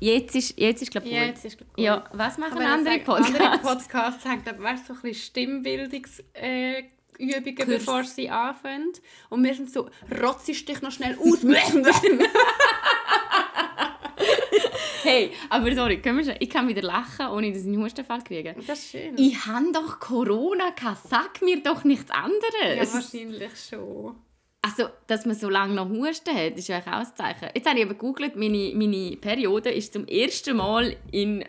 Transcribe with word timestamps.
Jetzt 0.00 0.34
ist, 0.34 0.58
jetzt 0.58 0.82
ist 0.82 0.90
glaube 0.90 1.06
ich, 1.06 1.12
Ja, 1.12 1.26
gut. 1.26 1.44
ist 1.44 1.56
glaub 1.58 1.74
gut. 1.74 1.84
Ja, 1.84 2.04
was 2.12 2.38
machen 2.38 2.54
Aber 2.58 2.66
andere 2.66 2.96
ich 2.96 3.04
sag, 3.04 3.16
Andere 3.18 3.32
Podcasts? 3.60 3.68
Podcasts 3.88 4.24
haben, 4.24 4.42
glaube 4.42 4.58
ich, 4.74 4.80
so 4.86 4.92
ein 4.94 5.00
bisschen 5.02 5.14
Stimmbildungsübungen, 5.14 6.34
äh, 6.34 6.82
Übungen, 7.18 7.54
Kurs. 7.56 7.66
bevor 7.68 8.04
sie 8.04 8.30
anfangen. 8.30 8.92
Und 9.28 9.44
wir 9.44 9.54
sind 9.54 9.70
so, 9.70 9.90
rotzisch 10.22 10.64
dich 10.64 10.80
noch 10.80 10.90
schnell 10.90 11.18
aus. 11.18 11.42
Hey, 15.02 15.30
aber 15.48 15.74
sorry, 15.74 16.00
können 16.02 16.18
wir 16.18 16.24
schon, 16.24 16.34
ich 16.40 16.50
kann 16.50 16.68
wieder 16.68 16.82
lachen, 16.82 17.26
ohne 17.28 17.50
dass 17.52 17.62
ich 17.62 17.66
einen 17.68 17.82
Hustenfall 17.82 18.22
kriege. 18.22 18.54
das 18.66 18.80
ist 18.80 18.90
schön. 18.90 19.16
Ich 19.16 19.46
habe 19.46 19.72
doch 19.72 19.98
Corona 19.98 20.70
gehabt. 20.70 21.08
Sag 21.08 21.40
mir 21.42 21.62
doch 21.62 21.84
nichts 21.84 22.10
anderes. 22.10 22.44
ja, 22.76 22.94
wahrscheinlich 22.94 23.50
schon. 23.68 24.14
Also, 24.62 24.88
dass 25.06 25.24
man 25.24 25.34
so 25.34 25.48
lange 25.48 25.74
noch 25.74 25.88
Husten 25.88 26.36
hat, 26.36 26.56
ist 26.56 26.68
ja 26.68 26.76
eigentlich 26.76 26.94
auch 26.94 26.98
ein 27.00 27.16
Zeichen. 27.16 27.48
Jetzt 27.54 27.66
habe 27.66 27.78
ich 27.78 27.82
eben 27.82 27.90
gegoogelt, 27.92 28.36
meine, 28.36 28.72
meine 28.74 29.16
Periode 29.16 29.70
ist 29.70 29.92
zum 29.94 30.06
ersten 30.06 30.56
Mal 30.56 30.96
in 31.12 31.44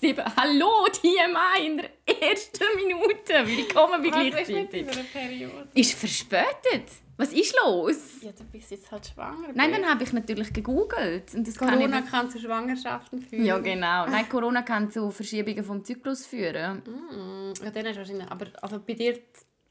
sieben... 0.00 0.24
Hallo, 0.36 0.86
TMI, 0.90 1.66
in 1.66 1.76
der 1.78 1.90
ersten 2.30 2.64
Minute. 2.76 3.46
Willkommen 3.46 4.02
bei 4.02 4.10
Was 4.10 4.26
ist 4.26 4.46
gleichzeitig. 4.48 4.86
Periode? 5.12 5.68
Ist 5.74 5.94
verspätet. 5.94 6.88
Was 7.16 7.32
ist 7.32 7.54
los? 7.64 8.22
Ja, 8.22 8.32
du 8.32 8.42
bist 8.50 8.72
jetzt 8.72 8.90
halt 8.90 9.06
schwanger. 9.06 9.50
Nein, 9.54 9.70
dann 9.70 9.88
habe 9.88 10.02
ich 10.02 10.12
natürlich 10.12 10.52
gegoogelt. 10.52 11.32
Und 11.34 11.46
das 11.46 11.54
kann 11.56 11.74
Corona 11.78 11.98
eben- 11.98 12.06
kann 12.08 12.28
zu 12.28 12.40
Schwangerschaften 12.40 13.20
führen. 13.22 13.44
Ja, 13.44 13.58
genau. 13.58 14.06
Nein, 14.10 14.28
Corona 14.28 14.62
kann 14.62 14.90
zu 14.90 15.10
Verschiebungen 15.12 15.62
vom 15.62 15.84
Zyklus 15.84 16.26
führen. 16.26 16.78
Mm, 16.84 17.52
Ja, 17.62 17.70
dann 17.70 17.86
hast 17.86 17.94
du 17.94 17.98
wahrscheinlich. 17.98 18.28
Aber 18.28 18.46
also 18.60 18.80
bei 18.80 18.94
dir. 18.94 19.20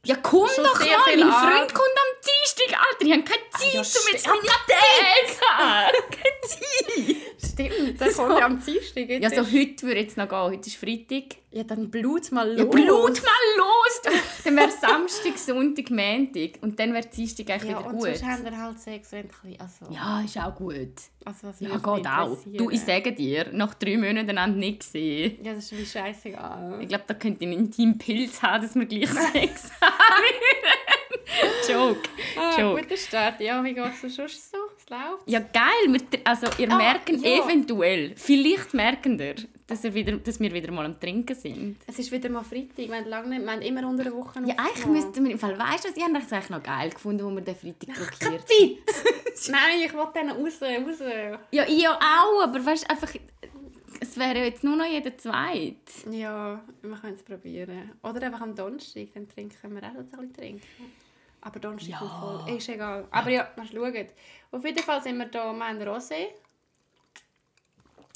Ja, 0.04 0.16
komm 0.16 0.48
Schon 0.48 0.64
doch 0.64 0.80
sehr 0.80 0.96
mal! 0.96 1.16
Mein 1.16 1.30
Freund 1.30 1.74
kommt 1.74 1.96
am 1.96 2.20
Dienstag, 2.24 2.76
Alter. 2.76 3.06
Ich 3.06 3.12
habe 3.12 3.22
keine 3.22 3.50
Zeit, 3.50 3.72
ja, 3.72 3.80
um 3.80 4.12
jetzt 4.12 4.26
meine 4.26 4.42
Tage 4.42 6.02
Keine 6.10 6.40
Zeit! 6.42 7.16
Stimmt, 7.52 8.00
dann 8.00 8.12
kommt 8.14 8.38
ja 8.40 8.46
am 8.46 8.64
Dienstag. 8.64 9.08
Jetzt 9.08 9.22
Ja, 9.22 9.30
so 9.44 9.52
heute 9.52 9.82
würde 9.86 10.00
jetzt 10.00 10.16
noch 10.16 10.28
gehen. 10.28 10.38
Heute 10.38 10.66
ist 10.66 10.76
Freitag. 10.76 11.41
Ja, 11.52 11.62
dann 11.64 11.90
blut 11.90 12.32
mal 12.32 12.48
los. 12.48 12.58
Ja, 12.58 12.64
Blut 12.64 13.22
mal 13.22 13.56
los! 13.58 14.00
Dann 14.44 14.56
wäre 14.56 14.70
Samstag, 14.70 15.38
Sonntag, 15.38 15.90
Montag. 15.90 16.60
Und 16.62 16.78
dann 16.80 16.92
wäre 16.92 17.06
Dienstag 17.06 17.48
eigentlich 17.50 17.70
Ja, 17.70 17.78
wieder 17.78 17.86
und 17.90 17.92
gut. 17.98 18.06
sonst 18.08 18.24
haben 18.24 18.44
wir 18.44 18.58
halt 18.58 18.78
Sex, 18.80 19.12
wenn 19.12 19.28
bisschen... 19.28 19.60
Also, 19.60 19.86
Ja, 19.94 20.20
ist 20.24 20.36
auch 20.38 20.54
gut. 20.56 20.88
also 21.24 21.38
was 21.48 21.60
Ja, 21.60 21.76
geht 21.76 22.06
auch. 22.06 22.38
Du, 22.46 22.70
ich 22.70 22.80
sage 22.80 23.12
dir, 23.12 23.46
nach 23.52 23.74
drei 23.74 23.96
Monaten 23.96 24.30
einander 24.30 24.56
nicht 24.58 24.80
gesehen. 24.80 25.38
Ja, 25.44 25.54
das 25.54 25.70
ist 25.70 25.78
wie 25.78 25.86
scheißegal. 25.86 26.78
Ich 26.80 26.88
glaube, 26.88 27.04
da 27.06 27.14
könnte 27.14 27.44
ich 27.44 27.50
einen 27.50 27.60
intimen 27.66 27.98
Pilz 27.98 28.42
haben, 28.42 28.62
dass 28.64 28.74
wir 28.74 28.86
gleich 28.86 29.08
Sex 29.32 29.70
haben. 29.80 30.24
Joke. 31.68 32.00
Ah, 32.36 32.58
Joke. 32.60 32.82
guter 32.82 32.96
Start. 32.96 33.40
Ja, 33.40 33.62
wie 33.64 33.72
geht 33.74 33.84
es 34.02 34.14
sonst 34.14 34.50
so? 34.50 34.58
Es 34.76 34.88
läuft? 34.90 35.22
Ja, 35.26 35.38
geil. 35.38 36.00
Also, 36.24 36.46
ihr 36.58 36.70
Ah, 36.70 36.76
merkt 36.76 37.08
ja. 37.10 37.44
eventuell, 37.44 38.14
vielleicht 38.16 38.74
merken 38.74 39.18
ihr, 39.18 39.36
dass, 39.66 39.84
ihr 39.84 39.94
wieder, 39.94 40.16
dass 40.16 40.40
wir 40.40 40.52
wieder 40.52 40.70
mal 40.72 40.84
am 40.86 40.98
Trinken 40.98 41.34
sind. 41.34 41.76
Es 41.86 41.98
ist 41.98 42.10
wieder 42.12 42.28
mal 42.28 42.42
Freitag. 42.42 42.76
Wir 42.88 42.94
haben, 42.94 43.08
lange 43.08 43.28
nicht, 43.30 43.42
wir 43.42 43.52
haben 43.52 43.62
immer 43.62 43.88
unter 43.88 44.04
der 44.04 44.14
Woche 44.14 44.40
Ja, 44.44 44.54
eigentlich 44.58 44.86
müssten 44.86 45.24
wir 45.24 45.32
im 45.32 45.38
Fall, 45.38 45.58
weißt 45.58 45.84
du 45.84 45.88
was, 45.88 45.96
ich 45.96 46.02
habe 46.02 46.14
das 46.14 46.32
eigentlich 46.32 46.50
noch 46.50 46.62
geil 46.62 46.90
gefunden, 46.90 47.24
wo 47.24 47.30
wir 47.30 47.40
den 47.42 47.54
Freitag 47.56 47.94
blockiert 47.94 48.44
Nein, 49.48 49.80
ich 49.84 49.92
will 49.92 50.06
dann 50.14 50.30
raus, 50.30 50.60
raus. 50.62 51.38
Ja, 51.50 51.64
ich 51.66 51.88
auch, 51.88 52.42
aber 52.42 52.64
weißt 52.64 52.84
du, 52.84 52.90
einfach, 52.90 53.14
es 54.00 54.16
wäre 54.18 54.44
jetzt 54.44 54.64
nur 54.64 54.76
noch 54.76 54.86
jeder 54.86 55.16
Zweit. 55.16 55.76
Ja, 56.10 56.60
wir 56.82 56.96
können 56.96 57.14
es 57.14 57.22
probieren. 57.22 57.92
Oder 58.02 58.26
einfach 58.26 58.40
am 58.40 58.54
Donnerstag, 58.54 59.08
dann 59.14 59.28
trinken 59.28 59.74
wir 59.74 59.82
auch 59.82 59.94
ein 59.94 60.06
bisschen 60.06 60.32
trinken. 60.32 60.62
Aber 61.40 61.58
Donnerstag 61.58 61.90
Ja. 62.00 62.44
voll. 62.44 62.56
Ist 62.56 62.68
egal. 62.68 63.06
Aber 63.10 63.30
ja, 63.30 63.48
mal 63.56 63.66
schauen. 63.66 64.06
Auf 64.50 64.64
jeden 64.64 64.78
Fall 64.82 65.02
sind 65.02 65.18
wir 65.18 65.28
hier, 65.30 65.52
wir 65.52 65.68
haben 65.68 65.82
Rosé. 65.82 66.26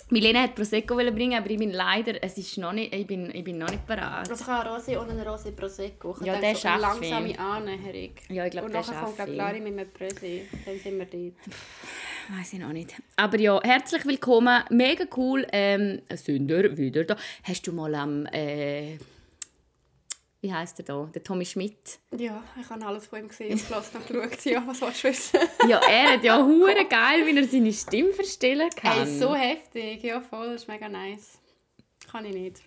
Milena 0.08 0.42
hat 0.42 0.54
Prosecco 0.54 0.94
bringen, 0.94 1.36
aber 1.36 1.50
ich 1.50 1.58
bin 1.58 1.72
leider, 1.72 2.22
es 2.22 2.38
ist 2.38 2.56
noch 2.58 2.72
nicht, 2.72 2.94
ich 2.94 3.06
bin, 3.08 3.28
ich 3.34 3.42
bin 3.42 3.58
noch 3.58 3.68
nicht 3.68 3.84
bereit. 3.86 4.30
Also 4.30 4.34
ich 4.34 4.46
habe 4.46 4.70
einen 4.70 4.80
Rosé 4.80 4.96
und 4.98 5.10
einen 5.10 5.26
Rosé 5.26 5.50
Prosecco. 5.50 6.16
Ich 6.20 6.26
Ja, 6.26 6.38
der 6.40 6.54
so 6.54 6.68
eine 6.68 6.80
schaffe 6.80 7.04
ich. 7.04 7.10
langsame 7.10 7.38
Annäherung. 7.40 8.10
Ja, 8.28 8.44
ich 8.44 8.50
glaube, 8.52 8.66
Und 8.66 8.72
der 8.72 8.80
nachher 8.82 8.94
kommt 9.00 9.16
schaffe 9.16 9.16
glaub, 9.16 9.28
ich. 9.28 9.36
Lari 9.36 9.60
mit 9.60 9.72
einem 9.78 9.90
Prösi. 9.90 10.42
Dann 10.64 10.78
sind 10.78 10.98
wir 10.98 11.06
dort. 11.06 12.38
Weiß 12.38 12.52
ich 12.52 12.58
noch 12.60 12.72
nicht. 12.72 12.94
Aber 13.16 13.38
ja, 13.40 13.60
herzlich 13.64 14.06
willkommen. 14.06 14.62
Mega 14.70 15.04
cool. 15.16 15.44
Ähm, 15.52 16.00
sind 16.14 16.50
ihr 16.52 16.76
wieder 16.76 17.02
da? 17.04 17.16
Hast 17.42 17.66
du 17.66 17.72
mal 17.72 17.92
am, 17.96 18.26
äh, 18.26 18.98
wie 20.46 20.52
heißt 20.52 20.78
der 20.78 20.84
da? 20.84 21.10
Der 21.12 21.24
Tommy 21.24 21.44
Schmidt. 21.44 21.98
Ja, 22.16 22.40
ich 22.60 22.70
habe 22.70 22.86
alles 22.86 23.08
von 23.08 23.18
ihm 23.18 23.26
gesehen 23.28 23.52
und 23.52 23.66
gelassen 23.66 23.96
und 23.96 24.06
geschaut. 24.06 24.44
Ja, 24.44 24.62
was 24.64 24.80
willst 24.80 25.02
du 25.02 25.08
wissen? 25.08 25.40
Ja, 25.68 25.80
er 25.80 26.12
hat 26.12 26.22
ja 26.22 26.38
hure 26.38 26.84
geil, 26.88 27.26
wie 27.26 27.36
er 27.36 27.44
seine 27.44 27.72
Stimme 27.72 28.12
verstellen 28.12 28.70
kann. 28.76 28.92
Hey, 28.92 29.06
so 29.06 29.34
heftig. 29.34 30.04
Ja, 30.04 30.20
voll. 30.20 30.52
Das 30.52 30.62
ist 30.62 30.68
mega 30.68 30.88
nice. 30.88 31.40
Kann 32.08 32.24
ich 32.26 32.32
nicht. 32.32 32.62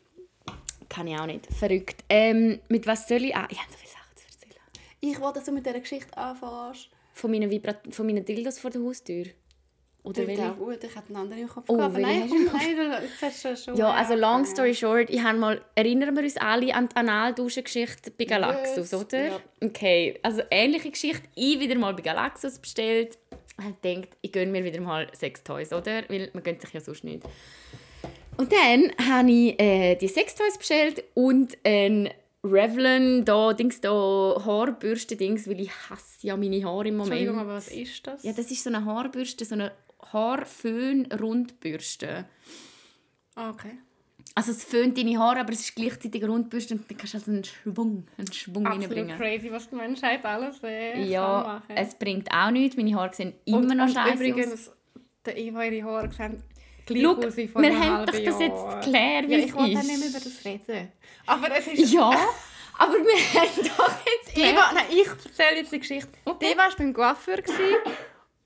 Kann 0.90 1.08
ich 1.08 1.18
auch 1.18 1.26
nicht. 1.26 1.48
Verrückt. 1.54 2.04
Ähm, 2.10 2.60
mit 2.68 2.86
was 2.86 3.08
soll 3.08 3.24
ich? 3.24 3.34
Ah, 3.34 3.48
ich 3.50 3.60
habe 3.60 3.72
so 3.72 3.78
viele 3.78 3.92
Sachen 3.92 4.18
zu 4.18 4.26
erzählen. 4.26 4.62
Ich 5.00 5.20
wollte, 5.22 5.40
dass 5.40 5.46
du 5.46 5.54
mit 5.54 5.66
dieser 5.66 5.80
Geschichte 5.80 6.18
anfängst. 6.18 6.90
Von 7.14 7.32
meinen, 7.32 7.50
Vibrat 7.50 7.80
von 7.92 8.06
meinen 8.06 8.26
Dildos 8.26 8.60
vor 8.60 8.72
der 8.72 8.82
Haustür. 8.82 9.26
Oder 10.04 10.24
Klingt 10.24 10.40
welche? 10.40 10.52
auch 10.52 10.58
gut. 10.58 10.84
Ich 10.84 10.96
hatte 10.96 11.08
einen 11.10 11.18
anderen 11.18 11.42
im 11.42 11.50
Kopf. 11.50 11.66
Oh, 11.68 11.76
gehabt, 11.76 11.98
nein, 11.98 12.24
komm, 12.30 12.46
nein, 12.46 12.76
du, 12.78 13.26
hast 13.28 13.64
schon 13.66 13.76
Ja, 13.76 13.92
also 13.92 14.16
long 14.16 14.46
story 14.46 14.74
short, 14.74 15.10
ich 15.10 15.22
habe 15.22 15.38
mal, 15.38 15.62
erinnern 15.76 16.16
wir 16.16 16.24
uns 16.24 16.38
alle 16.38 16.74
an 16.74 16.88
die 16.88 16.96
Analduschen-Geschichte 16.96 18.12
bei 18.12 18.26
Galaxus, 18.26 18.92
Yes, 18.92 18.94
oder? 18.94 19.26
ja. 19.26 19.40
Okay, 19.62 20.18
also 20.24 20.42
ähnliche 20.50 20.92
Geschichte. 20.92 21.28
Ich 21.36 21.60
wieder 21.60 21.76
mal 21.76 21.94
bei 21.94 22.02
Galaxus 22.02 22.60
bestellt. 22.60 23.18
Ich 23.60 23.66
habe 23.66 23.76
gedacht, 23.82 24.18
ich 24.22 24.32
gönne 24.32 24.52
mir 24.52 24.64
wieder 24.64 24.80
mal 24.80 25.08
Sextoys, 25.14 25.74
oder? 25.74 26.04
Weil 26.08 26.30
man 26.34 26.44
gönnt 26.44 26.62
sich 26.62 26.72
ja 26.72 26.80
sonst 26.80 27.04
nicht. 27.04 27.24
Und 28.38 28.54
dann 28.54 28.94
habe 29.06 29.30
ich 29.30 29.60
äh, 29.60 29.96
die 29.96 30.08
Sextoys 30.08 30.58
bestellt 30.58 31.04
und 31.14 31.58
ein 31.66 32.10
Revlon, 32.42 33.26
da, 33.26 33.52
Dings, 33.52 33.82
da, 33.82 33.90
Haarbürste-Dings, 33.92 35.50
weil 35.50 35.60
ich 35.60 35.72
hasse 35.90 36.26
ja 36.26 36.38
meine 36.38 36.64
Haare 36.64 36.88
im 36.88 36.96
Moment. 36.96 37.12
Entschuldigung, 37.20 37.40
aber 37.40 37.56
was 37.56 37.68
ist 37.68 38.08
das? 38.08 38.24
Ja, 38.24 38.32
das 38.32 38.50
ist 38.50 38.64
so 38.64 38.70
eine 38.70 38.86
Haarbürste, 38.86 39.44
so 39.44 39.56
eine 39.56 39.74
Haarföhn-Rundbürste. 40.12 42.26
Ah, 43.36 43.50
okay. 43.52 43.78
Also 44.36 44.52
es 44.52 44.64
föhnt 44.64 44.96
deine 44.98 45.18
Haare, 45.20 45.40
aber 45.42 45.52
es 45.54 45.60
ist 45.62 45.76
gleichzeitig 45.76 46.24
eine 46.24 46.32
Rundbürste 46.32 46.76
und 46.76 46.90
dann 46.90 46.98
kannst 46.98 47.14
du 47.14 47.18
also 47.18 47.32
einen 47.32 47.44
Schwung, 47.44 48.08
einen 48.18 48.32
Schwung 48.32 48.66
Absolut 48.66 48.98
reinbringen. 48.98 49.18
crazy, 49.18 49.52
was 49.52 49.70
die 49.70 49.76
Menschheit 49.76 50.24
alles 50.24 50.64
äh, 50.64 50.94
kann 50.94 51.10
Ja, 51.10 51.44
machen 51.44 51.64
es 51.76 51.96
bringt 51.96 52.32
auch 52.32 52.50
nichts. 52.52 52.78
Meine 52.78 52.96
Haare 52.96 53.14
sehen 53.14 53.34
immer 53.46 53.58
und, 53.58 53.68
noch 53.78 53.90
scheiße 53.90 54.24
übrigens, 54.24 54.70
aus. 54.70 54.76
der 55.26 55.38
Eva, 55.38 55.64
ihre 55.66 55.84
Haare 55.86 56.10
sehen 56.12 56.42
gleich 56.86 57.04
Schau, 57.04 57.28
aus 57.28 57.38
wie 57.38 57.48
vor 57.48 57.62
wir 57.62 57.80
haben 57.80 58.06
doch 58.06 58.14
das 58.14 58.40
jetzt 58.40 58.66
geklärt, 58.86 59.28
wie 59.30 59.34
Ja, 59.34 59.40
ich 59.40 59.54
wollte 59.54 59.76
nicht 59.78 60.00
mehr 60.00 60.10
über 60.10 60.20
das 60.20 60.46
reden. 60.46 60.92
Aber 61.26 61.58
es 61.58 61.68
ist... 61.68 61.92
Ja, 61.94 62.12
aber 62.78 62.94
wir 62.94 63.34
haben 63.42 63.50
doch 63.78 63.98
jetzt 64.06 64.36
geklärt. 64.36 64.54
Eva, 64.54 64.72
nein, 64.74 64.86
ich 64.90 65.08
erzähle 65.08 65.58
jetzt 65.58 65.72
die 65.72 65.80
Geschichte. 65.80 66.10
Okay. 66.26 66.46
Die 66.48 66.52
Eva 66.54 66.62
war 66.64 66.76
beim 66.78 66.94
Coiffeur 66.94 67.40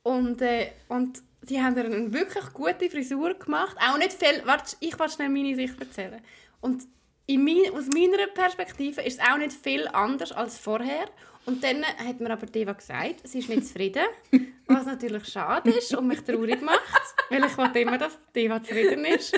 und, 0.04 0.42
äh, 0.42 0.72
und 0.88 1.22
die 1.50 1.62
haben 1.62 1.76
ihr 1.76 1.86
eine 1.86 2.14
wirklich 2.14 2.54
gute 2.54 2.90
Frisur 2.90 3.34
gemacht. 3.34 3.76
Auch 3.80 3.98
nicht 3.98 4.14
viel... 4.14 4.42
Warte, 4.46 4.76
ich 4.80 4.98
will 4.98 5.10
schnell 5.10 5.30
meine 5.30 5.56
Sicht 5.56 5.80
erzählen. 5.80 6.22
Und 6.62 6.84
in 7.26 7.44
mein, 7.44 7.74
aus 7.74 7.88
meiner 7.88 8.28
Perspektive 8.28 9.02
ist 9.02 9.20
es 9.20 9.26
auch 9.26 9.38
nicht 9.38 9.54
viel 9.54 9.88
anders 9.88 10.32
als 10.32 10.58
vorher. 10.58 11.08
Und 11.46 11.62
dann 11.62 11.84
hat 11.84 12.22
mir 12.22 12.32
aber 12.32 12.46
die 12.46 12.60
Eva 12.60 12.72
gesagt, 12.72 13.28
sie 13.28 13.40
ist 13.40 13.50
nicht 13.50 13.68
zufrieden. 13.68 14.06
Was 14.68 14.86
natürlich 14.86 15.26
schade 15.26 15.70
ist 15.72 15.94
und 15.94 16.08
mich 16.08 16.22
traurig 16.22 16.62
macht. 16.62 17.16
Weil 17.30 17.44
ich 17.44 17.58
wollte 17.58 17.80
immer, 17.80 17.98
dass 17.98 18.18
die 18.34 18.42
Eva 18.42 18.64
zufrieden 18.64 19.04
ist. 19.06 19.38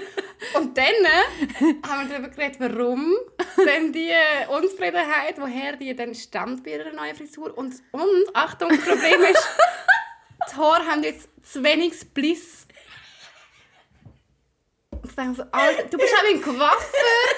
Und 0.54 0.78
dann 0.78 0.86
haben 1.88 2.10
wir 2.10 2.18
darüber 2.18 2.30
geredet, 2.30 2.60
warum 2.60 3.16
denn 3.58 3.92
die 3.92 4.12
Unzufriedenheit, 4.50 5.40
woher 5.40 5.76
die 5.78 5.96
dann 5.96 6.14
stammt 6.14 6.64
bei 6.64 6.72
ihrer 6.72 6.94
neuen 6.94 7.16
Frisur. 7.16 7.58
Und, 7.58 7.74
und 7.92 8.26
Achtung, 8.34 8.70
das 8.70 8.82
Problem 8.82 9.22
ist, 9.22 9.48
die 10.52 10.56
Haare 10.56 10.86
haben 10.86 11.04
jetzt 11.04 11.30
zu 11.44 11.64
wenig 11.64 11.94
Bliss. 12.14 12.66
Ich 15.08 15.12
denke 15.16 15.36
so, 15.36 15.44
Alter, 15.52 15.84
du 15.84 15.98
bist 15.98 16.14
auch 16.14 16.28
ein 16.28 16.42
Coiffeur 16.42 16.58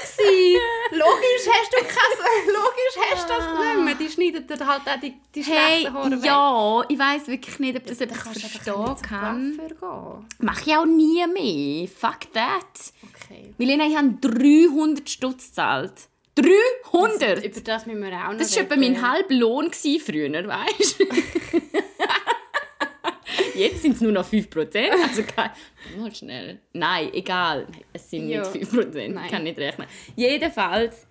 gewesen. 0.02 0.62
Logisch 0.92 1.48
hast 1.52 1.74
du 1.74 1.78
kein, 1.80 2.48
logisch 2.48 3.12
hast 3.12 3.30
du 3.30 3.34
das 3.34 3.76
nicht 3.76 3.86
mehr. 3.86 3.96
Die 3.96 4.10
schneiden 4.10 4.48
dir 4.48 4.66
halt 4.66 4.82
auch 4.88 5.00
die, 5.02 5.14
die 5.36 5.44
Hey, 5.44 5.82
schlechten 5.82 5.94
Haare 5.94 6.12
weg. 6.12 6.24
ja, 6.26 6.84
ich 6.88 6.98
weiß 7.00 7.28
wirklich 7.28 7.60
nicht, 7.60 7.78
ob 7.78 7.86
das 7.86 8.00
jemand 8.00 8.18
einfach 8.26 8.34
verstehen 8.40 8.96
kann. 9.02 9.58
Coiffeur 9.58 10.16
gehen. 10.20 10.28
Mache 10.40 10.62
ich 10.66 10.76
auch 10.78 10.86
nie 10.86 11.28
mehr. 11.28 11.88
Fuck 11.90 12.34
that. 12.34 12.94
Okay. 13.14 13.54
Milena, 13.58 13.86
ich 13.86 13.98
habe 13.98 14.14
300 14.22 15.10
Stutz 15.10 15.48
gezahlt. 15.48 15.94
300! 16.36 17.44
Über 17.44 17.62
das 17.62 17.86
müssen 17.86 18.02
wir 18.04 18.14
auch 18.14 18.32
noch 18.32 18.38
Das 18.38 18.56
war 18.56 18.64
etwa 18.64 18.76
mein 18.76 19.02
halber 19.02 19.34
Lohn 19.34 19.72
früher, 19.74 20.48
weißt 20.48 21.00
du? 21.00 21.06
Jetzt 23.58 23.82
sind 23.82 23.96
es 23.96 24.02
nur 24.02 24.12
noch 24.12 24.28
5%. 24.28 24.90
Also 25.04 25.24
kein... 25.24 25.50
Mal 25.98 26.14
schnell. 26.14 26.60
Nein, 26.74 27.10
egal. 27.14 27.68
Es 27.94 28.10
sind 28.10 28.30
Ja. 28.30 28.42
nicht 28.50 28.70
5%. 28.72 29.08
Nein. 29.10 29.26
Ich 29.26 29.32
kann 29.32 29.44
nicht 29.44 29.58
rechnen. 29.58 29.88
Jedenfalls 30.16 31.07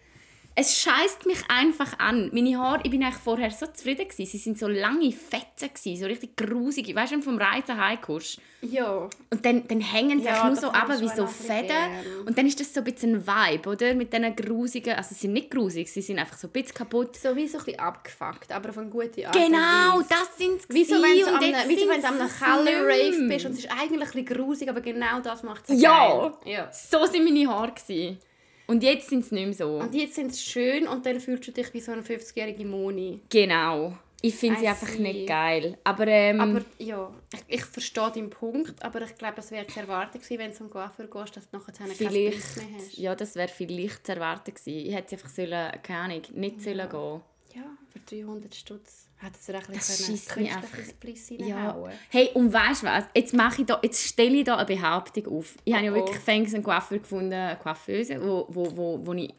es 0.59 0.79
scheißt 0.81 1.27
mich 1.27 1.39
einfach 1.49 1.99
an. 1.99 2.31
Meine 2.33 2.59
Haare, 2.59 2.81
ich 2.83 2.91
bin 2.91 3.03
eigentlich 3.05 3.17
vorher 3.23 3.51
so 3.51 3.67
zufrieden 3.67 4.09
gewesen. 4.09 4.25
Sie 4.27 4.39
sind 4.39 4.59
so 4.59 4.67
lange 4.67 5.13
Fetzen 5.13 5.69
gewesen, 5.73 6.01
so 6.01 6.07
richtig 6.07 6.35
grusige. 6.37 6.95
Weißt 6.95 7.13
du, 7.13 7.17
wenn 7.17 7.21
du 7.21 7.25
vom 7.27 7.39
Reisen 7.39 7.77
heimkommst? 7.79 8.41
Ja. 8.63 9.09
Und 9.31 9.45
dann, 9.45 9.69
dann 9.69 9.81
hängen 9.83 10.19
sie 10.19 10.25
Ja, 10.25 10.33
einfach 10.33 10.47
nur 10.47 10.57
so 10.57 10.69
ab 10.69 10.89
wie 10.99 11.09
so 11.09 11.27
Fäden. 11.27 11.67
gern. 11.69 12.27
Und 12.27 12.39
dann 12.39 12.47
ist 12.47 12.59
das 12.59 12.73
so 12.73 12.81
ein 12.81 12.85
bisschen 12.85 13.17
ein 13.17 13.27
Vibe, 13.27 13.69
oder? 13.69 13.95
Mit 13.95 14.13
diesen 14.15 14.35
grusigen, 14.35 14.95
also 14.95 15.11
sie 15.11 15.15
sind 15.21 15.35
nicht 15.35 15.51
grusig, 15.51 15.93
sie 15.93 16.01
sind 16.01 16.19
einfach 16.19 16.39
so 16.39 16.49
ein 16.49 16.53
bisschen 16.53 16.75
kaputt. 16.75 17.17
So 17.17 17.37
wie 17.37 17.47
so 17.47 17.59
ein 17.59 17.65
bisschen 17.65 17.79
abgefuckt, 17.81 18.51
aber 18.51 18.71
auf 18.71 18.79
eine 18.79 18.89
gute 18.89 19.27
Art. 19.27 19.35
Genau, 19.37 20.01
das 20.09 20.39
sind 20.39 20.63
sie 20.63 20.69
Wie 20.75 20.85
so, 20.85 20.95
wenn 20.95 21.19
du 21.21 21.35
an 21.35 21.43
jetzt 21.43 22.05
einem, 22.05 22.19
Color 22.19 22.89
Rave 22.89 23.29
bist 23.29 23.45
und 23.45 23.53
es 23.53 23.59
ist 23.59 23.71
eigentlich 23.71 23.93
ein 24.09 24.25
bisschen 24.25 24.25
grusig, 24.25 24.69
aber 24.71 24.81
genau 24.81 25.21
das 25.21 25.43
macht 25.43 25.69
es 25.69 25.79
Ja. 25.81 26.19
geil. 26.19 26.33
ja. 26.47 26.73
So 26.73 27.05
sind 27.05 27.25
meine 27.25 27.47
Haare. 27.47 27.73
Gewesen. 27.73 28.19
Und 28.67 28.83
jetzt 28.83 29.09
sind 29.09 29.25
sie 29.25 29.35
nicht 29.35 29.47
mehr 29.47 29.55
so. 29.55 29.79
Und 29.79 29.95
jetzt 29.95 30.15
sind 30.15 30.35
sie 30.35 30.43
schön 30.43 30.89
und 30.89 31.07
dann 31.07 31.21
fühlst 31.21 31.47
du 31.49 31.53
dich 31.53 31.73
wie 31.73 31.81
so 31.81 31.93
eine 31.93 32.03
50-jährige 32.03 32.65
Moni. 32.65 33.21
Genau. 33.29 33.97
Ich 34.23 34.35
finde 34.35 34.59
sie 34.59 34.67
einfach 34.67 34.97
nicht 34.99 35.29
geil. 35.29 35.79
Aber, 35.85 36.07
ähm, 36.07 36.41
Aber 36.41 36.65
ja, 36.79 37.13
ich, 37.33 37.59
ich 37.59 37.65
verstehe 37.65 38.11
deinen 38.13 38.31
Punkt, 38.31 38.83
aber 38.83 39.03
ich 39.03 39.15
glaube, 39.17 39.39
es 39.39 39.51
wäre 39.51 39.67
zu 39.67 39.79
erwarten 39.79 40.19
gewesen, 40.19 40.39
wenn 40.39 40.51
du 40.51 40.57
zum 40.57 40.71
Coiffeur 40.71 41.07
gehst, 41.07 41.37
dass 41.37 41.49
du 41.49 41.59
nachher 41.59 41.73
keinen 41.73 41.93
vielleicht, 41.93 42.57
mehr 42.57 42.67
hast. 42.77 42.97
ja, 42.97 43.15
das 43.15 43.37
wäre 43.37 43.49
vielleicht 43.49 44.07
zu 44.07 44.13
erwarten 44.13 44.55
gewesen. 44.55 44.87
Ich 44.87 44.95
hätte 44.95 45.17
einfach 45.17 45.29
sollen, 45.29 45.71
keine 45.83 45.99
Ahnung, 46.01 46.23
nicht 46.35 46.63
sollen 46.63 46.89
gehen. 46.89 47.21
Ja, 47.55 47.77
für 47.93 48.01
300 48.17 48.55
Stutz 48.55 49.06
hätte 49.19 49.39
es 49.41 49.49
ein 49.51 49.73
bisschen 49.73 50.47
einfach- 50.49 50.79
Spliss 50.89 51.31
Ja. 51.31 51.57
reinhauen 51.57 51.93
Hey, 52.11 52.31
und 52.35 52.53
weißt 52.53 52.83
du 52.83 52.87
was? 52.87 53.05
Jetzt, 53.15 53.35
mache 53.35 53.63
ich 53.63 53.67
da, 53.67 53.79
jetzt 53.83 54.03
stelle 54.07 54.37
ich 54.37 54.45
da 54.45 54.57
eine 54.57 54.67
Behauptung 54.67 55.27
auf. 55.39 55.55
Ich 55.65 55.75
habe 55.75 55.85
ja 55.85 55.91
Oh, 55.93 55.95
oh. 55.95 55.99
wirklich 55.99 56.19
fängst 56.19 56.55
einen 56.55 56.63
Coiffeur 56.65 56.99
gefunden, 56.99 57.33
eine 57.33 57.57
Coiffeuse, 57.59 58.21
wo, 58.21 58.47
wo, 58.49 58.77
wo, 58.77 59.07
wo 59.07 59.13
ich 59.15 59.35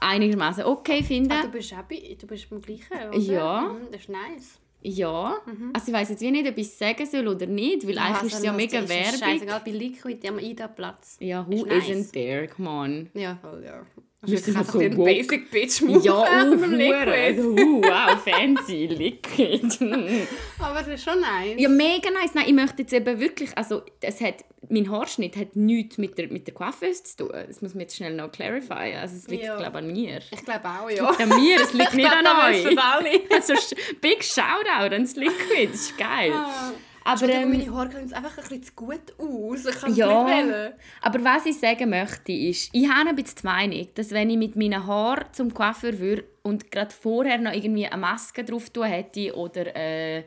einigermaßen 0.00 0.64
okay 0.64 1.02
finde. 1.02 1.34
Ah, 1.34 1.42
du 1.42 1.48
bist 1.50 1.72
auch 1.72 1.82
bei, 1.82 2.16
du 2.18 2.26
bist 2.26 2.48
beim 2.50 2.60
gleichen, 2.60 3.08
oder? 3.08 3.16
Ja. 3.18 3.60
Mhm, 3.62 3.90
das 3.92 4.00
ist 4.02 4.08
nice. 4.08 4.58
Ja. 4.82 5.36
Also 5.74 5.88
ich 5.88 5.92
weiß 5.92 6.08
jetzt 6.08 6.22
wie 6.22 6.30
nicht, 6.30 6.48
ob 6.48 6.56
ich 6.56 6.66
es 6.66 6.78
sagen 6.78 7.04
soll 7.04 7.28
oder 7.28 7.44
nicht, 7.46 7.86
weil 7.86 7.98
eigentlich 7.98 8.32
ist 8.32 8.38
es 8.38 8.44
ja 8.44 8.52
also, 8.52 8.56
mega 8.56 8.88
Werbung. 8.88 9.20
Scheißegal, 9.20 9.60
bei 9.62 9.70
Liquid 9.72 10.26
am 10.28 10.38
Ida-Platz. 10.38 11.18
Ja, 11.20 11.46
who 11.46 11.52
Ist 11.52 11.66
nice. 11.66 11.88
isn't 11.90 12.12
there? 12.12 12.48
Come 12.48 12.68
on. 12.70 13.10
Ja, 13.12 13.36
voll, 13.42 13.62
ja. 13.62 13.82
Wir 14.22 14.34
Das 14.36 14.44
sind 14.44 14.52
ist 14.52 14.56
halt 14.58 14.66
einfach 14.68 14.72
so 14.74 14.78
ein 14.80 14.96
woke. 14.98 15.04
Basic 15.10 15.50
Bitch 15.50 15.80
Move 15.80 16.04
Ja, 16.04 16.20
uh, 16.20 16.24
beim 16.50 16.60
hure. 16.60 16.76
Liquid. 16.76 17.10
Also, 17.10 17.50
uh, 17.52 17.82
wow, 17.82 18.22
fancy, 18.22 18.86
liquid. 18.86 19.78
Aber 20.58 20.78
das 20.80 20.88
ist 20.88 21.04
schon 21.04 21.20
nice. 21.20 21.54
ja, 21.58 21.68
mega 21.70 22.10
nice. 22.10 22.34
Nein, 22.34 22.44
ich 22.48 22.52
möchte 22.52 22.82
jetzt 22.82 22.92
eben 22.92 23.18
wirklich, 23.18 23.56
also 23.56 23.80
es 24.02 24.20
hat, 24.20 24.44
mein 24.68 24.90
Haarschnitt 24.90 25.36
hat 25.36 25.56
nichts 25.56 25.96
mit 25.96 26.18
der, 26.18 26.28
mit 26.28 26.46
der 26.46 26.52
Coiffeuse 26.52 27.02
zu 27.02 27.16
tun. 27.16 27.30
Das 27.46 27.62
muss 27.62 27.72
man 27.72 27.80
jetzt 27.80 27.96
schnell 27.96 28.14
noch 28.14 28.30
clarify. 28.30 28.94
Also 29.00 29.16
es 29.16 29.26
liegt, 29.28 29.44
Ja. 29.44 29.56
glaube 29.56 29.78
ich, 29.78 29.84
an 29.86 29.92
mir. 29.92 30.18
Ich 30.30 30.44
glaube 30.44 30.68
auch, 30.68 30.90
ja. 30.90 31.06
An 31.08 31.28
mir, 31.30 31.60
es 31.62 31.72
liegt 31.72 31.88
Ich 31.90 31.94
nicht 31.96 32.10
glaub, 32.10 32.26
an 32.26 32.52
euch. 32.54 32.66
Also 33.34 33.54
big 34.02 34.22
Shoutout 34.22 34.92
ans 34.92 35.16
Liquid, 35.16 35.68
das 35.72 35.80
ist 35.80 35.96
geil. 35.98 36.32
Ah. 36.34 36.72
Aber, 37.12 37.28
ähm, 37.28 37.50
meine 37.50 37.74
Haare 37.74 37.90
sehen 37.92 38.12
einfach 38.12 38.36
ein 38.38 38.42
bisschen 38.42 38.62
zu 38.62 38.72
gut 38.74 39.00
aus. 39.18 39.66
Ich 39.66 39.74
kann 39.80 39.90
es 39.90 39.96
Ja. 39.96 40.24
nicht 40.24 40.34
wählen. 40.48 40.72
Aber 41.02 41.24
was 41.24 41.46
ich 41.46 41.58
sagen 41.58 41.90
möchte, 41.90 42.32
ist, 42.32 42.70
ich 42.72 42.88
habe 42.88 43.10
ein 43.10 43.16
bisschen 43.16 43.38
die 43.42 43.46
Meinung, 43.46 43.88
dass 43.94 44.10
wenn 44.10 44.30
ich 44.30 44.36
mit 44.36 44.56
meinen 44.56 44.86
Haaren 44.86 45.26
zum 45.32 45.52
Coiffeur 45.52 45.98
würde 45.98 46.24
und 46.42 46.70
gerade 46.70 46.94
vorher 46.94 47.38
noch 47.38 47.52
irgendwie 47.52 47.86
eine 47.86 48.00
Maske 48.00 48.44
drauf 48.44 48.70
tun 48.70 48.84
hätte 48.84 49.34
oder 49.36 49.74
äh, 49.76 50.24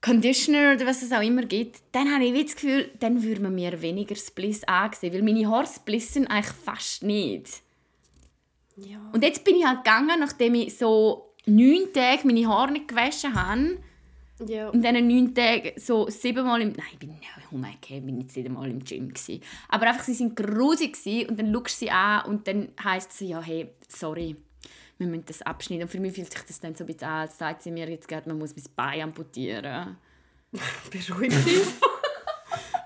Conditioner 0.00 0.74
oder 0.74 0.86
was 0.86 1.02
es 1.02 1.12
auch 1.12 1.22
immer 1.22 1.42
gibt, 1.42 1.78
dann 1.92 2.12
habe 2.12 2.24
ich 2.24 2.44
das 2.44 2.54
Gefühl, 2.56 2.90
dann 3.00 3.22
würde 3.22 3.40
man 3.40 3.54
mir 3.54 3.80
weniger 3.80 4.14
Spliss 4.14 4.62
ansehen, 4.64 5.14
weil 5.14 5.22
meine 5.22 5.48
Haare 5.48 5.66
splissen 5.66 6.26
eigentlich 6.26 6.54
fast 6.54 7.02
nicht. 7.02 7.62
Ja. 8.76 8.98
Und 9.12 9.22
jetzt 9.24 9.44
bin 9.44 9.56
ich 9.56 9.64
halt 9.64 9.84
gegangen, 9.84 10.18
nachdem 10.20 10.54
ich 10.56 10.76
so 10.76 11.32
neun 11.46 11.92
Tage 11.94 12.26
meine 12.26 12.46
Haare 12.48 12.72
nicht 12.72 12.88
gewaschen 12.88 13.34
habe, 13.34 13.78
ja. 14.46 14.70
in 14.70 14.82
diesen 14.82 15.08
neun 15.08 15.34
Tagen 15.34 15.72
so 15.76 16.08
siebenmal 16.08 16.62
im... 16.62 16.72
Nein, 16.72 16.86
ich 16.92 16.98
bin, 16.98 17.16
oh 17.52 17.56
mein 17.56 17.74
Gott, 17.80 17.90
ich 17.90 18.02
bin 18.02 18.16
nicht 18.18 18.32
siebenmal 18.32 18.70
im 18.70 18.84
Gym. 18.84 19.08
Gewesen. 19.08 19.40
Aber 19.68 19.86
einfach, 19.86 20.04
sie 20.04 20.18
waren 20.18 20.34
grusig 20.34 20.96
und 21.28 21.38
dann 21.38 21.52
schaust 21.52 21.80
du 21.80 21.84
sie 21.84 21.90
an 21.90 22.24
und 22.26 22.46
dann 22.48 22.68
heisst 22.82 23.12
sie, 23.12 23.28
ja, 23.28 23.40
hey, 23.40 23.68
sorry, 23.88 24.36
wir 24.98 25.06
müssen 25.06 25.24
das 25.26 25.42
abschneiden. 25.42 25.84
Und 25.84 25.90
für 25.90 26.00
mich 26.00 26.14
fühlt 26.14 26.32
sich 26.32 26.42
das 26.42 26.60
dann 26.60 26.74
so 26.74 26.84
ein 26.84 26.86
bisschen 26.86 27.08
an, 27.08 27.22
als 27.22 27.38
sagt 27.38 27.62
sie 27.62 27.70
mir 27.70 27.88
jetzt 27.88 28.08
gerade, 28.08 28.28
man 28.28 28.38
muss 28.38 28.54
mein 28.54 28.64
Bein 28.76 29.02
amputieren. 29.02 29.96
Beruhig 30.90 31.32
dich. 31.44 31.62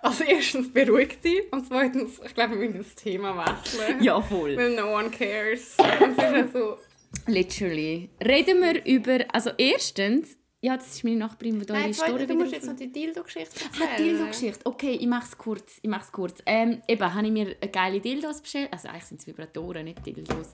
Also 0.01 0.25
erstens 0.25 0.73
beruhig 0.73 1.21
dich 1.21 1.53
und 1.53 1.67
zweitens, 1.67 2.21
ich 2.25 2.33
glaube, 2.33 2.59
wir 2.59 2.69
müssen 2.69 2.85
das 2.85 2.95
Thema 2.95 3.37
wechseln. 3.37 4.03
Ja, 4.03 4.21
voll. 4.21 4.57
Weil 4.57 4.75
no 4.77 4.95
one 4.97 5.11
cares. 5.11 5.77
Und 5.77 6.11
es 6.11 6.11
ist 6.11 6.19
ja 6.19 6.49
so... 6.49 6.79
Literally. 7.27 8.09
Reden 8.25 8.63
wir 8.63 8.85
über... 8.87 9.25
Also 9.33 9.51
erstens... 9.59 10.39
Ja, 10.61 10.77
das 10.77 10.89
ist 10.89 11.05
meine 11.05 11.17
Nachbarin, 11.19 11.61
die 11.61 11.67
da 11.67 11.79
ihre 11.79 11.95
Story 11.95 12.27
du 12.27 12.35
musst 12.35 12.53
jetzt 12.53 12.67
noch 12.67 12.75
die 12.75 12.91
Dildo-Geschichte 12.91 13.61
Ah, 13.65 13.85
erzählen. 13.85 13.97
Dildo-Geschichte. 14.17 14.61
Okay, 14.65 14.91
ich 15.01 15.07
mache 15.07 15.25
es 15.25 15.39
kurz. 15.39 15.79
Ich 15.83 15.89
mach's 15.89 16.11
kurz. 16.11 16.43
Ähm, 16.47 16.83
eben, 16.89 17.15
habe 17.15 17.27
ich 17.27 17.33
mir 17.33 17.57
eine 17.61 17.71
geile 17.71 18.01
Dildos 18.01 18.41
bestellt. 18.41 18.69
Also 18.73 18.89
eigentlich 18.89 19.05
sind 19.05 19.21
es 19.21 19.27
Vibratoren, 19.29 19.85
nicht 19.85 20.05
Dildos. 20.05 20.49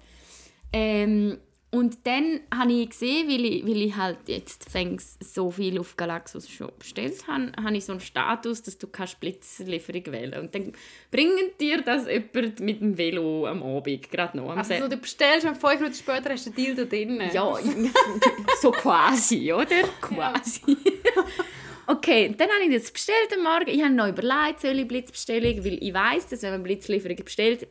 Ähm, 0.75 1.39
und 1.75 2.07
dann 2.07 2.41
habe 2.57 2.73
ich 2.73 2.91
gesehen, 2.91 3.29
weil 3.29 3.45
ich, 3.45 3.67
weil 3.67 3.83
ich 3.83 3.97
halt 3.97 4.19
jetzt 4.27 4.71
fängs 4.71 5.19
so 5.19 5.51
viel 5.51 5.77
auf 5.81 5.97
Galaxus 5.97 6.49
schon 6.49 6.71
bestellt 6.79 7.27
habe, 7.27 7.51
habe 7.61 7.77
ich 7.77 7.85
so 7.85 7.91
einen 7.91 8.01
Status, 8.01 8.63
dass 8.63 8.79
du 8.79 8.87
kannst 8.87 9.19
Blitzlieferung 9.19 10.07
wählen 10.07 10.41
Und 10.41 10.55
dann 10.55 10.73
bringen 11.11 11.51
dir 11.61 11.83
das 11.83 12.07
jemand 12.07 12.61
mit 12.61 12.81
dem 12.81 12.97
Velo 12.97 13.49
am 13.49 13.61
Abend, 13.65 14.09
gerade 14.09 14.37
noch. 14.37 14.51
Am 14.51 14.59
Also 14.59 14.75
so, 14.79 14.87
du 14.87 14.97
bestellst 14.97 15.49
und 15.49 15.57
fünf 15.57 15.81
Minuten 15.81 15.97
später 15.97 16.31
hast 16.31 16.47
du 16.47 16.51
den 16.51 16.65
Dildo 16.65 16.85
drin. 16.85 17.21
ja, 17.33 17.59
so 18.61 18.71
quasi, 18.71 19.53
oder? 19.53 19.83
Quasi. 20.01 20.61
Okay, 21.87 22.35
dann 22.35 22.49
habe 22.49 22.65
ich 22.65 22.81
das 22.81 22.91
bestellt 22.91 23.29
am 23.37 23.43
Morgen. 23.43 23.69
Ich 23.69 23.83
habe 23.83 23.93
noch 23.93 24.09
überlegt, 24.09 24.61
soll 24.61 24.79
ich 24.79 24.89
Blitzbestellung, 24.89 25.63
weil 25.67 25.83
ich 25.83 25.93
weiß, 25.93 26.29
dass 26.29 26.41
wenn 26.41 26.53
man 26.53 26.63
Blitzlieferung 26.63 27.23
bestellt, 27.23 27.69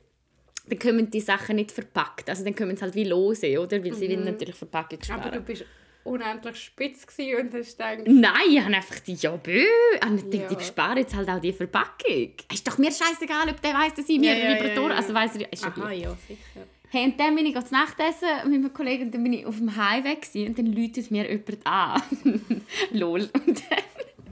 dann 0.66 0.80
kommen 0.80 1.10
die 1.10 1.20
Sachen 1.20 1.56
nicht 1.58 1.72
verpackt. 1.72 2.30
Also 2.30 2.44
dann 2.44 2.56
kommen 2.56 2.76
sie 2.76 2.82
halt 2.84 2.96
wie 2.96 3.04
lose, 3.04 3.60
oder? 3.60 3.84
Weil 3.84 3.94
sie 3.94 4.10
wollen 4.10 4.24
natürlich 4.26 4.56
Verpackung 4.56 5.00
Aber 5.10 5.24
du 5.24 5.30
sparen. 5.30 5.44
bist 5.46 5.66
unendlich 6.06 6.56
spitz 6.58 7.06
und 7.18 7.54
hast 7.54 7.78
gedacht... 7.78 8.00
Nein, 8.06 8.34
ich 8.50 8.60
habe 8.62 8.76
einfach 8.76 9.00
die 9.00 9.14
ja 9.14 9.36
bö. 9.36 9.64
Und 10.06 10.18
ich 10.18 10.30
denke, 10.30 10.54
Ja. 10.54 10.60
ich 10.60 10.66
spare 10.68 11.00
jetzt 11.00 11.16
halt 11.16 11.30
auch 11.30 11.40
die 11.40 11.54
Verpackung. 11.54 12.32
Ist 12.52 12.68
doch 12.68 12.78
mir 12.78 12.92
scheißegal, 12.92 13.50
ob 13.50 13.62
der 13.62 13.74
weiß, 13.74 13.94
dass 13.96 14.10
ich 14.10 14.20
mir 14.20 14.36
Ja, 14.38 14.50
ja, 14.52 14.56
Vibratoren... 14.60 14.92
ja. 14.92 14.98
Also 14.98 15.14
weiss 15.14 15.36
er, 15.36 15.52
ist 15.52 15.66
Aha, 15.66 15.92
ja, 15.92 16.16
sicher. 16.28 16.68
Hey, 16.90 17.06
und 17.06 17.20
dann 17.20 17.36
bin 17.36 17.46
ich 17.48 17.60
zu 17.60 17.74
Nachtessen 17.74 18.28
mit 18.44 18.62
meinem 18.62 18.74
Kollegen 18.74 19.06
und 19.06 19.14
dann 19.16 19.24
bin 19.24 19.34
ich 19.34 19.46
auf 19.46 19.58
dem 19.58 19.76
Highway 19.76 20.16
gewesen, 20.16 20.48
und 20.48 20.58
dann 20.60 20.68
läutet 20.68 21.10
mir 21.10 21.28
jemand 21.28 21.66
an. 21.66 22.02
Lol. 22.92 23.22
Und 23.34 23.64
dann 23.70 23.80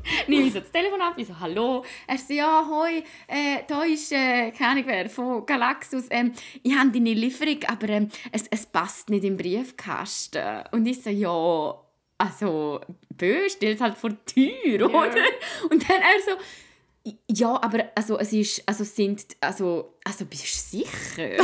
nehme 0.27 0.47
ich 0.47 0.53
so 0.53 0.59
das 0.59 0.71
Telefon 0.71 1.01
ab, 1.01 1.13
ich 1.17 1.27
so, 1.27 1.39
hallo. 1.39 1.83
Er 2.07 2.17
so, 2.17 2.33
ja, 2.33 2.65
hoi, 2.69 3.03
äh, 3.27 3.63
da 3.67 3.83
ist, 3.83 4.11
äh, 4.11 4.51
keine 4.51 4.71
Ahnung 4.71 4.83
wer, 4.87 5.09
von 5.09 5.45
Galaxus. 5.45 6.05
Ähm, 6.09 6.33
ich 6.63 6.75
habe 6.75 6.91
deine 6.91 7.13
Lieferung, 7.13 7.59
aber 7.67 7.89
ähm, 7.89 8.09
es, 8.31 8.47
es 8.49 8.65
passt 8.65 9.09
nicht 9.09 9.23
im 9.23 9.37
Briefkasten. 9.37 10.63
Und 10.71 10.85
ich 10.85 11.01
so, 11.03 11.09
ja, 11.09 11.75
also, 12.17 12.79
bö, 13.09 13.49
stellt 13.49 13.81
halt 13.81 13.97
vor 13.97 14.11
die 14.11 14.51
Tür, 14.65 14.89
oder? 14.89 15.23
Und 15.69 15.89
dann 15.89 16.01
er 16.01 16.21
so, 16.25 16.31
ja, 17.27 17.61
aber 17.61 17.91
also, 17.95 18.19
es 18.19 18.31
ist, 18.33 18.67
also 18.67 18.83
sind, 18.83 19.25
also, 19.39 19.95
also 20.03 20.25
bist 20.25 20.43
du 20.43 20.47
sicher? 20.77 21.43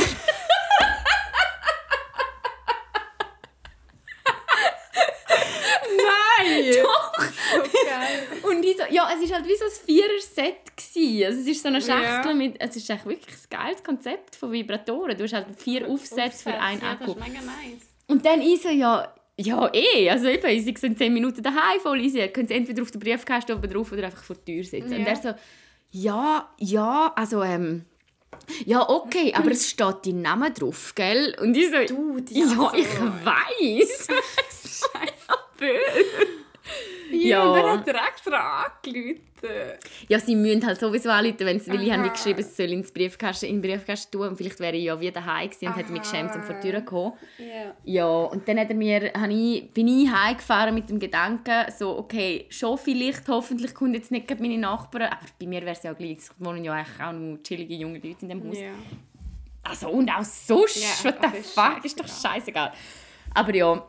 Nein! 6.48 6.74
Doch! 6.82 7.07
So 7.52 7.60
geil. 7.86 8.26
Und 8.42 8.64
ich 8.64 8.76
so, 8.76 8.82
ja, 8.90 9.08
es 9.14 9.28
war 9.30 9.36
halt 9.38 9.48
wie 9.48 9.56
so 9.56 9.64
ein 9.64 9.70
Vierer-Set. 9.86 10.54
gewesen. 10.76 11.24
Also 11.26 11.40
es 11.40 11.46
ist 11.46 11.62
so 11.62 11.68
eine 11.68 11.80
Schachtel 11.80 12.30
Ja. 12.30 12.34
mit, 12.36 12.56
es 12.60 12.76
ist 12.76 12.88
echt 12.90 13.06
wirklich 13.06 13.34
ein 13.34 13.58
geiles 13.58 13.82
Konzept 13.82 14.36
von 14.36 14.52
Vibratoren. 14.52 15.16
Du 15.16 15.24
hast 15.24 15.32
halt 15.32 15.46
vier 15.56 15.88
Aufsätze 15.88 16.42
für 16.50 16.54
einen 16.58 16.80
ja, 16.80 16.92
Akku. 16.92 17.14
Das 17.14 17.16
ist 17.16 17.28
mega 17.32 17.40
nice. 17.44 17.82
Und 18.06 18.24
dann 18.24 18.40
ich 18.40 18.62
so, 18.62 18.68
ja, 18.68 19.12
ja 19.36 19.70
eh, 19.74 20.08
also 20.10 20.26
eben, 20.28 20.46
ich 20.48 20.64
sind 20.64 20.82
in 20.82 20.96
10 20.96 21.12
Minuten 21.14 21.42
daheim, 21.42 21.80
voll 21.80 22.00
easy. 22.00 22.18
Ihr 22.18 22.28
könnt 22.28 22.50
entweder 22.50 22.82
auf 22.82 22.90
den 22.90 23.00
Briefkasten 23.00 23.52
oben 23.52 23.70
drauf 23.70 23.92
oder 23.92 24.04
einfach 24.04 24.22
vor 24.24 24.36
der 24.36 24.44
Tür 24.44 24.64
sitzen. 24.64 24.94
Und 24.94 25.00
Ja. 25.02 25.06
er 25.08 25.16
so, 25.16 25.34
ja, 25.90 26.48
ja, 26.58 27.12
also 27.16 27.42
ähm, 27.42 27.84
ja, 28.66 28.88
okay, 28.88 29.32
aber 29.36 29.50
es 29.50 29.68
steht 29.70 29.96
dein 30.06 30.22
Name 30.22 30.50
drauf, 30.52 30.94
gell? 30.94 31.34
Und 31.40 31.56
ich 31.56 31.66
so, 31.70 31.76
Du, 31.94 32.18
ja, 32.30 32.44
also- 32.46 32.70
ich 32.74 32.88
weiß. 33.24 34.06
Scheiße. 35.58 35.74
Ja, 37.22 37.28
Ja. 37.28 37.44
und 37.44 37.56
dann 37.56 37.78
hat 37.78 37.88
er 37.88 38.08
extra 38.08 38.64
angerufen. 38.64 39.22
Ja, 40.08 40.18
sie 40.18 40.34
müssen 40.34 40.66
halt 40.66 40.80
sowieso 40.80 41.10
anrufen, 41.10 41.36
wenn 41.46 41.60
sie, 41.60 41.70
weil 41.70 41.82
ich 41.82 41.92
habe 41.92 42.02
wie 42.02 42.06
Aha. 42.08 42.12
geschrieben, 42.12 42.42
sie 42.42 42.50
soll 42.54 42.72
ins 42.72 42.90
Briefkasten, 42.92 43.46
in 43.46 43.62
den 43.62 43.70
Briefkasten 43.70 44.10
tun 44.10 44.28
und 44.28 44.36
vielleicht 44.36 44.58
wäre 44.58 44.74
ich 44.76 44.84
ja 44.84 44.98
wieder 44.98 45.20
gewesen 45.20 45.68
und 45.68 45.76
hätte 45.76 45.92
mich 45.92 46.02
geschämt, 46.02 46.34
um 46.34 46.42
vor 46.42 46.56
die 46.56 46.70
Tür 46.70 46.80
zu 46.80 46.84
kommen. 46.84 47.12
Ja. 47.84 48.06
Und 48.24 48.48
dann 48.48 48.58
hat 48.58 48.68
er 48.70 48.74
mir, 48.74 49.12
ich, 49.30 49.70
bin 49.70 49.86
ich 49.88 50.10
heimgefahren 50.10 50.74
mit 50.74 50.90
dem 50.90 50.98
Gedanken, 50.98 51.70
so, 51.78 51.96
okay, 51.98 52.46
schon 52.48 52.76
vielleicht, 52.78 53.28
hoffentlich 53.28 53.74
kommen 53.74 53.94
jetzt 53.94 54.10
nicht 54.10 54.28
meine 54.40 54.58
Nachbarn, 54.58 55.02
aber 55.04 55.20
bei 55.38 55.46
mir 55.46 55.60
wäre 55.60 55.72
es 55.72 55.84
ja 55.84 55.92
gleich, 55.92 56.18
es 56.18 56.30
wohnen 56.38 56.64
ja 56.64 56.72
eigentlich 56.72 57.00
auch 57.00 57.12
nur 57.12 57.40
chillige 57.44 57.74
junge 57.74 57.98
Leute 58.00 58.16
in 58.22 58.28
dem 58.30 58.48
Haus. 58.48 58.58
Ja. 58.58 58.70
Also, 59.62 59.88
und 59.90 60.10
auch 60.10 60.24
sonst, 60.24 60.82
Ja, 61.04 61.04
what 61.12 61.18
the 61.32 61.42
fuck, 61.42 61.84
ist 61.84 62.00
doch 62.00 62.08
scheißegal. 62.08 62.72
Aber 63.34 63.54
ja, 63.54 63.86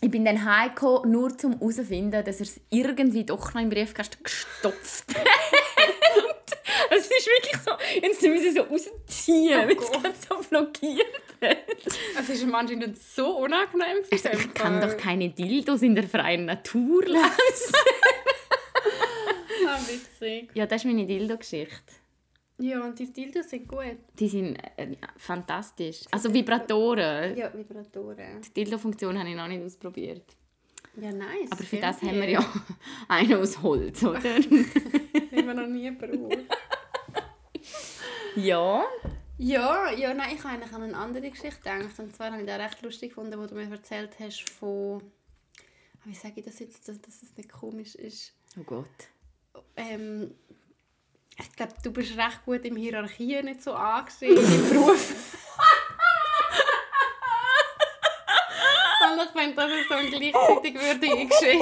ich 0.00 0.10
bin 0.10 0.24
dann 0.24 0.44
heimgekommen, 0.44 1.10
nur 1.10 1.30
um 1.44 1.52
herauszufinden, 1.58 2.24
dass 2.24 2.36
er 2.36 2.42
es 2.42 2.60
irgendwie 2.70 3.24
doch 3.24 3.52
noch 3.54 3.60
im 3.60 3.68
Briefkasten 3.68 4.22
gestopft 4.22 5.04
hat. 5.16 5.26
Es 6.90 7.06
ist 7.06 7.10
wirklich 7.26 7.56
so, 7.64 7.70
jetzt 8.02 8.22
müssen 8.22 8.54
so 8.54 8.62
rausziehen, 8.62 9.60
Oh 9.60 9.68
weil 9.68 9.76
es 9.76 9.90
ganz 10.02 10.28
so 10.28 10.36
blockiert. 10.48 11.06
Es 12.18 12.28
ist 12.28 12.42
anscheinend 12.52 12.98
so 12.98 13.38
unangenehm. 13.38 13.98
Also, 14.10 14.28
ich 14.30 14.54
kann 14.54 14.80
doch 14.80 14.96
keine 14.96 15.30
Dildos 15.30 15.82
in 15.82 15.94
der 15.94 16.04
freien 16.08 16.44
Natur 16.46 17.04
lassen. 17.06 17.74
Ah, 19.66 19.78
witzig. 19.86 20.50
ja, 20.54 20.66
das 20.66 20.82
ist 20.82 20.86
meine 20.86 21.06
Dildo-Geschichte. 21.06 21.92
Ja, 22.60 22.84
und 22.84 22.98
die 22.98 23.12
Dildos 23.12 23.50
sind 23.50 23.68
gut. 23.68 23.96
Die 24.18 24.28
sind 24.28 24.56
äh, 24.76 24.96
fantastisch. 25.16 26.00
Also 26.10 26.32
Vibratoren. 26.32 27.36
Ja, 27.36 27.52
Vibratoren. 27.54 28.42
Die 28.42 28.52
Dildo-Funktion 28.52 29.16
habe 29.16 29.28
ich 29.28 29.36
noch 29.36 29.46
nicht 29.46 29.62
ausprobiert. 29.62 30.36
Ja, 31.00 31.12
nice. 31.12 31.50
Aber 31.52 31.62
für 31.62 31.76
Gell? 31.76 31.80
das 31.80 32.02
haben 32.02 32.20
wir 32.20 32.28
ja 32.28 32.44
einen 33.08 33.34
aus 33.34 33.62
Holz, 33.62 34.02
oder? 34.02 34.18
haben 34.20 34.50
wir 35.30 35.54
noch 35.54 35.66
nie 35.68 35.84
gebraucht. 35.96 36.38
ja. 38.34 38.84
Ja, 39.40 39.92
ja, 39.92 40.12
nein, 40.14 40.34
ich 40.34 40.42
habe 40.42 40.54
eigentlich 40.54 40.72
an 40.72 40.82
eine 40.82 40.96
andere 40.96 41.30
Geschichte 41.30 41.58
gedacht. 41.60 41.96
Und 41.98 42.16
zwar 42.16 42.32
habe 42.32 42.40
ich 42.40 42.46
das 42.48 42.58
recht 42.58 42.82
lustig 42.82 43.10
gefunden, 43.10 43.38
wo 43.38 43.46
du 43.46 43.54
mir 43.54 43.70
erzählt 43.70 44.18
hast 44.18 44.50
von... 44.50 45.00
Ah, 45.00 46.06
Wie 46.06 46.14
sage 46.14 46.34
ich 46.38 46.44
das 46.44 46.58
jetzt, 46.58 46.88
dass, 46.88 47.00
dass 47.00 47.22
es 47.22 47.36
nicht 47.36 47.52
komisch 47.52 47.94
ist? 47.94 48.32
Oh 48.58 48.64
Gott. 48.64 48.88
Ähm, 49.76 50.34
ich 51.40 51.52
glaube, 51.56 51.72
du 51.82 51.90
bist 51.92 52.16
recht 52.16 52.44
gut 52.44 52.64
in 52.64 52.76
Hierarchien 52.76 53.44
nicht 53.46 53.62
so 53.62 53.72
angesehen 53.74 54.36
im 54.36 54.68
Beruf. 54.70 55.36
Und 59.10 59.20
ich 59.24 59.30
finde, 59.40 59.54
das 59.56 59.70
ist 59.72 59.88
so 59.88 59.94
eine 59.94 60.10
gleichzeitig 60.10 60.74
würdige 60.74 61.26
Geschichte. 61.26 61.58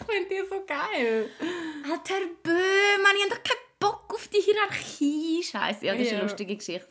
ich 0.00 0.06
finde 0.06 0.28
die 0.30 0.42
so 0.48 0.64
geil. 0.66 1.30
Alter 1.90 2.20
Böhmann, 2.42 3.16
ich 3.16 3.24
habe 3.24 3.34
doch 3.34 3.42
keinen 3.42 3.66
Bock 3.78 4.14
auf 4.14 4.28
die 4.28 4.40
Hierarchie. 4.40 5.42
Scheiße, 5.42 5.86
ja, 5.86 5.92
das 5.94 6.02
ist 6.02 6.08
eine 6.10 6.18
Ja. 6.18 6.22
lustige 6.24 6.56
Geschichte. 6.56 6.88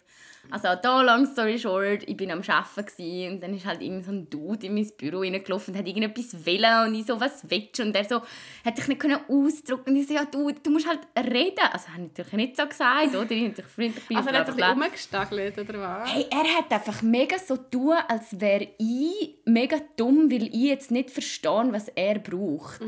Also 0.50 0.68
da, 0.82 1.02
long 1.02 1.26
story 1.26 1.58
short, 1.58 2.04
ich 2.08 2.18
bin 2.18 2.32
am 2.32 2.42
Arbeiten 2.46 3.34
und 3.34 3.42
dann 3.42 3.54
ist 3.54 3.66
halt 3.66 3.82
irgend 3.82 4.06
so 4.06 4.12
ein 4.12 4.30
Dude 4.30 4.66
in 4.66 4.74
mein 4.74 4.90
Büro 4.98 5.20
reingelaufen 5.20 5.74
und 5.74 5.80
hat 5.80 5.88
irgendetwas 5.88 6.46
wollen 6.46 6.88
und 6.88 6.96
ich 7.00 7.06
so, 7.06 7.20
was 7.20 7.50
willst 7.50 7.80
du? 7.80 7.84
Und 7.84 7.96
er 7.96 8.04
so, 8.04 8.22
hat 8.66 8.76
sich 8.76 8.88
nicht 8.88 9.00
können 9.00 9.20
ausdrücken 9.30 9.92
und 9.92 9.96
ich 9.96 10.08
so, 10.08 10.14
ja 10.14 10.26
du, 10.26 10.52
du 10.52 10.72
musst 10.72 10.88
halt 10.88 11.02
reden. 11.18 11.60
Also 11.72 11.90
habe 11.90 12.02
ich 12.02 12.08
natürlich 12.10 12.34
nicht 12.34 12.58
so 12.58 12.66
gesagt, 12.66 13.16
oder? 13.16 13.32
Ich 13.32 13.44
natürlich 13.44 13.72
freundlich 13.72 14.08
bin. 14.08 14.18
Also 14.18 14.30
er 14.30 14.40
hat 14.40 14.54
sich 14.54 14.66
rumgestagelt, 14.66 15.58
oder 15.58 15.80
was? 15.80 16.14
Hey, 16.14 16.26
er 16.30 16.58
hat 16.58 16.72
einfach 16.72 17.02
mega 17.02 17.38
so 17.38 17.58
tun, 17.58 17.96
als 18.08 18.40
wäre 18.40 18.68
ich 18.78 19.36
mega 19.46 19.78
dumm, 19.96 20.32
weil 20.32 20.48
ich 20.48 20.64
jetzt 20.64 20.92
nicht 20.92 21.12
verstehe, 21.12 21.68
was 21.72 21.88
er 21.90 22.20
braucht. 22.20 22.82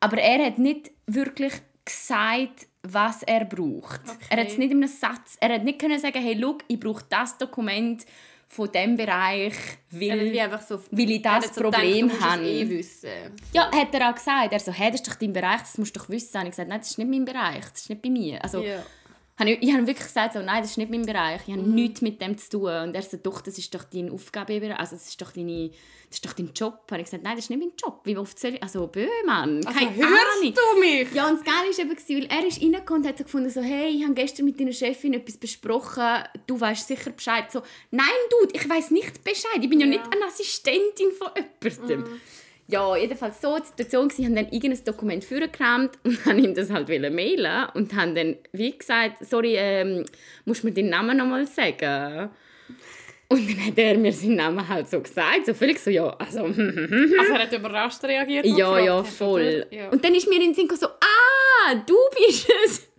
Aber 0.00 0.18
er 0.18 0.46
hat 0.46 0.58
nicht 0.58 0.90
wirklich 1.06 1.54
gesagt, 1.84 2.66
was 2.82 3.22
er 3.22 3.44
braucht. 3.44 4.00
Er 4.28 4.40
hat 4.40 4.48
es 4.48 4.58
nicht 4.58 4.70
in 4.72 4.78
einem 4.78 4.88
Satz. 4.88 5.36
Er 5.40 5.54
hat 5.54 5.64
nicht 5.64 5.78
können 5.78 5.98
sagen, 5.98 6.20
hey, 6.22 6.36
schau, 6.40 6.58
ich 6.68 6.80
brauche 6.80 7.04
das 7.08 7.38
Dokument 7.38 8.04
von 8.48 8.70
dem 8.70 8.96
Bereich, 8.96 9.54
Er 9.92 10.00
weil, 10.18 10.38
einfach 10.40 10.60
so, 10.60 10.78
weil 10.90 11.10
ich 11.10 11.22
das 11.22 11.54
so 11.54 11.62
Problem 11.62 12.08
gedacht, 12.08 12.20
habe. 12.22 12.42
eh 12.44 12.68
wissen. 12.68 13.08
Ja, 13.54 13.70
hat 13.72 13.94
er 13.94 14.10
auch 14.10 14.14
gesagt. 14.14 14.52
Er 14.52 14.60
so, 14.60 14.72
hey, 14.72 14.90
das 14.90 15.00
ist 15.00 15.08
doch 15.08 15.14
dein 15.14 15.32
Bereich, 15.32 15.60
das 15.60 15.78
musst 15.78 15.96
du 15.96 16.00
doch 16.00 16.08
wissen. 16.10 16.36
Und 16.36 16.44
ich 16.44 16.50
gesagt, 16.50 16.68
nein, 16.68 16.80
das 16.80 16.90
ist 16.90 16.98
nicht 16.98 17.08
mein 17.10 17.24
Bereich, 17.24 17.64
das 17.70 17.80
ist 17.82 17.88
nicht 17.90 18.02
bei 18.02 18.10
mir. 18.10 18.42
Also, 18.44 18.62
Ja. 18.62 18.82
Habe 19.42 19.50
ich, 19.52 19.62
ich 19.68 19.72
habe 19.74 19.86
wirklich 19.86 20.06
gesagt, 20.06 20.32
so, 20.34 20.40
nein, 20.40 20.62
das 20.62 20.70
ist 20.72 20.78
nicht 20.78 20.90
mein 20.90 21.02
Bereich, 21.06 21.40
ich 21.46 21.52
habe 21.52 21.62
Mhm. 21.62 21.74
nichts 21.74 22.00
mit 22.02 22.20
dem 22.20 22.36
zu 22.38 22.48
tun. 22.50 22.62
Und 22.70 22.94
er 22.94 23.02
so, 23.02 23.16
doch, 23.16 23.40
das 23.40 23.58
ist 23.58 23.74
doch 23.74 23.84
deine 23.84 24.10
Aufgabe, 24.12 24.54
also 24.78 24.96
das 24.96 25.08
ist 25.08 25.20
doch, 25.20 25.32
deine, 25.32 25.68
das 26.08 26.18
ist 26.18 26.26
doch 26.26 26.32
dein 26.32 26.50
Job. 26.54 26.80
Und 26.90 26.98
ich 26.98 27.04
gesagt, 27.04 27.22
nein, 27.22 27.36
das 27.36 27.44
ist 27.44 27.50
nicht 27.50 27.58
mein 27.60 27.72
Job. 27.82 28.00
Wie 28.04 28.16
oft 28.16 28.38
soll 28.38 28.54
ich, 28.54 28.62
also 28.62 28.86
Böhmann, 28.86 29.64
Also, 29.66 29.78
keine 29.78 29.94
hörst 29.96 30.12
Ahnung. 30.40 30.54
du 30.54 30.80
mich? 30.80 31.12
Ja, 31.12 31.28
und 31.28 31.38
das 31.38 31.44
Geile 31.44 31.70
war 31.70 31.78
eben, 31.78 31.90
weil 32.30 32.38
er 32.40 32.46
ist 32.46 32.62
reingekommen 32.62 33.02
und 33.02 33.08
hat 33.08 33.18
so 33.18 33.24
gefunden, 33.24 33.50
so, 33.50 33.60
hey, 33.62 33.90
ich 33.96 34.02
habe 34.04 34.14
gestern 34.14 34.44
mit 34.46 34.58
deiner 34.60 34.72
Chefin 34.72 35.14
etwas 35.14 35.36
besprochen, 35.36 36.24
du 36.46 36.60
weißt 36.60 36.86
sicher 36.88 37.10
Bescheid. 37.10 37.50
So, 37.50 37.62
nein, 37.90 38.06
Dude, 38.30 38.54
ich 38.54 38.68
weiß 38.68 38.90
nicht 38.90 39.24
Bescheid, 39.24 39.58
ich 39.60 39.68
bin 39.68 39.80
ja, 39.80 39.86
Ja. 39.86 39.92
nicht 39.92 40.04
eine 40.12 40.24
Assistentin 40.26 41.12
von 41.12 41.28
jemandem. 41.62 42.20
Ja, 42.68 42.96
jedenfalls 42.96 43.40
so 43.40 43.58
die 43.58 43.66
Situation 43.66 44.08
war, 44.10 44.18
ich 44.18 44.24
habe 44.24 44.34
dann 44.34 44.48
irgendein 44.50 44.84
Dokument 44.84 45.24
vorgekramt 45.24 45.98
und 46.04 46.24
habe 46.26 46.40
ihm 46.40 46.54
das 46.54 46.70
halt 46.70 46.88
mailen 46.88 47.66
und 47.74 47.94
habe 47.94 48.14
dann, 48.14 48.36
wie 48.52 48.76
gesagt, 48.76 49.24
sorry, 49.24 49.56
ähm, 49.56 50.04
musst 50.44 50.62
du 50.62 50.68
mir 50.68 50.72
deinen 50.72 50.90
Namen 50.90 51.16
nochmal 51.16 51.46
sagen? 51.46 52.30
Und 53.28 53.48
dann 53.48 53.66
hat 53.66 53.78
er 53.78 53.96
mir 53.96 54.12
seinen 54.12 54.36
Namen 54.36 54.68
halt 54.68 54.88
so 54.88 55.00
gesagt, 55.00 55.46
so 55.46 55.54
völlig 55.54 55.78
so, 55.78 55.90
ja, 55.90 56.08
also, 56.18 56.40
Also 56.44 57.32
er 57.32 57.38
hat 57.38 57.52
überrascht 57.52 58.04
reagiert. 58.04 58.44
ja, 58.44 58.78
ja, 58.78 59.02
voll. 59.02 59.66
Ja. 59.70 59.88
Und 59.88 60.04
dann 60.04 60.14
ist 60.14 60.28
mir 60.28 60.36
in 60.36 60.52
den 60.52 60.54
Sinn 60.54 60.68
so, 60.76 60.86
ah, 60.86 61.74
du 61.86 61.96
bist 62.16 62.48
es, 62.66 62.91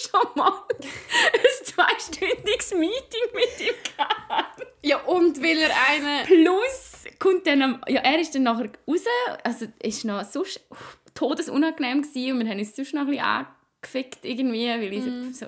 schon 0.00 0.28
mal 0.36 0.52
ein 0.72 1.64
zweistündiges 1.64 2.72
Meeting 2.74 3.26
mit 3.34 3.60
ihm 3.60 3.74
gehabt 3.96 4.66
ja, 4.82 4.98
und 4.98 5.42
weil 5.42 5.58
er 5.58 5.70
eine... 5.90 6.24
Plus 6.24 7.04
kommt 7.18 7.46
dann, 7.46 7.62
am- 7.62 7.80
ja, 7.88 8.00
er 8.02 8.20
ist 8.20 8.34
dann 8.34 8.44
nachher 8.44 8.70
raus, 8.88 9.04
also 9.42 9.66
ist 9.82 10.04
noch 10.04 10.24
sonst 10.24 10.60
uff, 10.70 10.98
todesunangenehm 11.14 12.02
gewesen 12.02 12.32
und 12.32 12.44
wir 12.44 12.50
haben 12.50 12.58
uns 12.58 12.76
sonst 12.76 12.94
noch 12.94 13.02
ein 13.02 13.06
bisschen 13.08 13.24
angefickt 13.24 14.24
irgendwie, 14.24 14.68
weil 14.68 14.92
ich 14.92 15.04
Mhm. 15.04 15.32
so, 15.34 15.46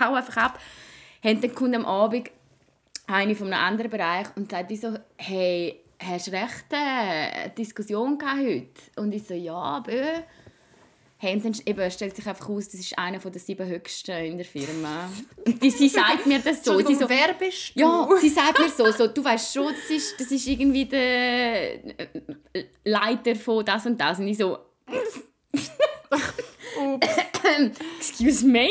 hau 0.00 0.14
einfach 0.14 0.36
ab. 0.36 0.60
Haben 1.24 1.40
dann 1.40 1.54
kommt 1.54 1.74
am 1.74 1.86
Abend 1.86 2.30
eine 3.06 3.34
von 3.34 3.52
einem 3.52 3.62
anderen 3.64 3.90
Bereich 3.90 4.26
und 4.36 4.50
sagt 4.50 4.76
so, 4.76 4.94
hey, 5.16 5.82
hast 6.00 6.26
du 6.28 6.32
recht 6.32 6.66
äh, 6.72 7.48
Diskussion 7.56 8.18
gehabt 8.18 8.38
heute? 8.40 9.00
Und 9.00 9.12
ich 9.12 9.24
so, 9.26 9.34
ja, 9.34 9.80
bö. 9.80 10.02
Dann 11.20 11.56
eben, 11.66 11.90
stellt 11.90 12.14
sich 12.14 12.26
einfach 12.28 12.48
aus, 12.48 12.68
das 12.68 12.78
ist 12.78 12.96
einer 12.96 13.18
der 13.18 13.40
sieben 13.40 13.66
Höchsten 13.66 14.24
in 14.24 14.36
der 14.36 14.46
Firma. 14.46 15.10
Und 15.44 15.60
die, 15.60 15.70
sie 15.70 15.88
sagt 15.88 16.26
mir 16.26 16.38
das 16.38 16.64
so. 16.64 16.78
Sie 16.78 16.94
so 16.94 17.08
wer 17.08 17.34
bist 17.34 17.72
du? 17.74 17.80
ja, 17.80 18.08
sie 18.20 18.28
sagt 18.28 18.60
mir 18.60 18.68
so, 18.68 18.90
so 18.92 19.08
du 19.08 19.24
weißt 19.24 19.52
schon, 19.52 19.72
das 19.74 19.90
ist, 19.90 20.20
das 20.20 20.30
ist 20.30 20.46
irgendwie 20.46 20.84
der 20.84 21.84
äh, 21.84 22.08
Leiter 22.84 23.34
von 23.34 23.64
das 23.64 23.84
und 23.86 24.00
das. 24.00 24.20
Und 24.20 24.28
ich 24.28 24.38
so, 24.38 24.58
Ups. 24.86 25.20
excuse 27.98 28.44
me? 28.44 28.70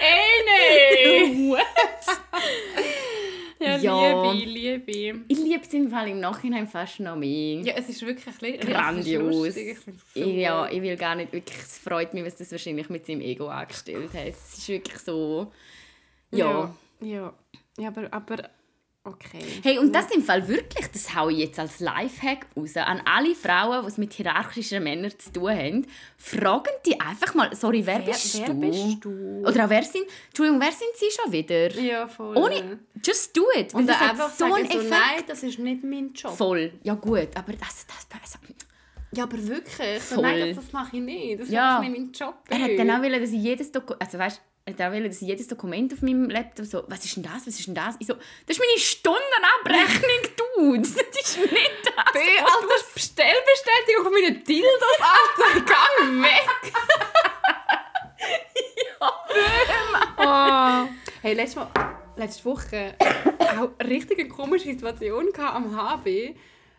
Ey, 0.00 0.44
nee! 0.44 1.50
What? 1.50 2.20
Ja, 3.66 3.76
Ja. 3.78 4.32
Liebe, 4.32 4.50
Liebe. 4.90 5.24
Ich 5.28 5.38
liebe 5.38 5.62
es 5.62 5.72
im 5.74 5.90
Fall 5.90 6.08
im 6.08 6.20
Nachhinein 6.20 6.66
fast 6.66 7.00
noch 7.00 7.16
mehr. 7.16 7.60
Ja, 7.62 7.74
es 7.76 7.88
ist 7.88 8.02
wirklich 8.02 8.26
ein 8.26 8.56
bisschen... 8.56 8.72
Grandios. 8.72 9.56
Ich 9.56 9.78
so 10.14 10.20
ja, 10.20 10.68
ich 10.68 10.82
will 10.82 10.96
gar 10.96 11.14
nicht 11.14 11.32
wirklich, 11.32 11.58
es 11.58 11.78
freut 11.78 12.14
mich, 12.14 12.24
was 12.24 12.36
das 12.36 12.50
wahrscheinlich 12.52 12.88
mit 12.88 13.06
seinem 13.06 13.20
Ego 13.20 13.48
angestellt 13.48 14.12
hat. 14.14 14.26
Es 14.28 14.58
ist 14.58 14.68
wirklich 14.68 14.98
so, 14.98 15.52
ja. 16.30 16.74
Ja, 17.00 17.08
ja. 17.08 17.34
ja 17.78 17.88
aber, 17.88 18.12
aber... 18.12 18.50
Okay. 19.06 19.38
Hey, 19.62 19.78
und 19.78 19.94
das 19.94 20.10
im 20.10 20.22
Fall 20.22 20.48
wirklich, 20.48 20.86
das 20.90 21.14
hau 21.14 21.28
ich 21.28 21.38
jetzt 21.38 21.58
als 21.60 21.78
Lifehack 21.78 22.46
raus, 22.56 22.76
an 22.76 23.00
alle 23.04 23.36
Frauen, 23.36 23.82
die 23.82 23.88
es 23.88 23.98
mit 23.98 24.12
hierarchischen 24.12 24.82
Männern 24.82 25.12
zu 25.16 25.32
tun 25.32 25.50
haben, 25.50 25.86
fragen 26.16 26.72
die 26.84 26.98
einfach 27.00 27.32
mal, 27.34 27.54
sorry, 27.54 27.86
wer, 27.86 27.98
Wer, 28.00 28.06
bist, 28.06 28.40
wer 28.40 28.46
du? 28.48 28.54
bist 28.60 29.04
du? 29.04 29.42
Oder 29.46 29.64
auch 29.66 29.70
wer 29.70 29.82
sind, 29.84 30.06
Entschuldigung, 30.26 30.60
wer 30.60 30.72
sind 30.72 30.90
sie 30.96 31.06
schon 31.10 31.30
wieder? 31.32 31.70
Ja, 31.80 32.08
voll. 32.08 32.36
Ohne, 32.36 32.80
just 33.04 33.36
do 33.36 33.44
it. 33.56 33.72
Und 33.74 33.86
das 33.86 34.00
einfach 34.00 34.28
so 34.30 34.48
sagen, 34.48 34.66
so, 34.70 34.78
nein, 34.88 35.22
das 35.26 35.42
ist 35.44 35.58
nicht 35.60 35.84
mein 35.84 36.12
Job. 36.12 36.32
Voll, 36.36 36.72
ja 36.82 36.94
gut, 36.94 37.28
aber 37.36 37.52
das, 37.52 37.86
das, 37.86 38.08
das 38.08 38.38
Ja, 39.12 39.22
aber 39.22 39.38
wirklich. 39.46 40.02
So, 40.02 40.16
Voll. 40.16 40.22
nein, 40.24 40.48
das, 40.54 40.64
das 40.64 40.72
mache 40.72 40.96
ich 40.96 41.02
nicht. 41.02 41.40
Das 41.42 41.48
Ja. 41.48 41.76
ist 41.80 41.88
nicht 41.88 41.96
mein 41.98 42.12
Job. 42.12 42.34
Er 42.48 42.58
hat 42.60 42.70
dann 42.76 42.90
auch 42.90 43.02
wollen, 43.02 43.20
dass 43.20 43.30
ich 43.30 43.40
jedes 43.40 43.70
Dokument, 43.70 44.02
also 44.02 44.18
weißt, 44.18 44.42
auch 44.68 44.78
wollen, 44.92 45.04
dass 45.04 45.22
ich 45.22 45.28
jedes 45.28 45.46
Dokument 45.46 45.92
auf 45.92 46.02
meinem 46.02 46.28
Laptop 46.28 46.66
so, 46.66 46.82
was 46.88 47.04
ist 47.04 47.16
denn 47.16 47.22
das, 47.22 47.46
was 47.46 47.58
ist 47.58 47.66
denn 47.68 47.74
das? 47.74 47.94
Ich 48.00 48.06
so, 48.06 48.14
das 48.14 48.56
ist 48.56 48.58
meine 48.58 48.78
Stundenabrechnung, 48.78 50.10
Dude, 50.56 50.80
das 50.80 50.90
ist 50.90 51.38
nicht 51.38 51.72
das. 51.84 52.12
B, 52.12 52.18
Alter, 52.18 52.84
Bestellbestätigung 52.94 54.06
auf 54.06 54.12
meine 54.12 54.32
Dildos, 54.38 54.98
Alter, 55.00 55.60
gang 55.60 56.22
weg! 56.22 56.72
oh. 60.18 60.88
Hey, 61.22 61.34
letztes 61.34 61.56
Mal, 61.56 61.70
letzte 62.16 62.44
Woche 62.44 62.96
auch 63.56 63.70
richtig 63.86 64.18
eine 64.18 64.28
komische 64.28 64.64
Situation 64.64 65.32
am 65.36 65.76
HB. 65.76 66.34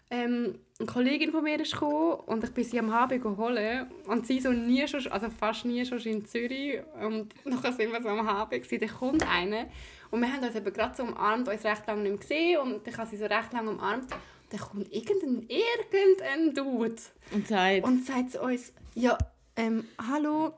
Ähm, 0.09 0.59
eine 0.79 0.87
Kollegin 0.87 1.31
von 1.31 1.43
mir 1.43 1.59
ist 1.59 1.73
gekommen 1.73 2.19
und 2.27 2.43
ich 2.43 2.51
bin 2.51 2.63
sie 2.63 2.79
am 2.79 2.93
HB 2.93 3.23
holen 3.23 3.87
und 4.07 4.25
sie 4.25 4.39
so 4.39 4.51
nie 4.51 4.87
schon, 4.87 5.05
also 5.07 5.29
fast 5.29 5.65
nie 5.65 5.85
schon 5.85 5.99
in 5.99 6.25
Zürich 6.25 6.79
und 7.01 7.33
nachher 7.45 7.73
sind 7.73 7.91
wir 7.91 8.01
so 8.01 8.09
am 8.09 8.25
HB 8.25 8.51
gewesen. 8.51 8.79
Dann 8.79 8.97
kommt 8.97 9.27
einer 9.27 9.65
und 10.11 10.21
wir 10.21 10.31
haben 10.31 10.43
uns 10.43 10.55
eben 10.55 10.71
gerade 10.71 10.95
so 10.95 11.03
umarmt, 11.03 11.49
uns 11.49 11.63
recht 11.65 11.87
lange 11.87 12.03
nicht 12.03 12.11
mehr 12.11 12.19
gesehen 12.19 12.59
und 12.59 12.87
ich 12.87 12.97
habe 12.97 13.09
sie 13.09 13.17
so 13.17 13.25
recht 13.25 13.51
lange 13.51 13.71
umarmt 13.71 14.03
und 14.03 14.53
dann 14.53 14.59
kommt 14.59 14.93
irgendein, 14.93 15.45
irgendein 15.49 16.53
Dude 16.53 17.01
Und 17.31 17.47
sagt, 17.47 17.83
und 17.83 18.05
sagt 18.05 18.31
zu 18.31 18.41
uns, 18.41 18.71
ja, 18.93 19.17
ähm, 19.57 19.83
hallo, 20.09 20.53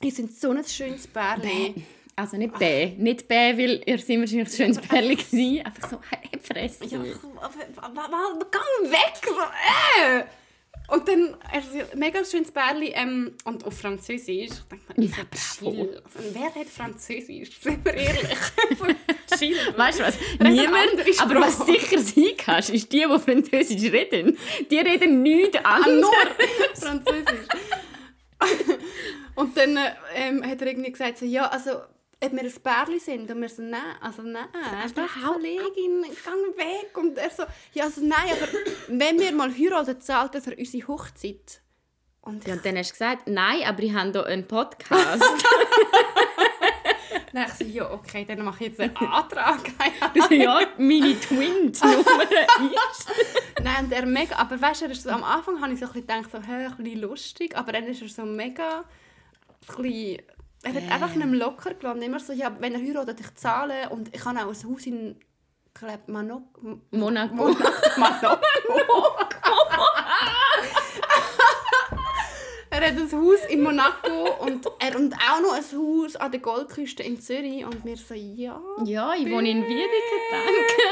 ihr 0.00 0.12
seid 0.12 0.32
so 0.32 0.50
ein 0.50 0.64
schönes 0.64 1.06
Bärli. 1.06 1.74
Also 2.18 2.36
nicht 2.36 2.58
B. 2.58 2.86
Nicht 2.96 3.28
B, 3.28 3.34
weil 3.34 3.80
ihr 3.86 3.98
seid 3.98 4.18
wahrscheinlich 4.18 4.34
ein 4.34 4.46
schönes 4.48 4.78
Pärchen 4.80 5.16
gewesen. 5.16 5.64
Einfach 5.64 5.90
so, 5.90 6.00
hey, 6.10 6.40
Fresse. 6.42 6.84
Ja, 6.86 6.98
geh 7.00 8.90
weg! 8.90 9.22
So, 9.24 9.30
äh. 9.32 10.24
Und 10.90 11.06
dann, 11.06 11.36
also, 11.52 11.68
mega 11.94 12.24
schönes 12.24 12.50
Bärli, 12.50 12.92
ähm, 12.94 13.34
und 13.44 13.64
auf 13.64 13.78
Französisch. 13.78 14.48
Ich 14.50 14.68
denke 14.70 14.84
mir, 14.96 15.04
ich 15.04 15.10
Ja, 15.16 15.24
bravo. 15.30 15.88
Also, 15.92 16.34
wer 16.34 16.54
hat 16.54 16.66
Französisch? 16.68 17.60
Sind 17.60 17.84
wir 17.84 17.94
ehrlich? 17.94 18.38
Weißt 19.76 20.00
du 20.00 20.02
was? 20.04 20.18
Niemand, 20.40 20.90
andere 20.90 21.12
Sprache. 21.12 21.30
aber 21.36 21.40
was 21.42 21.64
sicher 21.66 21.98
sein 21.98 22.24
kannst, 22.38 22.70
ist 22.70 22.90
die, 22.92 23.04
die 23.06 23.18
Französisch 23.20 23.92
reden. 23.92 24.36
Die 24.70 24.78
reden 24.78 25.22
nichts 25.22 25.58
Ah, 25.62 25.76
anderes. 25.76 26.00
nur 26.00 26.12
Französisch. 26.74 27.48
und 29.36 29.56
dann 29.56 29.76
äh, 29.76 29.90
ähm, 30.14 30.42
hat 30.44 30.60
er 30.62 30.66
irgendwie 30.68 30.90
gesagt, 30.90 31.18
so, 31.18 31.26
ja, 31.26 31.46
also, 31.48 31.70
ob 32.22 32.32
wir 32.32 32.42
ein 32.42 32.52
Bärli 32.62 32.98
sind. 32.98 33.30
Und 33.30 33.40
wir 33.40 33.48
so, 33.48 33.62
nein, 33.62 33.80
also 34.00 34.22
nein, 34.22 34.46
einfach 34.82 35.08
Kollegin, 35.22 36.02
geh 36.02 36.58
weg. 36.58 36.96
Und 36.96 37.16
er 37.18 37.30
so, 37.30 37.44
ja, 37.72 37.84
also 37.84 38.00
nein, 38.04 38.30
aber 38.32 38.48
wenn 38.88 39.18
wir 39.18 39.32
mal 39.32 39.52
heiraten, 39.52 40.00
zahlt 40.00 40.34
er 40.34 40.42
für 40.42 40.56
unsere 40.56 40.88
Hochzeit. 40.88 41.60
Und 42.20 42.46
Ja, 42.46 42.54
und 42.54 42.64
dann 42.64 42.76
hast 42.76 42.90
du 42.90 42.92
gesagt, 42.92 43.26
nein, 43.26 43.62
aber 43.66 43.82
ich 43.82 43.94
habe 43.94 44.10
hier 44.10 44.26
einen 44.26 44.46
Podcast. 44.48 45.22
dann 47.32 47.46
ich 47.46 47.54
so, 47.54 47.64
ja, 47.64 47.90
okay, 47.90 48.24
dann 48.24 48.44
mache 48.44 48.64
ich 48.64 48.70
jetzt 48.70 48.80
einen 48.80 48.96
Antrag. 48.96 49.60
ja, 50.30 50.60
meine 50.76 51.20
Twin-Nummer 51.20 52.22
ist. 52.90 53.08
Nein, 53.62 53.84
und 53.84 53.92
er 53.92 54.06
mega, 54.06 54.36
aber 54.36 54.60
weißt 54.60 54.82
du, 54.82 54.84
er 54.86 54.90
ist 54.90 55.04
so, 55.04 55.10
am 55.10 55.22
Anfang 55.24 55.60
habe 55.60 55.72
ich 55.72 55.78
so 55.78 55.86
ein 55.86 55.92
bisschen 55.92 56.06
gedacht, 56.06 56.30
so, 56.32 56.38
hä, 56.38 56.66
ein 56.66 56.76
bisschen 56.76 57.00
lustig, 57.00 57.56
aber 57.56 57.72
dann 57.72 57.84
ist 57.84 58.02
er 58.02 58.08
so 58.08 58.24
mega, 58.24 58.84
ein 59.68 59.82
bisschen, 59.82 60.22
er 60.62 60.74
hat 60.74 60.90
einfach 60.90 61.14
nicht 61.14 61.26
mehr 61.26 61.38
locker 61.38 61.74
gelassen. 61.74 62.02
Immer 62.02 62.20
so, 62.20 62.32
ja, 62.32 62.54
wenn 62.60 62.74
er 62.74 62.80
heiratet, 62.80 63.20
ich 63.20 63.34
zahle 63.34 63.88
und 63.90 64.14
ich 64.14 64.24
habe 64.24 64.38
auch 64.40 64.48
ein 64.48 64.48
Haus 64.48 64.86
in, 64.86 65.16
glaube, 65.74 66.00
Manok, 66.06 66.42
Monaco. 66.90 67.34
Monaco. 67.96 68.38
er 72.70 72.80
hat 72.80 72.96
ein 72.96 73.12
Haus 73.12 73.38
in 73.48 73.62
Monaco 73.62 74.34
und 74.44 74.66
er 74.78 74.96
und 74.96 75.14
auch 75.14 75.40
noch 75.40 75.52
ein 75.54 75.62
Haus 75.62 76.16
an 76.16 76.30
der 76.32 76.40
Goldküste 76.40 77.02
in 77.02 77.20
Zürich 77.20 77.64
und 77.64 77.84
wir 77.84 77.96
so, 77.96 78.14
ja. 78.14 78.60
Ja, 78.84 79.14
ich 79.14 79.30
wohne 79.30 79.50
in 79.50 79.62
Wiedeke, 79.64 79.88
danke. 80.30 80.82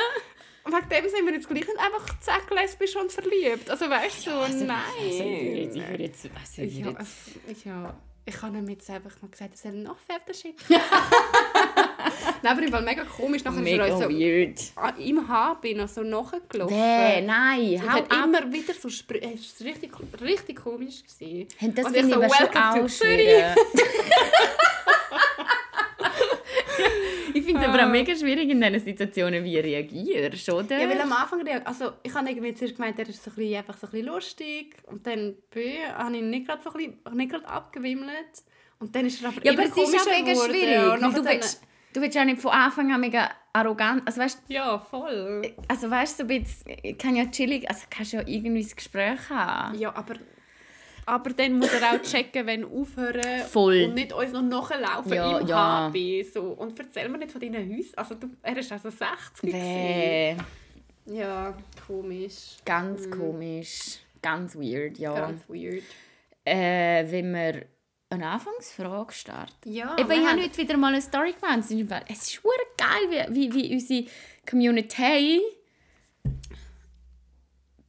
Und 0.64 0.72
wegen 0.74 0.88
dem 0.88 1.08
sind 1.10 1.26
wir 1.26 1.34
jetzt 1.34 1.48
gleich 1.48 1.60
nicht 1.66 1.78
einfach 1.78 2.18
zack 2.20 2.50
lesbisch 2.50 2.96
und 2.96 3.12
verliebt. 3.12 3.70
Also 3.70 3.88
weißt 3.88 4.26
du, 4.26 4.30
so, 4.30 4.36
Also, 4.38 4.64
nein. 4.64 4.78
Also, 5.00 5.22
ich 5.22 5.74
würde 5.88 6.02
jetzt, 6.02 6.28
also, 6.40 6.62
ich 6.62 6.78
Ja, 6.78 6.86
würde 6.86 6.98
jetzt 6.98 7.16
ich, 7.48 7.64
ja, 7.64 7.94
ich 8.28 8.42
habe 8.42 8.58
ihm 8.58 8.68
jetzt 8.68 8.90
einfach 8.90 9.12
mal 9.22 9.28
gesagt, 9.30 9.52
er 9.52 9.56
soll 9.70 9.80
noch 9.80 9.96
Pferde 9.98 10.34
schicken. 10.34 10.58
Nein, 12.42 12.58
aber 12.58 12.68
Fall 12.68 12.82
mega 12.82 13.04
komisch. 13.04 13.44
Nachher 13.44 13.60
mega 13.60 13.86
ist 13.86 14.00
er 14.00 14.08
uns 14.08 14.14
so 14.14 14.20
weird. 14.20 14.98
im 14.98 15.28
HB 15.28 15.74
noch 15.76 15.88
so 15.88 16.02
nachgelaufen. 16.02 16.76
Bäh, 16.76 17.20
nein, 17.22 17.60
Und 17.74 17.82
hau 17.82 17.88
hat 17.88 18.12
ab. 18.12 18.24
immer 18.26 18.52
wieder 18.52 18.74
so 18.74 18.88
Sprüche. 18.88 19.32
Es 19.34 19.60
war 19.60 19.66
richtig, 19.68 19.92
richtig 20.20 20.56
komisch. 20.56 21.02
Gewesen. 21.04 21.48
Hey, 21.56 21.72
Das 21.72 21.86
Und 21.86 21.96
ich 21.96 22.02
so, 22.04 22.20
«Welcome 22.20 22.80
to 22.80 22.86
Zürich». 22.88 23.28
finde 27.46 27.62
es 27.62 27.68
aber 27.68 27.84
auch 27.86 27.90
mega 27.90 28.14
schwierig 28.14 28.48
in 28.50 28.60
diesen 28.60 28.80
Situationen, 28.80 29.42
wie 29.42 29.58
reagierst, 29.58 30.48
oder? 30.50 30.78
Ja, 30.78 30.88
weil 30.88 31.00
am 31.00 31.12
Anfang, 31.12 31.46
also 31.64 31.92
ich 32.02 32.12
habe 32.14 32.28
irgendwie 32.28 32.52
zuerst 32.54 32.76
gemeint, 32.76 32.98
er 32.98 33.08
ist 33.08 33.22
so 33.24 33.30
ein 33.30 33.36
bisschen, 33.36 33.56
einfach 33.56 33.76
so 33.78 33.86
ein 33.86 33.90
bisschen 33.92 34.06
lustig. 34.06 34.76
Und 34.86 35.06
dann 35.06 35.34
habe 35.96 36.12
ich 36.16 36.18
ihn 36.20 36.30
nicht 36.30 36.46
gerade 36.46 36.62
so 36.62 36.70
ein 36.72 36.76
bisschen, 36.76 37.16
nicht 37.16 37.30
gerade 37.30 37.48
abgewimmelt. 37.48 38.42
Und 38.78 38.94
dann 38.94 39.06
ist 39.06 39.22
er 39.22 39.28
aber 39.28 39.44
Ja, 39.44 39.52
aber 39.52 39.62
es 39.62 39.68
ist 39.76 39.78
auch 39.78 40.06
mega 40.06 40.32
geworden. 40.32 40.50
schwierig. 40.52 41.14
Du 41.14 41.24
willst, 41.24 41.62
du 41.94 42.00
willst 42.02 42.14
ja 42.16 42.24
nicht 42.24 42.40
von 42.42 42.50
Anfang 42.52 42.92
an 42.92 43.00
mega 43.00 43.30
arrogant. 43.54 44.02
Also 44.06 44.20
weißt, 44.20 44.42
Ja, 44.48 44.78
voll. 44.78 45.42
also 45.68 45.90
weißt 45.90 46.18
so 46.18 46.24
ein 46.24 46.26
bisschen, 46.42 46.98
kann 46.98 47.16
ja 47.16 47.24
chillig, 47.30 47.68
also 47.70 47.84
kannst 47.88 48.12
ja 48.12 48.20
irgendwie 48.26 48.62
ein 48.64 48.76
Gespräch 48.76 49.30
haben. 49.30 49.78
Ja, 49.78 49.94
aber, 49.96 50.16
aber 51.06 51.30
dann 51.30 51.52
muss 51.58 51.72
er 51.72 51.92
auch 51.94 52.02
checken, 52.02 52.46
wenn 52.46 52.64
aufhören 52.64 53.40
Voll. 53.48 53.84
und 53.84 53.94
nicht 53.94 54.12
uns 54.12 54.32
noch 54.32 54.42
nachlaufen 54.42 55.12
Ja, 55.14 55.38
im 55.38 55.46
ja. 55.46 55.86
HB. 55.88 56.22
So. 56.32 56.42
Und 56.42 56.78
erzähl 56.78 57.08
mir 57.08 57.18
nicht 57.18 57.32
von 57.32 57.40
deinen 57.40 57.68
Häusern. 57.74 57.92
Also, 57.96 58.14
du, 58.16 58.28
er 58.42 58.56
ist 58.58 58.72
also 58.72 58.90
60 58.90 59.40
gewesen. 59.40 59.52
Bäh, 59.60 60.36
Ja, 61.06 61.56
komisch. 61.86 62.56
ganz 62.64 63.08
komisch. 63.10 63.98
Ganz 64.20 64.56
weird, 64.56 64.98
ja. 64.98 65.14
Ganz 65.14 65.42
weird. 65.48 65.84
Äh, 66.44 67.10
wenn 67.10 67.32
wir 67.32 67.66
eine 68.10 68.26
Anfangsfrage 68.28 69.12
starten. 69.12 69.72
Ja, 69.72 69.96
Eben, 69.98 70.10
ich 70.10 70.26
habe 70.26 70.42
heute 70.42 70.58
wieder 70.58 70.76
mal 70.76 70.92
eine 70.92 71.02
Story 71.02 71.32
gemacht. 71.32 71.58
Es 71.60 71.70
ist 71.70 71.90
Es 72.08 72.28
ist 72.34 72.42
geil, 72.76 73.26
wie, 73.30 73.52
wie, 73.52 73.54
wie 73.54 73.74
unsere 73.74 74.04
Community 74.48 75.40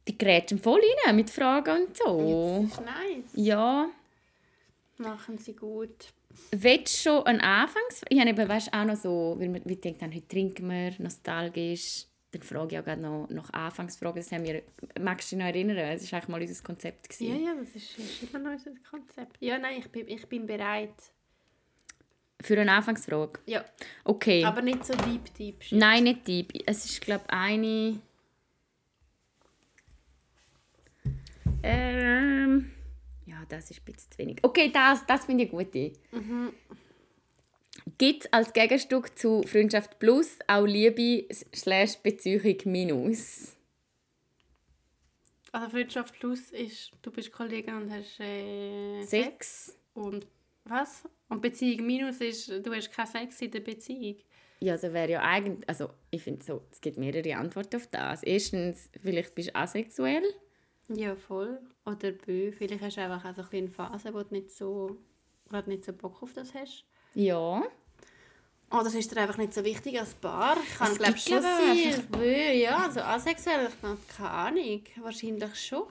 die 0.08 0.16
grätschen 0.18 0.58
voll 0.58 0.80
rein 1.04 1.16
mit 1.16 1.30
Fragen 1.30 1.86
und 1.86 1.96
so. 1.96 2.66
Das 2.68 2.78
ist 2.78 2.84
nice. 2.84 3.24
Ja. 3.34 3.88
Machen 4.96 5.38
sie 5.38 5.54
gut. 5.54 6.12
Willst 6.50 7.04
du 7.04 7.10
schon 7.10 7.26
eine 7.26 7.42
Anfangs... 7.42 8.02
Ich 8.08 8.18
habe 8.18 8.30
eben, 8.30 8.48
weißt, 8.48 8.72
auch 8.72 8.84
noch 8.84 8.96
so, 8.96 9.36
weil 9.38 9.52
wir, 9.54 9.60
wir 9.64 9.76
denken, 9.80 10.12
heute 10.12 10.26
trinken 10.28 10.68
wir, 10.68 10.92
nostalgisch. 10.98 12.06
Dann 12.30 12.42
frage 12.42 12.74
ich 12.74 12.80
auch 12.80 12.84
gerade 12.84 13.00
noch 13.00 13.28
nach 13.30 13.50
Anfangsfragen. 13.52 14.20
Das 14.22 14.30
haben 14.32 14.44
wir, 14.44 14.62
magst 15.00 15.30
du 15.32 15.36
dich 15.36 15.44
noch 15.44 15.50
erinnern? 15.50 15.76
Das 15.76 16.10
war 16.12 16.18
eigentlich 16.18 16.28
mal 16.28 16.40
unser 16.42 16.62
Konzept. 16.62 17.20
Ja, 17.20 17.28
gewesen. 17.34 17.44
ja, 17.44 17.54
das 17.54 17.68
ist, 17.70 17.98
ist 17.98 18.22
immer 18.22 18.38
noch 18.38 18.52
unser 18.52 18.70
Konzept. 18.90 19.36
Ja, 19.40 19.58
nein, 19.58 19.78
ich 19.78 19.88
bin, 19.88 20.08
ich 20.08 20.26
bin 20.26 20.46
bereit. 20.46 20.94
Für 22.40 22.60
eine 22.60 22.70
Anfangsfrage? 22.72 23.40
Ja, 23.46 23.64
Okay. 24.04 24.44
aber 24.44 24.62
nicht 24.62 24.84
so 24.84 24.94
deep, 24.94 25.34
deep. 25.34 25.62
shit. 25.62 25.78
Nein, 25.78 26.04
nicht 26.04 26.26
deep. 26.26 26.52
Es 26.66 26.84
ist, 26.84 27.00
glaube 27.00 27.24
ich, 27.26 27.32
eine... 27.32 28.00
Ähm... 31.62 32.70
Ja, 33.26 33.44
das 33.48 33.70
ist 33.70 33.80
ein 33.80 33.84
bisschen 33.84 34.10
zu 34.10 34.18
wenig. 34.18 34.38
Okay, 34.42 34.70
das, 34.72 35.04
das 35.06 35.26
finde 35.26 35.44
ich 35.44 35.52
eine 35.52 35.64
gute. 35.64 35.92
Gibt 37.98 38.24
es 38.24 38.32
als 38.32 38.52
Gegenstück 38.52 39.18
zu 39.18 39.42
Freundschaft 39.42 39.98
Plus 39.98 40.38
auch 40.46 40.64
Liebe 40.64 41.26
slash 41.54 41.96
Beziehung 41.98 42.56
Minus? 42.64 43.54
Also 45.52 45.68
Freundschaft 45.70 46.18
Plus 46.18 46.50
ist, 46.50 46.92
du 47.02 47.10
bist 47.10 47.32
Kollegin 47.32 47.74
und 47.74 47.90
hast 47.90 48.20
äh, 48.20 49.02
Sex? 49.02 49.76
Und 49.94 50.26
was? 50.64 51.04
Und 51.28 51.42
Beziehung 51.42 51.86
Minus 51.86 52.20
ist, 52.20 52.48
du 52.48 52.74
hast 52.74 52.92
keinen 52.92 53.06
Sex 53.06 53.40
in 53.42 53.50
der 53.50 53.60
Beziehung. 53.60 54.16
Ja, 54.60 54.72
also 54.72 54.92
wäre 54.92 55.10
ja 55.10 55.22
eigentlich... 55.22 55.68
Also, 55.68 55.90
ich 56.10 56.22
finde 56.22 56.44
so, 56.44 56.62
es 56.70 56.80
gibt 56.80 56.98
mehrere 56.98 57.36
Antworten 57.36 57.76
auf 57.76 57.86
das. 57.88 58.22
Erstens, 58.22 58.90
vielleicht 59.00 59.34
bist 59.34 59.50
du 59.50 59.54
asexuell. 59.54 60.22
Ja, 60.88 61.16
voll. 61.16 61.60
Oder 61.84 62.12
bö, 62.12 62.52
vielleicht 62.52 62.82
hast 62.82 62.96
du 62.96 63.02
einfach 63.02 63.24
auch 63.24 63.34
so 63.34 63.42
ein 63.42 63.48
eine 63.52 63.68
Phase, 63.68 64.14
wo 64.14 64.22
du 64.22 64.34
nicht 64.34 64.50
so, 64.50 64.96
gerade 65.48 65.68
nicht 65.70 65.84
so 65.84 65.92
Bock 65.92 66.22
auf 66.22 66.32
das 66.32 66.54
hast. 66.54 66.84
Ja. 67.14 67.62
Oder 68.70 68.84
das 68.84 68.94
ist 68.94 69.10
dir 69.10 69.20
einfach 69.20 69.38
nicht 69.38 69.54
so 69.54 69.64
wichtig 69.64 69.98
als 69.98 70.14
Paar. 70.14 70.56
Ich 70.62 70.74
kann 70.76 70.94
glaube 70.94 71.18
schon 71.18 71.40
glaub 71.40 72.22
ich, 72.22 72.60
ja, 72.60 72.84
also 72.84 73.00
asexuell, 73.00 73.68
ich 73.68 73.82
habe 73.82 73.98
keine 74.14 74.30
Ahnung. 74.30 74.82
Wahrscheinlich 74.96 75.54
schon. 75.54 75.84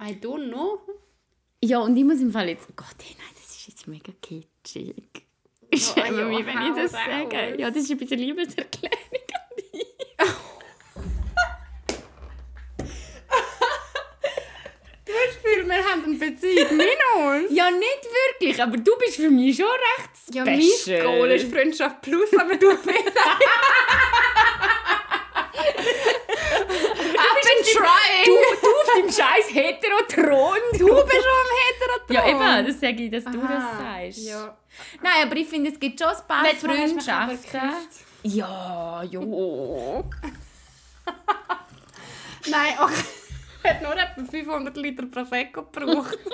I 0.00 0.12
don't 0.12 0.50
know. 0.50 0.80
Ja, 1.62 1.80
und 1.80 1.96
ich 1.96 2.04
muss 2.04 2.20
im 2.20 2.32
Fall 2.32 2.48
jetzt... 2.48 2.68
Oh 2.70 2.72
Gott, 2.76 2.96
hey, 3.02 3.16
nein, 3.18 3.28
das 3.34 3.50
ist 3.50 3.68
jetzt 3.68 3.86
mega 3.86 4.12
kitschig. 4.22 5.26
Ich 5.70 5.84
schäme 5.94 6.20
ja, 6.20 6.28
mich, 6.28 6.46
wenn 6.46 6.62
ich 6.62 6.74
das 6.74 6.92
sage. 6.92 7.58
Ja, 7.58 7.70
das 7.70 7.84
ist 7.84 7.90
ein 7.90 7.98
bisschen 7.98 8.18
Liebeserklärung 8.18 8.92
an 8.92 9.56
dich. 9.56 9.86
Du 15.04 15.12
hast 15.12 15.44
das 15.44 16.05
Eine 16.20 16.30
Beziehung 16.32 16.76
Minus. 16.76 17.50
Ja, 17.50 17.70
nicht 17.70 18.06
wirklich, 18.28 18.62
aber 18.62 18.76
du 18.76 18.96
bist 18.98 19.16
für 19.16 19.30
mich 19.30 19.56
schon 19.56 19.66
recht 19.66 20.34
Ja, 20.34 20.44
special. 20.44 21.04
mein 21.04 21.18
Goal 21.18 21.30
ist 21.32 21.52
Freundschaft 21.52 22.02
Plus, 22.02 22.32
aber 22.38 22.56
du 22.56 22.70
bist... 22.76 23.12
Du, 28.24 28.32
du 28.32 28.68
auf 28.68 28.86
deinem 28.94 29.10
scheiß 29.10 29.54
Heterotron. 29.54 30.58
Du 30.78 30.86
bist 30.86 31.12
schon 31.12 31.40
am 31.42 31.52
Heterotron. 31.62 32.14
Ja, 32.16 32.26
eben, 32.28 32.66
das 32.66 32.80
sage 32.80 33.02
ich, 33.04 33.10
dass 33.10 33.24
du 33.24 33.38
das 33.38 33.50
Aha, 33.50 34.02
sagst. 34.02 34.18
Ja. 34.18 34.56
Nein, 35.02 35.26
aber 35.26 35.36
ich 35.36 35.48
finde, 35.48 35.70
es 35.70 35.78
gibt 35.78 35.98
schon 36.00 36.08
ein 36.08 36.16
paar 36.26 36.42
Letztes 36.42 36.62
Freundschaften. 36.62 37.60
Ja, 38.22 39.02
jo. 39.04 40.04
Nein, 42.48 42.74
okay. 42.80 42.94
Hat 43.66 43.82
nur 43.82 43.92
etwa 43.96 44.24
500 44.30 44.76
Liter 44.76 45.06
Prosecco 45.06 45.62
gebraucht. 45.64 46.18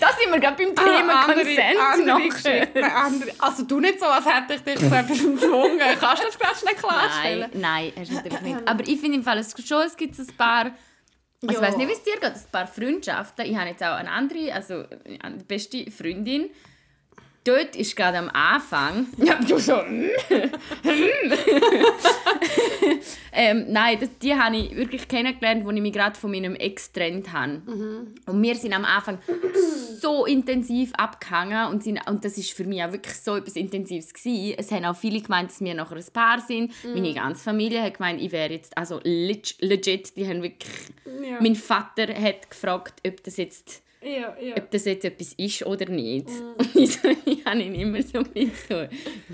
Da 0.00 0.08
sind 0.18 0.32
wir 0.32 0.40
gerade 0.40 0.56
beim 0.56 0.74
Thema 0.74 1.24
Consent 1.26 1.78
andere 1.78 2.06
noch. 2.06 2.18
Geschichte. 2.18 2.84
Andere. 2.84 3.30
Also 3.38 3.64
du 3.64 3.80
nicht 3.80 4.00
so, 4.00 4.06
als 4.06 4.24
hätte 4.24 4.54
ich 4.54 4.60
dich 4.62 4.78
zu 4.78 4.86
etwas 4.86 5.18
gezwungen. 5.18 5.78
Kannst 6.00 6.22
du 6.22 6.26
das 6.26 6.38
gerade 6.38 6.56
schnell 6.56 6.74
klarstellen? 6.74 7.50
Nein, 7.52 7.60
nein, 7.60 7.92
hast 7.98 8.10
du 8.10 8.14
natürlich 8.14 8.40
nicht. 8.40 8.68
Aber 8.68 8.80
ich 8.86 8.98
finde 9.00 9.18
im 9.18 9.22
Fall, 9.22 9.38
es, 9.38 9.54
schon, 9.66 9.82
es 9.82 9.96
gibt 9.96 10.18
ein 10.18 10.26
paar 10.38 10.72
Also, 11.42 11.54
ich 11.54 11.60
weiß 11.60 11.76
nicht, 11.76 11.88
wie 11.88 11.92
es 11.92 12.02
dir 12.02 12.14
geht. 12.14 12.24
Ein 12.24 12.50
paar 12.50 12.66
Freundschaften. 12.66 13.44
Ich 13.44 13.56
habe 13.56 13.68
jetzt 13.68 13.82
auch 13.82 13.96
eine 13.96 14.10
andere, 14.10 14.52
also 14.54 14.84
eine 15.20 15.36
beste 15.44 15.90
Freundin. 15.90 16.50
Dort 17.44 17.76
ist 17.76 17.94
gerade 17.94 18.16
am 18.18 18.30
Anfang. 18.30 19.06
Ja, 19.18 19.34
du 19.34 19.58
so. 19.58 19.76
mm, 19.76 20.08
mm. 20.82 21.32
ähm, 23.32 23.66
nein, 23.68 23.98
das, 24.00 24.08
die 24.22 24.34
habe 24.34 24.56
ich 24.56 24.74
wirklich 24.74 25.06
kennengelernt, 25.08 25.66
als 25.66 25.74
ich 25.76 25.82
mich 25.82 25.92
gerade 25.92 26.18
von 26.18 26.30
meinem 26.30 26.54
Ex 26.54 26.92
getrennt 26.92 27.32
habe. 27.32 27.60
Und 28.26 28.42
wir 28.42 28.54
sind 28.54 28.72
am 28.72 28.84
Anfang 28.84 29.18
so 30.00 30.24
intensiv 30.26 30.92
abgehangen 30.94 31.68
und, 31.68 31.82
sind, 31.82 32.00
und 32.08 32.24
das 32.24 32.38
ist 32.38 32.52
für 32.52 32.64
mich 32.64 32.82
auch 32.82 32.92
wirklich 32.92 33.16
so 33.16 33.36
etwas 33.36 33.56
Intensives 33.56 34.12
gewesen. 34.14 34.54
Es 34.58 34.70
haben 34.70 34.84
auch 34.84 34.96
viele 34.96 35.20
gemeint, 35.20 35.50
dass 35.50 35.60
wir 35.60 35.74
nachher 35.74 35.96
ein 35.96 36.04
Paar 36.12 36.40
sind. 36.40 36.72
Meine 36.84 37.12
ganze 37.12 37.42
Familie 37.44 37.82
hat 37.82 37.98
gemeint, 37.98 38.20
ich 38.20 38.32
wäre 38.32 38.52
jetzt 38.52 38.76
also 38.76 39.00
leg- 39.04 39.56
legit. 39.60 40.16
Die 40.16 40.26
haben 40.26 40.42
wirklich. 40.42 40.72
Ja. 41.22 41.38
Mein 41.40 41.56
Vater 41.56 42.06
hat 42.14 42.50
gefragt, 42.50 43.00
ob 43.06 43.22
das 43.22 43.36
jetzt 43.36 43.82
Ja, 44.04 44.36
ja. 44.38 44.56
ob 44.58 44.70
das 44.70 44.84
jetzt 44.84 45.04
etwas 45.04 45.32
ist 45.32 45.64
oder 45.64 45.88
nicht. 45.90 46.28
Und 46.58 46.76
ich, 46.76 46.92
so, 46.92 47.08
ich 47.24 47.44
habe 47.44 47.62
ihn 47.62 47.74
immer 47.74 48.02
so 48.02 48.22
bisschen 48.22 48.52
so, 48.68 48.86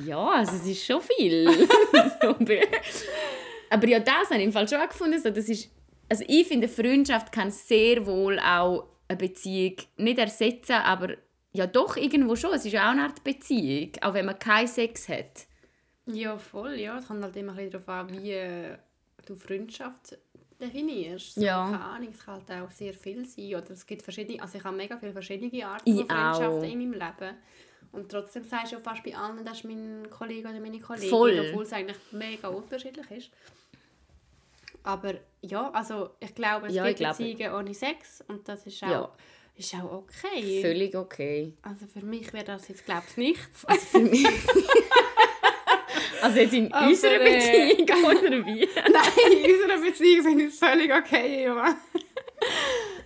ja, 0.08 0.28
also 0.30 0.56
es 0.56 0.66
ist 0.66 0.86
schon 0.86 1.00
viel. 1.00 1.48
aber 3.70 3.88
ja, 3.88 3.98
das 3.98 4.30
habe 4.30 4.38
ich 4.38 4.44
im 4.44 4.52
Fall 4.52 4.68
schon 4.68 4.80
gefunden. 4.88 5.18
So, 5.18 5.30
das 5.30 5.48
ist, 5.48 5.70
also 6.08 6.24
ich 6.28 6.46
finde, 6.46 6.68
Freundschaft 6.68 7.32
kann 7.32 7.50
sehr 7.50 8.06
wohl 8.06 8.38
auch 8.38 8.86
eine 9.08 9.18
Beziehung 9.18 9.76
nicht 9.96 10.18
ersetzen, 10.18 10.76
aber 10.76 11.16
ja 11.52 11.66
doch 11.66 11.96
irgendwo 11.96 12.36
schon. 12.36 12.52
Es 12.52 12.64
ist 12.64 12.72
ja 12.72 12.86
auch 12.86 12.92
eine 12.92 13.02
Art 13.02 13.24
Beziehung, 13.24 13.90
auch 14.02 14.14
wenn 14.14 14.26
man 14.26 14.38
keinen 14.38 14.68
Sex 14.68 15.08
hat. 15.08 15.46
Ja, 16.06 16.38
voll, 16.38 16.74
ja. 16.78 16.98
Es 16.98 17.08
kommt 17.08 17.22
halt 17.22 17.36
immer 17.36 17.52
ein 17.52 17.56
bisschen 17.56 17.72
darauf 17.72 17.88
an, 17.88 18.12
wie 18.12 18.32
äh, 18.32 18.76
du 19.26 19.34
Freundschaft 19.34 20.16
definierst. 20.60 21.34
So, 21.34 21.40
Ja. 21.40 21.64
Keine 21.64 21.84
Ahnung, 21.84 22.08
es 22.12 22.24
kann 22.24 22.42
halt 22.48 22.62
auch 22.62 22.70
sehr 22.70 22.94
viel 22.94 23.24
sein. 23.26 23.54
Oder 23.54 23.70
es 23.70 23.86
gibt 23.86 24.02
verschiedene, 24.02 24.40
also 24.42 24.58
ich 24.58 24.64
habe 24.64 24.76
mega 24.76 24.96
viele 24.98 25.12
verschiedene 25.12 25.66
Arten 25.66 25.96
von 25.96 26.06
Freundschaften 26.08 26.64
in 26.64 26.78
meinem 26.78 26.92
Leben. 26.92 27.36
Und 27.92 28.08
trotzdem 28.10 28.44
sagst 28.44 28.72
du 28.72 28.76
ja 28.76 28.82
fast 28.82 29.02
bei 29.02 29.16
allen, 29.16 29.44
das 29.44 29.58
ist 29.58 29.64
mein 29.64 30.08
Kollege 30.10 30.48
oder 30.48 30.60
meine 30.60 30.78
Kollegin, 30.78 31.10
Voll. 31.10 31.40
obwohl 31.48 31.64
es 31.64 31.72
eigentlich 31.72 31.96
mega 32.12 32.48
unterschiedlich 32.48 33.10
ist. 33.10 33.30
Aber 34.84 35.14
ja, 35.42 35.70
also 35.72 36.10
ich 36.20 36.34
glaube, 36.34 36.68
es 36.68 36.74
Ja, 36.74 36.86
ich 36.86 36.96
gibt 36.96 37.10
Beziehungen 37.10 37.52
ohne 37.54 37.74
Sex 37.74 38.22
und 38.28 38.48
das 38.48 38.66
ist 38.66 38.82
auch, 38.84 38.88
Ja. 38.88 39.12
ist 39.56 39.74
auch 39.74 39.92
okay. 39.92 40.62
Völlig 40.62 40.94
okay. 40.96 41.52
Also 41.62 41.86
für 41.86 42.04
mich 42.04 42.32
wäre 42.32 42.44
das 42.44 42.68
jetzt, 42.68 42.84
glaube 42.84 43.02
ich, 43.10 43.16
nichts. 43.16 43.64
Also 43.66 43.86
für 43.86 44.00
mich... 44.00 44.26
also 46.22 46.38
jetzt 46.38 46.54
in 46.54 46.72
Aber, 46.72 46.86
unserer 46.88 47.20
äh, 47.20 47.74
Beziehung 47.76 48.04
oder 48.04 48.46
wie? 48.46 48.68
Nein, 48.74 49.44
in 49.44 49.54
unserer 49.54 49.80
Beziehung 49.80 50.24
finde 50.24 50.44
ich 50.44 50.50
es 50.50 50.58
völlig 50.58 50.92
okay. 50.92 51.44
Ja. 51.44 51.76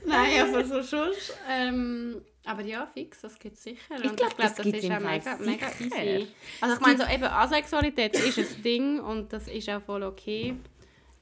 Nein, 0.04 0.40
aber 0.40 0.64
so 0.64 0.82
schon. 0.82 1.10
Ähm, 1.50 2.22
aber 2.44 2.62
ja, 2.62 2.86
fix, 2.92 3.22
das 3.22 3.38
gibt 3.38 3.56
es 3.56 3.62
sicher. 3.62 3.94
Und 3.94 4.16
glaub, 4.16 4.36
das 4.36 4.54
das 4.56 4.66
ist 4.66 4.90
auch 4.90 5.00
mega, 5.00 5.36
mega 5.38 5.68
sicher. 5.70 6.04
easy. 6.04 6.28
Also 6.60 6.74
ich 6.74 6.80
meine, 6.80 6.98
so 6.98 7.04
eben 7.04 7.24
Asexualität 7.24 8.14
ist 8.14 8.38
ein 8.38 8.62
Ding 8.62 9.00
und 9.00 9.32
das 9.32 9.48
ist 9.48 9.68
auch 9.70 9.80
voll 9.80 10.02
okay, 10.02 10.54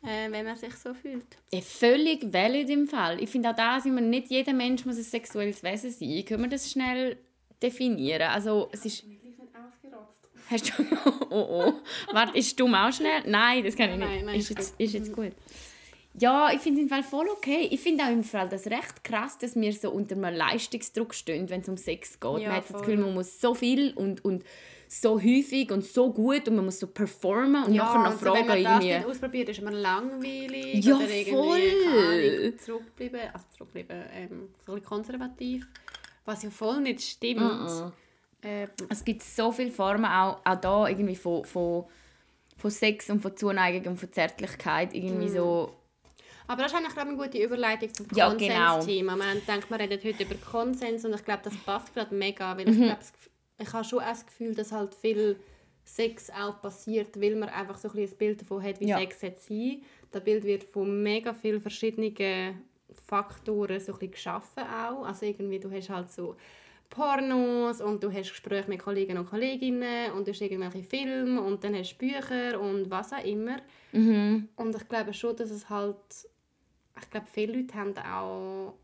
äh, 0.02 0.30
wenn 0.30 0.44
man 0.44 0.56
sich 0.56 0.74
so 0.74 0.94
fühlt. 0.94 1.26
Ja, 1.52 1.60
völlig 1.60 2.32
valid 2.32 2.70
im 2.70 2.88
Fall. 2.88 3.22
Ich 3.22 3.30
finde 3.30 3.50
auch 3.50 3.56
da, 3.56 3.78
sind 3.78 3.94
wir 3.94 4.02
nicht 4.02 4.30
jeder 4.30 4.52
Mensch 4.52 4.84
muss 4.84 4.96
ein 4.96 5.04
sexuelles 5.04 5.62
Wesen 5.62 5.92
sein. 5.92 6.24
Können 6.26 6.42
wir 6.42 6.50
das 6.50 6.70
schnell 6.70 7.18
definieren? 7.62 8.28
Also 8.28 8.68
es 8.72 8.84
ist... 8.84 9.04
Hast 10.50 10.68
du... 10.78 10.84
oh 11.30 11.64
oh. 11.66 11.72
Warte, 12.12 12.38
ist 12.38 12.58
dumm 12.58 12.74
auch 12.74 12.92
schnell? 12.92 13.22
Nein, 13.26 13.64
das 13.64 13.76
kann 13.76 13.90
ich 13.90 13.96
nicht. 13.96 14.08
Nein, 14.08 14.24
nein, 14.24 14.38
ist, 14.38 14.50
jetzt, 14.50 14.74
ist 14.78 14.94
jetzt 14.94 15.12
gut. 15.12 15.32
Ja, 16.18 16.52
ich 16.52 16.60
finde 16.60 16.80
es 16.80 16.84
im 16.84 16.88
Fall 16.90 17.02
voll 17.02 17.28
okay. 17.30 17.68
Ich 17.70 17.80
finde 17.80 18.04
auch 18.04 18.10
im 18.10 18.22
Fall 18.22 18.48
das 18.48 18.66
recht 18.66 19.02
krass, 19.02 19.38
dass 19.38 19.56
wir 19.56 19.72
so 19.72 19.90
unter 19.90 20.14
einem 20.14 20.34
Leistungsdruck 20.34 21.14
stehen, 21.14 21.48
wenn 21.48 21.62
es 21.62 21.68
um 21.68 21.78
Sex 21.78 22.20
geht. 22.20 22.40
Ja, 22.40 22.48
man 22.48 22.56
hat 22.56 22.64
das 22.64 22.70
voll. 22.72 22.80
Gefühl, 22.80 22.96
man 22.98 23.14
muss 23.14 23.40
so 23.40 23.54
viel 23.54 23.94
und, 23.94 24.22
und 24.24 24.44
so 24.88 25.18
häufig 25.18 25.72
und 25.72 25.86
so 25.86 26.12
gut 26.12 26.46
und 26.48 26.56
man 26.56 26.66
muss 26.66 26.78
so 26.78 26.86
performen 26.86 27.64
und 27.64 27.74
nachher 27.74 28.02
noch 28.02 28.12
und 28.12 28.20
so, 28.20 28.26
wenn 28.26 28.44
fragen 28.44 28.46
man 28.46 28.62
das 28.62 28.72
irgendwie... 28.72 28.94
nicht 28.98 29.06
ausprobiert, 29.06 29.48
ist 29.48 29.62
man 29.62 29.72
langweilig 29.72 30.84
Ja, 30.84 30.96
oder 30.96 31.08
irgendwie 31.08 31.30
voll. 31.30 32.56
zurückbleiben, 32.58 33.20
also 33.32 33.46
zurückbleiben, 33.56 34.02
ähm, 34.12 34.28
so 34.66 34.72
ein 34.72 34.80
bisschen 34.80 34.84
konservativ, 34.84 35.66
was 36.26 36.42
ja 36.42 36.50
voll 36.50 36.82
nicht 36.82 37.00
stimmt. 37.00 37.40
Mhm. 37.40 37.92
Ähm, 38.42 38.68
Es 38.88 39.04
gibt 39.04 39.22
so 39.22 39.52
viele 39.52 39.70
Formen, 39.70 40.04
auch, 40.04 40.38
auch 40.44 40.56
da 40.60 40.88
irgendwie 40.88 41.16
von, 41.16 41.44
von, 41.44 41.84
von 42.56 42.70
Sex 42.70 43.08
und 43.10 43.20
von 43.20 43.36
Zuneigung 43.36 43.92
und 43.92 43.98
von 43.98 44.12
Zärtlichkeit. 44.12 44.94
Irgendwie 44.94 45.28
Mhm. 45.28 45.34
so, 45.34 45.72
Aber 46.48 46.62
das 46.62 46.72
ist 46.72 46.78
eigentlich 46.78 46.96
eine 46.96 47.16
gute 47.16 47.38
Überleitung 47.38 47.94
zum 47.94 48.06
Ja, 48.14 48.28
genau. 48.34 48.70
Konsens-Thema. 48.78 49.16
Man 49.16 49.40
denkt, 49.46 49.70
wir 49.70 49.78
reden 49.78 50.00
heute 50.02 50.22
über 50.24 50.34
Konsens 50.34 51.04
und 51.04 51.14
ich 51.14 51.24
glaube, 51.24 51.42
das 51.44 51.56
passt 51.58 51.94
gerade 51.94 52.14
mega, 52.14 52.56
weil 52.56 52.66
Mhm. 52.66 52.72
ich 52.72 52.78
glaube, 52.86 53.00
ich 53.58 53.72
habe 53.72 53.84
schon 53.84 53.98
das 54.00 54.26
Gefühl, 54.26 54.54
dass 54.54 54.72
halt 54.72 54.94
viel 54.94 55.36
Sex 55.84 56.30
auch 56.30 56.60
passiert, 56.60 57.20
weil 57.20 57.36
man 57.36 57.48
einfach 57.48 57.78
so 57.78 57.88
ein, 57.88 57.94
bisschen 57.94 58.14
ein 58.14 58.18
Bild 58.18 58.40
davon 58.42 58.62
hat, 58.62 58.80
wie 58.80 58.86
Ja. 58.88 58.98
Sex 58.98 59.22
hat 59.22 59.40
sein. 59.40 59.82
Das 60.10 60.22
Bild 60.24 60.44
wird 60.44 60.64
von 60.64 61.02
mega 61.02 61.32
vielen 61.32 61.60
verschiedenen 61.60 62.14
Faktoren 63.06 63.80
so 63.80 63.92
ein 63.92 63.98
bisschen 63.98 64.10
geschaffen 64.12 64.62
auch. 64.64 65.04
Also 65.06 65.26
irgendwie, 65.26 65.58
du 65.58 65.70
hast 65.70 65.88
halt 65.90 66.10
so 66.12 66.36
Pornos 66.92 67.80
und 67.80 68.04
du 68.04 68.12
hast 68.12 68.30
Gespräche 68.30 68.68
mit 68.68 68.80
Kollegen 68.80 69.16
und 69.18 69.28
Kolleginnen 69.28 70.12
und 70.12 70.26
du 70.26 70.32
hast 70.32 70.40
irgendwelche 70.42 70.82
Filme 70.82 71.40
und 71.40 71.64
dann 71.64 71.74
hast 71.74 71.94
du 71.94 72.06
Bücher 72.06 72.60
und 72.60 72.90
was 72.90 73.12
auch 73.12 73.24
immer. 73.24 73.56
Und 74.56 74.76
ich 74.76 74.88
glaube 74.88 75.14
schon, 75.14 75.36
dass 75.36 75.50
es 75.50 75.68
halt 75.70 75.96
ich 77.00 77.10
glaube, 77.10 77.26
viele 77.32 77.58
Leute 77.58 77.74
haben 77.74 77.96
auch, 77.98 78.74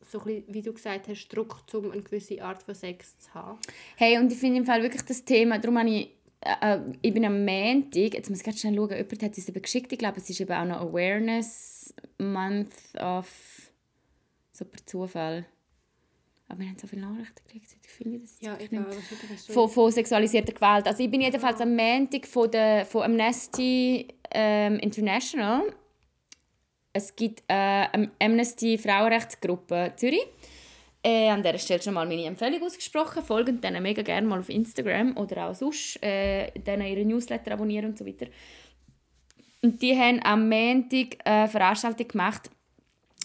so 0.00 0.20
ein 0.20 0.24
bisschen, 0.24 0.54
wie 0.54 0.62
du 0.62 0.72
gesagt 0.72 1.08
hast, 1.08 1.28
Druck, 1.28 1.62
um 1.74 1.90
eine 1.90 2.02
gewisse 2.02 2.42
Art 2.42 2.62
von 2.62 2.74
Sex 2.74 3.18
zu 3.18 3.34
haben. 3.34 3.58
hey, 3.96 4.18
und 4.18 4.32
ich 4.32 4.38
finde 4.38 4.58
im 4.58 4.64
Fall 4.64 4.82
wirklich 4.82 5.02
das 5.02 5.24
Thema, 5.24 5.58
darum 5.58 5.78
habe 5.78 5.90
ich, 5.90 6.10
äh, 6.40 6.76
äh, 6.76 6.80
ich 7.02 7.12
bin 7.12 7.24
am 7.24 7.44
Montag, 7.44 8.14
jetzt 8.14 8.30
muss 8.30 8.38
ich 8.38 8.44
ganz 8.44 8.60
schnell 8.60 8.74
schauen, 8.74 8.90
jemand 8.90 9.22
hat 9.22 9.36
es 9.36 9.48
eben 9.48 9.60
geschickt, 9.60 9.92
ich 9.92 9.98
glaube, 9.98 10.18
es 10.18 10.30
ist 10.30 10.40
eben 10.40 10.52
auch 10.52 10.64
noch 10.64 10.80
Awareness 10.80 11.94
Month 12.18 12.72
of, 12.98 13.70
so 14.52 14.64
per 14.64 14.86
Zufall. 14.86 15.46
Aber 16.48 16.60
wir 16.60 16.68
haben 16.68 16.78
so 16.78 16.86
viele 16.86 17.02
Nachrichten 17.02 17.44
gekriegt, 17.44 17.76
ich 17.82 17.90
finde 17.90 18.20
das 18.20 18.40
Ja, 18.40 18.56
egal. 18.58 18.86
nicht. 18.88 19.50
Von, 19.52 19.68
von 19.68 19.92
sexualisierter 19.92 20.52
Gewalt. 20.52 20.86
Also 20.86 21.02
ich 21.02 21.10
bin 21.10 21.20
jedenfalls 21.20 21.60
am 21.60 21.76
Montag 21.76 22.26
von, 22.26 22.50
der, 22.50 22.86
von 22.86 23.02
Amnesty 23.02 24.08
ähm, 24.30 24.78
International. 24.78 25.62
Es 26.92 27.14
gibt 27.14 27.40
äh, 27.48 27.52
eine 27.54 28.10
Amnesty 28.20 28.78
Frauenrechtsgruppe 28.78 29.92
Zürich. 29.96 30.26
Äh, 31.04 31.28
an 31.28 31.42
dieser 31.42 31.58
Stelle 31.58 31.82
schon 31.82 31.94
mal 31.94 32.06
meine 32.06 32.24
Empfehlung 32.24 32.62
ausgesprochen. 32.62 33.22
Folgt 33.22 33.62
denen 33.62 33.82
mega 33.82 34.02
gerne 34.02 34.26
mal 34.26 34.40
auf 34.40 34.48
Instagram 34.48 35.16
oder 35.16 35.48
auch 35.48 35.54
sonst. 35.54 36.02
Äh, 36.02 36.50
denen 36.52 36.86
ihre 36.86 37.04
Newsletter 37.04 37.52
abonnieren 37.52 37.90
und 37.90 37.98
so 37.98 38.06
weiter. 38.06 38.26
Und 39.62 39.82
die 39.82 39.96
haben 39.96 40.20
am 40.24 40.48
Montag 40.48 41.18
eine 41.24 41.48
Veranstaltung 41.48 42.08
gemacht, 42.08 42.50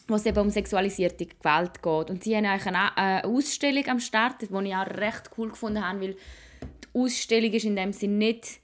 wo 0.08 0.16
es 0.16 0.26
eben 0.26 0.40
um 0.40 0.50
sexualisierte 0.50 1.26
Gewalt 1.26 1.82
geht. 1.82 2.10
Und 2.10 2.24
sie 2.24 2.36
haben 2.36 2.46
eigentlich 2.46 2.76
eine, 2.76 3.24
Ausstellung 3.26 3.88
am 3.88 4.00
Start, 4.00 4.42
die 4.42 4.46
ich 4.46 4.76
auch 4.76 4.88
recht 4.88 5.32
cool 5.38 5.50
gefunden 5.50 5.86
habe, 5.86 6.02
weil 6.02 6.16
die 6.16 7.00
Ausstellung 7.00 7.52
ist 7.52 7.66
in 7.66 7.76
dem 7.76 7.94
Sinne 7.94 8.16
nicht 8.16 8.60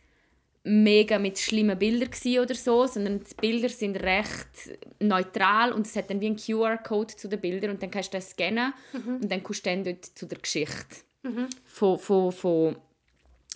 mega 0.63 1.17
mit 1.17 1.39
schlimmen 1.39 1.79
Bildern 1.79 2.09
oder 2.43 2.55
so, 2.55 2.85
sondern 2.85 3.19
die 3.19 3.35
Bilder 3.35 3.69
sind 3.69 3.95
recht 3.97 4.77
neutral 4.99 5.71
und 5.71 5.87
es 5.87 5.95
hat 5.95 6.09
dann 6.09 6.19
wie 6.19 6.27
einen 6.27 6.37
QR-Code 6.37 7.15
zu 7.15 7.27
den 7.27 7.39
Bildern 7.39 7.71
und 7.71 7.81
dann 7.81 7.89
kannst 7.89 8.13
du 8.13 8.17
das 8.17 8.31
scannen 8.31 8.73
und 8.93 9.31
dann 9.31 9.41
kommst 9.41 9.65
du 9.65 9.69
dann 9.69 9.83
dort 9.83 10.05
zu 10.05 10.25
der 10.25 10.37
Geschichte 10.37 10.97
von, 11.65 11.97
von, 11.97 12.31
von 12.31 12.75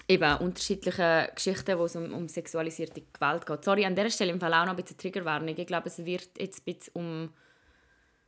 eben 0.07 0.37
unterschiedlichen 0.37 1.27
Geschichten, 1.35 1.77
wo 1.77 1.85
es 1.85 1.95
um, 1.95 2.13
um 2.13 2.27
sexualisierte 2.27 3.03
Gewalt 3.13 3.45
geht. 3.45 3.63
Sorry, 3.63 3.85
an 3.85 3.95
dieser 3.95 4.09
Stelle 4.09 4.31
im 4.31 4.39
Fall 4.39 4.53
auch 4.53 4.65
noch 4.65 4.73
ein 4.73 4.81
bisschen 4.81 4.97
Triggerwarnung. 4.97 5.55
Ich 5.57 5.67
glaube, 5.67 5.87
es 5.87 6.03
wird 6.03 6.29
jetzt 6.37 6.61
ein 6.61 6.73
bisschen 6.73 6.93
um 6.93 7.29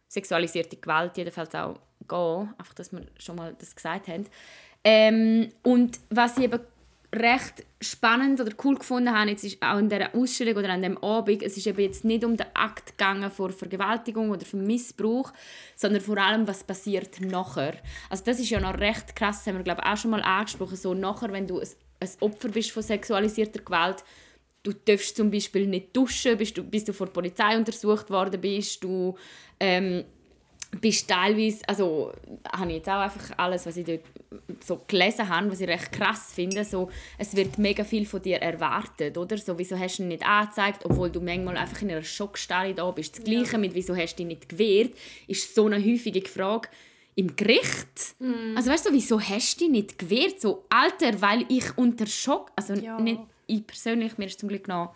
sexualisierte 0.08 0.78
Gewalt 0.78 1.18
jedenfalls 1.18 1.54
auch 1.56 1.80
gehen. 2.08 2.54
Einfach, 2.58 2.74
dass 2.76 2.92
wir 2.92 3.02
schon 3.18 3.36
mal 3.36 3.56
das 3.58 3.76
gesagt 3.76 4.08
haben. 4.08 4.26
Ähm, 4.84 5.50
und 5.64 6.00
was 6.10 6.38
ich 6.38 6.44
eben 6.44 6.60
recht 7.14 7.66
spannend 7.82 8.42
oder 8.42 8.52
cool 8.64 8.76
gefunden 8.76 9.12
habe, 9.12 9.30
jetzt 9.30 9.44
ist 9.44 9.62
auch 9.62 9.78
in 9.78 9.90
dieser 9.90 10.14
Ausstellung 10.14 10.58
oder 10.58 10.70
an 10.70 10.82
dem 10.82 10.98
Abend, 10.98 11.44
es 11.44 11.58
ist 11.58 11.68
eben 11.68 11.80
jetzt 11.80 12.04
nicht 12.04 12.24
um 12.24 12.36
den 12.36 12.48
Akt 12.54 12.98
gegangen 12.98 13.32
vor 13.32 13.50
Vergewaltigung 13.50 14.32
oder 14.32 14.46
für 14.46 14.58
Missbrauch, 14.58 15.32
sondern 15.76 16.02
vor 16.02 16.18
allem, 16.18 16.48
was 16.48 16.64
passiert 16.64 17.22
nachher. 17.22 17.76
Also 18.10 18.24
das 18.26 18.40
ist 18.40 18.50
ja 18.50 18.60
noch 18.60 18.78
recht 18.78 19.16
krass, 19.16 19.40
das 19.40 19.48
haben 19.48 19.58
wir 19.58 19.64
glaube 19.64 19.82
ich 19.84 19.90
auch 19.90 19.98
schon 19.98 20.12
mal 20.12 20.22
angesprochen, 20.22 20.76
so 20.76 20.94
nachher, 20.94 21.32
wenn 21.32 21.48
du 21.48 21.60
ein, 21.60 21.68
ein 22.00 22.10
Opfer 22.20 22.50
bist 22.50 22.72
von 22.72 22.84
sexualisierter 22.84 23.62
Gewalt, 23.62 24.04
du 24.66 24.74
darfst 24.74 25.16
zum 25.16 25.32
Beispiel 25.32 25.68
nicht 25.68 25.96
duschen, 25.96 26.38
bis 26.38 26.54
du, 26.54 26.64
bis 26.64 26.84
du 26.84 26.94
vor 26.94 27.08
der 27.08 27.14
Polizei 27.14 27.56
untersucht 27.56 28.10
worden 28.10 28.42
bist, 28.42 28.84
du 28.84 29.16
ähm, 29.60 30.04
bist 30.82 31.08
teilweise, 31.08 31.68
also 31.68 32.12
habe 32.52 32.72
ich 32.72 32.78
jetzt 32.78 32.90
auch 32.90 33.00
einfach 33.00 33.38
alles, 33.38 33.66
was 33.66 33.78
ich 33.78 33.86
dort 33.86 34.02
so 34.64 34.82
gelesen 34.88 35.30
habe, 35.30 35.52
was 35.52 35.62
ich 35.62 35.68
recht 35.68 35.92
krass 35.92 36.34
finde, 36.34 36.66
so, 36.66 36.90
es 37.18 37.36
wird 37.36 37.58
mega 37.58 37.84
viel 37.84 38.06
von 38.06 38.22
dir 38.22 38.38
erwartet, 38.38 39.18
oder? 39.18 39.38
So, 39.38 39.58
wieso 39.58 39.78
hast 39.78 40.00
du 40.00 40.04
ihn 40.04 40.10
nicht 40.10 40.26
angezeigt, 40.26 40.84
obwohl 40.84 41.10
du 41.10 41.22
manchmal 41.22 41.58
einfach 41.58 41.82
in 41.82 41.92
einer 41.92 42.04
Schockstarre 42.04 42.74
da 42.74 42.90
bist. 42.92 43.18
Das 43.18 43.24
Gleiche 43.24 43.54
ja. 43.54 43.58
mit, 43.58 43.74
wieso 43.76 43.96
hast 43.96 44.16
du 44.16 44.24
ihn 44.24 44.30
nicht 44.30 44.50
gewehrt, 44.50 44.94
ist 45.28 45.54
so 45.54 45.68
eine 45.68 45.78
häufige 45.78 46.28
Frage 46.28 46.70
im 47.16 47.36
Gericht. 47.36 48.16
Mm. 48.20 48.58
Also 48.58 48.72
weißt 48.72 48.88
du, 48.88 48.94
wieso 48.94 49.22
hast 49.22 49.62
du 49.62 49.66
ihn 49.66 49.72
nicht 49.72 49.98
gewehrt? 49.98 50.42
So, 50.42 50.66
Alter, 50.70 51.22
weil 51.22 51.46
ich 51.48 51.78
unter 51.78 52.08
Schock, 52.08 52.52
also 52.56 52.74
ja. 52.74 53.00
nicht 53.00 53.22
ich 53.48 53.66
persönlich, 53.66 54.18
mir 54.18 54.26
ist 54.26 54.40
zum 54.40 54.50
Glück 54.50 54.68
noch, 54.68 54.94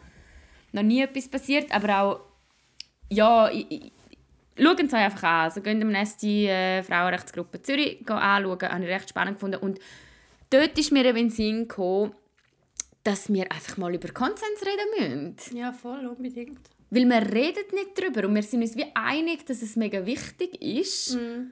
noch 0.71 0.83
nie 0.83 1.01
etwas 1.01 1.27
passiert, 1.27 1.71
aber 1.71 2.01
auch, 2.01 2.19
ja, 3.09 3.49
ich, 3.51 3.65
ich 3.69 3.91
schauen 4.57 4.85
es 4.85 4.93
euch 4.93 4.99
einfach 4.99 5.23
an. 5.23 5.43
Also 5.45 5.61
gehen 5.61 5.81
am 5.81 5.89
Nesti 5.91 6.47
äh, 6.47 6.83
Frauenrechtsgruppe 6.83 7.61
Zürich 7.61 8.07
anschauen, 8.09 8.61
habe 8.61 8.83
ich 8.83 8.89
recht 8.89 9.09
spannend 9.09 9.35
gefunden. 9.35 9.59
Und 9.61 9.79
dort 10.49 10.77
ist 10.77 10.91
mir 10.91 11.05
in 11.05 11.15
den 11.15 11.29
Sinn 11.29 11.67
gekommen, 11.67 12.13
dass 13.03 13.31
wir 13.31 13.51
einfach 13.51 13.77
mal 13.77 13.93
über 13.93 14.09
Konsens 14.09 14.61
reden 14.61 15.25
müssen. 15.31 15.57
Ja, 15.57 15.71
voll, 15.71 16.05
unbedingt. 16.05 16.59
Weil 16.91 17.05
wir 17.05 17.21
reden 17.21 17.65
nicht 17.73 17.91
darüber 17.95 18.27
und 18.27 18.35
wir 18.35 18.43
sind 18.43 18.61
uns 18.61 18.75
wie 18.75 18.85
einig, 18.95 19.45
dass 19.45 19.61
es 19.61 19.75
mega 19.75 20.05
wichtig 20.05 20.61
ist. 20.61 21.15
Mm. 21.15 21.51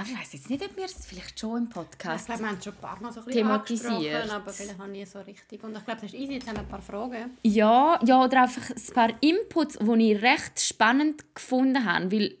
Aber 0.00 0.08
ich 0.08 0.16
weiß 0.16 0.32
jetzt 0.34 0.48
nicht, 0.48 0.64
ob 0.64 0.76
wir 0.76 0.84
es 0.84 1.04
vielleicht 1.04 1.40
schon 1.40 1.64
im 1.64 1.68
Podcast 1.68 2.20
ich 2.20 2.26
glaube, 2.26 2.42
wir 2.42 2.48
haben 2.50 2.62
schon 2.62 2.72
ein 2.72 2.80
paar 2.80 3.02
Mal 3.02 3.12
so 3.12 3.20
ein 3.20 3.26
thematisiert. 3.26 4.30
aber 4.30 4.52
vielleicht 4.52 4.78
ich 4.78 4.86
nie 4.86 5.04
so 5.04 5.18
richtig. 5.18 5.64
Und 5.64 5.76
ich 5.76 5.84
glaube, 5.84 6.00
das 6.00 6.12
ist 6.12 6.14
easy, 6.14 6.34
jetzt 6.34 6.46
haben 6.46 6.54
wir 6.54 6.60
ein 6.60 6.68
paar 6.68 6.82
Fragen. 6.82 7.36
Ja, 7.42 7.98
ja 8.04 8.24
oder 8.24 8.42
einfach 8.42 8.70
ein 8.70 8.94
paar 8.94 9.10
Inputs, 9.20 9.76
die 9.76 10.12
ich 10.12 10.22
recht 10.22 10.60
spannend 10.60 11.34
gefunden 11.34 11.84
habe. 11.84 12.12
Weil, 12.12 12.36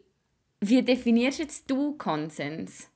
wie 0.60 0.82
definierst 0.82 1.40
jetzt 1.40 1.68
du 1.68 1.98
Konsens? 1.98 2.88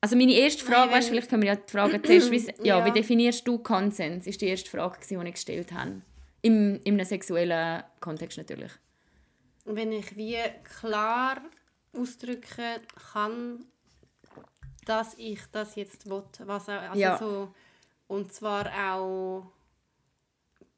Also 0.00 0.16
meine 0.16 0.32
erste 0.32 0.64
Frage, 0.64 0.90
Nein, 0.90 0.98
weißt, 0.98 1.08
vielleicht 1.10 1.28
können 1.28 1.42
wir 1.42 1.50
ja 1.50 1.56
die 1.56 1.70
Frage 1.70 2.00
zuerst 2.00 2.30
wissen. 2.30 2.54
Ja, 2.64 2.78
ja, 2.78 2.86
wie 2.86 2.90
definierst 2.90 3.46
du 3.46 3.58
Konsens? 3.58 4.26
Ist 4.26 4.40
die 4.40 4.46
erste 4.46 4.70
Frage, 4.70 4.98
die 5.06 5.14
ich 5.14 5.34
gestellt 5.34 5.72
habe. 5.72 6.00
Im, 6.40 6.80
in 6.84 6.94
einem 6.94 7.04
sexuellen 7.04 7.82
Kontext 8.00 8.38
natürlich. 8.38 8.72
Wenn 9.66 9.92
ich 9.92 10.16
wie 10.16 10.38
klar 10.80 11.42
ausdrücken 11.96 12.80
kann, 13.12 13.64
dass 14.84 15.14
ich 15.14 15.40
das 15.52 15.76
jetzt 15.76 16.08
will. 16.08 16.24
Was 16.40 16.68
auch, 16.68 16.72
also 16.72 17.00
ja. 17.00 17.18
so, 17.18 17.54
und 18.06 18.32
zwar 18.32 18.66
auch 18.66 19.50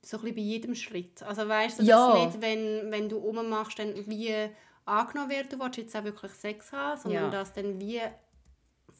so 0.02 0.18
ein 0.18 0.34
bei 0.34 0.40
jedem 0.40 0.74
Schritt. 0.74 1.22
Also 1.22 1.48
weißt 1.48 1.80
du, 1.80 1.82
ja. 1.82 2.12
dass 2.12 2.34
nicht, 2.34 2.42
wenn, 2.42 2.90
wenn 2.90 3.08
du 3.08 3.18
ummachst, 3.18 3.78
dann 3.78 3.94
wie 4.06 4.48
angenommen 4.84 5.30
wird, 5.30 5.52
du 5.52 5.58
willst 5.58 5.78
jetzt 5.78 5.96
auch 5.96 6.04
wirklich 6.04 6.32
Sex 6.32 6.72
haben, 6.72 7.00
sondern 7.00 7.24
ja. 7.24 7.30
dass 7.30 7.52
dann 7.52 7.80
wie 7.80 8.00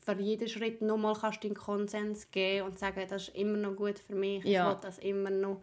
für 0.05 0.20
jeden 0.20 0.48
Schritt 0.48 0.83
nochmal 0.83 1.16
kannst 1.20 1.42
du 1.42 1.48
den 1.48 1.57
Konsens 1.57 2.31
geben 2.31 2.66
und 2.66 2.79
sagen, 2.79 3.07
das 3.09 3.29
ist 3.29 3.37
immer 3.37 3.57
noch 3.57 3.74
gut 3.74 3.98
für 3.98 4.14
mich, 4.14 4.44
ja. 4.44 4.68
ich 4.68 4.76
will 4.76 4.81
das 4.83 4.98
immer 4.98 5.31
noch 5.31 5.62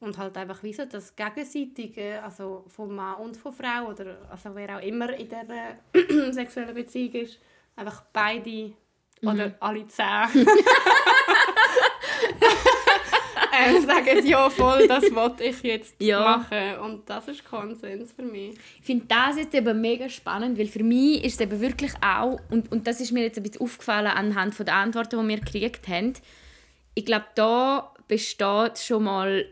und 0.00 0.16
halt 0.16 0.36
einfach 0.36 0.62
wissen, 0.62 0.88
dass 0.88 1.14
gegenseitige, 1.14 2.22
also 2.22 2.64
von 2.68 2.94
Mann 2.94 3.16
und 3.16 3.36
von 3.36 3.52
Frau 3.52 3.88
oder 3.88 4.18
also 4.30 4.54
wer 4.54 4.76
auch 4.76 4.82
immer 4.82 5.12
in 5.14 5.28
dieser 5.28 6.32
sexuellen 6.32 6.74
Beziehung 6.74 7.12
ist, 7.14 7.38
einfach 7.74 8.04
beide 8.12 8.50
mhm. 9.20 9.28
oder 9.28 9.54
alle 9.60 9.86
zehn 9.88 10.46
äh, 13.58 13.80
sagen, 13.80 14.26
ja 14.26 14.48
voll, 14.50 14.86
das 14.86 15.12
wollte 15.14 15.44
ich 15.44 15.62
jetzt 15.62 15.94
ja. 16.00 16.20
machen 16.20 16.78
und 16.84 17.08
das 17.08 17.28
ist 17.28 17.44
Konsens 17.44 18.12
für 18.12 18.22
mich. 18.22 18.56
Ich 18.80 18.86
finde 18.86 19.06
das 19.06 19.36
jetzt 19.36 19.54
eben 19.54 19.80
mega 19.80 20.08
spannend, 20.08 20.58
weil 20.58 20.66
für 20.66 20.82
mich 20.82 21.24
ist 21.24 21.34
es 21.34 21.40
eben 21.40 21.60
wirklich 21.60 21.92
auch, 22.00 22.38
und, 22.50 22.70
und 22.70 22.86
das 22.86 23.00
ist 23.00 23.12
mir 23.12 23.24
jetzt 23.24 23.38
ein 23.38 23.42
bisschen 23.42 23.62
aufgefallen 23.62 24.08
anhand 24.08 24.58
der 24.58 24.74
Antworten, 24.74 25.20
die 25.20 25.28
wir 25.28 25.40
gekriegt 25.40 25.88
haben, 25.88 26.12
ich 26.94 27.04
glaube, 27.04 27.26
da 27.34 27.94
besteht 28.08 28.78
schon 28.78 29.04
mal 29.04 29.44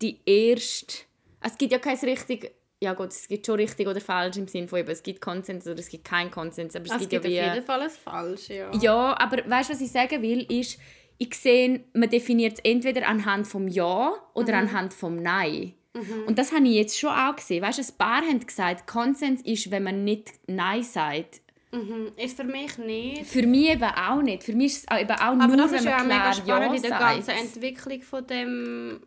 die 0.00 0.20
erste. 0.24 1.04
Es 1.40 1.56
gibt 1.56 1.72
ja 1.72 1.78
kein 1.78 1.96
richtig. 1.96 2.54
Ja 2.82 2.94
gut, 2.94 3.08
es 3.08 3.28
gibt 3.28 3.44
schon 3.44 3.56
richtig 3.56 3.86
oder 3.86 4.00
falsch 4.00 4.38
im 4.38 4.48
Sinne 4.48 4.66
von 4.66 4.78
eben, 4.78 4.90
es 4.90 5.02
gibt 5.02 5.20
Konsens 5.20 5.66
oder 5.66 5.78
es 5.78 5.90
gibt 5.90 6.04
keinen 6.04 6.30
Konsens. 6.30 6.74
Aber 6.74 6.86
es, 6.86 6.92
es 6.92 6.98
gibt, 7.00 7.10
gibt 7.10 7.26
ja 7.26 7.48
auf 7.48 7.54
jeden 7.54 7.66
Fall 7.66 7.82
ein 7.82 7.90
falsch, 7.90 8.48
ja. 8.48 8.72
Ja, 8.80 9.18
aber 9.18 9.48
weißt 9.50 9.68
du, 9.68 9.74
was 9.74 9.80
ich 9.82 9.92
sagen 9.92 10.22
will, 10.22 10.46
ist, 10.50 10.78
ich 11.18 11.34
sehe, 11.34 11.84
man 11.92 12.08
definiert 12.08 12.54
es 12.54 12.60
entweder 12.64 13.06
anhand 13.06 13.46
vom 13.46 13.68
Ja 13.68 14.14
oder 14.32 14.54
mhm. 14.54 14.68
anhand 14.68 14.94
vom 14.94 15.16
Nein. 15.16 15.74
Mhm. 15.92 16.24
Und 16.26 16.38
das 16.38 16.52
habe 16.52 16.64
ich 16.64 16.74
jetzt 16.74 16.98
schon 16.98 17.10
auch 17.10 17.36
gesehen. 17.36 17.62
Weißt 17.62 17.78
du, 17.78 17.82
ein 17.82 17.98
paar 17.98 18.22
haben 18.22 18.40
gesagt, 18.40 18.86
Konsens 18.86 19.42
ist, 19.42 19.70
wenn 19.70 19.82
man 19.82 20.04
nicht 20.04 20.30
Nein 20.46 20.82
sagt. 20.82 21.42
Mhm. 21.72 22.12
Ist 22.16 22.36
für 22.36 22.44
mich 22.44 22.78
nicht. 22.78 23.26
Für 23.26 23.46
mich 23.46 23.70
eben 23.70 23.82
auch 23.82 24.22
nicht. 24.22 24.42
Für 24.42 24.54
mich 24.54 24.72
ist 24.72 24.86
es 24.90 25.00
eben 25.00 25.10
auch 25.10 25.20
Aber 25.20 25.46
nur, 25.46 25.56
das 25.56 25.72
ist 25.72 25.84
wenn 25.84 25.92
man 25.92 26.10
ja 26.10 26.16
klar 26.16 26.18
mega 26.18 26.32
spannend 26.32 26.70
ja 26.70 26.76
in 26.76 26.82
der 26.82 26.98
ganzen 26.98 27.30
Entwicklung 27.30 28.02
von 28.02 28.26
dem 28.26 29.00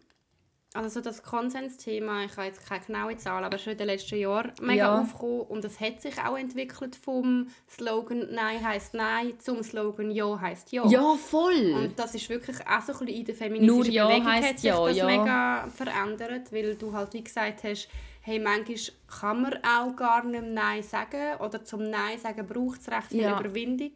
also 0.73 1.01
das 1.01 1.21
Konsensthema, 1.21 2.25
ich 2.25 2.31
habe 2.35 2.47
jetzt 2.47 2.67
keine 2.67 2.83
genaue 2.83 3.17
Zahl, 3.17 3.43
aber 3.43 3.57
schon 3.57 3.73
in 3.73 3.77
den 3.77 3.87
letzten 3.87 4.17
Jahren 4.17 4.51
mega 4.61 4.75
ja. 4.75 5.01
aufgekommen 5.01 5.41
und 5.41 5.63
es 5.65 5.79
hat 5.79 6.01
sich 6.01 6.17
auch 6.19 6.37
entwickelt 6.37 6.95
vom 6.95 7.47
Slogan 7.69 8.27
«Nein 8.31 8.65
heißt 8.65 8.95
Nein» 8.95 9.33
zum 9.39 9.61
Slogan 9.61 10.09
«Ja 10.09 10.39
heißt 10.39 10.71
Ja». 10.71 10.87
Ja, 10.87 11.15
voll! 11.15 11.73
Und 11.73 11.99
das 11.99 12.15
ist 12.15 12.27
wirklich 12.29 12.57
auch 12.67 12.81
so 12.81 12.93
ein 12.93 12.99
bisschen 12.99 13.07
in 13.07 13.25
der 13.25 13.35
feministischen 13.35 13.75
Nur 13.75 13.85
ja 13.85 14.07
Bewegung 14.07 14.33
hat 14.33 14.59
sich 14.59 14.63
ja, 14.63 14.87
das 14.87 14.97
ja. 14.97 15.05
mega 15.05 15.67
verändert, 15.69 16.51
weil 16.51 16.75
du 16.75 16.91
halt 16.91 17.13
wie 17.13 17.23
gesagt 17.23 17.63
hast, 17.63 17.87
hey, 18.21 18.39
manchmal 18.39 18.77
kann 19.19 19.41
man 19.41 19.53
auch 19.63 19.95
gar 19.95 20.23
nicht 20.25 20.43
Nein 20.43 20.81
sagen 20.81 21.37
oder 21.39 21.63
zum 21.63 21.89
Nein 21.89 22.17
sagen 22.17 22.47
braucht 22.47 22.81
es 22.81 22.89
recht 22.89 23.09
viel 23.09 23.21
ja. 23.21 23.39
Überwindung 23.39 23.93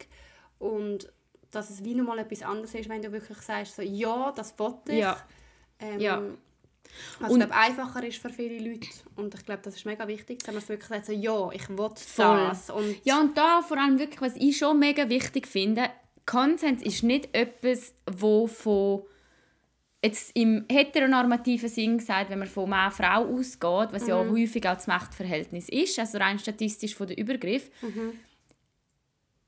und 0.60 1.12
dass 1.50 1.70
es 1.70 1.84
wie 1.84 1.96
nochmal 1.96 2.20
etwas 2.20 2.44
anderes 2.44 2.76
ist, 2.76 2.90
wenn 2.90 3.02
du 3.02 3.12
wirklich 3.12 3.38
sagst, 3.40 3.78
so, 3.78 3.82
ja, 3.82 4.32
das 4.36 4.58
wollte 4.60 4.92
ich. 4.92 5.06
Ähm, 5.80 6.00
ja. 6.00 6.22
Was 7.20 7.32
und, 7.32 7.42
ich 7.42 7.48
glaube, 7.48 7.62
einfacher 7.62 8.04
ist 8.06 8.18
für 8.18 8.30
viele 8.30 8.60
Leute. 8.70 8.88
Und 9.16 9.34
ich 9.34 9.46
glaube, 9.46 9.62
das 9.64 9.76
ist 9.76 9.86
mega 9.86 10.08
wichtig, 10.08 10.40
dass 10.44 10.54
man 10.54 10.68
wirklich 10.68 10.90
sagt, 10.90 11.06
so, 11.06 11.14
ja, 11.14 11.50
ich 11.52 11.70
will 11.70 11.90
das. 11.90 12.70
Und 12.70 12.98
ja, 13.04 13.20
und 13.20 13.38
da 13.38 13.62
vor 13.62 13.78
allem 13.78 14.00
wirklich, 14.00 14.22
was 14.22 14.36
ich 14.36 14.58
schon 14.58 14.80
mega 14.80 15.10
wichtig 15.10 15.48
finde, 15.48 15.90
Konsens 16.26 16.84
ist 16.84 17.04
nicht 17.04 17.30
etwas, 17.34 17.94
wo 18.06 18.48
von 18.48 19.04
jetzt 20.04 20.36
im 20.36 20.66
heteronormativen 20.70 21.70
Sinn 21.70 21.98
gesagt, 21.98 22.30
wenn 22.30 22.40
man 22.40 22.48
von 22.48 22.70
Mann-Frau 22.70 23.26
ausgeht, 23.26 23.90
was 23.92 24.04
mhm. 24.04 24.10
ja 24.10 24.18
häufig 24.18 24.68
auch 24.68 24.76
das 24.76 24.88
Machtverhältnis 24.88 25.70
ist, 25.70 25.98
also 26.00 26.18
rein 26.18 26.40
statistisch 26.40 26.96
von 26.96 27.08
der 27.08 27.18
Übergriff, 27.18 27.70
mhm. 27.82 28.14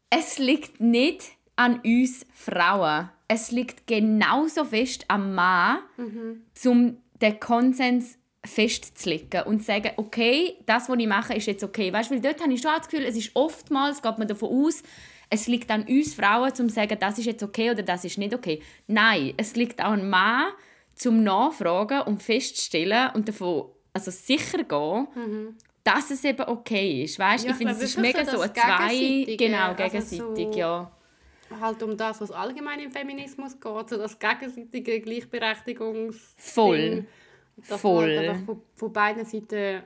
es 0.09 0.39
liegt 0.39 0.79
nicht 0.79 1.31
an 1.55 1.81
uns 1.81 2.25
Frauen. 2.33 3.09
Es 3.27 3.51
liegt 3.51 3.85
genauso 3.85 4.65
fest 4.65 5.05
am 5.07 5.35
Mann, 5.35 5.79
mhm. 5.97 6.43
zum 6.53 6.97
den 7.21 7.39
Konsens 7.39 8.17
festzulegen 8.45 9.43
und 9.43 9.59
zu 9.59 9.65
sagen, 9.65 9.91
okay, 9.97 10.55
das, 10.65 10.89
was 10.89 10.97
ich 10.97 11.07
mache, 11.07 11.33
ist 11.33 11.47
jetzt 11.47 11.63
okay. 11.63 11.91
Weißt, 11.91 12.09
weil 12.09 12.21
dort 12.21 12.41
habe 12.41 12.53
ich 12.53 12.61
schon 12.61 12.71
das 12.75 12.87
Gefühl, 12.87 13.05
es 13.05 13.17
ist 13.17 13.31
oftmals, 13.35 14.01
geht 14.01 14.17
man 14.17 14.27
davon 14.27 14.49
aus, 14.49 14.81
es 15.29 15.47
liegt 15.47 15.69
an 15.69 15.83
uns 15.83 16.13
Frauen, 16.13 16.49
um 16.49 16.69
zu 16.69 16.69
sagen, 16.69 16.97
das 16.99 17.19
ist 17.19 17.25
jetzt 17.25 17.43
okay 17.43 17.71
oder 17.71 17.83
das 17.83 18.05
ist 18.05 18.17
nicht 18.17 18.33
okay. 18.33 18.61
Nein, 18.87 19.33
es 19.37 19.55
liegt 19.55 19.81
auch 19.81 19.91
an 19.91 20.09
Mann, 20.09 20.51
zum 20.95 21.23
Nachfragen 21.23 22.01
und 22.01 22.23
festzustellen 22.23 23.11
und 23.13 23.27
davon 23.27 23.65
also 23.93 24.11
sicher 24.11 24.63
gehen, 24.63 25.07
mhm. 25.15 25.57
dass 25.83 26.11
es 26.11 26.23
eben 26.23 26.47
okay 26.47 27.03
ist. 27.03 27.19
Weißt? 27.19 27.45
Ja, 27.45 27.51
ich 27.51 27.57
finde, 27.57 27.73
es 27.73 27.81
ist 27.81 27.97
mega 27.97 28.25
so, 28.25 28.41
ein 28.41 28.53
zwei, 28.53 29.35
genau, 29.37 29.73
gegenseitig, 29.75 30.21
also 30.21 30.35
so 30.35 30.57
ja 30.57 30.91
halt 31.59 31.83
um 31.83 31.97
das, 31.97 32.21
was 32.21 32.31
allgemein 32.31 32.79
im 32.79 32.91
Feminismus 32.91 33.59
geht, 33.59 33.89
so 33.89 33.97
das 33.97 34.17
gegenseitige 34.19 34.99
Gleichberechtigungs 35.01 36.35
Voll. 36.37 37.05
Dass 37.67 37.81
Voll. 37.81 38.15
Man 38.15 38.27
halt 38.27 38.45
von, 38.45 38.61
von 38.75 38.93
beiden 38.93 39.25
Seiten 39.25 39.83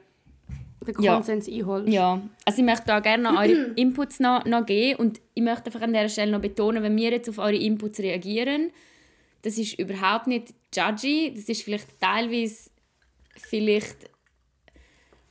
den 0.85 0.95
Konsens 0.95 1.47
ja. 1.47 1.53
einholst. 1.53 1.93
Ja, 1.93 2.21
also 2.45 2.59
ich 2.59 2.65
möchte 2.65 2.85
da 2.87 2.99
gerne 2.99 3.23
noch 3.23 3.39
eure 3.39 3.71
Inputs 3.75 4.19
noch, 4.19 4.45
noch 4.45 4.65
geben 4.65 4.99
und 4.99 5.21
ich 5.33 5.43
möchte 5.43 5.67
einfach 5.67 5.81
an 5.81 5.93
dieser 5.93 6.09
Stelle 6.09 6.31
noch 6.31 6.41
betonen, 6.41 6.83
wenn 6.83 6.95
wir 6.95 7.11
jetzt 7.11 7.29
auf 7.29 7.37
eure 7.37 7.55
Inputs 7.55 7.99
reagieren, 7.99 8.71
das 9.41 9.57
ist 9.57 9.77
überhaupt 9.79 10.27
nicht 10.27 10.53
judgy, 10.73 11.33
das 11.35 11.45
ist 11.45 11.63
vielleicht 11.63 11.99
teilweise 11.99 12.69
vielleicht 13.37 14.09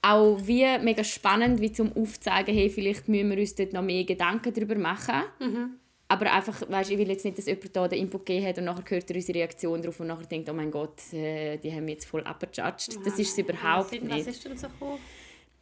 auch 0.02 0.38
wie 0.42 0.66
mega 0.78 1.04
spannend, 1.04 1.60
wie 1.60 1.72
zum 1.72 1.96
aufzeigen, 1.96 2.54
hey, 2.54 2.68
vielleicht 2.68 3.08
müssen 3.08 3.30
wir 3.30 3.38
uns 3.38 3.54
dort 3.54 3.72
noch 3.72 3.82
mehr 3.82 4.04
Gedanken 4.04 4.52
darüber 4.52 4.74
machen. 4.74 5.22
Mhm. 5.38 5.74
Aber 6.12 6.30
einfach, 6.30 6.62
weißt, 6.68 6.90
ich 6.90 6.98
will 6.98 7.08
jetzt 7.08 7.24
nicht, 7.24 7.38
dass 7.38 7.46
jemand 7.46 7.74
da 7.74 7.88
den 7.88 8.00
Input 8.00 8.26
gegeben 8.26 8.46
hat 8.46 8.58
und 8.58 8.64
nachher 8.64 8.84
hört 8.90 9.08
er 9.10 9.16
unsere 9.16 9.38
Reaktion 9.38 9.80
darauf 9.80 9.98
und 9.98 10.08
nachher 10.08 10.26
denkt, 10.26 10.50
oh 10.50 10.52
mein 10.52 10.70
Gott, 10.70 11.00
äh, 11.14 11.56
die 11.56 11.72
haben 11.72 11.86
mich 11.86 11.94
jetzt 11.94 12.04
voll 12.04 12.22
abgejudged. 12.22 12.98
Das 13.06 13.18
ist 13.18 13.30
es 13.32 13.38
überhaupt 13.38 13.92
was, 13.92 14.00
nicht. 14.00 14.10
Was 14.10 14.26
ist 14.26 14.44
denn 14.44 14.56
so 14.58 14.68
gekommen? 14.68 14.98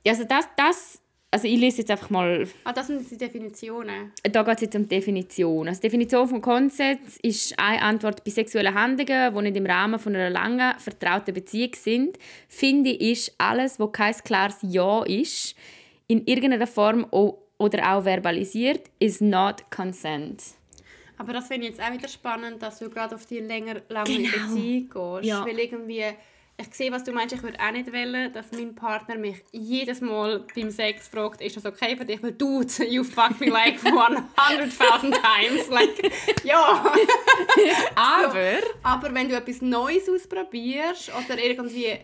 Also 0.04 0.24
das, 0.24 0.44
das, 0.56 1.00
also 1.30 1.46
ich 1.46 1.56
lese 1.56 1.78
jetzt 1.78 1.90
einfach 1.92 2.10
mal... 2.10 2.48
Ah, 2.64 2.72
das 2.72 2.88
sind 2.88 3.08
die 3.08 3.16
Definitionen? 3.16 4.10
Da 4.24 4.42
geht 4.42 4.54
es 4.56 4.60
jetzt 4.62 4.74
um 4.74 4.88
Definition. 4.88 5.68
Also 5.68 5.80
die 5.80 5.86
Definition 5.86 6.26
von 6.26 6.40
Konsens 6.40 7.18
ist 7.22 7.56
eine 7.56 7.82
Antwort 7.82 8.24
bei 8.24 8.32
sexuellen 8.32 8.74
Handlungen, 8.74 9.32
die 9.32 9.42
nicht 9.42 9.56
im 9.56 9.66
Rahmen 9.66 10.00
von 10.00 10.16
einer 10.16 10.30
langen, 10.30 10.76
vertrauten 10.80 11.32
Beziehung 11.32 11.74
sind. 11.76 12.18
Finde 12.48 12.90
ich, 12.90 13.32
alles, 13.38 13.78
wo 13.78 13.86
kein 13.86 14.14
klares 14.24 14.56
Ja 14.62 15.04
ist, 15.04 15.54
in 16.08 16.26
irgendeiner 16.26 16.66
Form 16.66 17.06
o- 17.12 17.38
oder 17.60 17.92
auch 17.94 18.02
verbalisiert, 18.04 18.90
is 18.98 19.20
not 19.20 19.70
consent. 19.70 20.42
Aber 21.18 21.34
das 21.34 21.48
finde 21.48 21.66
ich 21.66 21.74
jetzt 21.76 21.82
auch 21.86 21.92
wieder 21.92 22.08
spannend, 22.08 22.62
dass 22.62 22.78
du 22.78 22.88
gerade 22.88 23.14
auf 23.14 23.26
die 23.26 23.40
länger 23.40 23.82
lange 23.90 24.06
Genau. 24.16 24.30
Beziehung 24.30 24.88
gehst. 24.88 25.24
Ja. 25.28 25.44
Weil 25.44 25.58
irgendwie, 25.58 26.04
ich 26.56 26.74
sehe, 26.74 26.90
was 26.90 27.04
du 27.04 27.12
meinst, 27.12 27.34
ich 27.34 27.42
würde 27.42 27.58
auch 27.60 27.70
nicht 27.72 27.92
wollen, 27.92 28.32
dass 28.32 28.50
mein 28.52 28.74
Partner 28.74 29.16
mich 29.16 29.36
jedes 29.52 30.00
Mal 30.00 30.46
beim 30.54 30.70
Sex 30.70 31.08
fragt, 31.08 31.42
ist 31.42 31.56
das 31.58 31.66
okay 31.66 31.94
für 31.94 32.06
dich? 32.06 32.22
Weil 32.22 32.32
du, 32.32 32.62
you 32.88 33.04
fuck 33.04 33.38
me 33.38 33.48
like 33.50 33.78
100.000 33.82 35.10
times. 35.10 35.68
Like, 35.68 36.10
ja. 36.44 36.82
Aber 37.94 38.54
Aber 38.82 39.14
wenn 39.14 39.28
du 39.28 39.36
etwas 39.36 39.60
Neues 39.60 40.08
ausprobierst 40.08 41.10
oder 41.14 41.38
irgendwie... 41.38 41.98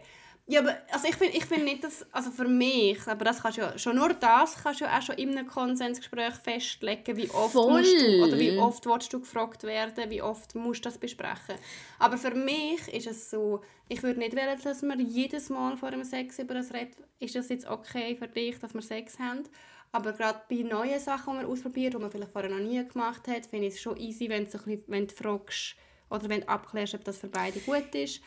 Ja, 0.49 0.61
aber 0.61 0.77
also 0.93 1.09
ich 1.09 1.17
finde 1.17 1.37
ich 1.37 1.45
find 1.45 1.65
nicht, 1.65 1.83
dass... 1.83 2.07
Also 2.13 2.31
für 2.31 2.47
mich, 2.47 3.05
aber 3.09 3.25
das 3.25 3.43
kannst 3.43 3.59
du 3.59 3.63
ja... 3.63 3.77
Schon 3.77 3.97
nur 3.97 4.15
das 4.15 4.63
kannst 4.63 4.81
du 4.81 4.85
ja 4.85 4.97
auch 4.97 5.03
schon 5.03 5.17
in 5.17 5.37
einem 5.37 5.49
Konsensgespräch 5.49 6.35
festlegen, 6.35 7.17
wie 7.17 7.29
oft 7.31 7.53
Voll. 7.53 7.81
musst 7.81 8.01
du... 8.01 8.25
Oder 8.25 8.39
wie 8.39 8.57
oft 8.57 8.87
willst 8.87 9.13
du 9.13 9.19
gefragt 9.19 9.65
werden, 9.65 10.09
wie 10.09 10.23
oft 10.23 10.55
musst 10.55 10.85
du 10.85 10.89
das 10.89 10.99
besprechen. 10.99 11.57
Aber 11.99 12.17
für 12.17 12.31
mich 12.31 12.87
ist 12.95 13.09
es 13.09 13.29
so... 13.29 13.61
Ich 13.89 14.05
würde 14.05 14.21
nicht 14.21 14.37
wollen, 14.37 14.61
dass 14.63 14.83
wir 14.83 15.01
jedes 15.01 15.49
Mal 15.49 15.77
vor 15.77 15.91
dem 15.91 16.05
Sex 16.05 16.39
über 16.39 16.55
das 16.55 16.73
reden. 16.73 17.05
Ist 17.19 17.35
das 17.35 17.49
jetzt 17.49 17.67
okay 17.69 18.15
für 18.17 18.29
dich, 18.29 18.59
dass 18.61 18.73
wir 18.73 18.83
Sex 18.83 19.19
haben? 19.19 19.43
Aber 19.91 20.13
gerade 20.13 20.43
bei 20.49 20.57
neuen 20.57 21.01
Sachen, 21.01 21.33
die 21.33 21.43
man 21.43 21.47
ausprobiert, 21.47 21.95
die 21.95 21.99
man 21.99 22.11
vielleicht 22.11 22.33
vorher 22.33 22.51
noch 22.51 22.59
nie 22.59 22.87
gemacht 22.87 23.27
hat, 23.27 23.47
finde 23.47 23.67
ich 23.67 23.75
es 23.75 23.81
schon 23.81 23.97
easy, 23.97 24.29
wenn 24.29 24.45
du, 24.45 24.51
so 24.51 24.59
ein 24.59 24.65
bisschen, 24.65 24.85
wenn 24.89 25.07
du 25.09 25.15
fragst 25.15 25.75
oder 26.11 26.29
wenn 26.29 26.43
du 26.43 26.49
abklärst, 26.49 26.95
ob 26.95 27.05
das 27.05 27.19
für 27.19 27.29
beide 27.29 27.59
gut 27.61 27.95
ist. 27.95 28.21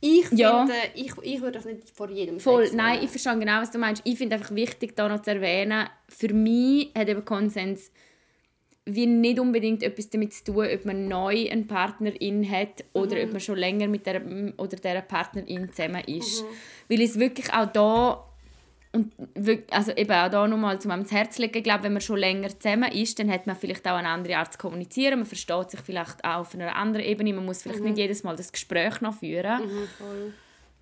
Ich 0.00 0.30
Ja. 0.32 0.64
finde, 0.66 0.74
ich, 0.94 1.12
ich 1.22 1.40
würde 1.40 1.52
das 1.58 1.64
nicht 1.66 1.90
vor 1.90 2.08
jedem 2.10 2.40
Voll, 2.40 2.64
Sex 2.64 2.74
nein, 2.74 3.00
ich 3.02 3.10
verstehe 3.10 3.38
genau, 3.38 3.60
was 3.60 3.70
du 3.70 3.78
meinst. 3.78 4.00
Ich 4.06 4.16
finde 4.16 4.36
einfach 4.36 4.54
wichtig, 4.54 4.96
da 4.96 5.08
noch 5.08 5.20
zu 5.22 5.30
erwähnen, 5.30 5.88
für 6.08 6.32
mich 6.32 6.90
hat 6.96 7.08
eben 7.08 7.24
Konsens 7.24 7.90
wie 8.86 9.06
nicht 9.06 9.38
unbedingt 9.38 9.82
etwas 9.82 10.08
damit 10.08 10.32
zu 10.32 10.44
tun, 10.44 10.66
ob 10.74 10.84
man 10.86 11.06
neu 11.06 11.48
eine 11.50 11.64
Partnerin 11.64 12.50
hat 12.50 12.82
oder 12.94 13.16
Mhm. 13.16 13.24
ob 13.24 13.32
man 13.32 13.40
schon 13.40 13.58
länger 13.58 13.86
mit 13.88 14.06
der 14.06 14.22
oder 14.56 14.76
der 14.78 15.02
Partnerin 15.02 15.70
zusammen 15.70 16.02
Mhm. 16.08 16.14
ist. 16.16 16.44
Weil 16.88 17.02
es 17.02 17.18
wirklich 17.20 17.52
auch 17.52 17.66
da 17.70 18.24
und 18.92 19.12
also 19.70 19.92
eben 19.92 20.10
auch 20.10 20.30
da 20.30 20.48
nochmal 20.48 20.80
zu 20.80 20.90
ans 20.90 21.12
Herz 21.12 21.38
legen, 21.38 21.56
ich 21.56 21.64
glaube, 21.64 21.84
wenn 21.84 21.92
man 21.92 22.02
schon 22.02 22.18
länger 22.18 22.48
zusammen 22.48 22.90
ist, 22.90 23.18
dann 23.18 23.30
hat 23.30 23.46
man 23.46 23.54
vielleicht 23.54 23.86
auch 23.86 23.94
eine 23.96 24.08
andere 24.08 24.36
Art 24.36 24.52
zu 24.52 24.58
kommunizieren, 24.58 25.20
man 25.20 25.26
versteht 25.26 25.70
sich 25.70 25.80
vielleicht 25.80 26.24
auch 26.24 26.40
auf 26.40 26.54
einer 26.54 26.74
anderen 26.74 27.06
Ebene, 27.06 27.32
man 27.32 27.44
muss 27.44 27.62
vielleicht 27.62 27.82
nicht 27.82 27.98
jedes 27.98 28.24
Mal 28.24 28.36
das 28.36 28.50
Gespräch 28.50 29.00
noch 29.00 29.14
führen. 29.14 29.62
Mhm. 29.62 30.34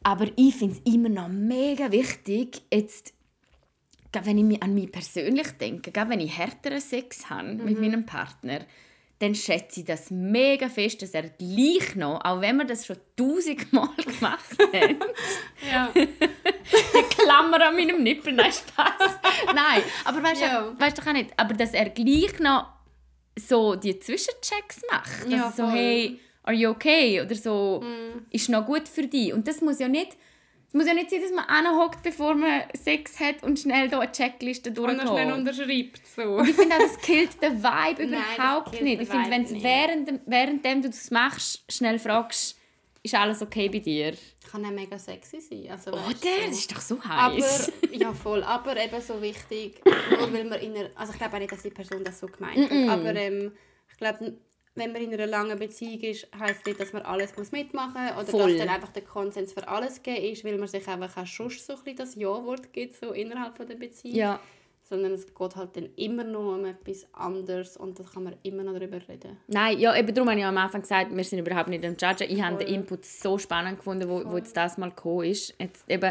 Aber 0.03 0.27
ich 0.37 0.55
finde 0.55 0.77
es 0.77 0.93
immer 0.93 1.11
noch 1.11 1.29
mega 1.29 1.93
wichtig, 1.93 2.63
jetzt, 2.73 3.13
wenn 4.13 4.51
ich 4.51 4.63
an 4.63 4.73
mich 4.73 4.91
persönlich 4.91 5.51
denke, 5.53 5.93
wenn 5.95 6.21
ich 6.21 6.39
härteren 6.39 6.81
Sex 6.81 7.29
habe 7.29 7.55
mit 7.55 7.79
meinem 7.79 8.07
Partner, 8.07 8.61
dann 9.21 9.35
schätze 9.35 9.81
ich 9.81 9.87
das 9.87 10.11
mega 10.11 10.69
fest, 10.69 11.03
dass 11.03 11.11
er 11.11 11.25
gleich 11.31 11.97
noch, 11.97 12.25
auch 12.25 12.41
wenn 12.41 12.57
wir 12.57 12.65
das 12.65 12.87
schon 12.87 12.99
tausendmal 13.17 13.89
gemacht 13.97 14.57
haben, 14.73 14.97
Ja. 15.71 15.91
die 15.95 17.15
Klammer 17.17 17.67
an 17.67 17.75
meinem 17.77 18.03
Nippel, 18.03 18.33
nein, 18.33 18.53
Spaß. 18.53 19.19
Nein, 19.55 19.83
aber 20.05 20.23
weißt 20.23 20.41
Ja. 20.41 20.63
du, 20.63 20.81
weißt 20.81 20.99
du 20.99 21.03
auch 21.03 21.13
nicht, 21.13 21.31
aber 21.37 21.55
dass 21.55 21.73
er 21.75 21.89
gleich 21.91 22.39
noch 22.39 22.67
so 23.39 23.75
die 23.75 23.99
Zwischenchecks 23.99 24.83
macht, 24.91 25.25
dass 25.25 25.31
Ja, 25.33 25.47
er 25.47 25.53
so, 25.53 25.69
hey, 25.71 26.21
are 26.45 26.55
you 26.57 26.71
okay? 26.71 27.21
Oder 27.21 27.35
so, 27.35 27.83
ist 28.31 28.49
noch 28.49 28.67
gut 28.67 28.89
für 28.89 29.07
dich. 29.07 29.33
Und 29.33 29.47
das 29.49 29.61
muss 29.61 29.79
ja 29.79 29.89
nicht, 29.89 30.17
es 30.69 30.75
muss 30.75 30.87
ja 30.87 30.93
nicht 30.93 31.09
sein, 31.09 31.23
dass 31.23 31.33
man 31.33 31.47
anhockt, 31.47 32.03
bevor 32.03 32.35
man 32.35 32.65
Sex 32.75 33.19
hat 33.19 33.43
und 33.43 33.59
schnell 33.59 33.89
da 33.89 34.01
eine 34.01 34.13
Checkliste 34.13 34.69
Und 34.69 34.99
dann 34.99 35.01
schnell 35.01 35.33
unterschreibt. 35.33 36.07
So. 36.07 36.23
Und 36.23 36.49
ich 36.49 36.55
finde 36.55 36.77
auch, 36.77 36.81
das 36.81 36.99
killt 36.99 37.41
den 37.43 37.63
Vibe 37.63 38.07
Nein, 38.11 38.23
überhaupt 38.35 38.73
killt 38.73 38.83
nicht. 38.83 39.03
Ich 39.03 39.09
finde, 39.09 39.31
wenn 39.31 39.45
du 39.45 39.63
während, 39.63 40.21
währenddem 40.27 40.83
du 40.83 40.89
das 40.91 41.11
machst, 41.11 41.65
schnell 41.73 41.99
fragst, 41.99 42.59
ist 43.03 43.15
alles 43.15 43.41
okay 43.41 43.71
bei 43.71 43.79
dir? 43.79 44.15
Kann 44.51 44.65
auch 44.67 44.71
mega 44.71 44.99
sexy 44.99 45.41
sein. 45.41 45.69
Also, 45.71 45.93
Oder? 45.93 46.03
du, 46.03 46.13
Das 46.13 46.21
so. 46.21 46.51
ist 46.51 46.73
doch 46.73 46.81
so 46.81 46.99
Aber, 47.09 47.35
heiß. 47.35 47.73
ja 47.93 48.13
voll, 48.13 48.43
aber 48.43 48.77
eben 48.77 49.01
so 49.01 49.23
wichtig, 49.23 49.81
nur 49.85 50.33
weil 50.33 50.45
man 50.45 50.61
in 50.61 50.77
einer, 50.77 50.91
also 50.95 51.13
ich 51.13 51.19
glaube 51.19 51.37
auch 51.37 51.41
nicht, 51.41 51.53
dass 51.53 51.63
die 51.63 51.71
Person 51.71 52.05
das 52.05 52.21
so 52.21 52.27
gemeint 52.27 52.71
hat, 52.71 52.89
aber 52.89 53.15
ähm, 53.15 53.53
ich 53.91 53.97
glaube, 53.97 54.35
wenn 54.79 54.93
man 54.93 55.03
in 55.03 55.13
einer 55.13 55.27
langen 55.27 55.59
Beziehung 55.59 56.01
ist, 56.01 56.29
heisst 56.39 56.65
nicht, 56.67 56.81
dass 56.81 56.93
man 56.93 57.03
alles 57.03 57.37
muss 57.37 57.53
mitmachen 57.53 58.03
muss 58.15 58.25
oder 58.25 58.27
Voll. 58.27 58.51
dass 58.53 58.67
dann 58.67 58.75
einfach 58.75 58.93
der 58.93 59.03
Konsens 59.03 59.53
für 59.53 59.67
alles 59.67 60.03
gegeben 60.03 60.33
ist, 60.33 60.45
weil 60.45 60.59
man 60.59 60.69
sich 60.69 60.87
einfach 60.89 61.17
auch 61.17 61.27
schon 61.27 61.51
so 61.51 61.75
ein 61.75 61.79
bisschen 61.79 61.97
das 61.97 62.15
Ja-Wort 62.15 62.73
gibt, 62.73 62.95
so 62.95 63.13
innerhalb 63.13 63.57
von 63.57 63.67
der 63.67 63.77
Beziehung. 63.77 64.17
Ja. 64.17 64.41
Sondern 64.83 65.13
es 65.13 65.27
geht 65.27 65.57
halt 65.57 65.77
dann 65.77 65.91
immer 65.97 66.25
noch 66.25 66.55
um 66.55 66.65
etwas 66.65 67.07
anderes 67.13 67.77
und 67.77 67.99
da 68.01 68.05
kann 68.05 68.23
man 68.23 68.37
immer 68.43 68.63
noch 68.63 68.73
darüber 68.73 68.97
reden. 69.07 69.37
Nein, 69.47 69.79
ja, 69.79 69.95
eben 69.95 70.15
darum 70.15 70.31
habe 70.31 70.41
ich 70.41 70.47
am 70.47 70.57
Anfang 70.57 70.81
gesagt, 70.81 71.15
wir 71.15 71.25
sind 71.25 71.41
überhaupt 71.41 71.69
nicht 71.69 71.85
am 71.85 71.91
Judgen. 71.91 72.27
Ich 72.31 72.43
habe 72.43 72.57
Voll. 72.57 72.65
den 72.65 72.75
Input 72.75 73.05
so 73.05 73.37
spannend 73.37 73.77
gefunden, 73.77 74.09
wo, 74.09 74.23
wo 74.25 74.39
jetzt 74.39 74.57
das 74.57 74.79
mal 74.79 74.89
gekommen 74.89 75.25
ist. 75.25 75.55
Jetzt 75.61 75.85
eben, 75.91 76.11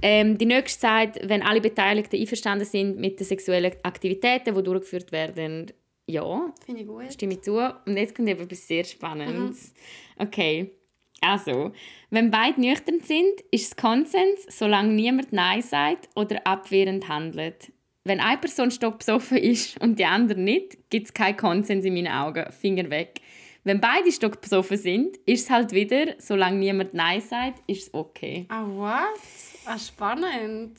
ähm, 0.00 0.38
die 0.38 0.46
nächste 0.46 0.80
Zeit, 0.80 1.28
wenn 1.28 1.42
alle 1.42 1.60
Beteiligten 1.60 2.18
einverstanden 2.18 2.64
sind 2.64 2.96
mit 2.96 3.20
den 3.20 3.26
sexuellen 3.26 3.72
Aktivitäten, 3.82 4.54
die 4.54 4.62
durchgeführt 4.62 5.12
werden, 5.12 5.74
ja, 6.06 6.52
Finde 6.64 6.82
ich 6.82 6.86
gut. 6.86 7.12
stimme 7.12 7.34
ich 7.34 7.42
zu. 7.42 7.56
Und 7.86 7.96
jetzt 7.96 8.14
kommt 8.14 8.28
eben 8.28 8.40
etwas 8.40 8.66
sehr 8.66 8.84
Spannendes. 8.84 9.72
Okay, 10.16 10.72
also, 11.20 11.72
wenn 12.10 12.30
beide 12.30 12.60
nüchtern 12.60 13.00
sind, 13.00 13.40
ist 13.50 13.68
es 13.68 13.76
Konsens, 13.76 14.46
solange 14.48 14.92
niemand 14.92 15.32
Nein 15.32 15.62
sagt 15.62 16.08
oder 16.14 16.46
abwehrend 16.46 17.08
handelt. 17.08 17.72
Wenn 18.04 18.20
eine 18.20 18.36
Person 18.36 18.70
stockbesoffen 18.70 19.38
ist 19.38 19.80
und 19.80 19.98
die 19.98 20.04
andere 20.04 20.38
nicht, 20.38 20.90
gibt 20.90 21.06
es 21.06 21.14
keinen 21.14 21.38
Konsens 21.38 21.86
in 21.86 21.94
meinen 21.94 22.12
Augen. 22.12 22.52
Finger 22.52 22.90
weg. 22.90 23.20
Wenn 23.62 23.80
beide 23.80 24.12
stockbesoffen 24.12 24.76
sind, 24.76 25.16
ist 25.24 25.44
es 25.44 25.50
halt 25.50 25.72
wieder, 25.72 26.14
solange 26.18 26.58
niemand 26.58 26.92
Nein 26.92 27.22
sagt, 27.22 27.62
ist 27.66 27.84
es 27.84 27.94
okay. 27.94 28.44
Ah, 28.50 28.66
what? 28.66 29.20
Ah, 29.64 29.78
spannend. 29.78 30.76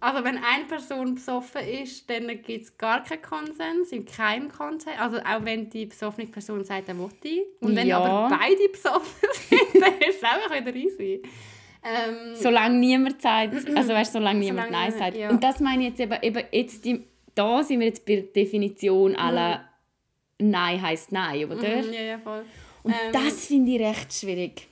Also 0.00 0.22
wenn 0.22 0.36
eine 0.36 0.64
Person 0.68 1.14
besoffen 1.14 1.62
ist, 1.66 2.08
dann 2.10 2.26
gibt 2.42 2.64
es 2.64 2.76
gar 2.76 3.02
keinen 3.02 3.22
Konsens, 3.22 3.90
in 3.92 4.04
keinem 4.04 4.50
Konsens. 4.50 4.92
Also 4.98 5.18
auch 5.18 5.44
wenn 5.44 5.70
die 5.70 5.86
besoffene 5.86 6.26
Person 6.26 6.62
sagt, 6.64 6.88
er 6.88 6.98
will 6.98 7.08
die. 7.22 7.42
Und 7.60 7.74
wenn 7.74 7.86
Ja. 7.86 7.98
aber 8.00 8.36
beide 8.36 8.68
besoffen 8.70 9.28
sind, 9.48 9.82
dann 9.82 9.94
ist 9.98 10.16
es 10.18 10.22
einfach 10.22 10.54
wieder 10.54 10.74
easy. 10.76 11.22
Ähm, 11.82 12.34
Solange 12.34 12.76
niemand 12.78 13.20
sagt, 13.22 13.54
also 13.76 13.92
weißt, 13.94 14.12
solange 14.12 14.40
niemand 14.40 14.68
Solange 14.68 14.88
Nein 14.90 14.98
sagt. 14.98 15.16
ja. 15.16 15.30
Und 15.30 15.42
das 15.42 15.60
meine 15.60 15.82
ich 15.84 15.88
jetzt 15.90 16.00
eben, 16.00 16.22
eben 16.22 16.44
jetzt 16.52 16.84
die, 16.84 17.04
da 17.34 17.62
sind 17.62 17.80
wir 17.80 17.86
jetzt 17.86 18.04
bei 18.06 18.16
der 18.16 18.24
Definition 18.24 19.16
aller 19.16 19.68
Nein 20.38 20.82
heißt 20.82 21.12
Nein, 21.12 21.44
oder? 21.46 21.56
mhm, 21.82 21.92
ja, 21.92 22.00
ja, 22.02 22.18
voll. 22.18 22.44
Und 22.82 22.92
Ähm, 22.92 23.12
das 23.12 23.46
finde 23.46 23.72
ich 23.72 23.80
recht 23.80 24.12
schwierig. 24.12 24.66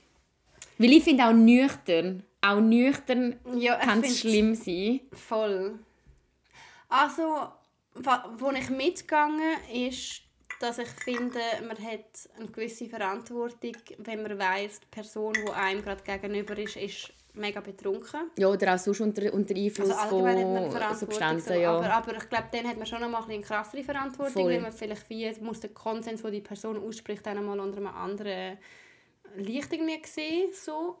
Weil 0.77 0.91
ich 0.91 1.03
finde 1.03 1.25
auch 1.25 1.33
nüchtern, 1.33 2.23
auch 2.43 2.59
nüchtern 2.59 3.39
ja, 3.55 3.77
kann 3.77 4.03
es 4.03 4.19
schlimm 4.19 4.55
sein. 4.55 4.99
Voll. 5.13 5.79
Also, 6.89 7.47
wo 8.37 8.51
ich 8.51 8.69
mitgegangen 8.69 9.55
ist, 9.71 10.21
dass 10.59 10.77
ich 10.77 10.89
finde, 10.89 11.39
man 11.67 11.77
hat 11.77 12.29
eine 12.37 12.47
gewisse 12.47 12.87
Verantwortung, 12.87 13.75
wenn 13.97 14.21
man 14.21 14.37
weiß, 14.37 14.81
die 14.81 14.87
Person, 14.91 15.33
die 15.33 15.51
einem 15.51 15.81
gerade 15.81 16.03
gegenüber 16.03 16.57
ist, 16.57 16.77
ist 16.77 17.13
mega 17.33 17.59
betrunken. 17.59 18.31
Ja, 18.37 18.47
oder 18.47 18.75
auch 18.75 18.77
sonst 18.77 19.01
unter, 19.01 19.33
unter 19.33 19.55
Einfluss 19.55 19.89
Also 19.89 20.17
allgemein 20.17 20.37
hat 20.37 20.45
man 20.45 20.63
von 20.63 20.71
Verantwortung. 20.71 21.09
Substanzen. 21.09 21.47
so, 21.47 21.53
ja. 21.59 21.71
aber, 21.71 21.93
aber 21.93 22.17
ich 22.17 22.29
glaube, 22.29 22.47
dann 22.51 22.67
hat 22.67 22.77
man 22.77 22.85
schon 22.85 23.01
noch 23.01 23.09
mal 23.09 23.23
eine 23.23 23.41
krassere 23.41 23.83
Verantwortung, 23.83 24.33
Voll. 24.33 24.51
weil 24.51 24.61
man 24.61 24.71
vielleicht 24.71 25.09
wie 25.09 25.31
muss 25.41 25.59
den 25.59 25.73
Konsens, 25.73 26.21
den 26.21 26.31
die 26.31 26.41
Person 26.41 26.77
ausspricht, 26.77 27.25
dann 27.25 27.43
mal 27.43 27.59
unter 27.59 27.77
einem 27.77 27.87
anderen 27.87 28.57
Licht 29.35 29.73
irgendwie 29.73 30.01
sehen. 30.05 30.51
So. 30.53 30.97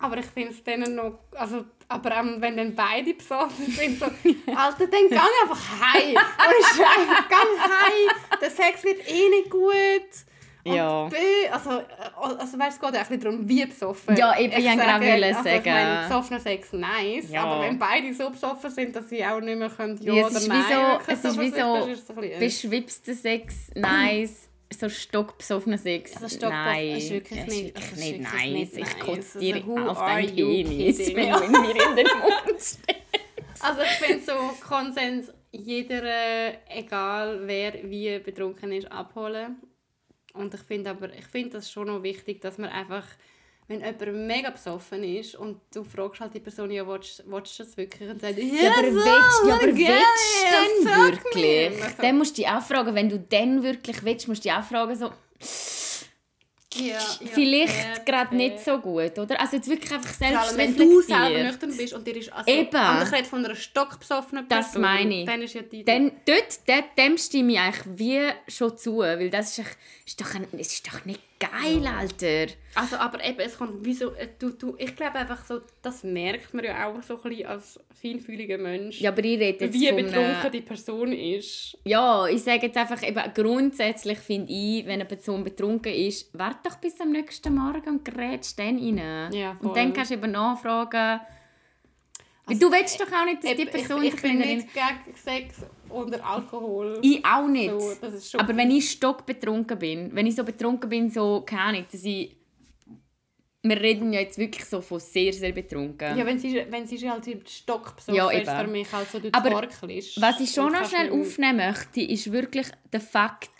Aber 0.00 0.16
ich 0.16 0.26
finde 0.26 0.50
es 0.52 0.64
dann 0.64 0.80
noch, 0.94 1.18
also, 1.36 1.64
aber 1.88 2.16
ähm, 2.16 2.36
wenn 2.38 2.56
dann 2.56 2.74
beide 2.74 3.12
besoffen 3.14 3.66
sind, 3.66 3.98
so, 3.98 4.06
Alter, 4.56 4.86
dann 4.86 5.08
geh 5.08 5.16
einfach 5.16 5.70
heim. 5.82 6.14
Und 6.16 6.66
Scheiß, 6.66 7.24
geh 7.28 7.60
heim. 7.60 8.38
Der 8.40 8.50
Sex 8.50 8.82
wird 8.84 9.06
eh 9.08 9.28
nicht 9.28 9.50
gut. 9.50 10.24
Und 10.62 10.74
Ja. 10.74 11.04
B, 11.08 11.16
also, 11.50 11.70
also 12.38 12.58
weißt, 12.58 12.76
es 12.76 12.80
geht 12.80 12.94
ja 12.94 13.02
auch 13.02 13.10
ein 13.10 13.20
darum, 13.20 13.48
wie 13.48 13.64
besoffen. 13.64 14.14
Ja, 14.16 14.38
eben, 14.38 14.52
ich 14.52 14.64
wollte 14.64 14.76
gerade 14.76 15.04
sage, 15.04 15.06
wollen 15.06 15.24
also, 15.36 15.48
Ich 15.48 15.64
meine, 15.64 15.94
sagen. 15.96 16.08
besoffener 16.08 16.40
Sex, 16.40 16.72
nice. 16.74 17.30
Ja. 17.30 17.44
Aber 17.44 17.62
wenn 17.62 17.78
beide 17.78 18.12
so 18.14 18.28
besoffen 18.30 18.70
sind, 18.70 18.94
dass 18.94 19.08
sie 19.08 19.24
auch 19.24 19.40
nicht 19.40 19.58
mehr 19.58 19.70
können, 19.70 19.98
ja, 20.02 20.12
Ja, 20.12 20.26
es 20.28 20.36
oder 20.46 20.54
nein 20.54 20.98
so- 21.06 21.12
es 21.12 21.24
ist 21.24 21.40
wie 21.40 21.48
so 21.48 21.54
sind, 21.54 21.74
das 21.76 21.86
ist 21.88 22.06
so 22.06 22.22
äh, 22.22 22.38
Beschwipster 22.38 23.14
Sex, 23.14 23.70
nice. 23.74 24.49
So 24.72 24.88
stockbesoffener 24.88 25.78
Sex, 25.78 26.14
Also 26.16 26.28
Stockbesoffen 26.28 26.64
nein. 26.64 26.96
ist 26.96 27.10
wirklich 27.10 27.46
nicht- 27.46 27.64
wirklich 27.74 27.84
ist 27.92 27.96
nicht 27.98 28.12
wirklich 28.20 28.32
nice. 28.32 28.52
nicht 28.52 28.72
Ich 28.72 28.78
nice. 28.78 28.98
kotze 28.98 29.38
Also, 29.38 29.40
dir 29.40 29.66
who 29.66 29.78
auf 29.88 29.98
you 30.30 30.46
Penis, 30.46 30.98
wenn 31.14 31.34
in 31.44 31.52
mir 31.52 31.88
in 31.88 31.96
den 31.96 32.06
Mund. 32.18 32.78
Also 33.62 33.80
ich 33.82 33.88
finde 34.06 34.24
so 34.24 34.32
Konsens, 34.66 35.32
jeder, 35.50 36.02
äh, 36.04 36.54
egal 36.68 37.40
wer 37.46 37.74
wie 37.90 38.18
betrunken 38.20 38.72
ist, 38.72 38.90
abholen. 38.90 39.56
Und 40.34 40.54
ich 40.54 40.60
finde 40.60 40.90
aber, 40.90 41.12
ich 41.12 41.26
finde 41.26 41.50
das 41.50 41.70
schon 41.70 41.88
noch 41.88 42.02
wichtig, 42.04 42.40
dass 42.40 42.56
man 42.56 42.70
einfach, 42.70 43.04
wenn 43.70 43.84
jemand 43.84 44.26
mega 44.26 44.50
besoffen 44.50 45.04
ist 45.04 45.36
und 45.36 45.60
du 45.72 45.84
fragst 45.84 46.20
halt 46.20 46.34
die 46.34 46.40
Person, 46.40 46.72
ja, 46.72 46.84
willst, 46.88 47.22
willst 47.24 47.56
du 47.56 47.62
das 47.62 47.76
wirklich? 47.76 48.10
Und 48.10 48.20
sagt, 48.20 48.36
Ja, 48.36 48.72
aber 48.72 48.88
so, 48.88 48.96
willst, 48.96 49.46
ja, 49.46 49.54
aber 49.54 49.66
willst 49.66 49.78
du 50.42 50.86
denn 50.88 51.12
wirklich? 51.12 51.84
Also, 51.84 52.02
Dann 52.02 52.18
musst 52.18 52.36
du 52.36 52.42
dich 52.42 52.50
auch 52.50 52.62
fragen, 52.62 52.94
wenn 52.96 53.08
du 53.08 53.20
dann 53.20 53.62
wirklich 53.62 54.02
willst, 54.02 54.26
musst 54.26 54.44
du 54.44 54.48
dich 54.48 54.58
auch 54.58 54.64
fragen, 54.64 54.96
so, 54.96 55.12
ja, 56.74 56.94
ja, 56.94 56.98
vielleicht 57.32 57.72
fair, 57.72 58.04
gerade 58.04 58.28
fair. 58.30 58.38
nicht 58.38 58.58
so 58.58 58.78
gut, 58.78 59.16
oder? 59.16 59.40
Also 59.40 59.56
jetzt 59.56 59.68
wirklich 59.68 59.92
einfach 59.92 60.14
selbst 60.14 60.56
wenn 60.56 60.76
du 60.76 61.00
selber 61.02 61.42
nüchtern 61.44 61.76
bist 61.76 61.92
und 61.92 62.04
dir 62.04 62.16
ist 62.16 62.32
also, 62.32 62.50
Eben. 62.50 62.76
Und 62.76 63.02
ich 63.04 63.12
rede 63.12 63.24
von 63.24 63.44
einer 63.44 63.54
stockbesoffenen 63.54 64.48
Das 64.48 64.66
Person. 64.66 64.82
meine 64.82 65.20
ich. 65.20 65.26
Dann 65.26 65.42
ist 65.42 65.54
ja 65.54 65.62
die... 65.62 65.84
Dann, 65.84 66.10
dort, 66.26 66.58
dort, 66.66 66.98
dem 66.98 67.16
stimme 67.18 67.52
ich 67.52 67.60
eigentlich 67.60 67.86
wie 67.86 68.20
schon 68.48 68.76
zu, 68.76 68.98
weil 68.98 69.30
das 69.30 69.56
ist, 69.58 69.66
ist, 70.06 70.20
doch, 70.20 70.34
ein, 70.34 70.46
ist 70.58 70.86
doch 70.88 71.04
nicht 71.04 71.20
geil, 71.40 71.86
Alter. 71.86 72.52
Also, 72.74 72.96
aber 72.96 73.24
eben, 73.24 73.40
es 73.40 73.56
kommt 73.58 73.84
wie 73.84 73.94
so, 73.94 74.12
äh, 74.12 74.28
du, 74.38 74.50
du, 74.50 74.74
ich 74.78 74.94
glaube 74.94 75.14
einfach 75.18 75.44
so, 75.44 75.60
das 75.82 76.04
merkt 76.04 76.54
man 76.54 76.64
ja 76.64 76.86
auch 76.86 77.02
so 77.02 77.16
ein 77.16 77.22
bisschen 77.30 77.46
als 77.46 77.80
feinfühliger 78.00 78.58
Mensch, 78.58 79.00
Ja, 79.00 79.10
aber 79.10 79.24
ich 79.24 79.38
rede 79.40 79.64
jetzt 79.64 79.74
wie 79.74 79.88
von 79.88 79.96
betrunken 79.96 80.20
einer- 80.36 80.50
die 80.50 80.60
Person 80.60 81.12
ist. 81.12 81.76
Ja, 81.84 82.26
ich 82.28 82.42
sage 82.42 82.66
jetzt 82.66 82.76
einfach, 82.76 83.02
eben, 83.02 83.22
grundsätzlich 83.34 84.18
finde 84.18 84.52
ich, 84.52 84.84
wenn 84.86 84.92
eine 84.94 85.04
Person 85.06 85.42
betrunken 85.42 85.92
ist, 85.92 86.30
warte 86.38 86.68
doch 86.68 86.76
bis 86.76 87.00
am 87.00 87.10
nächsten 87.12 87.54
Morgen 87.54 87.88
und 87.88 88.04
grätsch 88.04 88.54
dann 88.56 88.78
rein. 88.78 89.32
Ja, 89.32 89.56
voll. 89.58 89.68
und 89.68 89.76
dann 89.76 89.92
kannst 89.92 90.10
du 90.10 90.14
eben 90.14 90.30
nachfragen. 90.30 91.20
Weil 92.50 92.58
du 92.58 92.70
willst 92.70 93.00
doch 93.00 93.12
auch 93.12 93.24
nicht, 93.24 93.44
dass 93.44 93.56
die 93.56 93.66
Person 93.66 94.02
ich, 94.02 94.14
ich 94.14 94.22
bin 94.22 94.38
nicht 94.38 94.68
gegen 94.74 95.16
Sex 95.16 95.56
oder 95.88 96.24
Alkohol. 96.24 96.98
Ich 97.02 97.24
auch 97.24 97.46
nicht. 97.46 97.70
So, 97.70 97.90
ist 98.06 98.34
Aber 98.36 98.56
wenn 98.56 98.70
ich 98.70 98.90
stockbetrunken 98.90 99.78
bin, 99.78 100.14
wenn 100.14 100.26
ich 100.26 100.34
so 100.36 100.44
betrunken 100.44 100.90
bin, 100.90 101.10
so, 101.10 101.42
keine 101.46 101.62
Ahnung, 101.62 101.86
dass 101.90 102.04
ich... 102.04 102.36
Wir 103.62 103.78
reden 103.78 104.10
ja 104.14 104.20
jetzt 104.20 104.38
wirklich 104.38 104.64
so 104.64 104.80
von 104.80 104.98
sehr, 104.98 105.34
sehr 105.34 105.52
betrunken. 105.52 106.16
Ja, 106.16 106.24
wenn 106.24 106.38
sie, 106.38 106.64
wenn 106.70 106.86
sie 106.86 107.10
halt 107.10 107.26
im 107.26 107.44
Stock 107.46 107.94
besoffen 107.94 108.14
Ja, 108.14 108.30
ist, 108.30 108.50
für 108.50 108.66
mich 108.66 108.90
halt 108.90 109.10
so 109.10 109.18
du 109.18 109.28
Aber 109.32 109.50
torkelst. 109.50 110.18
Was 110.20 110.40
ich 110.40 110.50
schon 110.50 110.72
noch 110.72 110.88
schnell 110.88 111.12
aufnehmen 111.12 111.58
möchte, 111.58 112.00
ist 112.00 112.32
wirklich 112.32 112.68
der 112.90 113.02
Fakt, 113.02 113.50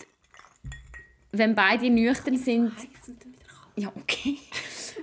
wenn 1.32 1.54
beide 1.54 1.90
nüchtern 1.90 2.38
sind... 2.38 2.72
Ja, 3.76 3.92
okay. 3.94 4.38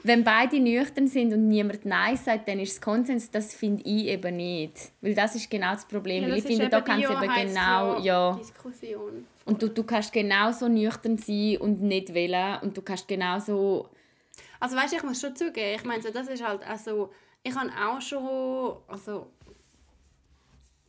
Wenn 0.03 0.23
beide 0.23 0.59
nüchtern 0.59 1.07
sind 1.07 1.33
und 1.33 1.47
niemand 1.47 1.85
Nein 1.85 2.17
sagt, 2.17 2.47
dann 2.47 2.59
ist 2.59 2.73
es 2.73 2.81
Konsens. 2.81 3.31
Das 3.31 3.53
finde 3.53 3.83
ich 3.83 4.05
eben 4.05 4.35
nicht. 4.35 4.91
Weil 5.01 5.15
das 5.15 5.35
ist 5.35 5.49
genau 5.49 5.73
das 5.73 5.85
Problem. 5.85 6.23
Ja, 6.23 6.29
das 6.29 6.39
ich 6.39 6.45
finde, 6.45 6.69
da 6.69 6.81
kann 6.81 7.01
es 7.01 7.09
eben 7.09 7.21
genau... 7.21 7.99
Ja. 7.99 8.33
Diskussion. 8.33 9.25
Und 9.45 9.61
du, 9.61 9.69
du 9.69 9.83
kannst 9.83 10.11
genauso 10.11 10.67
nüchtern 10.67 11.17
sein 11.17 11.57
und 11.57 11.81
nicht 11.81 12.13
wählen. 12.13 12.59
Und 12.61 12.75
du 12.75 12.81
kannst 12.81 13.07
genauso... 13.07 13.87
Also 14.59 14.75
weißt 14.75 14.93
du, 14.93 14.97
ich 14.97 15.03
muss 15.03 15.21
schon 15.21 15.35
zugeben, 15.35 15.75
ich 15.75 15.83
meine, 15.83 16.01
so, 16.01 16.09
das 16.09 16.27
ist 16.27 16.43
halt 16.43 16.67
also 16.67 17.11
ich 17.43 17.55
habe 17.55 17.69
auch 17.69 18.01
schon 18.01 18.77
also 18.87 19.27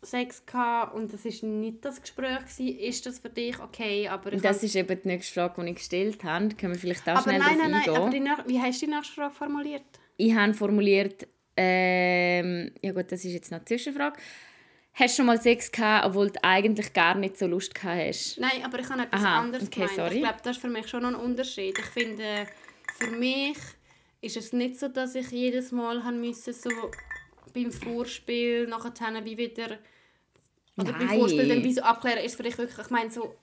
Sex 0.02 0.44
gehabt 0.46 0.94
und 0.94 1.12
das 1.12 1.24
ist 1.24 1.42
nicht 1.42 1.84
das 1.84 2.00
Gespräch 2.00 2.38
gewesen. 2.38 2.78
Ist 2.78 3.06
das 3.06 3.18
für 3.18 3.28
dich 3.30 3.58
okay? 3.58 4.08
Aber 4.08 4.30
Das 4.30 4.62
ist 4.62 4.76
eben 4.76 5.00
die 5.02 5.08
nächste 5.08 5.34
Frage, 5.34 5.62
die 5.62 5.70
ich 5.70 5.76
gestellt 5.76 6.24
habe. 6.24 6.48
Können 6.50 6.74
wir 6.74 6.80
vielleicht 6.80 7.02
auch 7.08 7.14
aber 7.14 7.22
schnell 7.22 7.38
nein, 7.38 7.58
nein, 7.58 7.70
nein. 7.70 7.88
Aber 7.88 8.10
die 8.10 8.22
wie 8.46 8.60
hast 8.60 8.82
du 8.82 8.86
die 8.86 8.92
nächste 8.92 9.14
Frage 9.14 9.34
formuliert? 9.34 9.82
Ich 10.16 10.34
habe 10.34 10.54
formuliert... 10.54 11.26
Ähm, 11.60 12.70
ja 12.82 12.92
gut, 12.92 13.10
das 13.10 13.24
ist 13.24 13.32
jetzt 13.32 13.50
noch 13.50 13.58
eine 13.58 13.64
Zwischenfrage. 13.64 14.16
Hast 14.94 15.14
du 15.14 15.16
schon 15.16 15.26
mal 15.26 15.40
Sex 15.40 15.70
gehabt, 15.70 16.06
obwohl 16.06 16.30
du 16.30 16.42
eigentlich 16.42 16.92
gar 16.92 17.16
nicht 17.16 17.36
so 17.36 17.46
Lust 17.46 17.74
gehabt 17.74 18.00
hast? 18.00 18.38
Nein, 18.38 18.64
aber 18.64 18.78
ich 18.78 18.88
habe 18.88 19.02
etwas 19.02 19.22
Aha, 19.24 19.40
anderes 19.40 19.66
okay, 19.66 19.80
gemeint. 19.80 19.96
sorry. 19.96 20.14
Ich 20.16 20.22
glaube, 20.22 20.38
das 20.42 20.56
ist 20.56 20.60
für 20.60 20.68
mich 20.68 20.88
schon 20.88 21.02
noch 21.02 21.10
ein 21.10 21.14
Unterschied. 21.16 21.76
Ich 21.78 21.84
finde, 21.86 22.46
für 22.98 23.10
mich 23.10 23.56
ist 24.20 24.36
es 24.36 24.52
nicht 24.52 24.78
so, 24.78 24.88
dass 24.88 25.14
ich 25.14 25.30
jedes 25.30 25.72
Mal 25.72 26.02
haben 26.02 26.20
müssen, 26.20 26.52
so 26.52 26.70
beim 27.52 27.72
Vorspiel 27.72 28.66
nachher 28.66 29.24
wie 29.24 29.36
wieder 29.36 29.78
oder 30.76 30.92
beim 30.92 31.06
Nein. 31.06 31.18
Vorspiel 31.18 31.48
dann 31.48 31.64
wie 31.64 31.72
so 31.72 31.82
abklären, 31.82 32.24
ist 32.24 32.36
für 32.36 32.42
dich 32.44 32.56
wirklich, 32.58 32.78
ich 32.78 32.90
meine 32.90 33.10
so 33.10 33.34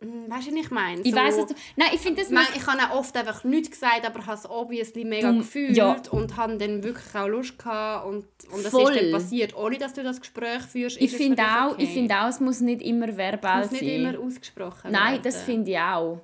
Hm, 0.00 0.28
Weißt 0.28 0.48
du, 0.48 0.52
was 0.52 0.64
ich 0.64 0.70
meine? 0.72 1.00
Ich 1.02 1.10
so, 1.12 1.16
weiss 1.16 1.36
es. 1.36 1.54
Nein, 1.76 1.90
ich 1.94 2.00
finde 2.00 2.22
das 2.22 2.30
ich, 2.30 2.36
muss- 2.36 2.56
ich 2.56 2.66
habe 2.66 2.90
auch 2.92 2.98
oft 2.98 3.16
einfach 3.16 3.44
nichts 3.44 3.70
gesagt, 3.70 4.04
aber 4.04 4.26
habe 4.26 4.36
es 4.36 4.50
obviously 4.50 5.04
mega 5.04 5.30
Du- 5.30 5.38
gefühlt 5.38 5.76
ja. 5.76 5.96
und 6.10 6.36
habe 6.36 6.56
dann 6.56 6.82
wirklich 6.82 7.14
auch 7.14 7.28
Lust 7.28 7.56
gehabt 7.56 8.06
und, 8.06 8.24
und 8.50 8.64
das 8.64 8.72
Voll. 8.72 8.92
ist 8.92 9.00
dann 9.00 9.12
passiert, 9.12 9.54
ohne 9.56 9.78
dass 9.78 9.92
du 9.94 10.02
das 10.02 10.20
Gespräch 10.20 10.62
führst. 10.62 11.00
Ich 11.00 11.12
finde 11.16 11.40
auch, 11.44 11.74
okay. 11.74 11.84
ich 11.84 11.90
finde 11.90 12.16
auch, 12.16 12.26
es 12.28 12.40
muss 12.40 12.60
nicht 12.60 12.82
immer 12.82 13.16
verbal 13.16 13.62
es 13.62 13.70
muss 13.70 13.78
sein. 13.78 13.88
nicht 13.88 13.96
immer 14.00 14.18
ausgesprochen 14.18 14.90
Nein, 14.90 15.12
werden. 15.12 15.22
das 15.22 15.42
finde 15.42 15.70
ich 15.70 15.78
auch. 15.78 16.20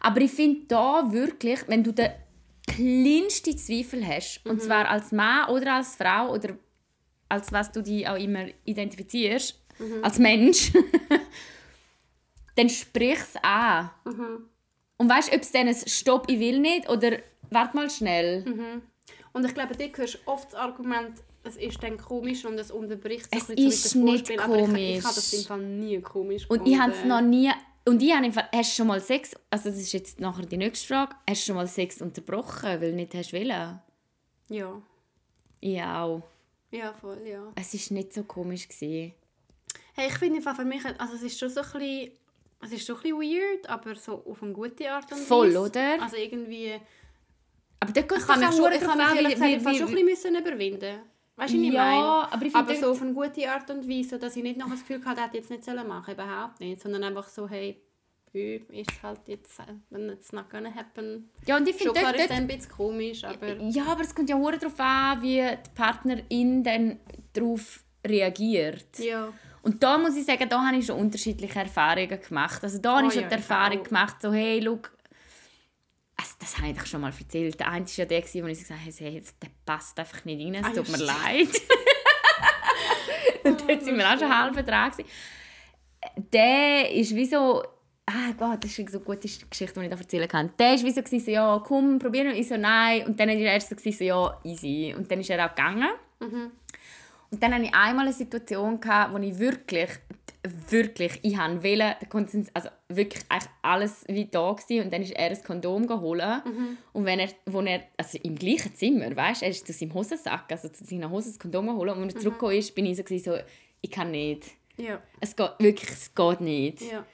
Aber 0.00 0.20
ich 0.20 0.32
finde 0.32 0.62
da 0.66 1.12
wirklich, 1.12 1.60
wenn 1.68 1.84
du 1.84 1.92
den 1.92 2.10
kleinsten 2.66 3.56
Zweifel 3.56 4.06
hast, 4.06 4.40
Mhm. 4.44 4.50
und 4.52 4.62
zwar 4.62 4.88
als 4.88 5.12
Mann 5.12 5.48
oder 5.50 5.74
als 5.76 5.96
Frau 5.96 6.32
oder 6.32 6.56
als 7.28 7.52
was 7.52 7.72
du 7.72 7.82
dich 7.82 8.08
auch 8.08 8.16
immer 8.18 8.46
identifizierst, 8.64 9.60
Mhm. 9.78 10.04
als 10.04 10.18
Mensch, 10.18 10.72
dann 12.56 12.68
sprich 12.68 13.18
es 13.18 13.36
an. 13.42 13.90
Mhm. 14.04 14.48
Und 14.98 15.08
weißt 15.10 15.30
du, 15.30 15.36
ob 15.36 15.42
es 15.42 15.52
dann 15.52 15.68
ein 15.68 15.74
Stopp, 15.74 16.24
ich 16.30 16.38
will 16.40 16.58
nicht 16.58 16.88
oder 16.88 17.18
warte 17.50 17.76
mal 17.76 17.90
schnell. 17.90 18.44
Mhm. 18.44 18.82
Und 19.32 19.44
ich 19.44 19.52
glaube, 19.54 19.76
du 19.76 19.84
hörst 19.94 20.18
oft 20.24 20.52
das 20.52 20.54
Argument, 20.58 21.18
es 21.44 21.56
ist 21.56 21.82
dann 21.82 21.98
komisch 21.98 22.44
und 22.46 22.58
es 22.58 22.70
unterbricht 22.70 23.28
Es 23.30 23.50
ein 23.50 23.56
bisschen 23.56 23.68
ist 23.68 23.90
so 23.90 23.98
nicht 23.98 24.26
Vorspiel. 24.26 24.40
Aber 24.40 24.56
ich, 24.58 24.64
komisch. 24.64 24.80
ich 24.98 25.04
habe 25.04 25.14
das 25.14 25.32
im 25.34 25.44
Fall 25.44 25.62
nie 25.62 26.00
komisch 26.00 26.46
Und 26.48 26.66
ich 26.66 26.78
habe 26.78 26.92
es 26.92 27.02
gefunden. 27.02 27.08
noch 27.08 27.20
nie. 27.20 27.50
Und 27.88 28.02
ich 28.02 28.12
habe 28.12 28.32
Fall, 28.32 28.48
hast 28.52 28.72
du 28.72 28.76
schon 28.76 28.88
mal 28.88 29.00
Sex, 29.00 29.32
also 29.48 29.70
das 29.70 29.78
ist 29.78 29.92
jetzt 29.92 30.18
nachher 30.18 30.44
die 30.44 30.56
nächste 30.56 30.88
Frage, 30.88 31.14
hast 31.28 31.42
du 31.42 31.46
schon 31.46 31.56
mal 31.56 31.68
Sex 31.68 32.02
unterbrochen, 32.02 32.64
weil 32.80 32.90
du 32.90 32.96
nicht 32.96 33.14
hast 33.14 33.32
wollen? 33.32 33.80
Ja, 34.48 34.82
Ich 35.60 35.80
auch. 35.82 36.22
ja, 36.72 36.92
voll, 36.92 37.20
ja. 37.24 37.52
Es 37.54 37.72
war 37.74 37.96
nicht 37.96 38.12
so 38.12 38.24
komisch. 38.24 38.68
Gewesen. 38.68 39.14
Hey, 39.94 40.08
ich 40.08 40.18
finde 40.18 40.42
Fall 40.42 40.56
für 40.56 40.64
mich, 40.64 40.84
also 40.84 41.14
es 41.14 41.22
ist 41.22 41.38
schon 41.38 41.48
so 41.48 41.60
ein 41.60 41.66
bisschen, 41.72 42.10
es 42.60 42.72
ist 42.72 42.86
schon 42.86 42.96
ein 42.96 43.02
bisschen 43.02 43.20
weird, 43.20 43.68
aber 43.68 43.94
so 43.94 44.24
auf 44.26 44.42
eine 44.42 44.52
gute 44.52 44.90
Art 44.90 45.04
und 45.04 45.18
Weise. 45.18 45.24
Voll, 45.24 45.56
oder? 45.56 46.02
Also 46.02 46.16
irgendwie, 46.16 46.74
Aber 47.78 47.92
dort 47.92 48.08
geht 48.08 48.18
ich 48.18 48.28
habe 48.28 48.40
doch 48.40 48.48
mich 48.48 48.56
schon, 48.56 48.72
ich 48.72 48.84
habe 48.84 48.96
mich 48.98 49.14
ehrlich 49.16 49.34
gesagt 49.62 49.76
schon 49.78 49.96
ein 49.96 50.06
bisschen 50.06 50.36
überwinden 50.36 51.00
Weißt 51.36 51.52
du, 51.52 51.58
was 51.58 51.64
ich 51.66 51.72
Ja, 51.72 51.84
meine? 51.84 52.32
aber 52.32 52.46
ich 52.46 52.52
finde 52.52 52.58
aber 52.58 52.74
so 52.74 52.90
auf 52.92 53.02
eine 53.02 53.12
gute 53.12 53.50
Art 53.50 53.70
und 53.70 53.88
Weise, 53.88 54.18
dass 54.18 54.36
ich 54.36 54.42
nicht 54.42 54.58
noch 54.58 54.70
das 54.70 54.80
Gefühl 54.80 55.04
hatte, 55.04 55.22
hätte 55.22 55.36
jetzt 55.36 55.50
nicht 55.50 55.64
sollen 55.64 55.86
machen 55.86 56.14
überhaupt 56.14 56.60
nicht, 56.60 56.80
sondern 56.80 57.04
einfach 57.04 57.28
so, 57.28 57.48
hey, 57.48 57.80
ist 58.32 59.02
halt 59.02 59.20
jetzt, 59.26 59.58
äh, 59.60 59.64
wenn 59.90 60.10
it's 60.10 60.32
not 60.32 60.50
gonna 60.50 60.74
happen. 60.74 61.30
Ja, 61.46 61.56
und 61.56 61.68
ich 61.68 61.76
finde 61.76 62.00
dort, 62.00 62.16
ist 62.16 62.30
ein 62.30 62.46
bisschen 62.46 62.70
komisch, 62.70 63.24
aber... 63.24 63.56
Ja, 63.56 63.84
aber 63.86 64.02
es 64.02 64.14
kommt 64.14 64.28
ja 64.28 64.36
auch 64.36 64.50
darauf 64.50 64.78
an, 64.78 65.22
wie 65.22 65.40
die 65.40 65.70
Partnerin 65.74 66.62
dann 66.62 67.00
darauf 67.32 67.82
reagiert. 68.06 68.98
Ja. 68.98 69.32
Und 69.62 69.82
da 69.82 69.98
muss 69.98 70.16
ich 70.16 70.24
sagen, 70.24 70.48
da 70.48 70.64
habe 70.64 70.76
ich 70.76 70.86
schon 70.86 70.98
unterschiedliche 70.98 71.58
Erfahrungen 71.58 72.20
gemacht. 72.20 72.62
Also 72.62 72.78
da 72.78 72.96
habe 72.96 73.06
Oh 73.06 73.08
ich 73.08 73.14
schon 73.14 73.22
ja, 73.24 73.28
die 73.28 73.34
Erfahrung 73.34 73.82
gemacht, 73.82 74.16
so 74.22 74.32
hey, 74.32 74.62
schau, 74.62 74.78
also, 76.18 76.32
das 76.38 76.56
habe 76.58 76.68
ich 76.68 76.76
doch 76.78 76.86
schon 76.86 77.00
mal 77.02 77.12
erzählt. 77.18 77.60
Der 77.60 77.68
eine 77.70 77.84
war 77.84 77.92
ja 77.94 78.04
der, 78.04 78.22
wo 78.22 78.46
ich 78.46 78.58
gesagt 78.58 78.80
habe, 78.80 78.92
hey, 78.98 79.22
der 79.42 79.48
passt 79.64 79.98
einfach 79.98 80.24
nicht 80.24 80.44
rein, 80.44 80.54
es 80.54 80.64
Ah, 80.66 80.70
tut 80.70 80.88
mir 80.88 81.04
leid. 81.04 81.48
Und 83.44 83.60
dort 83.68 83.82
sind 83.84 83.96
wir 83.96 84.08
auch 84.12 84.18
schon 84.18 84.36
halb 84.36 84.66
dran. 84.66 84.90
gewesen. 84.90 85.08
Der 86.32 86.90
ist 86.92 87.14
wie 87.14 87.26
so... 87.26 87.62
Ah 88.08 88.32
Gott, 88.38 88.62
das 88.62 88.78
ist 88.78 88.90
so 88.90 88.98
eine 88.98 89.04
gute 89.04 89.28
Geschichte, 89.28 89.80
die 89.80 89.86
ich 89.86 89.90
da 89.90 89.96
erzählen 89.96 90.28
kann. 90.28 90.52
Der 90.58 90.70
war 90.76 90.82
wie 90.84 90.90
so, 90.92 91.02
gewesen, 91.02 91.24
so 91.24 91.30
ja, 91.32 91.62
komm, 91.64 91.98
probieren 91.98 92.28
wir. 92.28 92.36
Ich 92.36 92.48
so, 92.48 92.56
nein. 92.56 93.04
Und 93.06 93.18
dann 93.18 93.28
war 93.28 93.34
er 93.36 93.52
erst 93.54 93.68
so, 93.68 93.74
gewesen, 93.76 93.98
so, 93.98 94.04
ja, 94.04 94.40
easy. 94.44 94.94
Und 94.96 95.10
dann 95.10 95.20
ist 95.20 95.28
er 95.30 95.44
auch 95.44 95.54
gegangen. 95.54 95.88
Und 97.30 97.42
dann 97.42 97.52
hatte 97.52 97.64
ich 97.64 97.74
einmal 97.74 98.06
eine 98.06 98.14
Situation, 98.14 98.80
gehabt, 98.80 99.12
wo 99.12 99.18
ich 99.18 99.36
wirklich, 99.38 99.90
wirklich, 100.70 101.18
ich 101.22 101.36
habe 101.36 101.62
wollen, 101.62 101.94
der 102.00 102.08
Konsens, 102.08 102.48
also 102.54 102.68
wirklich 102.88 103.24
eigentlich 103.28 103.50
alles 103.62 104.04
wie 104.08 104.26
da 104.26 104.40
war. 104.40 104.84
Und 104.84 104.92
dann 104.92 105.02
ist 105.02 105.12
er 105.12 105.30
ein 105.30 105.42
Kondom 105.42 105.86
geholt. 105.86 106.22
Und 106.92 107.04
wenn 107.04 107.20
er, 107.20 107.28
wo 107.46 107.60
er, 107.60 107.82
also 107.96 108.18
im 108.22 108.36
gleichen 108.36 108.74
Zimmer, 108.74 109.14
weißt, 109.14 109.42
er 109.42 109.50
ist 109.50 109.66
zu 109.66 109.72
seinem 109.72 109.94
Hosensack, 109.94 110.50
also 110.50 110.68
zu 110.68 110.84
seiner 110.84 111.10
Hose 111.10 111.30
ein 111.30 111.38
Kondom 111.38 111.66
geholt. 111.66 111.92
Und 111.92 112.02
als 112.04 112.14
er 112.14 112.20
zurückgekommen 112.20 112.56
ist, 112.56 112.74
bin 112.74 112.86
ich 112.86 112.96
so, 112.96 113.02
gewesen, 113.04 113.24
so 113.24 113.38
ich 113.80 113.90
kann 113.90 114.10
nicht. 114.10 114.44
Ja. 114.76 115.00
Es 115.20 115.34
geht 115.34 115.52
wirklich, 115.58 115.90
es 115.90 116.14
geht 116.14 116.40
nicht. 116.40 116.82
Ja. 116.82 117.04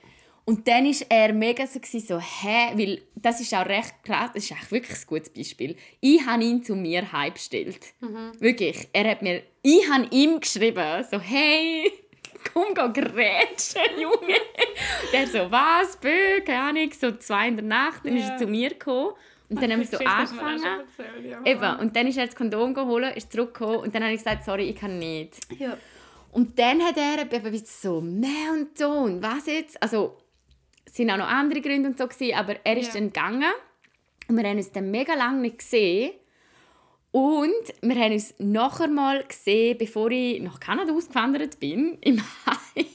Und 0.44 0.66
dann 0.66 0.84
war 0.84 1.06
er 1.08 1.32
mega 1.32 1.66
so, 1.66 1.78
gewesen, 1.78 2.00
so 2.00 2.18
hä, 2.18 2.72
weil 2.74 3.02
das 3.14 3.40
ist 3.40 3.54
auch 3.54 3.66
recht 3.66 3.94
krass, 4.02 4.30
das 4.34 4.44
ist 4.44 4.52
eigentlich 4.52 4.72
wirklich 4.72 4.98
ein 4.98 5.06
gutes 5.06 5.30
Beispiel. 5.30 5.76
Ich 6.00 6.26
habe 6.26 6.42
ihn 6.42 6.64
zu 6.64 6.74
mir 6.74 7.12
heimgestellt. 7.12 7.94
Wirklich. 8.40 8.88
Er 8.92 9.08
hat 9.08 9.22
mir, 9.22 9.42
ich 9.62 9.88
habe 9.88 10.08
ihm 10.10 10.40
geschrieben, 10.40 11.04
so 11.08 11.20
hey, 11.20 11.92
komm 12.52 12.74
geh 12.74 13.00
grätschen, 13.00 13.82
Junge. 14.00 14.36
Der 15.12 15.26
so, 15.26 15.50
was, 15.50 15.96
bö, 15.96 16.40
keine 16.44 16.60
Ahnung, 16.60 16.90
so 16.92 17.12
zwei 17.12 17.48
in 17.48 17.56
der 17.56 17.64
Nacht, 17.66 18.04
dann 18.04 18.16
ist 18.16 18.24
Ja. 18.26 18.32
er 18.32 18.38
zu 18.38 18.46
mir 18.46 18.70
gekommen. 18.70 19.12
Und 19.48 19.60
dann 19.62 19.70
haben 19.72 19.80
wir 19.80 19.86
so 19.86 19.98
angefangen. 19.98 20.80
Eben, 21.44 21.76
und 21.80 21.94
dann 21.94 22.06
ist 22.06 22.16
er 22.16 22.24
das 22.26 22.34
Kondom 22.34 22.72
geholt, 22.72 23.14
ist 23.16 23.30
zurückgekommen 23.30 23.76
und 23.80 23.94
dann 23.94 24.02
habe 24.02 24.12
ich 24.14 24.18
gesagt, 24.18 24.44
sorry, 24.44 24.70
ich 24.70 24.76
kann 24.76 24.98
nicht. 24.98 25.34
Ja. 25.58 25.76
Und 26.30 26.58
dann 26.58 26.82
hat 26.82 26.96
er 26.96 27.20
eben 27.30 27.62
so, 27.66 28.00
mehr 28.00 28.52
und 28.52 28.80
und 28.80 29.22
was 29.22 29.44
jetzt? 29.46 29.82
Also, 29.82 30.16
es 30.86 30.98
waren 30.98 31.10
auch 31.10 31.16
noch 31.18 31.28
andere 31.28 31.60
Gründe 31.60 31.90
und 31.90 31.98
so, 31.98 32.06
gewesen, 32.08 32.34
aber 32.34 32.56
er 32.64 32.76
ist 32.78 32.94
Ja. 32.94 33.00
dann 33.00 33.12
gegangen. 33.12 33.52
Und 34.28 34.36
wir 34.38 34.48
haben 34.48 34.56
uns 34.56 34.72
dann 34.72 34.90
mega 34.90 35.12
lange 35.14 35.40
nicht 35.42 35.58
gesehen. 35.58 36.12
Und 37.12 37.74
wir 37.82 37.94
haben 37.96 38.12
uns 38.12 38.34
nachher 38.38 38.88
mal 38.88 39.22
gesehen, 39.22 39.76
bevor 39.78 40.10
ich 40.10 40.40
nach 40.40 40.58
Kanada 40.58 40.92
ausgewandert 40.92 41.60
bin, 41.60 41.98
im 42.00 42.22
Hive. 42.74 42.88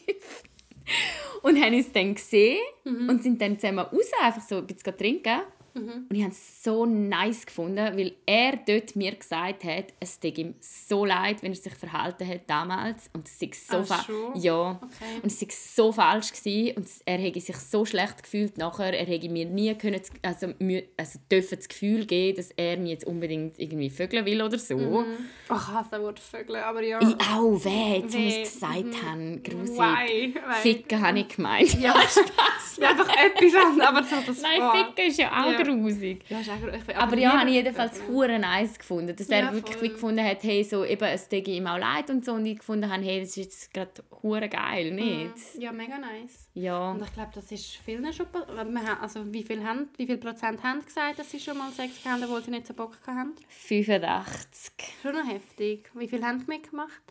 Und 1.44 1.62
haben 1.62 1.76
uns 1.76 1.92
dann 1.92 2.16
gesehen 2.16 2.60
und 2.84 3.22
sind 3.22 3.42
dann 3.42 3.60
zusammen 3.60 3.80
raus, 3.80 4.12
einfach 4.22 4.42
so 4.42 4.58
ein 4.58 4.68
bisschen 4.68 4.98
trinken. 4.98 5.42
Und 5.78 6.16
ich 6.16 6.22
habe 6.24 6.32
es 6.32 6.64
so 6.64 6.86
nice 6.86 7.46
gefunden, 7.46 7.98
weil 7.98 8.14
er 8.26 8.58
dort 8.66 8.96
mir 8.96 9.16
gesagt 9.16 9.64
hat, 9.64 9.86
es 10.00 10.20
tut 10.20 10.38
ihm 10.38 10.56
so 10.60 11.06
leid, 11.06 11.44
wenn 11.44 11.52
er 11.52 11.58
sich 11.58 11.74
verhalten 11.74 12.28
hat 12.28 12.42
damals. 12.48 13.10
Und 13.14 13.28
es 13.28 13.42
war 13.70 13.86
so 13.86 13.94
Ah? 13.94 14.32
Ja. 14.36 14.72
Okay. 14.82 15.20
Und 15.22 15.32
es 15.32 15.42
war 15.42 15.48
so 15.52 15.92
falsch. 15.92 16.32
Gewesen. 16.34 16.78
Und 16.78 16.88
er 17.06 17.18
hätte 17.18 17.40
sich 17.40 17.56
so 17.58 17.86
schlecht 17.86 18.24
gefühlt 18.24 18.58
nachher. 18.58 18.98
Er 18.98 19.06
hätte 19.06 19.30
mir 19.30 19.46
nie 19.46 19.74
können, 19.76 20.02
also, 20.22 20.54
also 20.98 21.20
dürfen 21.32 21.58
das 21.58 21.68
Gefühl 21.70 22.06
geben, 22.06 22.38
dass 22.38 22.52
er 22.52 22.78
mich 22.78 22.92
jetzt 22.92 23.08
unbedingt 23.08 23.60
irgendwie 23.60 23.90
vögeln 23.90 24.26
will 24.26 24.42
oder 24.42 24.58
so. 24.58 25.06
Ach, 25.50 25.70
ich 25.70 25.74
hasse 25.74 25.90
das 25.92 26.02
Wort 26.02 26.20
Vögel, 26.20 26.58
aber 26.58 26.82
ja. 26.84 27.00
Ich 27.02 27.16
auch, 27.28 27.64
weh, 27.64 27.98
jetzt, 28.00 28.14
wo 28.14 28.18
wir 28.18 28.26
Weh, 28.26 28.42
es 28.42 28.54
gesagt 28.54 29.04
haben. 29.04 29.44
Grusig. 29.44 29.78
Why? 29.78 30.34
Why? 30.36 30.62
Ficken 30.62 31.02
habe 31.02 31.20
ich 31.20 31.28
gemeint. 31.30 31.80
Ja, 31.80 31.94
Spaß. 32.02 32.78
Ja, 32.80 32.90
einfach 32.90 33.10
etwas 33.10 33.56
anderes, 33.56 33.88
aber 33.88 34.04
so 34.04 34.16
das 34.26 34.42
Nein. 34.42 34.86
Ficken 34.86 35.10
ist 35.10 35.18
ja 35.18 35.44
auch 35.44 35.52
Ja. 35.52 35.58
Grusig. 35.76 36.24
Ja, 36.30 36.40
ist 36.40 36.50
auch, 36.50 36.56
ich 36.74 36.84
bin, 36.84 36.96
Aber 36.96 37.18
ja, 37.18 37.40
habe 37.40 37.50
ich 37.50 37.56
jedenfalls 37.56 38.02
hure 38.08 38.40
nice 38.40 38.78
gefunden, 38.80 39.16
dass 39.16 39.30
er 39.30 39.40
Ja, 39.46 39.54
wirklich 39.54 39.76
voll. 39.76 39.84
wie 39.84 39.90
gefunden 39.90 40.24
hat, 40.26 40.44
hey, 40.44 40.64
so 40.64 40.84
eben, 40.86 41.04
es 41.06 41.28
tut 41.28 41.48
ihm 41.48 41.68
auch 41.68 41.78
leid 41.78 42.10
und 42.10 42.24
so, 42.26 42.34
und 42.34 42.46
ich 42.46 42.58
gefunden 42.60 42.92
habe, 42.92 43.04
hey, 43.04 43.20
das 43.22 43.30
ist 43.30 43.36
jetzt 43.38 43.74
gerade 43.74 43.92
hure 44.24 44.48
geil, 44.50 44.92
nicht? 44.92 45.34
Ja, 45.60 45.72
mega 45.72 45.98
nice. 45.98 46.50
Ja. 46.54 46.92
Und 46.92 47.04
ich 47.04 47.14
glaube, 47.14 47.32
das 47.36 47.52
ist 47.52 47.76
vielen 47.78 48.12
schon 48.14 48.28
haben- 48.34 49.02
Also 49.02 49.32
wie 49.34 49.44
viel, 49.44 49.64
haben, 49.64 49.90
wie 49.98 50.06
viel 50.06 50.18
Prozent 50.18 50.64
haben 50.64 50.84
gesagt, 50.86 51.20
dass 51.20 51.30
sie 51.32 51.40
schon 51.40 51.58
mal 51.58 51.72
Sex 51.72 52.04
hatten, 52.06 52.24
obwohl 52.24 52.44
sie 52.44 52.52
nicht 52.52 52.68
so 52.68 52.74
Bock 52.74 52.98
hatten? 53.06 53.34
85. 53.50 54.74
Schon 55.02 55.14
noch 55.16 55.28
heftig. 55.28 55.90
Wie 55.94 56.08
viel 56.08 56.24
haben 56.24 56.44
mitgemacht? 56.48 57.02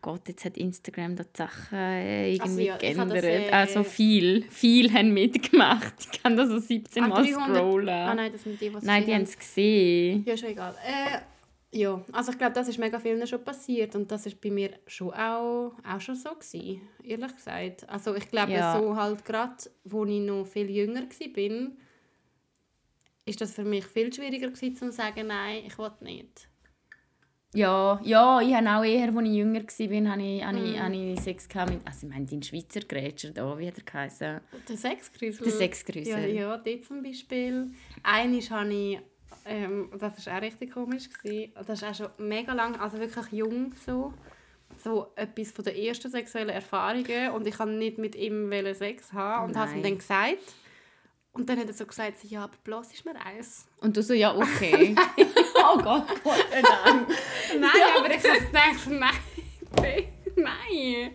Oh 0.00 0.12
Gott, 0.12 0.28
jetzt 0.28 0.44
hat 0.44 0.56
Instagram 0.56 1.16
da 1.16 1.24
die 1.24 1.30
Sachen 1.36 1.76
äh, 1.76 2.32
irgendwie 2.34 2.42
Also 2.42 2.60
ja, 2.60 2.90
ich 2.90 2.98
habe 2.98 3.10
das, 3.12 3.22
geändert. 3.22 3.50
äh, 3.50 3.52
also 3.52 3.82
viel, 3.84 4.42
viel 4.50 4.92
haben 4.92 5.12
mitgemacht. 5.12 5.94
Ich 6.12 6.22
kann 6.22 6.36
da 6.36 6.46
so 6.46 6.58
17 6.58 7.02
Ah, 7.02 7.08
Mal 7.08 7.22
300 7.24 7.56
scrollen. 7.56 7.88
Ah 7.88 8.14
nein, 8.14 8.32
das 8.32 8.42
sind 8.44 8.60
die, 8.60 8.72
was 8.72 8.84
Nein, 8.84 9.04
die 9.04 9.14
haben 9.14 9.22
es 9.22 9.36
gesehen. 9.38 10.24
Ja, 10.24 10.36
schon 10.36 10.50
egal. 10.50 10.74
Äh, 10.86 11.18
ja, 11.78 12.02
also 12.12 12.32
ich 12.32 12.38
glaube, 12.38 12.52
das 12.54 12.68
ist 12.68 12.78
mega 12.78 12.98
vielen 12.98 13.26
schon 13.26 13.42
passiert 13.44 13.94
und 13.96 14.10
das 14.10 14.24
ist 14.26 14.40
bei 14.40 14.50
mir 14.50 14.70
schon 14.86 15.10
auch, 15.12 15.72
auch 15.86 16.00
schon 16.00 16.14
so 16.14 16.30
gewesen, 16.30 16.80
ehrlich 17.02 17.34
gesagt. 17.36 17.88
Also 17.88 18.14
ich 18.14 18.30
glaube, 18.30 18.52
Ja. 18.52 18.78
so 18.80 18.96
halt 18.96 19.24
gerade, 19.24 19.56
wo 19.84 20.04
ich 20.04 20.20
noch 20.20 20.46
viel 20.46 20.70
jünger 20.70 21.02
war, 21.02 21.28
bin, 21.34 21.76
ist 23.26 23.40
das 23.40 23.52
für 23.52 23.64
mich 23.64 23.84
viel 23.84 24.12
schwieriger 24.12 24.48
gewesen, 24.48 24.76
zu 24.76 24.90
sagen, 24.92 25.26
nein, 25.26 25.64
ich 25.66 25.76
will 25.78 25.90
nicht. 26.00 26.48
Ja, 27.54 27.98
ja, 28.04 28.40
ich 28.42 28.54
habe 28.54 28.68
auch 28.68 28.84
eher, 28.84 29.08
als 29.08 29.26
ich 29.26 29.32
jünger 29.34 29.60
war, 29.62 30.12
habe 30.12 30.22
ich, 30.22 30.44
habe 30.44 30.58
Mhm. 30.58 30.64
ich, 30.66 30.80
habe 30.80 30.96
ich 30.96 31.20
Sex 31.20 31.48
gehabt 31.48 31.70
mit, 31.70 31.80
also 31.86 32.06
ich 32.06 32.12
meine, 32.12 32.26
dein 32.26 32.42
Schweizer 32.42 32.80
Grätscher 32.80 33.30
da, 33.30 33.58
wie 33.58 33.66
hat 33.66 33.78
er 33.78 33.84
geheißen? 33.84 34.40
Der 34.68 34.76
Sexgrüssel. 34.76 35.44
Der 35.44 35.52
Sexgrüssel. 35.52 36.12
Ja, 36.12 36.26
ja, 36.26 36.56
dort 36.58 36.84
zum 36.84 37.02
Beispiel. 37.02 37.70
Eines 38.02 38.50
habe 38.50 38.72
ich, 38.74 39.00
ähm, 39.46 39.88
das 39.98 40.26
war 40.26 40.36
auch 40.36 40.42
richtig 40.42 40.72
komisch, 40.72 41.08
gewesen. 41.08 41.52
das 41.54 41.82
ist 41.82 41.84
auch 41.84 41.94
schon 41.94 42.26
mega 42.28 42.52
lang, 42.52 42.76
also 42.78 42.98
wirklich 42.98 43.32
jung 43.32 43.72
so, 43.86 44.12
so 44.84 45.06
etwas 45.16 45.50
von 45.50 45.64
den 45.64 45.74
ersten 45.76 46.10
sexuellen 46.10 46.50
Erfahrungen 46.50 47.30
und 47.30 47.46
ich 47.46 47.58
wollte 47.58 47.72
nicht 47.72 47.96
mit 47.96 48.14
ihm 48.14 48.52
Sex 48.74 49.10
haben 49.14 49.48
und 49.48 49.56
habe 49.56 49.70
es 49.70 49.76
ihm 49.76 49.82
dann 49.82 49.96
gesagt. 49.96 50.36
Und 51.32 51.48
dann 51.48 51.58
hat 51.58 51.68
er 51.68 51.72
so 51.72 51.86
gesagt, 51.86 52.24
ja, 52.24 52.44
aber 52.44 52.56
bloß 52.64 52.92
ist 52.92 53.04
mir 53.04 53.14
eins. 53.24 53.66
Und 53.80 53.96
du 53.96 54.02
so, 54.02 54.12
ja, 54.12 54.34
okay. 54.36 54.94
oh 55.58 55.78
Gott, 55.78 56.06
Gott 56.24 56.46
sei 56.50 56.62
Dank. 56.62 57.08
Nein, 57.58 57.70
aber 57.96 58.10
ich 58.10 58.22
gedacht, 58.22 58.86
nein, 58.90 60.04
nein. 60.36 61.10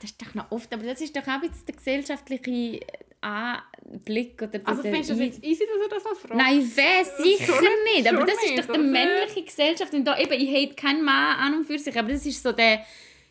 Das 0.00 0.10
ist 0.10 0.22
doch 0.22 0.34
noch 0.34 0.50
oft, 0.50 0.72
aber 0.72 0.84
das 0.84 1.00
ist 1.00 1.16
doch 1.16 1.26
auch 1.26 1.42
jetzt 1.42 1.66
der 1.66 1.74
gesellschaftliche 1.74 2.80
Anblick 3.20 4.40
oder 4.40 4.60
Also 4.64 4.82
findest 4.82 5.10
du 5.10 5.14
das 5.14 5.24
jetzt 5.24 5.44
easy, 5.44 5.64
dass 5.66 5.82
er 5.82 5.88
das 5.88 6.04
noch 6.04 6.16
fragt? 6.16 6.34
Nein, 6.34 6.70
wer 6.74 7.04
sicher 7.04 7.52
Schon 7.52 7.94
nicht-. 7.94 8.12
Aber 8.12 8.24
das 8.24 8.42
ist 8.44 8.58
doch 8.58 8.72
die 8.72 8.78
männliche 8.78 9.42
Gesellschaft. 9.42 9.92
Und 9.92 10.04
da, 10.04 10.18
eben, 10.18 10.32
ich 10.32 10.50
hate 10.54 10.74
keinen 10.74 11.04
Mann 11.04 11.36
an 11.38 11.54
und 11.54 11.66
für 11.66 11.78
sich, 11.78 11.98
aber 11.98 12.08
das 12.08 12.24
ist 12.26 12.42
so 12.42 12.52
der... 12.52 12.84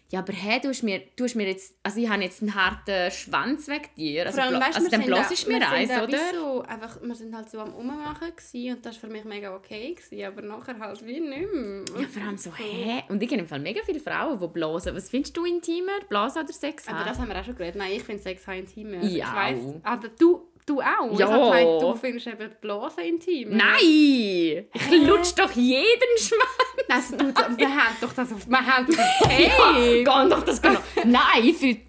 Ja, 0.10 0.20
aber 0.20 0.32
hey, 0.32 0.62
du 0.62 0.70
hast 0.70 0.84
mir, 0.84 1.01
du 1.18 1.26
hast 1.26 1.36
mir 1.36 1.47
jetzt... 1.47 1.76
Also 1.84 1.99
ich 1.99 2.10
habe 2.10 2.24
jetzt 2.24 2.41
einen 2.41 2.55
harten 2.55 3.12
Schwanz 3.12 3.68
weg 3.68 3.93
dir. 3.95 4.26
Also, 4.26 4.39
Vor 4.39 4.49
allem, 4.49 4.62
weißt, 4.62 4.78
also 4.78 4.89
dann 4.89 5.01
ist 5.01 5.47
mir 5.47 5.70
eins, 5.70 5.91
oder? 5.91 6.18
So, 6.34 6.62
einfach, 6.62 7.01
wir 7.01 7.16
sind 7.16 7.36
halt 7.36 7.49
so 7.49 7.60
am 7.60 7.74
Ummachen 7.74 8.30
und 8.30 8.86
das 8.86 8.95
war 8.95 9.01
für 9.01 9.08
mich 9.08 9.26
mega 9.26 9.53
okay, 9.53 9.93
gewesen, 9.93 10.26
aber 10.26 10.41
nachher 10.41 10.80
halt 10.80 11.05
wie 11.05 11.20
nicht 11.20 11.51
mehr. 11.53 12.01
Ja, 12.01 12.08
vor 12.08 12.22
allem 12.24 12.38
so, 12.38 12.53
hä? 12.55 13.03
Und 13.10 13.22
ich 13.22 13.28
kenne 13.28 13.41
im 13.41 13.47
Fall 13.47 13.60
mega 13.60 13.82
viele 13.86 13.99
Frauen, 13.99 14.39
die 14.39 14.47
blasen. 14.47 14.95
Was 14.95 15.10
findest 15.10 15.36
du 15.36 15.43
intimer? 15.43 15.99
Blasen 16.08 16.43
oder 16.43 16.53
Sex 16.53 16.88
Aber 16.88 16.99
haben? 16.99 17.08
das 17.08 17.20
haben 17.20 17.28
wir 17.28 17.39
auch 17.39 17.43
schon 17.43 17.55
geredet. 17.55 17.76
Nein, 17.76 17.91
ich 17.91 18.03
finde 18.03 18.24
Sex 18.24 18.47
haben 18.47 18.60
intimer. 18.60 19.03
Ja. 19.03 19.28
Ich 19.28 19.36
weiss, 19.36 19.76
also, 19.84 20.08
du, 20.18 20.47
du 20.68 20.82
auch? 20.82 21.11
Ja. 21.11 21.13
Ich 21.13 21.24
habe 21.24 21.43
gemeint, 21.43 21.82
du 21.82 21.95
findest 21.95 22.28
eben 22.28 22.51
Blasen 22.61 23.03
intim. 23.03 23.49
Nein! 23.57 23.80
Ich 23.80 24.91
lutsch 25.07 25.34
doch 25.36 25.51
jeden 25.51 26.18
Schwanz! 26.18 26.86
Also, 26.89 27.15
du, 27.18 27.26
wir 27.57 27.70
haben 27.70 27.95
doch 27.99 28.13
das 28.13 28.32
auf... 28.32 28.47
Wir 28.47 28.65
haben 28.65 28.86
das 28.88 28.97
auf 28.99 29.20
Tape. 29.22 30.03
Geh 30.03 30.03
doch 30.03 30.43
das 30.43 30.61
genau. 30.61 30.80
Nein, 31.03 31.43
ich 31.43 31.57
finde... 31.57 31.82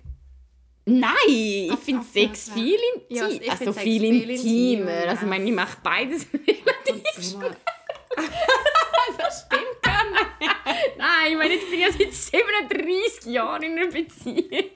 Nein, 0.90 1.12
ich 1.26 1.78
finde 1.80 2.02
ach, 2.02 2.12
Sex 2.12 2.46
ja. 2.48 2.54
viel 2.54 2.78
intim. 2.94 3.16
Ja, 3.16 3.50
also 3.50 3.72
Sex 3.72 3.78
viel 3.82 4.04
intimer. 4.04 4.32
intimer, 4.32 5.08
Also 5.08 5.22
ich 5.24 5.28
meine, 5.28 5.44
ich 5.44 5.52
mache 5.54 5.76
beides. 5.82 6.26
So 7.20 7.38
mal- 7.38 7.56
das 9.18 9.46
stimmt 9.46 9.82
gar 9.82 10.10
nicht. 10.10 10.56
Nein, 10.96 11.32
ich 11.32 11.36
meine, 11.36 11.54
jetzt 11.54 11.70
bin 11.70 11.80
ich 11.80 11.86
ja 11.86 11.92
seit 11.92 12.12
37 12.12 13.32
Jahren 13.32 13.62
in 13.62 13.78
einer 13.78 13.90
Beziehung. 13.90 14.70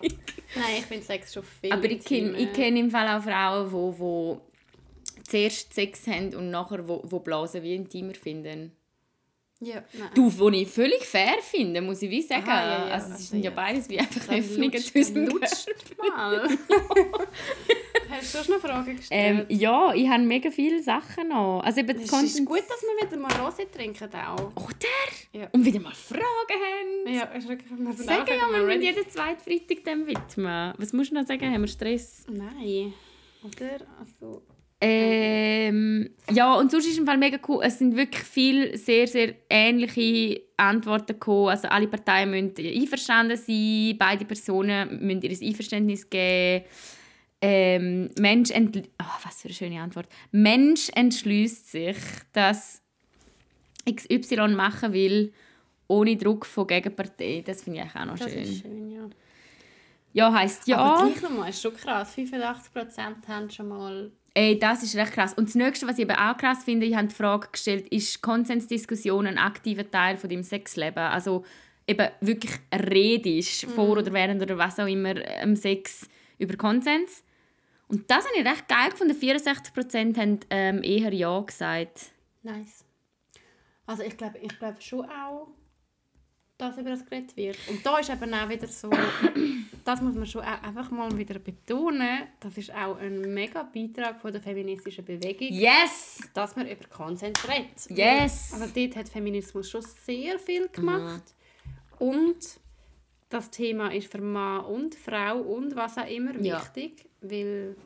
Nein, 0.54 0.76
ich 0.78 0.84
finde 0.84 1.04
Sex 1.04 1.32
schon 1.32 1.42
viel 1.42 1.72
Aber 1.72 1.84
ich 1.84 2.04
kenne 2.04 2.36
ich 2.38 2.52
kenn 2.52 2.76
im 2.76 2.90
Fall 2.90 3.08
auch 3.08 3.22
Frauen, 3.22 3.68
die 3.68 3.72
wo, 3.72 3.98
wo 3.98 4.40
zuerst 5.26 5.72
Sex 5.72 6.06
haben 6.06 6.34
und 6.34 6.50
nachher 6.50 6.86
wo, 6.86 7.02
wo 7.04 7.20
Blasen 7.20 7.62
wie 7.62 7.74
intimer 7.74 8.14
finden. 8.14 8.76
Ja, 9.62 9.84
nein. 9.92 10.10
Du, 10.14 10.38
wo 10.38 10.48
ich 10.48 10.68
völlig 10.68 11.04
fair 11.04 11.36
finde, 11.40 11.80
muss 11.80 12.02
ich 12.02 12.10
wie 12.10 12.20
sagen. 12.20 12.48
Aha, 12.48 12.62
ja, 12.62 12.88
ja, 12.88 12.94
also 12.94 13.06
es 13.06 13.12
also 13.12 13.24
sind 13.24 13.44
ja 13.44 13.50
ja. 13.50 13.56
beides 13.56 13.88
wie 13.88 13.98
einfach 13.98 14.28
Öffnungen 14.28 14.78
zwischen 14.78 15.14
dann 15.14 15.26
lutscht 15.26 15.68
mal. 15.96 16.48
Hast 18.10 18.34
du 18.34 18.38
schon 18.42 18.54
noch 18.54 18.60
Fragen 18.60 18.90
ähm, 18.90 18.96
gestellt? 18.96 19.46
Ja, 19.50 19.94
ich 19.94 20.08
habe 20.08 20.22
mega 20.24 20.50
viele 20.50 20.82
Sachen 20.82 21.28
noch. 21.28 21.62
Also 21.64 21.80
eben 21.80 21.96
es 21.96 22.12
ist 22.12 22.44
gut, 22.44 22.62
dass 22.68 22.82
wir 22.82 23.06
wieder 23.06 23.16
mal 23.16 23.30
Rosé 23.32 23.70
trinken 23.70 24.10
auch. 24.14 24.52
Oder? 24.56 25.40
Ja. 25.40 25.48
Und 25.52 25.64
wieder 25.64 25.80
mal 25.80 25.94
Fragen 25.94 26.24
haben. 26.24 27.14
Ja, 27.14 27.24
ist 27.26 27.48
wirklich... 27.48 27.70
Wir 27.70 27.92
sind 27.92 28.06
Sagen 28.06 28.26
wir 28.26 28.58
mal 28.58 28.64
ready. 28.64 28.86
jeden 28.86 29.08
zweiten 29.08 29.40
Freitag 29.40 29.84
dem 29.84 30.06
widmen. 30.06 30.74
Was 30.76 30.92
musst 30.92 31.12
du 31.12 31.14
noch 31.14 31.26
sagen? 31.26 31.52
Haben 31.52 31.62
wir 31.62 31.68
Stress? 31.68 32.24
Nein. 32.28 32.94
Oder? 33.44 33.86
Also... 34.00 34.42
Ähm, 34.84 36.10
ja, 36.32 36.54
und 36.54 36.72
sonst 36.72 36.88
ist 36.88 36.98
im 36.98 37.06
Fall 37.06 37.16
mega 37.16 37.38
cool. 37.46 37.62
Es 37.62 37.78
sind 37.78 37.94
wirklich 37.94 38.24
viele 38.24 38.76
sehr, 38.76 39.06
sehr 39.06 39.34
ähnliche 39.48 40.40
Antworten 40.56 41.12
gekommen. 41.12 41.50
Also 41.50 41.68
alle 41.68 41.86
Parteien 41.86 42.30
müssen 42.30 42.66
einverstanden 42.66 43.36
sein, 43.36 43.94
beide 43.96 44.24
Personen 44.24 44.98
müssen 45.06 45.22
ihr 45.22 45.48
Einverständnis 45.48 46.10
geben. 46.10 46.64
Ähm, 47.40 48.10
Mensch 48.18 48.50
entl 48.50 48.82
oh, 49.00 49.24
was 49.24 49.42
für 49.42 49.48
eine 49.48 49.54
schöne 49.54 49.80
Antwort. 49.80 50.08
Mensch 50.32 50.90
entschließt 50.92 51.70
sich, 51.70 51.96
dass 52.32 52.82
XY 53.88 54.48
machen 54.48 54.92
will, 54.92 55.32
ohne 55.86 56.16
Druck 56.16 56.44
von 56.44 56.66
Gegenpartei. 56.66 57.44
Das 57.46 57.62
finde 57.62 57.84
ich 57.84 58.00
auch 58.00 58.04
noch 58.04 58.18
Das 58.18 58.32
schön. 58.32 58.42
ist 58.42 58.62
schön, 58.62 58.90
ja. 58.90 59.08
Ja, 60.12 60.32
heisst 60.32 60.66
ja. 60.66 60.78
Aber 60.78 61.08
gleich 61.08 61.22
nochmal, 61.22 61.50
ist 61.50 61.62
schon 61.62 61.74
krass. 61.76 62.16
85% 62.16 63.28
haben 63.28 63.48
schon 63.48 63.68
mal... 63.68 64.10
Ey, 64.34 64.58
das 64.58 64.82
ist 64.82 64.96
recht 64.96 65.12
krass. 65.12 65.34
Und 65.34 65.48
das 65.48 65.54
Nächste, 65.54 65.86
was 65.86 65.98
ich 65.98 66.04
eben 66.04 66.16
auch 66.16 66.36
krass 66.36 66.64
finde, 66.64 66.86
ich 66.86 66.96
habe 66.96 67.08
die 67.08 67.14
Frage 67.14 67.48
gestellt, 67.52 67.88
ist 67.88 68.22
Konsensdiskussion 68.22 69.26
ein 69.26 69.38
aktiver 69.38 69.90
Teil 69.90 70.16
von 70.16 70.30
deinem 70.30 70.42
Sexleben? 70.42 71.02
Also 71.02 71.44
eben 71.86 72.08
wirklich 72.20 72.52
redest, 72.72 73.66
vor 73.66 73.98
oder 73.98 74.12
während 74.12 74.40
oder 74.42 74.56
was 74.56 74.78
auch 74.78 74.86
immer 74.86 75.14
am 75.42 75.54
Sex 75.54 76.08
über 76.38 76.56
Konsens. 76.56 77.22
Und 77.88 78.10
das 78.10 78.24
habe 78.24 78.38
ich 78.38 78.46
recht 78.46 78.68
geil 78.68 78.90
gefunden. 78.90 79.14
64% 79.14 80.16
haben 80.16 80.40
ähm, 80.48 80.82
eher 80.82 81.12
Ja 81.12 81.38
gesagt. 81.40 82.12
Nice. 82.42 82.86
Also 83.84 84.02
ich 84.02 84.16
glaube 84.16 84.38
ich 84.38 84.58
glaub 84.58 84.80
schon 84.82 85.04
auch, 85.04 85.48
dass 86.62 86.78
über 86.78 86.90
das 86.90 87.04
geredet 87.04 87.36
wird. 87.36 87.58
Und 87.68 87.84
da 87.84 87.98
ist 87.98 88.10
eben 88.10 88.32
auch 88.34 88.48
wieder 88.48 88.66
so, 88.66 88.90
das 89.84 90.00
muss 90.00 90.14
man 90.14 90.26
schon 90.26 90.42
einfach 90.42 90.90
mal 90.90 91.16
wieder 91.16 91.38
betonen, 91.38 92.20
das 92.40 92.56
ist 92.56 92.72
auch 92.74 92.96
ein 92.98 93.34
mega 93.34 93.62
Beitrag 93.64 94.20
von 94.20 94.32
der 94.32 94.40
feministischen 94.40 95.04
Bewegung, 95.04 95.48
Yes! 95.50 96.20
dass 96.34 96.54
man 96.56 96.66
über 96.68 96.84
Konsens 96.88 97.38
redet. 97.48 97.90
Yes! 97.90 98.52
Also 98.54 98.66
dort 98.74 98.96
hat 98.96 99.08
Feminismus 99.08 99.68
schon 99.70 99.82
sehr 99.82 100.38
viel 100.38 100.68
gemacht. 100.68 101.34
Und 101.98 102.38
das 103.28 103.50
Thema 103.50 103.92
ist 103.92 104.10
für 104.10 104.20
Mann 104.20 104.64
und 104.66 104.94
Frau 104.94 105.38
und 105.40 105.74
was 105.76 105.96
auch 105.98 106.08
immer 106.08 106.34
Ja. 106.40 106.60
wichtig, 106.60 107.06
weil 107.22 107.76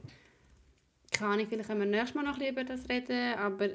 keine 1.13 1.33
Ahnung, 1.33 1.47
vielleicht 1.49 1.69
können 1.69 1.81
wir 1.81 1.87
nächstes 1.87 2.15
Mal 2.15 2.25
noch 2.25 2.35
ein 2.35 2.39
bisschen 2.41 2.53
über 2.53 2.65
das 2.65 2.89
reden, 2.89 3.35
aber 3.39 3.69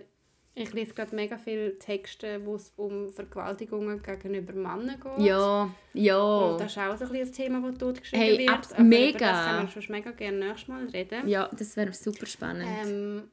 ich 0.54 0.74
lese 0.74 0.94
gerade 0.94 1.16
mega 1.16 1.38
viele 1.38 1.78
Texte, 1.80 2.46
wo 2.46 2.56
es 2.56 2.74
um 2.76 3.10
Vergewaltigungen 3.10 4.02
gegenüber 4.04 4.54
Männern 4.54 5.00
geht. 5.02 5.26
Ja, 5.26 5.74
ja. 5.94 6.22
Und 6.22 6.60
das 6.62 6.72
ist 6.74 6.78
auch 6.78 6.98
so 6.98 7.06
ein, 7.06 7.16
ein 7.16 7.32
Thema, 7.32 7.62
das 7.70 7.78
dort 7.78 8.02
geschrieben 8.02 8.22
Hey, 8.24 8.38
wird. 8.40 8.50
abs- 8.50 8.74
aber 8.74 8.84
mega. 8.84 9.18
Über 9.18 9.20
das 9.20 9.46
können 9.46 9.62
wir 9.76 9.82
schon 9.82 9.92
mega 9.96 10.12
gerne 10.12 10.38
nächstes 10.48 10.68
Mal 10.68 10.86
reden. 10.88 11.28
Ja, 11.28 11.50
das 11.58 11.78
wäre 11.78 11.94
super 11.94 12.26
spannend. 12.26 12.68
Ähm, 12.86 13.24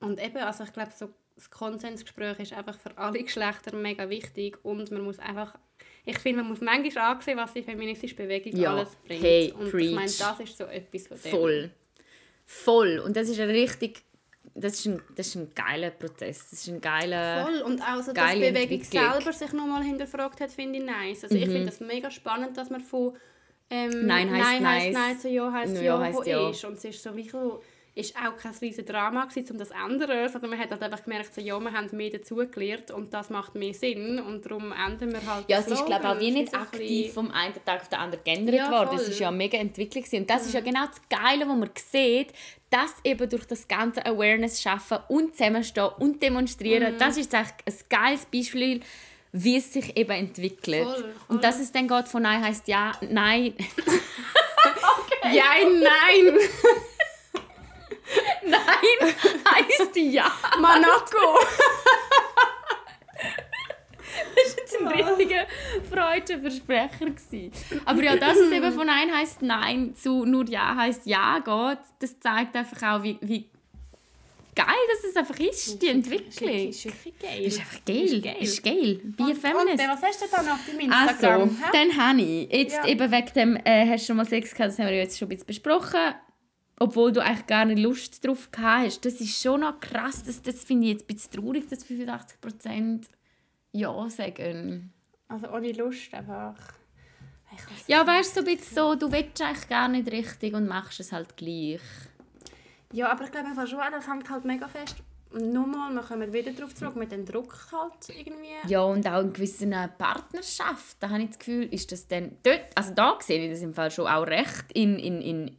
und 0.00 0.22
eben, 0.24 0.36
also 0.38 0.64
ich 0.64 0.72
glaube, 0.72 0.92
so 0.96 1.08
das 1.34 1.50
Konsensgespräch 1.50 2.38
ist 2.40 2.52
einfach 2.52 2.78
für 2.78 2.96
alle 2.98 3.22
Geschlechter 3.22 3.74
mega 3.76 4.08
wichtig 4.10 4.58
und 4.64 4.90
man 4.90 5.02
muss 5.02 5.18
einfach, 5.20 5.56
ich 6.04 6.18
finde, 6.18 6.42
man 6.42 6.50
muss 6.50 6.60
manchmal 6.60 7.12
ansehen, 7.14 7.36
was 7.38 7.54
die 7.54 7.62
feministische 7.62 8.14
Bewegung 8.16 8.56
Ja, 8.56 8.74
alles 8.74 8.96
bringt. 9.06 9.22
hey, 9.22 9.52
und 9.56 9.70
preach. 9.70 9.88
ich 9.90 9.94
meine, 9.94 10.06
das 10.10 10.40
ist 10.40 10.56
so 10.58 10.64
etwas 10.64 11.06
von 11.06 11.16
dem. 11.16 11.30
Voll. 11.30 11.70
Voll. 12.44 12.98
Und 13.04 13.16
das 13.16 13.28
ist 13.28 13.38
ein 13.40 13.50
richtig... 13.50 14.02
Das 14.60 14.74
ist 14.74 14.86
ein, 14.86 15.02
das 15.14 15.28
ist 15.28 15.36
ein 15.36 15.50
geiler 15.54 15.90
Prozess. 15.90 16.50
Das 16.50 16.60
ist 16.60 16.68
ein 16.68 16.80
geiler... 16.80 17.44
Voll. 17.44 17.60
Und 17.62 17.80
auch 17.82 18.02
so, 18.02 18.12
dass 18.12 18.32
die 18.32 18.40
Bewegung 18.40 18.82
selber 18.82 19.32
sich 19.32 19.52
nochmal 19.52 19.82
hinterfragt 19.82 20.40
hat, 20.40 20.50
finde 20.50 20.78
ich 20.78 20.84
nice. 20.84 21.24
Also 21.24 21.36
ich 21.36 21.46
finde 21.46 21.66
das 21.66 21.80
mega 21.80 22.10
spannend, 22.10 22.56
dass 22.56 22.70
man 22.70 22.80
von 22.80 23.14
ähm, 23.70 24.06
Nein 24.06 24.30
heisst 24.30 24.46
heisst 24.46 24.62
nice. 24.62 24.94
Nein 24.94 25.18
zu 25.18 25.28
Ja 25.28 25.52
heisst 25.52 25.74
Ja 25.76 25.82
Ja, 25.82 26.00
heisst 26.00 26.18
wo 26.18 26.22
ja. 26.22 26.50
ist. 26.50 26.64
Und 26.64 26.74
es 26.74 26.84
ist 26.84 27.02
so 27.02 27.14
wie 27.14 27.28
so, 27.28 27.62
ist 27.98 28.14
auch 28.16 28.36
kein 28.36 28.52
riesen 28.60 28.86
Drama 28.86 29.24
gewesen, 29.26 29.50
um 29.52 29.58
das 29.58 29.68
zu 29.68 29.74
ändern, 29.74 30.28
sondern 30.28 30.50
man 30.50 30.58
hat 30.58 30.70
halt 30.70 30.82
einfach 30.82 31.02
gemerkt, 31.04 31.34
so, 31.34 31.40
ja, 31.40 31.58
wir 31.58 31.72
haben 31.72 31.88
mehr 31.96 32.10
dazugelernt 32.10 32.90
und 32.90 33.12
das 33.12 33.28
macht 33.30 33.54
mehr 33.54 33.74
Sinn 33.74 34.18
und 34.20 34.44
darum 34.46 34.72
ändern 34.72 35.12
wir 35.12 35.26
halt 35.26 35.44
Ja, 35.48 35.58
es 35.58 35.64
den 35.66 35.74
ist 35.74 35.86
glaube 35.86 36.08
auch 36.08 36.18
wie 36.20 36.30
nicht 36.30 36.52
so 36.52 36.56
aktiv 36.58 37.12
vom 37.12 37.30
einen 37.30 37.54
Tag 37.64 37.82
auf 37.82 37.88
den 37.88 37.98
anderen 37.98 38.24
geändert 38.24 38.54
Ja, 38.56 38.70
worden. 38.70 38.96
Es 38.96 39.08
ist 39.08 39.18
ja 39.20 39.28
eine 39.28 39.36
mega 39.36 39.58
Entwicklung 39.58 40.02
gewesen. 40.04 40.20
und 40.22 40.30
das 40.30 40.46
ist 40.46 40.54
ja 40.54 40.60
genau 40.60 40.86
das 40.86 41.00
Geile, 41.08 41.48
wo 41.48 41.54
man 41.54 41.70
sieht, 41.76 42.28
dass 42.70 42.94
eben 43.04 43.28
durch 43.28 43.44
das 43.46 43.66
ganze 43.66 44.04
Awareness 44.06 44.60
schaffen 44.62 44.98
und 45.08 45.36
zusammenstehen 45.36 45.88
und 45.98 46.22
demonstrieren, 46.22 46.94
Mhm. 46.94 46.98
das 46.98 47.16
ist 47.16 47.34
eigentlich 47.34 47.54
ein 47.66 47.74
geiles 47.88 48.26
Beispiel, 48.26 48.80
wie 49.32 49.56
es 49.56 49.72
sich 49.72 49.96
eben 49.96 50.10
entwickelt. 50.12 50.84
Voll, 50.84 50.94
voll. 50.94 51.14
Und 51.28 51.44
dass 51.44 51.60
es 51.60 51.70
dann 51.72 51.86
geht 51.88 52.08
von 52.08 52.22
Nein 52.22 52.42
heißt 52.44 52.66
ja, 52.68 52.92
Nein, 53.08 53.54
Ja, 55.32 55.44
nein! 55.64 56.38
Nein 58.44 59.14
heißt 59.44 59.96
ja. 59.96 60.30
Monaco! 60.56 61.38
Das 64.34 64.56
war 64.56 64.58
jetzt 64.58 64.80
ein 64.80 64.88
richtiger 64.88 65.46
freudscher 65.90 66.38
Versprecher. 66.40 67.06
gewesen. 67.06 67.52
Aber 67.84 68.02
ja, 68.02 68.16
dass 68.16 68.36
es 68.36 68.50
eben 68.50 68.72
von 68.72 68.86
Nein 68.86 69.14
heißt 69.14 69.42
Nein 69.42 69.94
zu 69.94 70.24
nur 70.24 70.48
Ja 70.48 70.74
heißt 70.76 71.02
Ja 71.06 71.38
geht, 71.40 71.78
das 71.98 72.18
zeigt 72.20 72.56
einfach 72.56 72.82
auch, 72.94 73.02
wie, 73.02 73.18
wie 73.20 73.48
geil 74.54 74.66
das 74.92 75.10
es 75.10 75.16
einfach 75.16 75.38
ist, 75.38 75.80
die 75.82 75.88
Entwicklung. 75.88 76.50
Ist 76.50 76.84
wirklich 76.84 77.18
geil. 77.18 77.44
Das 77.44 77.54
ist 77.54 77.60
einfach 77.60 77.84
geil. 77.84 78.20
Das 78.40 78.48
ist 78.48 78.64
geil. 78.64 79.00
Be 79.04 79.22
a 79.22 79.26
Und, 79.26 79.30
und 79.32 79.40
feminist. 79.40 79.88
was 79.88 80.02
hast 80.02 80.22
du 80.22 80.26
dann 80.30 80.48
auf 80.48 80.58
dem 80.66 80.92
Also, 80.92 81.10
Instagram? 81.12 81.48
hä? 81.50 81.70
dann 81.72 81.96
habe 82.08 82.20
ich, 82.22 82.52
jetzt 82.52 82.84
eben 82.86 83.12
wegen 83.12 83.32
dem, 83.34 83.56
äh, 83.64 83.86
hast 83.88 84.02
du 84.04 84.06
schon 84.08 84.16
mal 84.16 84.26
Sex 84.26 84.52
gehabt, 84.54 84.70
das 84.72 84.78
haben 84.78 84.86
wir 84.86 84.96
jetzt 84.96 85.18
schon 85.18 85.26
ein 85.26 85.30
bisschen 85.30 85.46
besprochen, 85.46 86.14
obwohl 86.78 87.12
du 87.12 87.22
eigentlich 87.22 87.46
gar 87.46 87.64
nicht 87.64 87.80
Lust 87.80 88.24
drauf 88.26 88.50
gehabt 88.50 88.86
hast. 88.86 89.04
Das 89.04 89.20
ist 89.20 89.40
schon 89.40 89.60
noch 89.60 89.80
krass, 89.80 90.24
das, 90.24 90.42
das 90.42 90.64
finde 90.64 90.86
ich 90.86 90.92
jetzt 90.94 91.04
ein 91.04 91.14
bisschen 91.14 91.32
traurig, 91.32 91.68
dass 91.68 91.84
85% 91.84 93.06
Ja 93.72 94.08
sagen. 94.08 94.92
Also 95.28 95.48
ohne 95.50 95.72
Lust 95.72 96.14
einfach. 96.14 96.56
Ja, 97.86 98.06
weißt 98.06 98.36
du, 98.36 98.40
so 98.40 98.46
ein 98.46 98.56
bisschen 98.56 98.74
so, 98.74 98.94
du 98.94 99.10
willst 99.10 99.40
eigentlich 99.42 99.68
gar 99.68 99.88
nicht 99.88 100.10
richtig 100.12 100.54
und 100.54 100.68
machst 100.68 101.00
es 101.00 101.12
halt 101.12 101.36
gleich. 101.36 101.80
Ja, 102.92 103.10
aber 103.10 103.24
ich 103.24 103.32
glaube 103.32 103.48
einfach 103.48 103.66
schon, 103.66 103.80
das 103.90 104.08
hängt 104.08 104.28
halt 104.30 104.44
mega 104.44 104.68
fest. 104.68 104.96
Und 105.30 105.52
Nochmal, 105.52 105.92
wir 105.92 106.02
kommen 106.02 106.32
wieder 106.32 106.52
darauf 106.52 106.74
zurück, 106.74 106.96
mit 106.96 107.12
dem 107.12 107.26
Druck 107.26 107.68
halt 107.70 108.08
irgendwie. 108.08 108.54
Ja, 108.66 108.80
und 108.82 109.06
auch 109.06 109.20
in 109.20 109.32
gewissen 109.32 109.74
Partnerschaft, 109.98 110.96
da 111.00 111.10
habe 111.10 111.22
ich 111.22 111.28
das 111.28 111.38
Gefühl, 111.38 111.64
ist 111.64 111.92
das 111.92 112.06
dann 112.08 112.38
dort, 112.42 112.64
also 112.74 112.94
da 112.94 113.18
sehe 113.20 113.44
ich 113.44 113.50
das 113.50 113.60
im 113.60 113.74
Fall 113.74 113.90
schon 113.90 114.06
auch 114.06 114.26
recht 114.26 114.72
in, 114.72 114.98
in, 114.98 115.20
in 115.20 115.56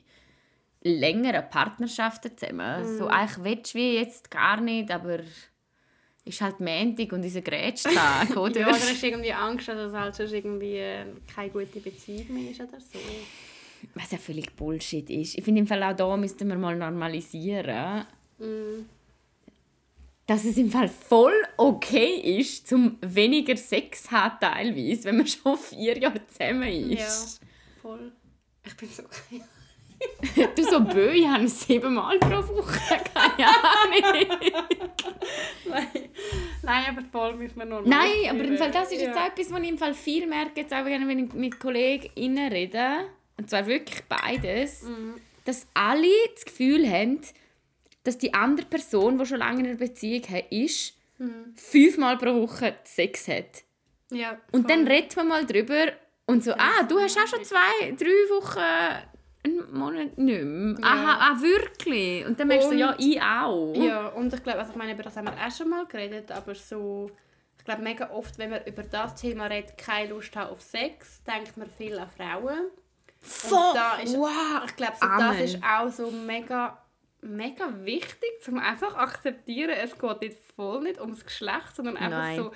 längeren 0.81 1.49
Partnerschaften 1.49 2.37
zusammen. 2.37 2.97
So, 2.97 3.07
eigentlich 3.07 3.43
willst 3.43 3.73
du 3.73 3.77
wie 3.79 3.95
jetzt 3.95 4.31
gar 4.31 4.61
nicht, 4.61 4.89
aber 4.91 5.19
ist 6.25 6.41
halt 6.41 6.59
Montag 6.59 7.11
und 7.13 7.23
unser 7.23 7.41
Grätschtag, 7.41 8.29
oder? 8.37 8.59
Ja, 8.61 8.67
oder 8.67 8.75
hast 8.77 9.01
du 9.01 9.07
irgendwie 9.07 9.33
Angst, 9.33 9.67
dass 9.67 9.77
es 9.91 9.93
halt 9.93 10.15
sonst 10.15 10.31
irgendwie 10.33 10.77
äh, 10.77 11.05
keine 11.33 11.49
gute 11.49 11.79
Beziehung 11.79 12.33
mehr 12.33 12.51
ist 12.51 12.61
oder 12.61 12.79
so? 12.79 12.99
Was 13.95 14.11
ja 14.11 14.17
völlig 14.17 14.55
Bullshit 14.55 15.09
ist. 15.09 15.37
Ich 15.37 15.43
finde 15.43 15.61
im 15.61 15.67
Fall 15.67 15.81
auch 15.83 15.95
da 15.95 16.15
müssten 16.17 16.47
wir 16.47 16.57
mal 16.57 16.75
normalisieren, 16.75 18.05
Mm. 18.37 18.85
dass 20.27 20.45
es 20.45 20.55
im 20.55 20.69
Fall 20.71 20.87
voll 20.87 21.33
okay 21.57 22.37
ist, 22.39 22.67
zum 22.67 22.97
weniger 23.01 23.57
Sex 23.57 24.09
haben 24.11 24.37
teilweise, 24.39 25.05
wenn 25.05 25.17
man 25.17 25.27
schon 25.27 25.57
vier 25.57 25.97
Jahre 25.97 26.25
zusammen 26.27 26.89
Ja, 26.91 27.05
ist. 27.05 27.41
voll. 27.81 28.13
Ich 28.65 28.77
bin 28.77 28.87
so. 28.89 29.03
Du 30.55 30.63
so 30.63 30.81
bö, 30.81 31.11
ich 31.11 31.27
habe 31.27 31.47
siebenmal 31.47 32.17
pro 32.19 32.37
Woche. 32.55 32.79
Keine 33.13 33.47
Ahnung. 33.47 34.37
Nein, 35.65 35.87
Nein, 36.63 36.83
aber 36.89 37.01
voll 37.11 37.35
müssen 37.35 37.57
wir 37.57 37.65
normal 37.65 37.89
Nein, 37.89 38.29
aber 38.29 38.43
im 38.43 38.57
Fall, 38.57 38.71
das 38.71 38.91
ist 38.91 39.01
ja. 39.01 39.07
jetzt 39.07 39.17
auch 39.17 39.27
etwas, 39.27 39.51
was 39.51 39.61
ich 39.61 39.69
im 39.69 39.77
Fall 39.77 39.93
viel 39.93 40.27
merke, 40.27 40.61
jetzt 40.61 40.73
auch 40.73 40.85
wenn 40.85 41.19
ich 41.19 41.33
mit 41.33 41.59
KollegInnen 41.59 42.51
rede, 42.51 43.05
und 43.37 43.49
zwar 43.49 43.65
wirklich 43.67 44.03
beides, 44.05 44.85
dass 45.45 45.67
alle 45.73 46.07
das 46.33 46.45
Gefühl 46.45 46.89
haben, 46.89 47.21
dass 48.03 48.17
die 48.17 48.33
andere 48.33 48.65
Person, 48.67 49.17
die 49.17 49.25
schon 49.25 49.39
lange 49.39 49.61
in 49.61 49.67
einer 49.67 49.77
Beziehung 49.77 50.23
ist, 50.49 50.95
fünfmal 51.55 52.17
pro 52.17 52.41
Woche 52.41 52.75
Sex 52.83 53.27
hat. 53.27 53.63
Ja, 54.11 54.39
Und 54.51 54.67
voll. 54.67 54.71
dann 54.71 54.87
redet 54.87 55.15
man 55.15 55.27
mal 55.27 55.45
drüber 55.45 55.91
und 56.25 56.43
so, 56.43 56.53
ah, 56.53 56.83
du 56.87 56.99
hast 56.99 57.17
auch 57.17 57.27
schon 57.27 57.43
zwei, 57.43 57.91
drei 57.97 58.07
Wochen, 58.29 59.05
einen 59.49 59.73
Monat 59.73 60.17
nicht 60.17 60.43
mehr. 60.43 60.77
Aha, 60.85 61.31
ah, 61.31 61.41
wirklich? 61.41 62.25
Und 62.25 62.39
dann 62.39 62.47
merkst 62.47 62.71
du 62.71 62.75
ja, 62.75 62.95
ich 62.97 63.21
auch. 63.21 63.73
Ja, 63.75 64.07
und 64.09 64.33
ich 64.33 64.43
glaube, 64.43 64.59
also 64.59 64.71
ich 64.71 64.77
meine, 64.77 64.93
über 64.93 65.03
das 65.03 65.15
haben 65.17 65.25
wir 65.25 65.33
auch 65.33 65.51
schon 65.55 65.69
mal 65.69 65.85
geredet, 65.85 66.31
aber 66.31 66.55
so, 66.55 67.11
ich 67.57 67.65
glaube, 67.65 67.81
mega 67.81 68.09
oft, 68.11 68.37
wenn 68.37 68.51
wir 68.51 68.65
über 68.65 68.83
das 68.83 69.15
Thema 69.15 69.45
reden, 69.47 69.71
keine 69.77 70.09
Lust 70.09 70.35
haben 70.35 70.49
auf 70.51 70.61
Sex, 70.61 71.23
denkt 71.23 71.57
man 71.57 71.69
viel 71.69 71.97
an 71.97 72.09
Frauen. 72.09 72.69
Voll. 73.21 73.73
da 73.73 73.95
ist- 73.97 74.15
wow. 74.17 74.63
Ich 74.65 74.75
glaube, 74.75 74.93
so, 74.99 75.07
das 75.07 75.39
ist 75.41 75.59
auch 75.63 75.89
so 75.89 76.09
mega, 76.11 76.81
mega 77.21 77.65
wichtig, 77.83 78.29
um 78.47 78.59
einfach 78.59 78.95
akzeptieren, 78.95 79.71
es 79.71 79.97
geht 79.97 80.21
nicht 80.21 80.37
voll 80.55 80.83
nicht 80.83 80.99
ums 81.01 81.23
Geschlecht, 81.25 81.75
sondern 81.75 81.97
einfach 81.97 82.17
Nein. 82.17 82.37
so, 82.37 82.51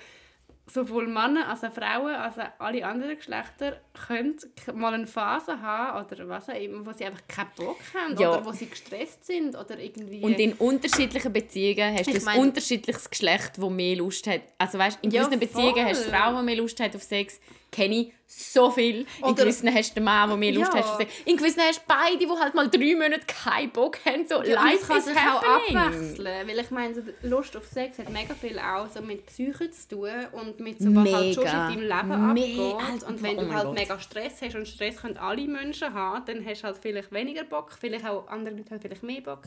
sowohl 0.66 1.08
Männer 1.08 1.50
als 1.50 1.64
auch 1.64 1.74
Frauen, 1.74 2.16
als 2.16 2.38
auch 2.40 2.48
alle 2.60 2.86
anderen 2.86 3.18
Geschlechter 3.18 3.82
können 4.08 4.38
mal 4.74 4.94
eine 4.94 5.08
Phase 5.08 5.62
haben, 5.62 6.06
oder 6.06 6.30
was 6.30 6.50
auch 6.50 6.56
immer, 6.56 6.86
wo 6.86 6.92
sie 6.94 7.06
einfach 7.06 7.22
keinen 7.28 7.50
Bock 7.58 7.80
haben, 7.94 8.18
Ja. 8.18 8.32
oder 8.32 8.46
wo 8.46 8.52
sie 8.54 8.68
gestresst 8.68 9.26
sind, 9.26 9.56
oder 9.58 9.78
irgendwie... 9.78 10.22
Und 10.22 10.40
in 10.40 10.54
unterschiedlichen 10.54 11.34
Beziehungen 11.34 11.98
hast 11.98 12.08
du 12.08 12.30
ein 12.30 12.40
unterschiedliches 12.40 13.10
Geschlecht, 13.10 13.58
das 13.58 13.70
mehr 13.70 13.98
Lust 13.98 14.26
hat. 14.28 14.42
Also 14.58 14.78
weißt, 14.78 15.00
in 15.02 15.12
Ja, 15.12 15.24
gewissen 15.24 15.40
Beziehungen 15.40 15.86
hast 15.86 16.06
du. 16.08 16.10
Frauen, 16.10 16.38
die 16.38 16.44
mehr 16.44 16.56
Lust 16.56 16.80
haben 16.80 16.96
auf 16.96 17.04
Sex. 17.04 17.40
Kenne 17.74 17.96
ich 17.96 18.14
so 18.28 18.70
viel. 18.72 19.06
In 19.20 19.24
Oder- 19.24 19.34
gewissen 19.44 19.74
hast 19.74 19.90
du 19.92 19.94
den 19.96 20.04
Mann, 20.04 20.30
der 20.30 20.38
mehr 20.38 20.52
Lust 20.54 20.74
Ja. 20.74 20.96
Sex. 20.98 21.12
In 21.26 21.38
gewissen 21.38 21.62
hast 21.62 21.80
du 21.80 21.84
beide, 21.88 22.18
die 22.18 22.28
halt 22.30 22.54
mal 22.54 22.70
drei 22.70 22.94
Monate 22.96 23.26
keinen 23.28 23.72
Bock 23.72 23.98
haben. 24.06 24.28
So, 24.28 24.44
Ja, 24.44 24.64
life 24.64 24.86
kann 24.88 24.98
is 25.00 25.06
sich 25.06 25.18
auch 25.18 25.44
happening. 25.44 25.78
abwechseln, 25.78 26.48
weil 26.48 26.60
ich 26.60 26.72
meine, 26.72 26.94
so 26.96 27.02
Lust 27.24 27.58
auf 27.58 27.66
Sex 27.66 27.98
hat 27.98 28.10
mega 28.10 28.34
viel 28.36 28.60
auch 28.60 28.88
so 28.90 29.02
mit 29.02 29.26
Psyche 29.26 29.72
zu 29.72 29.88
tun 29.90 30.10
und 30.34 30.60
mit 30.60 30.80
so, 30.80 30.94
was 30.96 31.12
halt 31.14 31.34
schon 31.36 31.44
in 31.46 31.50
Mega. 31.52 31.68
deinem 31.70 31.82
Leben 31.82 32.34
Me- 32.34 32.76
abgeht. 32.76 33.04
Und 33.08 33.24
wenn 33.24 33.38
oh 33.40 33.42
du 33.42 33.54
halt 33.54 33.66
Gott. 33.66 33.74
mega 33.76 34.00
Stress 34.00 34.42
hast 34.42 34.56
und 34.56 34.68
Stress 34.68 34.98
können 34.98 35.18
alle 35.18 35.48
Menschen 35.48 35.94
haben, 35.94 36.24
dann 36.26 36.46
hast 36.46 36.62
du 36.62 36.68
halt 36.68 36.78
vielleicht 36.82 37.12
weniger 37.12 37.44
Bock, 37.44 37.72
vielleicht 37.80 38.06
auch 38.06 38.28
andere 38.28 38.56
Leute 38.56 38.70
haben 38.72 38.82
vielleicht 38.82 39.04
mehr 39.04 39.22
Bock. 39.22 39.42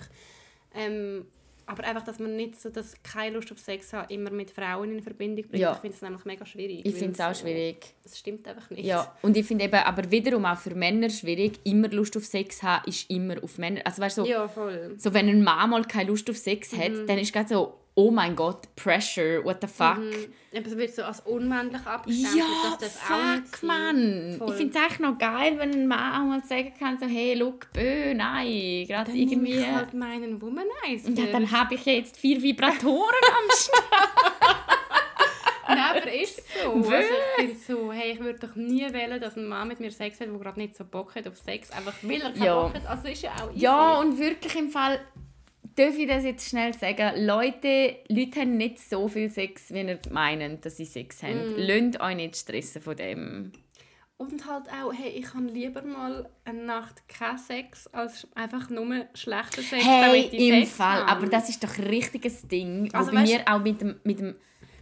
Ähm, 0.75 1.27
aber 1.67 1.85
einfach, 1.85 2.05
dass 2.05 2.19
man 2.21 2.37
nicht 2.37 2.61
so, 2.61 2.71
dass 2.71 2.95
keine 3.03 3.35
Lust 3.35 3.51
auf 3.51 3.59
Sex 3.59 3.93
hat, 3.93 4.11
immer 4.11 4.31
mit 4.31 4.51
Frauen 4.51 4.93
in 4.93 5.03
Verbindung 5.03 5.47
bringt. 5.49 5.61
Ja. 5.61 5.73
Ich 5.73 5.79
finde 5.79 5.97
es 5.97 6.03
nämlich 6.03 6.25
mega 6.25 6.47
schwierig. 6.47 6.81
Ich 6.85 6.95
finde 6.95 7.13
es 7.15 7.21
auch 7.21 7.35
schwierig. 7.35 7.95
Das 8.05 8.19
stimmt 8.19 8.47
einfach 8.47 8.71
nicht. 8.71 8.85
Ja, 8.85 9.15
und 9.23 9.37
ich 9.37 9.45
finde 9.47 9.65
eben, 9.65 9.75
aber 9.75 10.11
wiederum 10.11 10.45
auch 10.45 10.59
für 10.59 10.75
Männer 10.75 11.11
schwierig, 11.11 11.59
immer 11.65 11.89
Lust 11.89 12.17
auf 12.17 12.25
Sex 12.25 12.63
haben, 12.63 12.89
ist 12.89 13.11
immer 13.11 13.43
auf 13.43 13.59
Männer. 13.59 13.81
Also 13.85 14.01
weißt 14.01 14.19
du, 14.19 14.23
so, 14.23 14.29
ja 14.29 14.47
voll. 14.49 14.95
so 14.97 15.13
wenn 15.13 15.29
ein 15.29 15.43
Mann 15.43 15.71
mal 15.71 15.85
keine 15.85 16.11
Lust 16.11 16.31
auf 16.31 16.37
Sex 16.37 16.73
hat, 16.77 16.93
Mhm. 16.93 17.07
dann 17.07 17.19
ist 17.19 17.35
es 17.35 17.49
so, 17.49 17.75
oh 17.99 18.11
mein 18.11 18.37
Gott, 18.37 18.69
Pressure, 18.77 19.43
what 19.43 19.57
the 19.63 19.67
fuck. 19.67 19.97
Mhm. 19.99 20.33
Aber 20.55 20.67
es 20.67 20.77
wird 20.77 20.95
so 20.95 21.03
als 21.03 21.21
unmännlich 21.21 21.85
abgestempelt, 21.87 22.37
Ja, 22.39 22.71
dass 22.71 22.79
das 22.79 22.99
fuck. 23.01 23.63
Mann. 23.63 24.35
Voll. 24.39 24.51
Ich 24.51 24.55
finde 24.57 24.79
es 24.79 24.85
eigentlich 24.85 24.99
noch 25.01 25.19
geil, 25.19 25.55
wenn 25.59 25.73
ein 25.73 25.87
Mann 25.89 26.13
auch 26.13 26.27
mal 26.27 26.43
sagen 26.45 26.73
kann, 26.79 26.99
so, 26.99 27.07
hey, 27.07 27.35
look, 27.35 27.73
bö, 27.73 28.13
nein, 28.15 28.85
gerade 28.87 29.11
Dann 29.11 29.17
irgendwie 29.17 29.53
irgendwie... 29.55 29.75
halt 29.75 29.95
meinen 29.95 30.41
Womanizer. 30.43 31.11
Ja, 31.11 31.33
dann 31.33 31.51
habe 31.51 31.75
ich 31.75 31.87
jetzt 31.87 32.19
vier 32.19 32.43
Vibratoren 32.43 32.91
am 32.91 33.57
Start. 33.57 34.67
Nein, 35.69 35.79
aber 35.79 36.13
ist 36.13 36.43
so. 36.63 36.73
Also 36.75 36.93
ich 36.93 37.45
finde 37.45 37.57
so, 37.67 37.93
hey, 37.93 38.13
ich 38.13 38.21
würde 38.21 38.39
doch 38.47 38.55
nie 38.55 38.93
wählen, 38.93 39.21
dass 39.21 39.37
ein 39.37 39.47
Mann 39.49 39.69
mit 39.69 39.81
mir 39.81 39.91
Sex 39.91 40.21
hat, 40.21 40.29
der 40.29 40.39
gerade 40.39 40.61
nicht 40.61 40.77
so 40.77 40.85
Bock 40.85 41.15
hat 41.17 41.27
auf 41.27 41.37
Sex, 41.39 41.71
einfach 41.73 41.95
weil 42.03 42.21
er 42.21 42.31
keinen 42.33 42.43
Ja. 42.45 42.63
Bock 42.63 42.75
hat. 42.75 42.87
Also 42.87 43.09
ist 43.09 43.23
ja 43.23 43.31
auch 43.33 43.51
easy. 43.51 43.61
Ja, 43.65 43.99
und 44.01 44.19
wirklich 44.19 44.55
im 44.55 44.71
Fall, 44.71 45.01
darf 45.77 45.97
ich 45.97 46.09
das 46.09 46.25
jetzt 46.25 46.49
schnell 46.49 46.75
sagen? 46.75 47.25
Leute, 47.27 47.97
Leute 48.09 48.41
haben 48.41 48.57
nicht 48.57 48.79
so 48.81 49.09
viel 49.09 49.31
Sex, 49.31 49.73
wie 49.73 49.81
ihr 49.83 49.99
meinen, 50.11 50.61
dass 50.61 50.77
sie 50.79 50.85
Sex 50.85 51.23
haben. 51.23 51.53
Mm. 51.53 51.55
Lasst 51.59 52.01
euch 52.01 52.17
nicht 52.17 52.37
stressen 52.37 52.83
von 52.83 52.97
dem. 52.97 53.53
Und 54.19 54.47
halt 54.47 54.65
auch, 54.71 54.93
hey, 54.95 55.11
ich 55.11 55.35
habe 55.35 55.45
lieber 55.47 55.83
mal 55.83 56.27
eine 56.47 56.63
Nacht 56.65 57.07
keinen 57.07 57.37
Sex, 57.37 57.87
als 57.89 58.27
einfach 58.35 58.71
nur 58.71 59.05
schlechten 59.15 59.63
Sex, 59.63 59.85
Hey, 59.85 60.23
im 60.33 60.65
Sex 60.65 60.77
Fall. 60.77 61.01
habe. 61.01 61.11
Aber 61.11 61.27
das 61.27 61.51
ist 61.51 61.63
doch 61.63 61.77
ein 61.77 61.85
richtiges 61.85 62.49
Ding. 62.49 62.85
Also, 62.95 62.97
Also 62.97 63.13
bei 63.13 63.19
weißt- 63.25 63.27
mir 63.27 63.45
auch 63.55 63.61
mit 63.63 63.81
dem, 63.83 64.01
mit 64.05 64.19
dem 64.19 64.35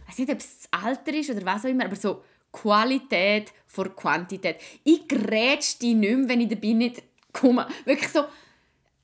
ich 0.03 0.09
weiß 0.09 0.17
nicht, 0.19 0.31
ob 0.31 0.37
es 0.37 0.59
das 0.69 0.83
Alter 0.83 1.13
ist 1.15 1.29
oder 1.31 1.45
was 1.45 1.65
auch 1.65 1.69
immer, 1.69 1.85
aber 1.85 1.95
so 1.95 2.21
Qualität 2.51 3.51
vor 3.67 3.89
Quantität. 3.95 4.57
Ich 4.83 5.07
grätsch 5.07 5.79
die 5.81 5.93
nicht 5.95 6.15
mehr, 6.15 6.29
wenn 6.29 6.41
ich 6.41 6.47
dabei 6.49 6.69
nicht 6.73 7.03
komme. 7.33 7.67
Wirklich 7.85 8.09
so, 8.09 8.23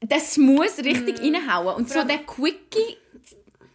das 0.01 0.37
muss 0.37 0.77
richtig 0.79 1.19
reinhauen. 1.21 1.75
Und 1.75 1.89
so 1.89 1.99
allem- 1.99 2.07
der 2.09 2.17
Quickie, 2.19 2.97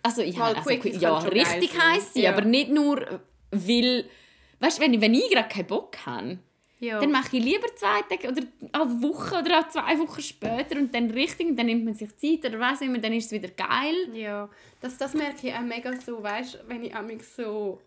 also 0.03 0.23
ich 0.23 0.39
habe 0.39 0.57
also, 0.57 0.69
Quickies 0.69 1.01
ja, 1.01 1.17
richtig 1.19 1.79
heiß 1.81 2.15
sein, 2.15 2.23
Ja. 2.25 2.33
aber 2.33 2.43
nicht 2.43 2.71
nur, 2.71 3.21
weil, 3.51 4.05
weißt 4.61 4.79
du, 4.79 4.83
wenn, 4.83 4.95
ich- 4.95 5.01
wenn 5.01 5.15
ich 5.15 5.31
gerade 5.31 5.49
keinen 5.49 5.67
Bock 5.67 5.97
habe, 6.05 6.39
ja. 6.81 7.01
dann 7.01 7.11
mache 7.13 7.37
ich 7.37 7.43
lieber 7.45 7.67
zwei 7.77 8.03
Tage 8.03 8.29
oder 8.29 8.43
eine 8.73 9.03
Woche 9.03 9.39
oder 9.39 9.61
auch 9.61 9.69
zwei 9.69 9.99
Wochen 9.99 10.21
später 10.21 10.77
und 10.77 10.95
dann 10.95 11.11
richtig, 11.11 11.47
und 11.49 11.57
dann 11.57 11.67
nimmt 11.67 11.85
man 11.85 11.95
sich 11.95 12.15
Zeit 12.17 12.45
oder 12.45 12.61
was 12.61 12.81
immer, 12.83 12.99
dann 12.99 13.13
ist 13.13 13.27
es 13.27 13.33
wieder 13.33 13.49
geil. 13.49 13.95
Ja, 14.13 14.49
das, 14.81 14.99
das 14.99 15.15
merke 15.15 15.47
ich 15.49 15.55
auch 15.55 15.61
mega 15.63 15.93
so, 16.01 16.23
weißt 16.23 16.59
wenn 16.69 16.85
ich 16.85 16.95
amix 16.95 17.37
so, 17.37 17.81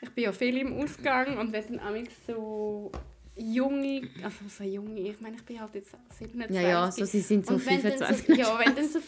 ich 0.00 0.10
bin 0.10 0.24
ja 0.24 0.32
viel 0.32 0.56
im 0.58 0.80
Ausgang 0.80 1.36
und 1.38 1.52
wenn 1.52 1.66
dann 1.66 1.80
amix 1.80 2.12
so 2.26 2.90
junge, 3.36 4.02
also 4.22 4.44
so 4.48 4.64
junge, 4.64 5.00
ich 5.00 5.20
meine, 5.20 5.36
ich 5.36 5.42
bin 5.44 5.60
halt 5.60 5.74
jetzt 5.74 5.94
27. 6.18 6.54
Ja, 6.54 6.68
ja, 6.68 6.92
so, 6.92 7.04
sie 7.04 7.20
sind 7.20 7.46
so 7.46 7.54
und 7.54 7.66
wenn 7.66 7.82
dann 7.82 7.92
25. 7.92 8.26
so, 8.26 8.32
ja, 8.34 8.58
wenn 8.58 8.74
dann 8.74 8.88
so 8.88 9.00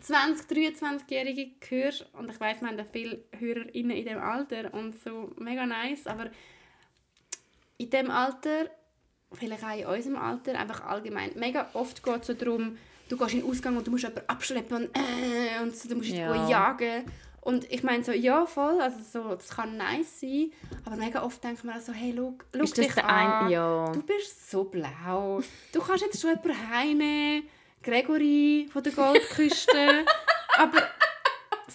20, 0.00 0.46
23-Jährige 0.46 1.50
hörst, 1.68 2.06
und 2.12 2.30
ich 2.30 2.40
weiss, 2.40 2.60
wir 2.60 2.68
haben 2.68 2.76
da 2.76 2.84
viele 2.84 3.24
HörerInnen 3.38 3.96
in 3.96 4.04
diesem 4.04 4.20
Alter 4.20 4.72
und 4.74 5.00
so 5.02 5.32
mega 5.38 5.66
nice, 5.66 6.06
aber 6.06 6.30
in 7.78 7.88
diesem 7.90 8.10
Alter, 8.10 8.70
vielleicht 9.32 9.64
auch 9.64 9.76
in 9.76 9.86
unserem 9.86 10.16
Alter, 10.16 10.58
einfach 10.58 10.84
allgemein, 10.84 11.30
mega 11.36 11.70
oft 11.74 12.02
geht 12.02 12.20
es 12.20 12.26
so 12.26 12.34
darum, 12.34 12.76
du 13.08 13.16
gehst 13.16 13.34
in 13.34 13.40
den 13.40 13.50
Ausgang 13.50 13.76
und 13.76 13.86
du 13.86 13.90
musst 13.90 14.04
jemanden 14.04 14.28
abschleppen 14.28 14.76
und, 14.86 14.96
äh, 14.96 15.62
und 15.62 15.76
so, 15.76 15.88
du 15.88 15.96
musst 15.96 16.10
Ja. 16.10 16.48
jagen. 16.48 17.04
Und 17.42 17.70
ich 17.70 17.82
meine 17.82 18.04
so, 18.04 18.12
ja 18.12 18.44
voll, 18.44 18.80
also 18.80 18.98
so, 19.02 19.34
das 19.34 19.48
kann 19.48 19.76
nice 19.76 20.20
sein, 20.20 20.52
aber 20.84 20.96
mega 20.96 21.22
oft 21.22 21.42
denkt 21.42 21.64
man 21.64 21.80
so, 21.80 21.92
hey, 21.92 22.12
schau, 22.14 22.34
schau 22.54 22.62
Ist 22.62 22.76
dich 22.76 22.96
an. 22.98 23.44
ein... 23.44 23.50
Ja. 23.50 23.90
Du 23.92 24.02
bist 24.02 24.50
so 24.50 24.64
blau. 24.64 25.40
Du 25.72 25.80
kannst 25.80 26.04
jetzt 26.04 26.20
schon 26.20 26.30
jemanden 26.30 26.70
heimnehmen. 26.70 27.44
Gregory 27.82 28.68
von 28.70 28.82
der 28.82 28.92
Goldküste. 28.92 30.04
Aber 30.58 30.82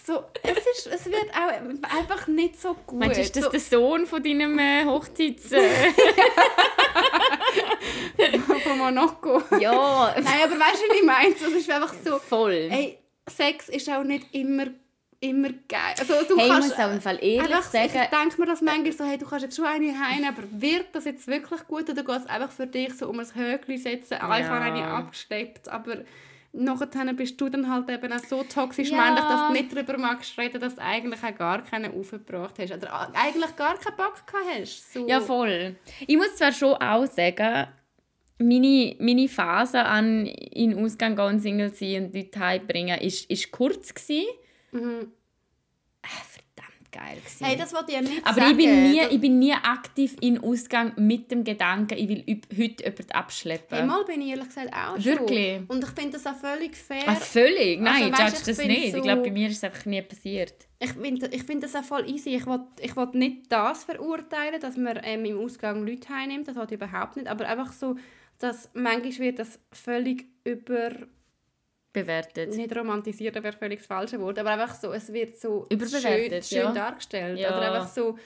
so, 0.05 0.25
es, 0.43 0.57
ist, 0.57 0.87
es 0.87 1.05
wird 1.07 1.31
auch 1.33 1.97
einfach 1.97 2.27
nicht 2.27 2.61
so 2.61 2.75
gut. 2.85 2.99
Meinst 2.99 3.17
du, 3.17 3.21
ist 3.21 3.35
das 3.35 3.45
so, 3.45 3.49
der 3.49 3.59
Sohn 3.59 4.05
von 4.05 4.21
deinem 4.21 4.59
äh, 4.59 4.85
Hochzeits... 4.85 5.51
Äh? 5.51 5.91
von 8.65 8.77
Monaco? 8.77 9.41
ja, 9.59 10.13
Nein, 10.15 10.41
aber 10.43 10.59
weißt 10.59 10.83
du, 10.83 10.93
wie 10.93 10.97
ich 10.99 11.03
meine? 11.03 11.33
Es 11.33 11.41
ist 11.41 11.69
einfach 11.71 11.93
so, 12.03 12.19
voll. 12.19 12.69
ey, 12.71 12.99
Sex 13.27 13.69
ist 13.69 13.89
auch 13.89 14.03
nicht 14.03 14.33
immer, 14.33 14.67
immer 15.29 15.49
geil. 15.67 15.93
Also, 15.99 16.13
du 16.27 16.37
hey, 16.37 16.45
ich 16.45 16.51
kannst 16.51 16.69
muss 16.69 16.79
auch 16.79 16.91
im 16.91 17.01
Fall 17.01 17.19
ehrlich 17.21 17.41
einfach, 17.41 17.63
sagen... 17.63 17.85
ich 17.93 18.19
denke 18.19 18.41
mir 18.41 18.47
das 18.47 18.61
manchmal 18.61 18.91
so, 18.91 19.03
hey, 19.05 19.17
du 19.17 19.25
kannst 19.25 19.43
jetzt 19.45 19.55
schon 19.55 19.65
eine 19.65 19.87
heim, 19.99 20.23
aber 20.25 20.43
wird 20.51 20.87
das 20.93 21.05
jetzt 21.05 21.27
wirklich 21.27 21.65
gut 21.67 21.89
oder 21.89 22.03
geht 22.03 22.17
es 22.17 22.25
einfach 22.27 22.51
für 22.51 22.67
dich 22.67 22.93
so 22.93 23.09
um 23.09 23.19
ein 23.19 23.27
Höckli 23.33 23.77
setzen? 23.77 24.17
Ah, 24.19 24.37
ich 24.39 24.45
Ja. 24.45 24.51
habe 24.51 24.65
eine 24.65 24.85
abgesteppt, 24.87 25.69
aber 25.69 25.97
nachher 26.53 27.13
bist 27.13 27.39
du 27.41 27.49
dann 27.49 27.69
halt 27.69 27.89
eben 27.89 28.13
auch 28.13 28.23
so 28.23 28.43
toxisch 28.43 28.89
Ja. 28.89 28.97
männlich, 28.97 29.23
dass 29.25 29.47
du 29.47 29.53
nicht 29.53 29.75
darüber 29.75 29.97
magst 29.97 30.37
reden, 30.37 30.61
dass 30.61 30.75
du 30.75 30.81
eigentlich 30.81 31.21
auch 31.23 31.35
gar 31.37 31.61
keinen 31.63 31.97
aufgebracht 31.99 32.55
hast 32.59 32.71
oder 32.71 33.09
eigentlich 33.13 33.55
gar 33.55 33.77
keinen 33.77 33.97
Bock 33.97 34.25
gehabt 34.25 34.45
hast. 34.61 34.93
So. 34.93 35.07
Ja, 35.07 35.19
voll. 35.19 35.75
Ich 36.07 36.15
muss 36.15 36.35
zwar 36.35 36.51
schon 36.51 36.73
auch 36.75 37.05
sagen, 37.07 37.67
meine, 38.37 38.95
meine 38.99 39.27
Phase 39.27 39.83
an 39.83 40.25
in 40.25 40.77
Ausgang 40.77 41.15
gehen, 41.15 41.39
Single 41.39 41.73
sein 41.73 42.05
und 42.05 42.15
Leute 42.15 42.39
heimbringen, 42.39 42.99
ist, 42.99 43.29
ist 43.29 43.51
kurz 43.51 43.93
gewesen. 43.93 44.25
Mhm. 44.75 45.11
Äh, 46.01 46.07
verdammt 46.07 46.91
geil 46.91 47.17
gewesen. 47.17 47.45
Hey, 47.45 47.57
das 47.57 47.73
wollte 47.73 47.91
ich 47.91 47.95
ja 47.95 48.01
nicht 48.01 48.25
Aber 48.25 48.35
sagen. 48.35 48.51
ich 48.51 48.57
bin, 48.57 48.83
nie, 48.91 49.01
ich 49.09 49.19
bin 49.21 49.39
nie 49.39 49.53
aktiv 49.53 50.15
in 50.21 50.37
Ausgang 50.43 50.93
mit 50.97 51.31
dem 51.31 51.43
Gedanken, 51.43 51.97
ich 51.97 52.07
will 52.07 52.23
heute 52.27 52.83
jemanden 52.83 53.11
abschleppen. 53.11 53.77
Hey, 53.77 53.87
mal 53.87 54.05
bin 54.05 54.21
ich 54.21 54.29
ehrlich 54.29 54.47
gesagt 54.47 54.71
auch 54.73 55.03
Wirklich? 55.03 55.55
schon. 55.57 55.65
Und 55.67 55.83
ich 55.83 55.89
finde 55.89 56.11
das 56.11 56.25
auch 56.27 56.35
völlig 56.35 56.75
fair. 56.75 57.03
Ah, 57.07 57.15
völlig? 57.15 57.79
Nein, 57.81 58.13
Also, 58.13 58.23
judge 58.23 58.35
ich 58.37 58.43
das 58.43 58.57
nicht. 58.59 58.91
so- 58.91 58.97
Ich 58.97 59.03
glaube, 59.03 59.21
bei 59.23 59.31
mir 59.31 59.47
ist 59.49 59.57
es 59.57 59.63
einfach 59.63 59.85
nie 59.85 60.01
passiert. 60.01 60.53
Ich 60.79 60.91
finde 60.93 61.27
ich 61.27 61.43
find 61.43 61.63
das 61.63 61.75
auch 61.75 61.83
voll 61.83 62.07
easy. 62.09 62.35
Ich 62.35 62.45
will, 62.45 62.59
ich 62.79 62.95
will 62.95 63.07
nicht 63.13 63.51
das 63.51 63.83
verurteilen, 63.85 64.59
dass 64.61 64.77
man 64.77 64.99
ähm, 65.03 65.25
im 65.25 65.39
Ausgang 65.39 65.85
Leute 65.87 66.09
heimnimmt. 66.09 66.47
Das 66.47 66.55
will 66.55 66.65
ich 66.67 66.73
überhaupt 66.73 67.15
nicht. 67.15 67.27
Aber 67.27 67.47
einfach 67.47 67.71
so, 67.73 67.95
dass 68.37 68.69
manchmal 68.73 69.17
wird 69.19 69.39
das 69.39 69.59
völlig 69.71 70.25
über... 70.43 70.91
Bewertet. 71.95 72.55
Nicht 72.55 72.75
romantisiert, 72.75 73.35
wäre 73.35 73.53
völlig 73.53 73.79
das 73.79 73.87
falsche 73.87 74.19
Wort. 74.19 74.37
Aber 74.37 74.51
einfach 74.51 74.75
so, 74.75 74.91
es 74.91 75.11
wird 75.11 75.37
so 75.39 75.65
schön, 75.71 76.43
schön 76.43 76.59
ja. 76.59 76.71
dargestellt. 76.71 77.39
Ja. 77.39 77.57
Oder 77.57 77.71
einfach 77.73 77.87
so... 77.87 78.17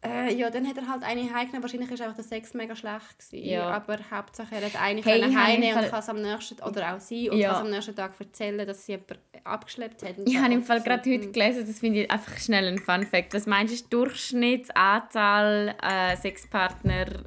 Äh, 0.00 0.32
ja, 0.34 0.48
dann 0.48 0.64
hat 0.64 0.76
er 0.76 0.86
halt 0.86 1.02
eine 1.02 1.22
heimgenommen. 1.22 1.62
Wahrscheinlich 1.62 1.90
war 1.90 2.00
einfach 2.00 2.14
der 2.14 2.24
Sex 2.24 2.54
mega 2.54 2.76
schlecht. 2.76 3.18
Gewesen. 3.18 3.48
Ja. 3.48 3.68
Aber 3.68 3.98
Hauptsache, 4.10 4.54
er 4.54 4.66
hat 4.66 4.80
eine 4.80 5.02
Hey, 5.02 5.20
heimnehmen 5.20 5.76
und 5.76 5.90
kann 5.90 5.98
es 5.98 6.08
am 6.08 6.22
nächsten... 6.22 6.62
Oder 6.62 6.94
auch 6.94 7.00
sie. 7.00 7.28
Und 7.28 7.38
Ja. 7.38 7.54
kann 7.54 7.66
am 7.66 7.70
nächsten 7.70 7.96
Tag 7.96 8.12
erzählen, 8.18 8.64
dass 8.64 8.86
sie 8.86 8.92
jemanden 8.92 9.16
abgeschleppt 9.42 10.04
hat. 10.04 10.14
Ich 10.24 10.36
habe 10.36 10.54
im 10.54 10.62
Fall 10.62 10.82
gerade 10.82 11.10
heute 11.10 11.26
mm. 11.28 11.32
gelesen, 11.32 11.66
das 11.66 11.80
finde 11.80 12.02
ich 12.02 12.10
einfach 12.10 12.38
schnell 12.38 12.68
ein 12.68 12.78
Fun 12.78 13.04
Fact. 13.06 13.34
Was 13.34 13.46
meinst 13.46 13.92
du, 13.92 14.04
Durchschnittsanzahl 14.04 15.74
äh, 15.82 16.16
Sexpartner? 16.16 17.24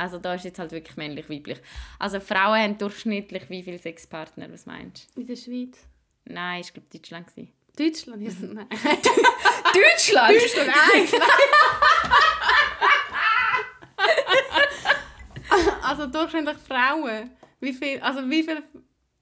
Also 0.00 0.16
da 0.18 0.32
ist 0.32 0.44
jetzt 0.44 0.58
halt 0.58 0.72
wirklich 0.72 0.96
männlich-weiblich. 0.96 1.58
Also 1.98 2.20
Frauen 2.20 2.58
haben 2.58 2.78
durchschnittlich 2.78 3.50
wie 3.50 3.62
viele 3.62 3.78
Sexpartner? 3.78 4.50
Was 4.50 4.64
meinst 4.64 5.14
In 5.14 5.26
der 5.26 5.36
Schweiz. 5.36 5.76
du? 6.24 6.32
Nein, 6.32 6.62
ich 6.62 6.72
glaube 6.72 6.88
Deutschland. 6.90 7.26
gewesen. 7.26 7.52
Deutschland? 7.76 8.22
Ja, 8.22 8.30
nein. 8.54 8.68
Deutschland? 9.74 10.36
Deutschland 10.40 10.70
eins. 10.94 11.12
also 15.82 16.06
durchschnittlich 16.06 16.56
Frauen. 16.66 17.30
Wie 17.60 17.74
viel? 17.74 18.00
Also 18.00 18.28
wie 18.30 18.42
viel? 18.42 18.62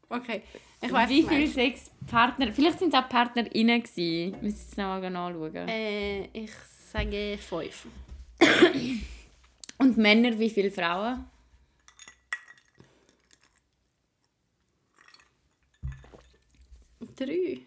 Okay. 0.08 0.42
Ich 0.80 0.92
weiß 0.92 1.08
wie 1.08 1.24
viele 1.24 1.48
Sexpartner? 1.48 2.52
Vielleicht 2.52 2.78
sind 2.78 2.94
es 2.94 3.00
auch 3.00 3.08
PartnerInnen 3.08 3.82
gewesen. 3.82 4.32
Wir 4.32 4.42
müssen 4.42 4.66
es 4.70 4.76
nochmal 4.76 5.04
anschauen. 5.04 5.68
Äh, 5.68 6.26
ich 6.32 6.52
sage 6.92 7.36
fünf. 7.36 7.88
Und 9.78 9.96
Männer, 9.96 10.38
wie 10.38 10.50
viele 10.50 10.70
Frauen? 10.70 11.24
Drei. 17.16 17.62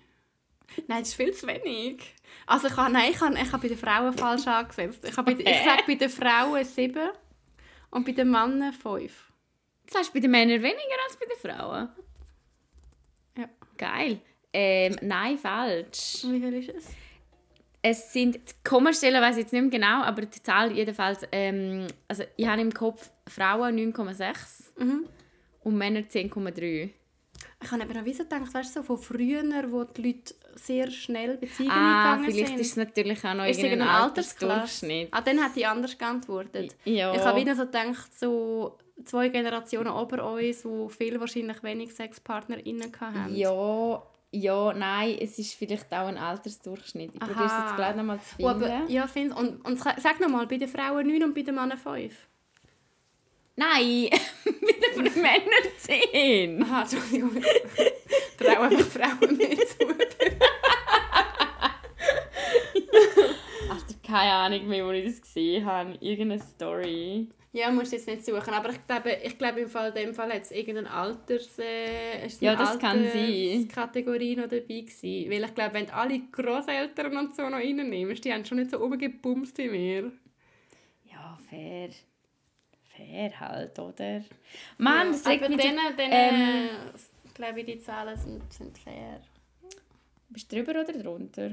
Nein, 0.87 0.99
das 0.99 1.09
ist 1.09 1.15
viel 1.15 1.33
zu 1.33 1.47
wenig. 1.47 2.15
Also 2.45 2.67
ich 2.67 2.75
habe, 2.75 2.91
nein, 2.91 3.11
ich 3.11 3.19
habe, 3.19 3.33
ich 3.35 3.51
habe 3.51 3.61
bei 3.61 3.67
den 3.67 3.77
Frauen 3.77 4.13
falsch 4.13 4.47
angesetzt. 4.47 5.03
Ich, 5.03 5.17
habe 5.17 5.35
bei, 5.35 5.41
ich 5.41 5.63
sage 5.63 5.83
bei 5.87 5.95
den 5.95 6.09
Frauen 6.09 6.63
sieben 6.63 7.11
und 7.89 8.05
bei 8.05 8.11
den 8.11 8.29
Männern 8.29 8.73
fünf. 8.73 9.31
Das 9.85 9.99
heißt 9.99 10.13
bei 10.13 10.19
den 10.19 10.31
Männern 10.31 10.61
weniger 10.61 11.03
als 11.05 11.17
bei 11.17 11.25
den 11.25 11.37
Frauen. 11.37 11.89
Ja. 13.37 13.49
Geil. 13.77 14.21
Ähm, 14.53 14.97
nein, 15.01 15.37
falsch. 15.37 16.23
Wie 16.23 16.39
viel 16.39 16.53
ist 16.53 16.69
es? 16.69 16.85
Es 17.83 18.13
sind, 18.13 18.35
die 18.35 18.53
Kommastellen 18.63 19.21
weiß 19.21 19.37
ich 19.37 19.43
jetzt 19.43 19.53
nicht 19.53 19.61
mehr 19.61 19.71
genau, 19.71 20.03
aber 20.03 20.21
die 20.23 20.43
Zahl 20.43 20.71
jedenfalls, 20.71 21.25
ähm, 21.31 21.87
also 22.07 22.23
ich 22.37 22.47
habe 22.47 22.61
im 22.61 22.73
Kopf 22.73 23.09
Frauen 23.27 23.75
9,6 23.75 24.73
Mhm. 24.77 25.05
und 25.63 25.77
Männer 25.77 26.01
10,3. 26.01 26.91
Ich 27.63 27.71
habe 27.71 27.83
eben 27.83 27.93
noch 27.93 28.05
wieso 28.05 28.23
gedacht, 28.23 28.53
weißt 28.53 28.75
du, 28.75 28.79
so 28.79 28.83
von 28.83 28.97
früher, 28.97 29.43
wo 29.71 29.83
die 29.83 30.01
Leute 30.01 30.33
sehr 30.55 30.89
schnell 30.91 31.37
Beziehungen 31.37 31.71
Ah, 31.71 32.13
eingegangen 32.13 32.31
vielleicht 32.31 32.47
sind. 32.49 32.59
ist 32.59 32.67
es 32.71 32.75
natürlich 32.77 33.23
auch 33.25 33.33
noch 33.35 33.45
Ist 33.45 33.59
irgendein? 33.63 33.87
Altersdurchschnitt. 33.87 35.09
Ah, 35.11 35.21
dann 35.21 35.41
hätte 35.43 35.59
ich 35.59 35.67
anders 35.67 35.97
geantwortet. 35.97 36.75
Ja. 36.85 37.13
Ich 37.13 37.21
habe 37.21 37.39
wieder 37.39 37.55
so 37.55 37.65
gedacht, 37.65 38.17
so 38.17 38.77
zwei 39.05 39.29
Generationen 39.29 39.87
über 39.91 40.31
uns, 40.33 40.65
wo 40.65 40.87
viele 40.89 41.19
wahrscheinlich 41.19 41.61
wenig 41.63 41.93
SexpartnerInnen 41.93 42.91
hatten. 42.99 43.35
Ja, 43.35 44.01
ja, 44.31 44.73
nein, 44.73 45.17
es 45.19 45.37
ist 45.39 45.53
vielleicht 45.55 45.91
auch 45.91 46.07
ein 46.07 46.17
Altersdurchschnitt. 46.17 47.11
Ich 47.13 47.19
probiere 47.19 47.45
es 47.45 47.51
jetzt 47.63 47.75
gleich 47.75 47.95
nochmal 47.95 48.19
zu 48.21 48.35
Oh, 48.39 48.49
finden. 48.49 48.63
aber, 48.63 48.89
ja, 48.89 49.07
find, 49.07 49.35
und, 49.35 49.65
und 49.65 49.79
sag 49.79 50.19
nochmal, 50.19 50.47
bei 50.47 50.57
den 50.57 50.69
Frauen 50.69 51.07
9 51.07 51.23
und 51.23 51.33
bei 51.35 51.41
den 51.41 51.55
Männern 51.55 51.77
5. 51.77 52.27
Nein, 53.57 54.09
mit 54.45 54.95
den 54.95 55.21
Männern 55.21 55.65
10. 55.77 56.63
Aha, 56.63 56.81
Entschuldigung. 56.83 57.43
Trau 58.37 58.61
einfach 58.61 58.85
Frauen 58.87 59.35
mehr 59.37 59.57
zu. 59.57 59.81
Alter, 63.69 63.95
keine 64.05 64.31
Ahnung 64.33 64.67
mehr, 64.67 64.85
wo 64.85 64.91
ich 64.91 65.05
das 65.05 65.21
gesehen 65.21 65.65
habe. 65.65 65.93
Irgendeine 65.99 66.41
Story. 66.41 67.29
Ja, 67.53 67.69
musst 67.69 67.91
du 67.91 67.97
jetzt 67.97 68.07
nicht 68.07 68.25
suchen, 68.25 68.53
aber 68.53 68.69
ich 68.69 68.87
glaube, 68.87 69.11
ich 69.23 69.37
glaube 69.37 69.59
im 69.59 69.67
Fall, 69.69 69.89
in 69.89 69.95
dem 69.95 70.13
Fall 70.13 70.31
hat 70.33 70.43
es 70.43 70.51
irgendeine 70.51 70.89
Alters, 70.89 71.59
äh, 71.59 72.25
ist 72.25 72.41
Ja, 72.41 72.55
das 72.55 72.79
kann 72.79 73.05
sein. 73.05 73.67
Kategorie 73.67 74.37
noch 74.37 74.47
dabei 74.47 74.61
gewesen. 74.61 75.29
Weil 75.29 75.43
ich 75.43 75.53
glaube, 75.53 75.73
wenn 75.73 75.85
du 75.85 75.93
alle 75.93 76.17
Großeltern 76.31 77.17
und 77.17 77.35
so 77.35 77.43
noch 77.49 77.57
reinnimmst, 77.57 78.23
die 78.23 78.31
haben 78.31 78.45
schon 78.45 78.57
nicht 78.59 78.71
so 78.71 78.79
oben 78.81 78.97
gebumst 78.97 79.57
wie 79.57 79.69
wir. 79.69 80.11
Ja, 81.11 81.37
fair. 81.49 81.89
Fair 82.95 83.37
halt, 83.39 83.77
oder? 83.79 84.23
Mann, 84.77 85.11
das 85.11 85.27
regt 85.27 85.43
aber 85.43 85.51
so- 85.53 85.59
denen, 85.59 85.97
denen 85.97 86.11
ähm, 86.13 86.69
glaube 87.33 87.59
ich, 87.59 87.65
die 87.65 87.79
Zahlen 87.79 88.17
sind, 88.17 88.53
sind 88.53 88.77
fair. 88.77 89.21
Bist 90.29 90.49
du 90.51 90.55
drüber 90.63 90.79
oder 90.79 90.93
drunter? 90.93 91.51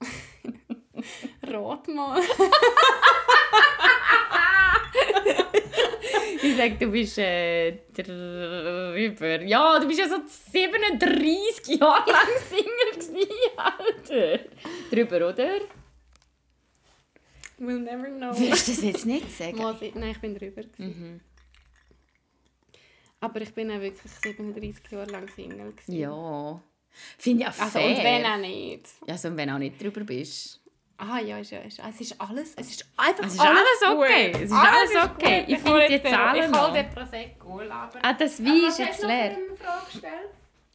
Rot 1.52 1.88
mal. 1.88 2.20
Ich 6.50 6.56
sag, 6.56 6.78
du 6.78 6.86
bist 6.90 7.18
äh, 7.18 7.72
drüber. 7.92 9.42
Ja, 9.42 9.78
du 9.78 9.86
bist 9.86 10.00
ja 10.00 10.08
so 10.08 10.16
37 10.26 11.78
Jahre 11.80 12.10
lang 12.10 12.28
Single 12.48 12.92
gewesen, 12.94 13.28
Alter. 13.56 14.38
Drüber, 14.90 15.28
oder? 15.28 15.60
We'll 17.60 17.80
never 17.80 18.06
know. 18.08 18.38
Willst 18.38 18.68
du 18.68 18.72
das 18.72 18.82
jetzt 18.84 19.06
nicht 19.06 19.30
sagen? 19.36 19.58
Nein, 19.94 20.10
ich 20.12 20.20
bin 20.20 20.34
drüber. 20.36 20.62
Mhm. 20.78 21.20
Aber 23.20 23.40
ich 23.40 23.52
bin 23.52 23.70
auch 23.70 23.80
wirklich 23.80 24.12
37 24.12 24.90
Jahre 24.92 25.10
lang 25.10 25.28
Single. 25.28 25.72
gewesen. 25.72 25.92
Ja. 25.98 26.62
Finde 27.18 27.42
ich 27.42 27.48
auch 27.48 27.58
Also, 27.60 27.78
fair. 27.80 27.88
und 27.96 28.04
wenn 28.04 28.24
auch 28.26 28.38
nicht. 28.38 28.86
Ja, 29.06 29.14
also, 29.14 29.36
wenn 29.36 29.50
auch 29.50 29.58
nicht 29.58 29.82
drüber 29.82 30.02
bist. 30.04 30.60
Ah 31.00 31.20
ja, 31.20 31.38
ist 31.38 31.52
ja, 31.52 31.60
ist, 31.60 31.78
es 31.78 32.00
ist 32.00 32.20
alles, 32.20 32.54
es 32.56 32.70
ist 32.70 32.88
einfach 32.96 33.24
Es 33.24 33.34
ist 33.34 33.40
alles 33.40 33.82
okay. 33.86 34.32
gut. 34.32 34.42
Es 34.42 34.50
ist 34.50 34.52
alles 34.52 34.96
okay. 35.04 35.40
gut. 35.40 35.48
Ich 35.48 35.58
finde 35.60 35.88
die 35.88 36.02
Zahlen 36.02 36.52
Ich 36.52 36.60
hole 36.60 36.72
den 36.72 36.90
Prosecco, 36.90 37.60
aber... 37.60 37.98
Ah, 38.02 38.12
das 38.14 38.40
Aber 38.40 38.48
Wein 38.48 38.68
ist 38.68 38.78
jetzt 38.80 39.02
leer. 39.04 39.38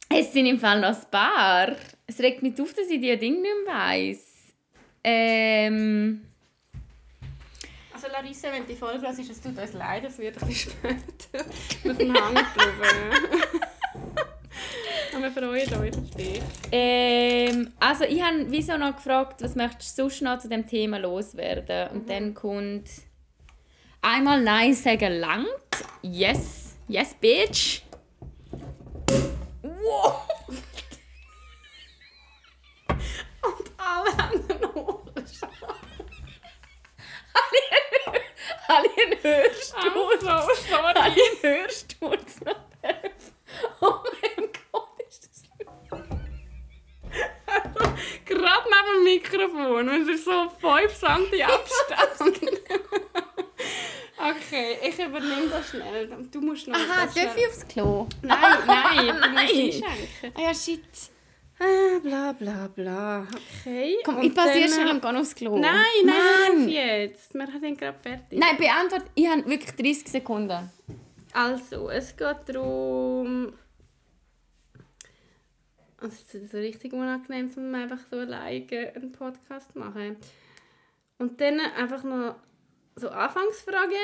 Es 0.08 0.32
sind 0.32 0.46
im 0.46 0.58
Fall 0.58 0.80
noch 0.80 0.96
ein 0.96 1.10
paar. 1.10 1.76
Es 2.06 2.18
regt 2.20 2.42
mich 2.42 2.58
auf, 2.58 2.72
dass 2.72 2.88
ich 2.88 3.00
die 3.02 3.16
Dinge 3.18 3.40
nicht 3.40 3.66
mehr 3.66 3.74
weiss. 3.74 4.54
Ähm... 5.02 6.24
Also 7.92 8.08
Larissa, 8.08 8.50
wenn 8.50 8.66
die 8.66 8.76
Folge 8.76 9.06
hörst, 9.06 9.18
ist 9.18 9.30
es 9.30 9.40
tut 9.42 9.58
uns 9.58 9.72
leid, 9.74 10.04
es 10.04 10.18
wird 10.18 10.40
ein 10.42 10.48
bisschen 10.48 10.72
später. 10.72 11.44
Wir 11.82 11.94
sind 11.94 12.16
hängen 12.16 12.46
drüber. 12.56 13.68
Und 15.14 15.22
wir 15.22 15.30
freuen 15.30 15.74
uns 15.74 15.96
auf 15.98 16.10
dich. 16.16 16.40
Ähm, 16.72 17.72
also 17.78 18.04
ich 18.04 18.20
habe 18.22 18.46
wieso 18.48 18.76
noch 18.76 18.96
gefragt, 18.96 19.42
was 19.42 19.54
möchtest 19.54 19.96
du 19.98 20.02
sonst 20.08 20.22
noch 20.22 20.38
zu 20.38 20.48
dem 20.48 20.66
Thema 20.66 20.98
loswerden? 20.98 21.88
Und 21.90 22.08
dann 22.10 22.34
kommt 22.34 22.88
einmal 24.02 24.42
Nein 24.42 24.74
sagen 24.74 25.20
langt. 25.20 25.46
Yes, 26.02 26.74
yes, 26.88 27.14
bitch. 27.14 27.82
Wow. 29.62 30.26
Und 32.88 33.70
alle 33.76 34.16
haben 34.16 34.50
einen 34.50 34.64
Ohrenschau. 34.74 35.48
Alle 38.66 38.88
einen 38.96 39.22
Hörsturz. 39.22 40.26
Also, 40.26 40.28
Alle 40.28 40.54
sorry. 40.70 40.98
einen 40.98 41.42
Hörsturz. 41.42 42.40
Oh 43.80 43.94
mein 44.20 44.48
Gott, 44.72 44.88
Gerade 48.24 48.68
neben 48.68 48.94
dem 48.96 49.04
Mikrofon, 49.04 49.86
wenn 49.88 50.04
sie 50.06 50.16
so 50.16 50.48
5 50.60 50.92
cm 50.92 51.42
Abstand. 51.42 52.40
okay, 54.18 54.78
ich 54.82 54.98
übernehme 54.98 55.48
das 55.50 55.70
schnell. 55.70 56.08
Du 56.30 56.40
musst 56.40 56.66
noch 56.68 56.76
Aha, 56.76 57.02
darf 57.04 57.12
schnell- 57.12 57.30
ich 57.36 57.46
aufs 57.46 57.66
Klo? 57.68 58.06
Nein, 58.22 58.38
nein, 58.66 59.06
du 59.06 59.12
Nein. 59.20 59.34
musst 59.34 59.54
einschenken. 59.84 60.32
Ah 60.34 60.40
ja, 60.42 60.54
shit. 60.54 60.82
Ah, 61.60 61.98
bla 62.02 62.32
bla 62.32 62.68
bla. 62.74 63.26
Okay. 63.60 63.98
Komm, 64.04 64.16
und 64.16 64.24
ich 64.24 64.34
passiere 64.34 64.68
schnell 64.68 64.90
und 64.90 65.00
gehe 65.00 65.16
aufs 65.20 65.34
Klo. 65.36 65.56
Nein, 65.56 65.84
nein, 66.04 66.58
Mann. 66.58 66.68
jetzt. 66.68 67.32
Wir 67.32 67.46
sind 67.60 67.78
gerade 67.78 67.96
fertig. 67.98 68.38
Nein, 68.38 68.56
beantwortet. 68.56 69.08
Ich 69.14 69.28
habe 69.28 69.46
wirklich 69.48 69.70
30 69.76 70.08
Sekunden. 70.08 70.68
Also, 71.32 71.90
es 71.90 72.16
geht 72.16 72.36
darum. 72.48 73.52
Also, 76.04 76.16
es 76.22 76.34
ist 76.34 76.52
so 76.52 76.58
richtig 76.58 76.92
unangenehm, 76.92 77.50
man 77.56 77.90
einfach 77.90 78.06
so 78.10 78.18
alleine 78.18 78.92
einen 78.94 79.10
Podcast 79.10 79.74
machen. 79.74 80.18
Und 81.16 81.40
dann 81.40 81.58
einfach 81.60 82.04
noch 82.04 82.36
so 82.94 83.08
Anfangsfrage. 83.08 83.94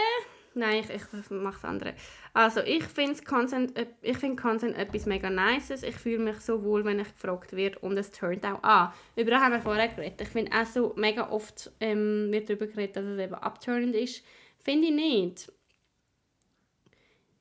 Nein, 0.54 0.82
ich, 0.82 0.88
ich 0.88 1.30
mache 1.30 1.56
das 1.56 1.64
andere. 1.64 1.94
Also, 2.32 2.60
ich 2.60 2.84
finde 2.84 3.22
Content, 3.22 3.76
äh, 3.76 4.14
find 4.14 4.40
Content 4.40 4.78
etwas 4.78 5.04
mega 5.04 5.28
Nices. 5.28 5.82
Ich 5.82 5.96
fühle 5.96 6.20
mich 6.20 6.40
so 6.40 6.64
wohl, 6.64 6.86
wenn 6.86 7.00
ich 7.00 7.12
gefragt 7.12 7.52
werde 7.54 7.78
und 7.80 7.98
es 7.98 8.10
turnt 8.10 8.46
auch 8.46 8.62
an. 8.62 8.94
Über 9.14 9.32
das 9.32 9.42
haben 9.42 9.52
wir 9.52 9.60
vorher 9.60 9.88
geredet. 9.88 10.22
Ich 10.22 10.28
finde 10.28 10.52
auch 10.56 10.64
so 10.64 10.94
mega 10.96 11.28
oft 11.28 11.70
ähm, 11.80 12.32
wird 12.32 12.48
darüber 12.48 12.66
geredet, 12.66 12.96
dass 12.96 13.04
es 13.04 13.18
eben 13.18 13.34
abturnend 13.34 13.94
ist. 13.94 14.24
Finde 14.58 14.88
ich 14.88 14.94
nicht. 14.94 15.52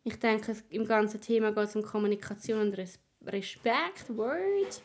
Ich 0.04 0.20
denke, 0.20 0.54
im 0.70 0.86
ganzen 0.86 1.22
Thema 1.22 1.54
geht 1.54 1.64
es 1.64 1.78
um 1.78 1.82
Kommunikation 1.82 2.60
und 2.60 2.78
Res 2.78 3.00
Respekt, 3.26 4.06
Word. 4.16 4.82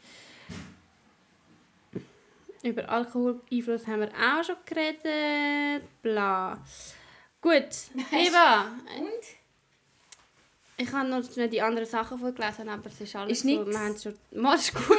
Über 2.62 2.89
Alkoholeinfluss 2.89 3.87
haben 3.87 4.01
wir 4.01 4.09
auch 4.09 4.43
schon 4.45 4.57
geredet. 4.64 5.82
Bla. 6.03 6.59
Gut, 7.41 7.68
Eva. 8.12 8.62
Und? 8.99 9.24
Ich 10.76 10.91
habe 10.93 11.09
noch 11.09 11.22
schnell 11.30 11.49
die 11.49 11.61
anderen 11.62 11.87
Sachen 11.87 12.18
vorgelesen, 12.18 12.68
aber 12.68 12.87
es 12.87 13.01
ist 13.01 13.14
alles 13.14 13.32
Ist 13.32 13.43
so. 13.43 13.66
Wir 13.66 13.78
haben 13.78 13.97
schon. 13.97 14.14
Mal 14.32 14.57
ist 14.57 14.74
gut. 14.74 14.99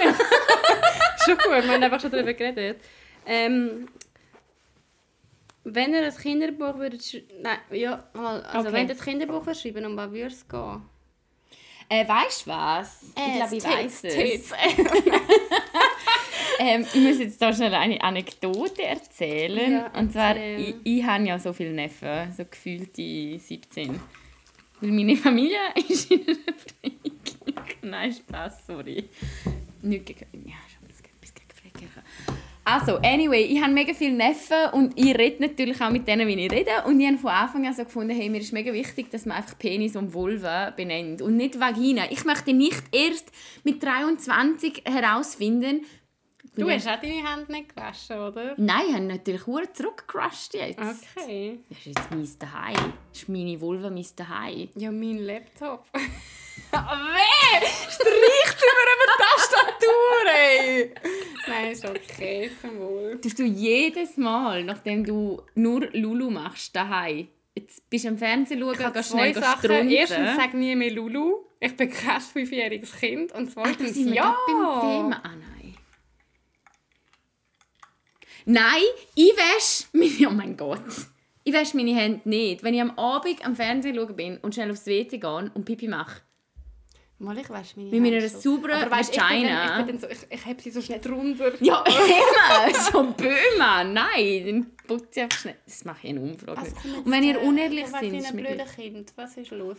schon 1.25 1.37
gut, 1.37 1.47
wir 1.63 1.67
haben 1.73 1.83
einfach 1.83 1.99
schon 1.99 2.11
darüber 2.11 2.33
geredet. 2.33 2.79
Ähm, 3.25 3.87
wenn 5.65 5.93
ihr 5.93 6.05
ein 6.05 6.15
Kinderbuch 6.15 6.77
würdet 6.77 7.01
sch- 7.01 7.23
Nein, 7.41 7.57
ja. 7.71 8.07
Also 8.13 8.59
Okay. 8.69 8.71
wenn 8.73 8.87
ihr 8.87 8.93
ein 8.95 9.01
Kinderbuch 9.01 9.53
schreiben, 9.55 9.85
um 9.87 9.97
was 9.97 10.11
würde 10.11 10.27
es 10.27 10.47
gehen? 10.47 10.83
Äh, 11.89 12.07
weißt 12.07 12.45
du 12.45 12.49
was? 12.49 13.03
ich 13.03 13.35
glaube, 13.35 13.55
ich 13.55 13.63
weiß 13.63 14.03
es. 14.03 14.53
Ähm, 16.59 16.85
ich 16.93 17.01
muss 17.01 17.19
jetzt 17.19 17.41
da 17.41 17.53
schnell 17.53 17.73
eine 17.73 18.01
Anekdote 18.01 18.83
erzählen. 18.83 19.71
Ja, 19.71 19.91
und 19.99 20.11
zwar, 20.11 20.37
ich, 20.37 20.75
ich 20.83 21.03
habe 21.03 21.23
ja 21.25 21.39
so 21.39 21.53
viele 21.53 21.73
Neffen, 21.73 22.31
so 22.31 22.45
gefühlte 22.45 23.37
17. 23.39 23.99
Weil 24.81 24.91
meine 24.91 25.15
Familie 25.15 25.57
ist 25.89 26.11
in 26.11 26.21
einer 26.21 26.37
Freikirche. 26.57 27.77
Nein, 27.81 28.13
Spaß, 28.13 28.67
sorry. 28.67 29.09
Nicht 29.81 30.05
gegen... 30.05 30.25
Ja, 30.47 30.55
schon 30.71 30.83
ein 30.83 30.87
bisschen 30.87 31.35
gegen 31.35 31.53
Freikirche. 31.53 32.03
Also, 32.67 32.97
anyway, 32.97 33.43
ich 33.43 33.61
habe 33.61 33.71
mega 33.71 33.93
viele 33.93 34.15
Neffen 34.15 34.71
und 34.73 34.97
ich 34.97 35.15
rede 35.15 35.39
natürlich 35.39 35.79
auch 35.81 35.91
mit 35.91 36.07
denen, 36.07 36.27
wie 36.27 36.33
ich 36.33 36.51
rede. 36.51 36.71
Und 36.87 36.99
ich 36.99 37.05
habe 37.05 37.19
von 37.19 37.29
Anfang 37.29 37.67
an 37.67 37.73
so 37.75 37.83
gefunden, 37.83 38.15
hey, 38.15 38.27
mir 38.27 38.41
ist 38.41 38.53
mega 38.53 38.73
wichtig, 38.73 39.11
dass 39.11 39.27
man 39.27 39.37
einfach 39.37 39.55
Penis 39.59 39.95
und 39.95 40.15
Vulva 40.15 40.71
benennt 40.71 41.21
und 41.21 41.37
nicht 41.37 41.59
Vagina. 41.59 42.11
Ich 42.11 42.25
möchte 42.25 42.53
nicht 42.53 42.83
erst 42.91 43.31
mit 43.63 43.83
23 43.83 44.81
herausfinden, 44.83 45.85
Du 46.57 46.69
hast 46.69 46.87
auch 46.87 47.01
deine 47.01 47.15
Hände 47.15 47.51
nicht 47.51 47.75
gewaschen, 47.75 48.17
oder? 48.17 48.53
Nein, 48.55 48.83
ich 48.87 48.93
habe 48.95 49.05
natürlich 49.05 49.45
hure 49.45 49.73
zurückgerusht 49.73 50.53
jetzt. 50.53 50.79
Okay. 50.79 51.59
Das 51.67 51.79
ist 51.79 51.85
jetzt 51.85 52.11
mein 52.11 52.29
Daheim. 52.39 52.93
Das 53.11 53.21
ist 53.23 53.29
meine 53.29 53.59
Vulva 53.59 53.89
mein 53.89 54.05
Daheim. 54.15 54.69
Ja, 54.75 54.89
mein 54.89 55.17
Laptop. 55.17 55.85
Weh! 56.71 57.65
Streicht 57.89 58.61
über 58.61 58.85
eine 58.91 59.07
Tastatur, 59.17 60.33
ey! 60.35 60.93
Nein, 61.47 61.71
ist 61.71 61.85
okay, 61.85 62.51
zum 62.61 62.79
Wohl. 62.79 63.19
Tust 63.21 63.39
du 63.39 63.43
jedes 63.43 64.17
Mal, 64.17 64.63
nachdem 64.63 65.05
du 65.05 65.41
nur 65.55 65.87
Lulu 65.93 66.29
machst, 66.31 66.75
daheim, 66.75 67.27
jetzt 67.55 67.89
bist 67.89 68.05
du 68.05 68.09
am 68.09 68.17
Fernsehen 68.17 68.59
schauen, 68.59 68.73
Ich 68.79 68.93
gehst 68.93 69.09
schnell 69.11 69.33
Sachen. 69.33 69.89
Erstens, 69.89 70.35
sag 70.35 70.53
nie 70.53 70.75
mehr 70.75 70.91
Lulu. 70.91 71.37
Ich 71.59 71.75
bin 71.77 71.89
kein 71.89 72.19
fünfjähriges 72.21 72.95
Kind. 72.97 73.31
Und 73.31 73.47
Ah, 73.49 73.51
zweitens, 73.53 73.93
sind 73.93 74.07
wir 74.07 74.15
ja. 74.15 74.37
beim 74.47 74.81
Thema. 74.81 75.21
Ah, 75.23 75.29
nein. 75.29 75.75
Nein, 78.45 78.83
ich 79.15 79.31
wasche 79.35 79.85
meine... 79.93 80.29
Oh 80.29 80.35
mein 80.35 80.57
Gott. 80.57 80.79
Ich 81.43 81.53
wasche 81.53 81.77
meine 81.77 81.95
Hände 81.95 82.27
nicht. 82.27 82.63
Wenn 82.63 82.73
ich 82.73 82.81
am 82.81 82.97
Abend 82.97 83.43
am 83.45 83.55
Fernsehen 83.55 83.95
schauen 83.95 84.15
bin 84.15 84.37
und 84.39 84.53
schnell 84.53 84.71
aufs 84.71 84.85
WC 84.85 85.17
gehe 85.19 85.51
und 85.53 85.63
Pipi 85.65 85.87
mache, 85.87 86.21
Mal, 87.17 87.37
ich 87.37 87.49
wasche 87.49 87.77
meine 87.77 87.89
Mit 87.91 88.01
meiner 88.01 88.15
Hände 88.17 88.29
schon. 88.29 88.41
sauberen 88.41 88.81
Aber 88.83 88.91
weisst, 88.91 89.11
ich 89.15 89.21
bin 89.21 89.29
Vagina. 89.29 89.67
dann- 89.67 89.79
Ich, 89.79 89.85
bin 89.85 89.99
so, 89.99 90.07
ich, 90.09 90.17
ich 90.29 90.45
heb 90.45 90.59
sie 90.61 90.71
so 90.71 90.81
schnell 90.81 90.99
drunter. 90.99 91.53
Ja, 91.63 91.81
immer! 91.87 92.73
So 92.91 93.03
Böhmer! 93.13 93.83
Nein, 93.85 94.43
dann 94.45 94.71
putze 94.85 95.07
ich 95.19 95.23
einfach 95.23 95.39
schnell. 95.39 95.55
Das 95.65 95.85
mache 95.85 95.99
ich 96.03 96.09
in 96.09 96.17
Umfrage. 96.17 96.61
Jetzt, 96.61 96.75
Und 96.85 97.09
wenn 97.11 97.23
ihr 97.23 97.35
äh, 97.41 97.45
unehrlich 97.47 97.87
seid, 97.87 98.05
für 98.09 98.15
ist 98.17 98.33
ein. 98.33 98.65
Kind. 98.75 99.13
Was 99.15 99.37
ist 99.37 99.51
los? 99.51 99.77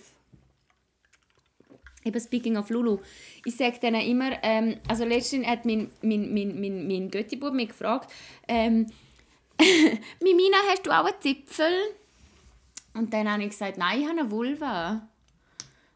Eben 2.04 2.20
speaking 2.20 2.56
of 2.56 2.70
Lulu. 2.70 2.98
Ich 3.44 3.56
sage 3.56 3.80
denen 3.80 4.00
immer, 4.00 4.30
ähm, 4.42 4.76
also 4.88 5.04
letztens 5.04 5.46
hat 5.46 5.64
mein, 5.66 5.90
mein, 6.02 6.32
mein, 6.32 6.58
mein, 6.60 6.86
mein 6.86 7.10
Göttibub 7.10 7.52
mich 7.52 7.68
gefragt, 7.68 8.10
ähm, 8.48 8.86
Mimina, 10.22 10.56
hast 10.70 10.86
du 10.86 10.90
auch 10.90 11.04
einen 11.04 11.20
Zipfel? 11.20 11.72
Und 12.94 13.12
dann 13.12 13.30
habe 13.30 13.42
ich 13.42 13.50
gesagt, 13.50 13.76
nein, 13.76 14.00
ich 14.00 14.08
habe 14.08 14.20
eine 14.20 14.30
Vulva. 14.30 15.08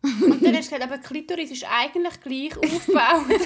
Und 0.03 0.42
dann 0.42 0.57
hast 0.57 0.70
du 0.70 0.76
gesagt, 0.76 0.82
aber 0.82 0.98
Klitoris 0.98 1.51
ist 1.51 1.64
eigentlich 1.70 2.20
gleich 2.22 2.57
aufgebaut. 2.57 3.28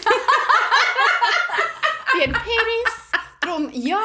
Wie 2.17 2.23
ein 2.23 2.33
Penis. 2.33 2.95
Darum, 3.41 3.69
ja, 3.73 4.01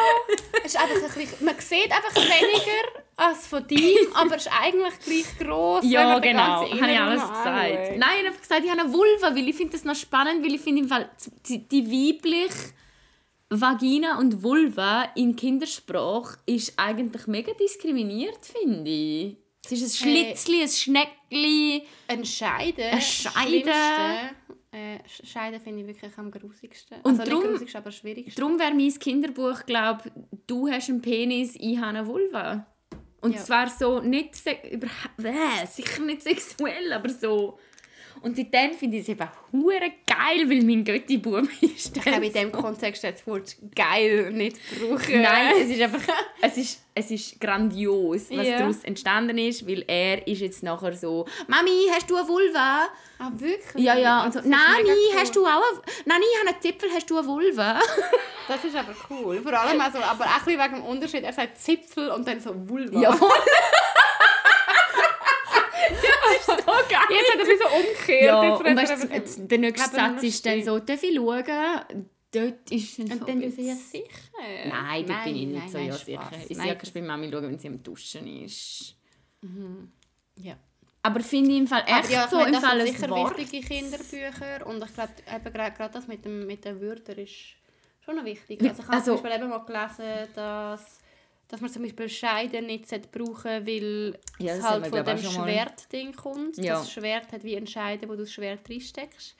es 0.66 0.74
ist 0.74 0.78
einfach 0.78 0.95
ein 0.95 1.22
bisschen, 1.22 1.45
man 1.45 1.56
sieht 1.60 1.91
einfach 1.91 2.16
weniger 2.16 3.04
als 3.16 3.47
von 3.47 3.66
dir, 3.68 3.97
aber 4.16 4.36
es 4.36 4.45
ist 4.47 4.52
eigentlich 4.62 5.00
gleich 5.00 5.38
gross. 5.39 5.86
Ja, 5.86 6.20
genau. 6.20 6.70
Habe 6.70 6.91
ich 6.91 7.00
alles 7.00 7.22
gesagt. 7.22 7.47
anschaut. 7.47 7.97
Nein, 7.97 8.00
ich 8.00 8.18
habe 8.18 8.28
einfach 8.28 8.41
gesagt, 8.41 8.64
ich 8.66 8.72
habe 8.72 8.82
eine 8.82 8.91
Vulva, 8.93 9.34
weil 9.36 9.47
ich 9.47 9.56
finde 9.56 9.74
das 9.74 9.86
noch 9.86 9.95
spannend, 9.95 10.43
weil 10.43 10.56
ich 10.56 10.62
finde 10.62 10.82
im 10.82 10.89
Fall 10.89 11.10
die, 11.47 11.66
die 11.68 11.86
weibliche 11.89 12.74
Vagina 13.50 14.18
und 14.20 14.43
Vulva 14.43 15.04
in 15.16 15.36
Kindersprache 15.36 16.38
ist 16.45 16.74
eigentlich 16.78 17.26
mega 17.28 17.54
diskriminiert, 17.54 18.45
finde 18.45 18.89
ich. 18.89 19.38
Es 19.66 19.72
ist 19.72 20.02
ein 20.02 20.08
Hey. 20.10 20.26
Schlitzli, 20.36 20.62
ein 20.64 20.70
Schneckli. 20.70 21.10
Ein 21.10 21.10
Scheide. 21.10 21.18
Ein 22.07 22.25
Scheide. 22.25 22.84
Schlimmste, 23.01 23.71
Äh, 24.71 24.99
Scheide 25.23 25.59
finde 25.59 25.82
ich 25.82 25.88
wirklich 25.88 26.15
am 26.17 26.30
grusigsten. 26.30 26.97
Und 27.01 27.19
also 27.19 27.32
drum- 27.32 27.59
nicht 27.59 27.75
aber 27.75 27.91
schwierigste. 27.91 28.39
Darum 28.39 28.59
wäre 28.59 28.73
mein 28.73 28.93
Kinderbuch, 28.99 29.65
glaube 29.65 30.11
du 30.45 30.67
hast 30.69 30.89
einen 30.89 31.01
Penis, 31.01 31.55
ich 31.55 31.77
habe 31.77 31.88
eine 31.88 32.05
Vulva. 32.07 32.67
Und 33.21 33.34
Ja. 33.36 33.41
zwar 33.41 33.67
so 33.69 33.99
nicht 33.99 34.36
se 34.36 34.55
überhaupt, 34.71 35.23
äh, 35.23 35.65
sicher 35.65 36.01
nicht 36.03 36.21
sexuell, 36.21 36.93
aber 36.93 37.09
so. 37.09 37.57
Und 38.22 38.36
seitdem 38.36 38.74
finde 38.74 38.97
ich 38.97 39.03
es 39.03 39.09
eben 39.09 39.28
hure 39.51 39.91
geil, 40.05 40.49
weil 40.49 40.61
mein 40.63 40.84
Götti-Bub 40.84 41.47
ist. 41.61 41.95
Ich 41.97 42.03
glaube, 42.03 42.26
in 42.26 42.34
diesem 42.34 42.51
Kontext 42.51 43.03
das 43.03 43.26
Wort 43.26 43.55
geil 43.76 44.32
nicht 44.32 44.57
brauchen. 44.80 45.22
Nein, 45.22 45.53
es 45.61 45.70
ist 45.70 45.82
einfach, 45.82 46.01
es 46.41 46.57
ist, 46.57 46.82
es 46.93 47.11
ist 47.11 47.39
grandios, 47.39 48.30
was 48.32 48.45
Ja. 48.47 48.57
daraus 48.59 48.84
entstanden 48.84 49.38
ist, 49.38 49.65
weil 49.67 49.84
er 49.88 50.28
ist 50.28 50.41
jetzt 50.41 50.63
nachher 50.63 50.93
so, 50.93 51.26
Mami, 51.47 51.88
hast 51.93 52.09
du 52.09 52.17
eine 52.17 52.28
Vulva? 52.28 52.88
Ah, 53.20 53.32
wirklich? 53.36 53.84
Ja, 53.84 53.97
ja, 53.97 54.24
und 54.26 54.34
so, 54.34 54.39
Das 54.39 54.47
Nani, 54.47 54.89
cool. 54.89 55.17
hast 55.20 55.36
du 55.36 55.45
auch 55.45 55.49
eine, 55.72 55.82
Nani, 56.05 56.26
ich 56.32 56.39
habe 56.39 56.49
einen 56.53 56.61
Zipfel, 56.61 56.89
hast 56.93 57.09
du 57.09 57.17
eine 57.17 57.28
Vulva? 57.28 57.80
Das 58.47 58.63
ist 58.65 58.76
aber 58.76 58.95
cool. 59.11 59.39
Vor 59.43 59.53
allem 59.53 59.80
also, 59.80 59.99
aber 59.99 60.26
auch 60.26 60.39
ein 60.39 60.43
bisschen 60.45 60.59
wegen 60.59 60.76
dem 60.78 60.84
Unterschied. 60.86 61.24
Er 61.24 61.34
sagt 61.34 61.55
Zipfel 61.59 62.09
und 62.09 62.28
dann 62.28 62.39
so 62.41 62.51
Vulva. 62.67 62.99
Jawohl. 62.99 63.30
Das 66.30 66.57
ist 66.57 66.65
so 66.65 66.71
geil. 66.89 66.99
Jetzt 67.09 67.34
hat 67.34 67.47
er 67.47 67.53
es 67.53 67.59
so 67.59 67.67
umgekehrt. 67.77 68.23
Ja, 68.23 68.43
Jetzt 68.43 68.59
und 68.65 68.75
weißt, 68.77 68.91
er 68.91 69.07
du, 69.07 69.13
jetzt- 69.13 69.51
der 69.51 69.57
nächste 69.57 69.95
Satz 69.95 70.23
ist 70.23 70.45
dann 70.45 70.63
so, 70.63 70.80
darf 70.80 71.03
ich 71.03 71.15
schauen? 71.15 72.05
Dort 72.32 72.69
ist 72.71 72.95
so 72.95 73.01
Und 73.01 73.27
dann 73.27 73.41
jetzt- 73.41 73.57
ist 73.57 73.65
ja 73.67 73.75
sicher. 73.75 74.67
Nein, 74.67 75.05
dort 75.07 75.23
bin 75.23 75.36
ich 75.36 75.47
nicht 75.47 75.57
nein, 75.59 75.69
so 75.69 75.77
nein, 75.80 75.88
ja 75.88 75.93
sicher. 75.93 76.32
Ich 76.47 76.57
Nein, 76.57 76.67
sehe 76.67 76.75
kannst 76.75 76.93
bei 76.93 77.01
Mami 77.01 77.32
schauen, 77.32 77.43
wenn 77.43 77.57
sie 77.59 77.67
am 77.67 77.82
Duschen 77.82 78.27
ist. 78.43 78.95
Ja. 80.36 80.55
Aber 81.01 81.21
finde 81.21 81.51
ich 81.51 81.57
im 81.59 81.67
Fall 81.67 81.84
echt 81.88 82.09
ja, 82.11 82.25
ich 82.25 82.30
so 82.30 82.36
meine, 82.38 82.47
im 82.49 82.53
das 82.53 82.63
Fall 82.63 82.80
sind 82.82 82.89
ein 82.89 82.95
sicher 82.95 83.09
Wort. 83.09 83.38
wichtige 83.38 83.65
Kinderbücher 83.67 84.67
und 84.67 84.84
ich 84.84 84.93
glaube, 84.93 85.13
eben 85.34 85.53
gerade 85.53 85.71
gerade 85.75 85.93
das 85.93 86.07
mit, 86.07 86.25
dem, 86.25 86.45
mit 86.45 86.65
den 86.65 86.82
Wörtern 86.82 87.17
ist 87.19 87.34
schon 88.03 88.17
noch 88.17 88.25
wichtig. 88.25 88.61
Also 88.61 88.82
ich 88.82 88.88
habe 88.88 88.97
also- 88.97 89.15
zum 89.15 89.23
Beispiel 89.23 89.39
eben 89.41 89.49
mal 89.49 89.59
gelesen, 89.65 90.27
dass, 90.36 90.99
dass 91.50 91.60
man 91.62 91.70
zum 91.70 91.82
Beispiel 91.84 92.08
Scheiden 92.08 92.68
nicht 92.68 92.88
sollte 92.88 93.10
brauchen 93.10 93.68
weil 93.68 94.18
Ja, 94.38 94.54
es 94.56 94.64
halt 94.64 94.88
von 94.88 95.04
dem. 95.04 95.18
Schwertding 95.18 96.14
kommt. 96.16 96.58
Ja. 96.58 96.76
Das 96.76 96.91
Schwert 96.91 97.32
hat 97.32 97.43
wie 97.43 97.58
ein 97.58 97.68
Scheiden, 97.68 98.08
wo 98.08 98.14
du 98.14 98.20
das 98.20 98.32
Schwert 98.32 98.70
reinsteckst. 98.70 99.36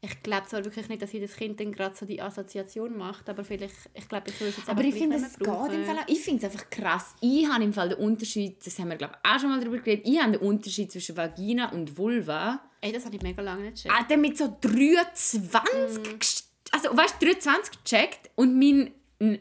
Ich 0.00 0.22
glaube 0.22 0.46
zwar 0.46 0.64
wirklich 0.64 0.88
nicht, 0.88 1.02
dass 1.02 1.12
jedes 1.12 1.34
Kind 1.34 1.58
dann 1.58 1.72
gerade 1.72 1.96
so 1.96 2.06
die 2.06 2.22
Assoziation 2.22 2.96
macht, 2.96 3.28
aber 3.28 3.42
vielleicht, 3.42 3.74
ich 3.94 4.08
glaube, 4.08 4.30
ich 4.30 4.38
würde 4.38 4.50
es 4.50 4.56
jetzt 4.58 4.68
Aber 4.68 4.84
ich 4.84 4.94
finde, 4.94 5.16
es 5.16 5.36
geht 5.36 5.48
im. 5.48 5.84
Fall 5.84 5.98
auch. 5.98 6.06
Ich 6.06 6.20
finde 6.20 6.46
es 6.46 6.52
einfach 6.52 6.70
krass. 6.70 7.16
Ich 7.20 7.48
habe 7.48 7.64
im 7.64 7.72
Fall 7.72 7.88
den 7.88 7.98
Unterschied, 7.98 8.64
das 8.64 8.78
haben 8.78 8.90
wir 8.90 8.96
glaube 8.96 9.14
ich 9.20 9.28
auch 9.28 9.40
schon 9.40 9.50
mal 9.50 9.58
darüber 9.58 9.78
geredet, 9.78 10.06
ich 10.06 10.20
habe 10.22 10.32
den 10.38 10.40
Unterschied 10.42 10.92
zwischen 10.92 11.16
Vagina 11.16 11.72
und 11.72 11.98
Vulva. 11.98 12.60
Ey, 12.80 12.92
das 12.92 13.04
habe 13.06 13.16
ich 13.16 13.22
mega 13.22 13.42
lange 13.42 13.62
nicht 13.64 13.82
gecheckt. 13.82 13.92
Ah, 13.98 14.04
der 14.04 14.18
mit 14.18 14.38
so 14.38 14.56
23, 14.60 15.98
Mhm. 16.12 16.18
gest- 16.20 16.44
also 16.70 16.96
weißt 16.96 17.16
du, 17.20 17.26
23 17.26 17.82
gecheckt 17.82 18.30
und 18.36 18.56
mein, 18.56 18.92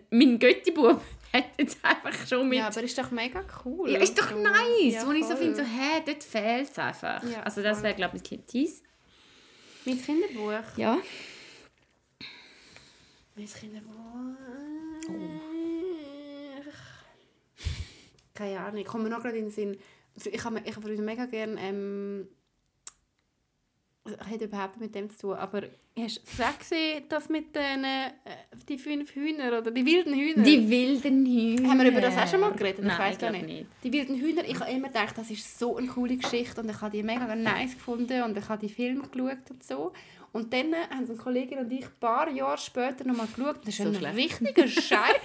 mein 0.10 0.40
Göttibub 0.40 1.02
hat 1.34 1.46
jetzt 1.58 1.78
einfach 1.84 2.28
schon 2.28 2.48
mit... 2.50 2.60
Ja, 2.60 2.68
aber 2.68 2.82
ist 2.84 2.98
doch 2.98 3.12
mega 3.12 3.44
cool. 3.66 3.90
Ja, 3.90 4.00
ist 4.00 4.18
doch 4.18 4.30
So. 4.30 4.38
nice, 4.38 4.94
Ja, 4.94 5.08
wo 5.08 5.12
ich 5.12 5.26
so 5.26 5.36
finde, 5.36 5.56
so, 5.56 5.64
hä, 5.64 6.02
dort 6.06 6.24
fehlt 6.24 6.72
es 6.72 6.80
einfach. 6.80 7.24
Ja, 7.24 7.44
also 7.44 7.62
das 7.62 7.82
wäre, 7.84 7.96
glaube 7.96 8.18
ich, 8.18 8.32
mein 8.32 8.44
Kind 8.46 8.82
Mein 9.86 10.02
Kinderbuch. 10.02 10.78
Ja. 10.78 10.98
Mein 13.36 13.46
Kinderbuch. 13.48 13.94
Oh. 15.10 15.48
Keine 18.34 18.60
Ahnung, 18.60 18.78
ich 18.78 18.86
komme 18.86 19.10
noch 19.10 19.22
gerade 19.22 19.38
in 19.38 19.46
den 19.46 19.52
Sinn. 19.52 19.78
Ich 20.26 20.44
habe 20.44 20.62
ich 20.64 20.76
hab 20.76 20.84
früher 20.84 21.02
mega 21.02 21.26
gerne. 21.26 21.60
Ähm, 21.60 22.28
hätte 24.30 24.46
überhaupt 24.46 24.80
mit 24.80 24.94
dem 24.96 25.10
zu 25.10 25.18
tun, 25.18 25.34
aber 25.36 25.64
hast 25.98 26.22
du 26.38 26.44
auch 26.44 26.58
gesehen, 26.60 27.04
das 27.10 27.30
mit 27.30 27.56
den 27.56 27.84
äh, 27.84 28.12
die 28.68 28.78
fünf 28.78 29.14
Hühner 29.16 29.58
oder 29.60 29.72
die 29.72 29.86
wilden 29.86 30.14
Hühner? 30.14 30.44
Die 30.44 30.70
wilden 30.70 31.26
Hühner. 31.26 31.70
Haben 31.70 31.80
wir 31.82 31.88
über 31.92 32.02
das 32.02 32.18
auch 32.18 32.28
schon 32.28 32.40
mal 32.42 32.52
geredet? 32.52 32.84
Nein, 32.84 32.92
ich 32.92 33.00
weiß 33.00 33.18
gar 33.20 33.32
nicht. 33.32 33.46
nicht. 33.46 33.66
Die 33.84 33.94
wilden 33.94 34.16
Hühner, 34.20 34.44
ich 34.46 34.60
habe 34.60 34.72
immer 34.72 34.88
gedacht, 34.88 35.18
das 35.18 35.30
ist 35.32 35.58
so 35.60 35.78
eine 35.78 35.88
coole 35.88 36.18
Geschichte 36.18 36.62
und 36.62 36.70
ich 36.70 36.82
habe 36.82 36.92
die 36.96 37.04
mega 37.04 37.36
nice 37.36 37.74
gefunden 37.74 38.22
und 38.24 38.38
ich 38.38 38.48
habe 38.50 38.66
die 38.66 38.74
Filme 38.74 39.08
geschaut 39.08 39.50
und 39.50 39.64
so. 39.64 39.94
Und 40.34 40.52
dann 40.54 40.76
haben 40.76 41.06
eine 41.08 41.16
Kollegin 41.18 41.60
und 41.60 41.72
ich 41.72 41.86
ein 41.86 41.92
paar 42.00 42.30
Jahre 42.30 42.58
später 42.58 43.04
nochmal 43.06 43.28
geschaut 43.28 43.58
und 43.58 43.68
das 43.68 43.74
ist 43.76 43.78
So 43.78 43.90
ein 43.90 43.96
schlecht. 43.96 44.18
richtiger 44.42 44.68
Scheiß. 44.68 45.16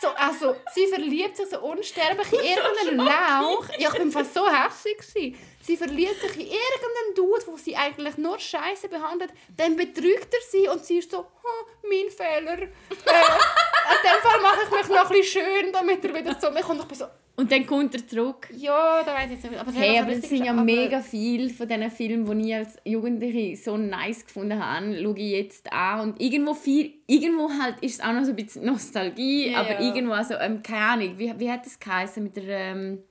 So, 0.00 0.08
also, 0.16 0.56
sie 0.74 0.88
verliebt 0.88 1.36
sich 1.36 1.46
so 1.46 1.60
unsterblich 1.60 2.26
in 2.32 2.40
irgendeinen 2.40 3.06
Lauch. 3.06 3.68
Ja, 3.78 3.88
ich 3.94 4.00
war 4.00 4.10
fast 4.10 4.34
so 4.34 4.40
hässlich. 4.48 4.96
gewesen. 4.98 5.36
Sie 5.62 5.76
verliebt 5.76 6.20
sich 6.20 6.34
in 6.34 6.40
irgendeinen 6.46 7.14
Dude, 7.14 7.42
wo 7.46 7.56
sie 7.56 7.76
eigentlich 7.76 8.16
nur 8.18 8.38
Scheiße 8.38 8.88
behandelt. 8.88 9.32
Dann 9.56 9.76
betrügt 9.76 10.28
er 10.34 10.40
sie 10.50 10.68
und 10.68 10.84
sie 10.84 10.98
ist 10.98 11.10
so, 11.10 11.18
«Hm, 11.18 11.88
mein 11.88 12.10
Fehler. 12.10 12.62
Äh, 12.62 12.66
in 12.66 14.02
dem 14.04 14.20
Fall 14.22 14.40
mache 14.42 14.60
ich 14.64 14.70
mich 14.70 14.88
noch 14.88 15.10
ein 15.10 15.16
bisschen 15.16 15.42
schön, 15.42 15.72
damit 15.72 16.04
er 16.04 16.14
wieder 16.14 16.38
zu 16.38 16.50
mir 16.50 16.62
kommt. 16.62 16.80
Und 16.80 16.82
ich 16.82 16.88
bin 16.88 16.98
so, 16.98 17.04
Und 17.36 17.50
dann 17.52 17.66
kommt 17.66 17.94
er 17.94 18.06
zurück. 18.06 18.48
ja, 18.52 19.02
da 19.04 19.14
weiß 19.14 19.26
ich 19.26 19.32
jetzt 19.42 19.50
nicht. 19.50 19.60
Aber 19.60 19.72
Hey, 19.72 19.98
aber 19.98 20.12
es 20.12 20.28
sind 20.28 20.44
ja 20.44 20.52
mega 20.52 21.00
viele 21.00 21.48
von 21.50 21.68
diesen 21.68 21.90
Filmen, 21.90 22.38
die 22.40 22.48
ich 22.50 22.54
als 22.56 22.76
Jugendliche 22.84 23.56
so 23.62 23.76
nice 23.76 24.26
gefunden 24.26 24.64
habe, 24.64 24.98
schaue 25.02 25.16
ich 25.18 25.30
jetzt 25.32 25.72
an. 25.72 26.00
Und 26.00 26.20
irgendwo, 26.20 26.54
viel, 26.54 26.92
irgendwo 27.06 27.48
halt 27.50 27.76
ist 27.82 27.94
es 27.94 28.00
auch 28.00 28.12
noch 28.12 28.24
so 28.24 28.30
ein 28.30 28.36
bisschen 28.36 28.64
Nostalgie, 28.66 29.52
Ja, 29.52 29.60
aber 29.60 29.72
ja. 29.74 29.80
irgendwo, 29.80 30.12
also, 30.14 30.34
ähm, 30.34 30.62
keine 30.62 30.84
Ahnung, 30.84 31.18
wie, 31.18 31.32
wie 31.38 31.50
hat 31.50 31.64
das 31.66 31.78
geheißen 31.78 32.22
mit 32.22 32.36
der, 32.36 32.44
ähm, 32.48 33.02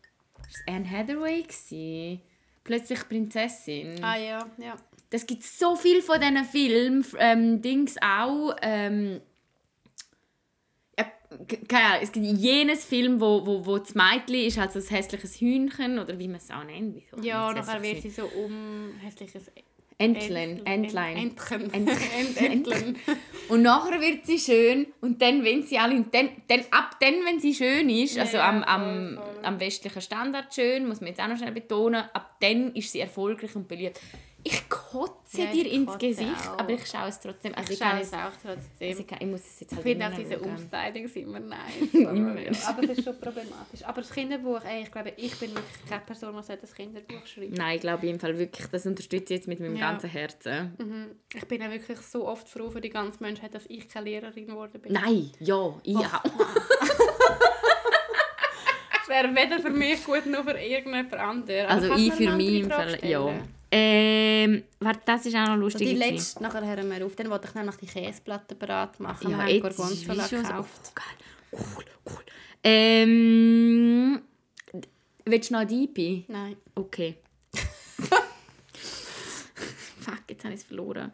ist 0.50 0.64
Anne 0.68 0.90
Hathaway 0.90 1.44
gewesen? 1.44 2.22
Plötzlich 2.64 3.08
Prinzessin. 3.08 4.04
Ah 4.04 4.18
ja, 4.18 4.46
ja. 4.58 4.76
Das 5.10 5.26
gibt 5.26 5.44
so 5.44 5.76
viel 5.76 6.02
von 6.02 6.20
diesen 6.20 6.46
Filmen, 6.46 7.06
ähm, 7.20 7.62
Dings 7.62 7.98
auch, 8.02 8.56
ähm, 8.62 9.20
ja, 10.98 11.06
keine 11.68 11.86
Ahnung, 11.86 12.00
es 12.04 12.12
gibt 12.12 12.26
jenes 12.26 12.86
Film, 12.86 13.20
wo, 13.20 13.46
wo, 13.46 13.66
wo 13.66 13.78
das 13.78 13.94
Mädchen 13.94 14.48
ist 14.48 14.58
halt 14.58 14.72
so 14.72 14.80
ein 14.80 14.86
hässliches 14.86 15.42
Hühnchen, 15.42 16.00
oder 16.00 16.18
wie 16.18 16.28
man 16.28 16.38
es 16.38 16.50
auch 16.50 16.64
nennt. 16.64 16.96
Wieso 16.96 17.22
Ja, 17.28 17.52
nachher 17.52 17.82
wird 17.82 18.02
sie 18.02 18.10
so 18.10 18.26
um 18.26 18.94
hässliches 19.02 19.52
Entlein, 20.02 20.62
Entlein. 20.66 21.18
Entchen. 21.18 21.74
Ent- 21.74 21.90
Ent- 22.20 22.42
Entlein. 22.52 22.96
Und 23.50 23.62
nachher 23.62 24.00
wird 24.02 24.26
sie 24.26 24.40
schön 24.40 24.88
und 25.02 25.22
dann, 25.22 25.44
wenn 25.44 25.64
sie 25.64 25.78
alle, 25.78 26.04
dann, 26.12 26.30
dann, 26.48 26.62
ab 26.72 26.98
dann, 27.00 27.14
wenn 27.26 27.40
sie 27.40 27.54
schön 27.54 27.90
ist, 27.90 28.18
also 28.18 28.38
Ja, 28.38 28.50
am, 28.50 28.64
am, 28.64 29.16
voll, 29.16 29.26
voll. 29.34 29.44
am 29.46 29.60
westlichen 29.60 30.02
Standard 30.02 30.54
schön, 30.54 30.88
muss 30.88 31.02
man 31.02 31.10
jetzt 31.10 31.22
auch 31.22 31.28
noch 31.28 31.38
schnell 31.38 31.52
betonen, 31.52 32.04
ab 32.14 32.36
dann 32.42 32.74
ist 32.76 32.92
sie 32.92 33.00
erfolgreich 33.02 33.56
und 33.56 33.68
beliebt. 33.68 34.00
Ich 34.44 34.68
kotze 34.70 35.42
Ja, 35.42 35.52
dir 35.52 35.66
ich 35.66 35.74
ins 35.74 35.86
kotze 35.92 36.08
Gesicht, 36.08 36.50
auch. 36.50 36.60
aber 36.60 36.70
ich 36.72 36.86
schaue 36.88 37.10
es 37.10 37.20
trotzdem. 37.20 37.54
Also 37.56 37.74
Ich 37.74 37.80
ich, 37.80 37.86
schaue 37.86 38.00
es, 38.02 38.12
auch 38.14 38.18
also 38.20 38.38
trotzdem. 38.44 39.00
ich, 39.00 39.08
kann, 39.08 39.18
ich 39.22 39.28
muss 39.28 39.40
es 39.42 39.60
jetzt 39.60 39.72
Ich 39.72 39.76
halt 39.78 39.84
finde 39.88 40.06
immer 40.06 40.14
auch 40.14 40.20
diese 40.20 40.34
schauen. 40.34 40.50
Umstylings 40.50 41.16
immer 41.16 41.40
nice. 41.40 42.66
Aber, 42.68 42.84
es 42.84 42.98
ist 42.98 43.04
schon 43.04 43.20
problematisch. 43.20 43.84
Aber 43.86 44.02
das 44.02 44.12
Kinderbuch, 44.12 44.64
ey, 44.66 44.84
ich 44.84 44.92
glaube, 44.92 45.14
ich 45.16 45.36
bin 45.40 45.50
wirklich 45.56 45.86
keine 45.90 46.02
Person, 46.02 46.36
die 46.42 46.58
das 46.60 46.74
Kinderbuch 46.74 47.26
schreibt. 47.26 47.58
Nein, 47.58 47.76
ich 47.76 47.82
glaube 47.82 48.08
im 48.08 48.20
Fall 48.20 48.38
wirklich, 48.38 48.68
das 48.68 48.86
unterstütze 48.86 49.34
ich 49.34 49.40
jetzt 49.42 49.48
mit 49.48 49.60
meinem 49.60 49.76
Ja. 49.76 49.92
ganzen 49.92 50.10
Herzen. 50.10 50.76
Mhm. 50.80 51.06
Ich 51.36 51.48
bin 51.48 51.62
ja 51.62 51.70
wirklich 51.72 52.00
so 52.00 52.28
oft 52.28 52.50
froh 52.50 52.70
für 52.70 52.82
die 52.82 52.90
ganze 52.90 53.22
Menschheit, 53.24 53.54
dass 53.54 53.66
ich 53.68 53.88
keine 53.88 54.06
Lehrerin 54.10 54.48
geworden 54.48 54.82
bin. 54.82 54.94
Nein, 54.94 55.32
ja, 55.40 55.74
ich 55.84 55.98
auch. 55.98 56.24
Es 59.04 59.10
wäre 59.10 59.36
weder 59.36 59.60
für 59.60 59.70
mich 59.72 60.04
gut, 60.06 60.26
noch 60.26 60.44
für 60.46 60.52
irgendjemand 60.58 61.14
anderen. 61.16 61.68
Also 61.68 61.94
ich 61.96 62.14
für 62.14 62.32
mich 62.32 62.62
im 62.62 62.70
Fall, 62.72 62.98
ja. 63.04 63.34
Ähm, 63.74 64.64
warte, 64.80 65.00
das 65.06 65.26
ist 65.26 65.36
auch 65.36 65.48
noch 65.48 65.56
So, 65.56 65.62
lustig. 65.62 65.88
die 65.88 65.94
gewesen. 65.96 66.14
letzte, 66.16 66.44
nachher 66.44 66.66
hören 66.66 66.90
wir 66.92 67.06
auf. 67.06 67.16
Dann 67.16 67.30
wollte 67.30 67.48
ich 67.48 67.54
nämlich 67.56 67.76
die 67.78 67.86
Käseplatte 67.88 68.56
bereit 68.56 69.00
machen. 69.00 69.32
Ja, 69.32 69.38
wir 69.38 69.46
haben 69.46 69.62
Gorgonzola 69.62 70.28
schon 70.28 70.44
so, 70.44 70.48
gekauft. 70.48 70.82
oh, 70.86 70.92
geil. 70.96 71.16
Cool, 71.76 71.86
cool. 72.10 72.24
Ähm, 72.64 74.22
willst 75.26 75.50
du 75.50 75.54
noch 75.54 75.64
DP? 75.66 76.26
Nein. 76.28 76.58
Okay. 76.76 77.18
Fuck, 80.00 80.24
jetzt 80.30 80.44
habe 80.44 80.54
ich 80.54 80.60
es 80.60 80.66
verloren. 80.66 81.12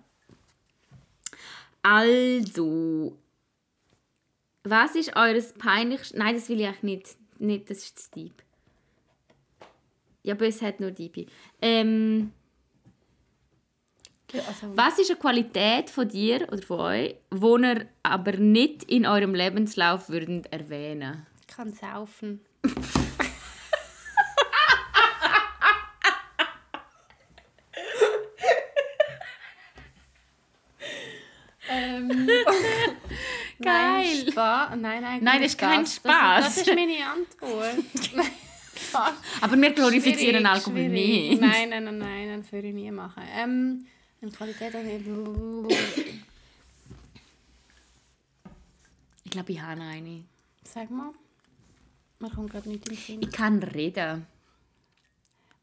Also, 1.84 3.16
was 4.64 4.96
ist 4.96 5.16
eures 5.16 5.54
peinlichstes... 5.54 6.18
Nein, 6.18 6.36
das 6.36 6.50
will 6.50 6.60
ich 6.60 6.68
eigentlich 6.68 6.84
nicht. 6.84 7.18
nicht 7.40 7.70
das 7.70 7.78
ist 7.80 8.00
zu 8.00 8.12
deep. 8.12 8.44
Ja, 10.24 10.34
aber 10.34 10.48
es 10.48 10.62
hat 10.62 10.82
nur 10.82 10.92
Dibi. 10.92 11.26
Ähm, 11.62 12.34
Also, 14.34 14.76
was 14.76 15.00
ist 15.00 15.10
eine 15.10 15.20
Qualität 15.20 15.90
von 15.90 16.08
dir 16.10 16.48
oder 16.52 16.62
von 16.62 16.80
euch, 16.82 17.16
die 17.32 17.64
ihr 17.64 17.86
aber 18.04 18.34
nicht 18.34 18.84
in 18.84 19.06
eurem 19.06 19.34
Lebenslauf 19.34 20.10
würdet 20.10 20.52
erwähnen 20.52 21.26
ich 21.50 21.56
kann 21.56 21.74
saufen. 21.74 22.42
ähm, 31.70 32.10
Nein, 33.60 34.04
Geil. 34.04 34.32
Spa 34.32 34.76
nein, 34.76 35.02
nein, 35.02 35.24
Nein, 35.24 35.42
das 35.42 35.52
ist 35.54 35.58
kein 35.58 35.86
Spaß. 35.86 36.46
Das, 36.46 36.56
das 36.56 36.68
ist 36.68 36.76
meine 36.76 36.98
Antwort. 37.06 37.84
Aber 39.42 39.58
wir 39.58 39.72
glorifizieren 39.72 40.42
Schwierig, 40.42 40.48
Alkohol 40.48 40.78
schwierig. 40.78 40.92
nicht. 40.92 41.42
Nein, 41.42 41.70
nein, 41.70 41.84
nein, 41.86 41.98
nein, 41.98 42.42
das 42.42 42.52
würde 42.52 42.68
ich 42.68 42.74
nie 42.76 42.92
machen. 42.92 43.24
Ähm, 43.36 43.86
eine 44.22 44.32
Qualität 44.32 44.74
Ich 49.24 49.32
glaube, 49.32 49.52
ich 49.52 49.62
habe 49.62 49.82
eine. 49.82 50.24
Sag 50.64 50.90
mal. 50.90 51.12
Man 52.20 52.32
kommt 52.32 52.52
gerade 52.52 52.70
nicht 52.70 52.88
in 52.88 52.96
den 52.96 53.04
Sinn. 53.04 53.22
Ich 53.22 53.32
kann 53.32 53.62
reden. 53.62 54.26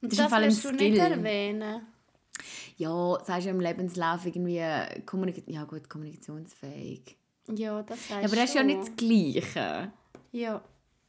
Und 0.00 0.18
das 0.18 0.32
ein 0.32 0.42
willst 0.42 0.64
du 0.64 0.72
nicht 0.72 0.98
erwähnen. 0.98 1.86
Ja, 2.76 3.18
sagst 3.24 3.46
du 3.46 3.50
im 3.50 3.60
Lebenslauf 3.60 4.26
irgendwie 4.26 4.60
Kommunika 5.06 5.40
ja 5.46 5.64
gut, 5.64 5.88
kommunikationsfähig. 5.88 7.16
Ja, 7.48 7.82
das 7.82 7.98
heißt 7.98 8.10
Ja, 8.10 8.18
aber 8.18 8.36
das 8.36 8.44
ist 8.44 8.54
ja 8.54 8.62
nicht 8.62 8.80
das 8.80 8.96
Gleiche. 8.96 9.92
Ja. 10.32 10.62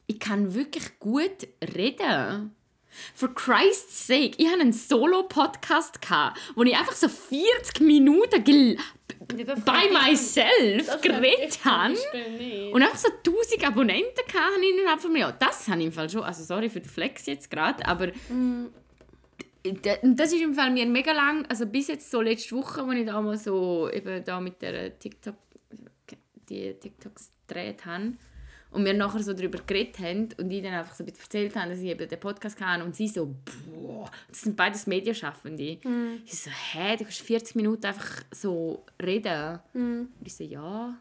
Ich 0.06 0.18
kann 0.18 0.54
wirklich 0.54 0.98
gut 0.98 1.46
reden. 1.62 2.55
For 3.14 3.32
Christ's 3.34 4.06
sake, 4.06 4.32
ich 4.38 4.46
hatte 4.48 4.60
einen 4.60 4.72
Solo-Podcast, 4.72 5.98
wo 6.54 6.62
ich 6.62 6.76
einfach 6.76 6.94
so 6.94 7.08
40 7.08 7.80
Minuten 7.80 8.42
gel 8.44 8.76
by 9.28 9.42
ich- 9.86 9.92
myself 9.92 11.00
geredet 11.02 11.58
ich 11.58 11.64
habe. 11.64 11.94
Und 12.72 12.82
einfach 12.82 12.98
so 12.98 13.08
1000 13.24 13.66
Abonnenten 13.66 14.24
hatten 14.34 14.62
innerhalb 14.62 15.00
von 15.00 15.12
mir. 15.12 15.20
Ja, 15.20 15.32
das 15.32 15.68
habe 15.68 15.80
ich 15.80 15.86
im 15.86 15.92
Fall 15.92 16.08
schon. 16.10 16.22
Also 16.22 16.42
sorry 16.44 16.68
für 16.68 16.80
den 16.80 16.88
Flex 16.88 17.26
jetzt 17.26 17.50
gerade, 17.50 17.86
aber 17.86 18.08
Mm. 18.28 18.66
Das 20.14 20.32
ist 20.32 20.40
im 20.40 20.54
Fall 20.54 20.70
mir 20.70 20.86
mega 20.86 21.10
lang, 21.10 21.44
also 21.46 21.66
bis 21.66 21.88
jetzt 21.88 22.08
so 22.08 22.20
letzte 22.20 22.54
Woche, 22.54 22.82
als 22.84 22.94
ich 23.00 23.04
da 23.06 23.20
mal 23.20 23.36
so 23.36 23.90
eben 23.92 24.22
da 24.24 24.40
mit 24.40 24.62
der 24.62 24.96
TikTok, 24.96 25.34
die 26.48 26.72
TikToks 26.74 27.32
gedreht 27.48 27.84
habe 27.84 28.12
und 28.76 28.84
wir 28.84 28.92
nachher 28.92 29.22
so 29.22 29.32
darüber 29.32 29.58
geredet 29.66 29.98
haben 30.00 30.28
und 30.36 30.50
ich 30.50 30.62
dann 30.62 30.74
einfach 30.74 30.94
so 30.94 31.02
ein 31.02 31.06
bisschen 31.06 31.22
erzählt 31.22 31.56
habe, 31.56 31.70
dass 31.70 31.78
ich 31.80 31.86
eben 31.86 32.06
den 32.06 32.20
Podcast 32.20 32.58
kann 32.58 32.82
und 32.82 32.94
sie 32.94 33.08
so, 33.08 33.34
boah, 33.72 34.10
das 34.28 34.42
sind 34.42 34.54
beides 34.54 34.86
Medienschaffende. 34.86 35.78
Mm. 35.82 36.20
Ich 36.26 36.38
so, 36.38 36.50
hä, 36.50 36.94
du 36.98 37.04
kannst 37.04 37.22
40 37.22 37.56
Minuten 37.56 37.86
einfach 37.86 38.22
so 38.30 38.84
reden. 39.02 39.60
Mm. 39.72 40.00
Und 40.18 40.26
ich 40.26 40.36
so, 40.36 40.44
ja, 40.44 40.94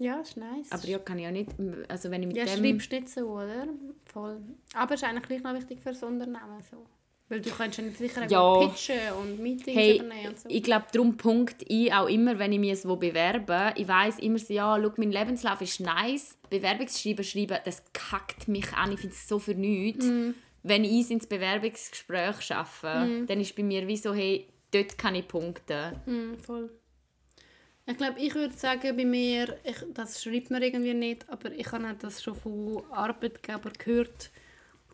Ja, 0.00 0.20
ist 0.20 0.36
nice. 0.36 0.72
aber 0.72 0.84
ja, 0.88 0.98
kann 0.98 1.18
ich 1.18 1.24
ja 1.24 1.30
nicht, 1.30 1.52
also 1.88 2.10
wenn 2.10 2.22
ich 2.22 2.26
mit 2.26 2.36
ja, 2.36 2.44
dem... 2.44 2.64
schreibst 2.64 2.90
nicht 2.90 3.08
so, 3.08 3.20
oder? 3.28 3.68
Voll. 4.06 4.40
Aber 4.74 4.94
es 4.94 5.00
ist 5.00 5.08
eigentlich 5.08 5.28
gleich 5.28 5.42
noch 5.44 5.54
wichtig 5.54 5.80
für 5.80 5.90
das 5.90 6.02
Unternehmen. 6.02 6.60
So. 6.68 6.84
Weil 7.30 7.40
du 7.40 7.50
kannst 7.50 7.78
nicht 7.78 7.96
sicher 7.96 8.28
Ja. 8.28 8.66
pitchen 8.66 9.12
und 9.20 9.38
Meetings 9.38 9.76
Hey, 9.76 9.94
übernehmen 9.98 10.28
und 10.30 10.40
so. 10.40 10.48
ich 10.50 10.62
glaube, 10.64 10.86
darum 10.92 11.16
punkt 11.16 11.62
ich 11.68 11.94
auch 11.94 12.08
immer, 12.08 12.38
wenn 12.40 12.52
ich 12.52 12.58
mich 12.58 12.84
wo 12.84 12.96
bewerbe. 12.96 13.72
Ich 13.76 13.86
weiß 13.86 14.18
immer 14.18 14.38
so, 14.38 14.52
ja, 14.52 14.76
schau, 14.82 14.92
mein 14.96 15.12
Lebenslauf 15.12 15.60
ist 15.60 15.78
nice. 15.78 16.36
Bewerbungsschreiben 16.50 17.24
schreiben, 17.24 17.58
das 17.64 17.84
kackt 17.92 18.48
mich 18.48 18.72
an. 18.72 18.90
Ich 18.92 18.98
finde 18.98 19.14
es 19.14 19.28
so 19.28 19.38
für 19.38 19.54
nichts. 19.54 20.06
Mm. 20.06 20.30
Wenn 20.64 20.82
ich 20.82 21.02
es 21.02 21.10
ins 21.10 21.26
Bewerbungsgespräch 21.28 22.40
schaffe, 22.42 23.24
dann 23.26 23.40
ist 23.40 23.54
bei 23.54 23.62
mir 23.62 23.86
wie 23.86 23.96
so, 23.96 24.12
hey, 24.12 24.48
dort 24.72 24.98
kann 24.98 25.14
ich 25.14 25.28
punkten. 25.28 25.94
Mm, 26.06 26.36
voll. 26.38 26.68
Ich 27.86 27.96
glaube, 27.96 28.20
ich 28.20 28.34
würde 28.34 28.54
sagen, 28.54 28.96
bei 28.96 29.04
mir, 29.04 29.56
ich, 29.64 29.76
das 29.94 30.22
schreibt 30.22 30.50
man 30.50 30.62
irgendwie 30.62 30.94
nicht, 30.94 31.28
aber 31.28 31.52
ich 31.52 31.70
habe 31.72 31.86
auch 31.86 31.98
das 31.98 32.22
schon 32.22 32.34
von 32.34 32.82
Arbeitgebern 32.90 33.72
gehört, 33.78 34.30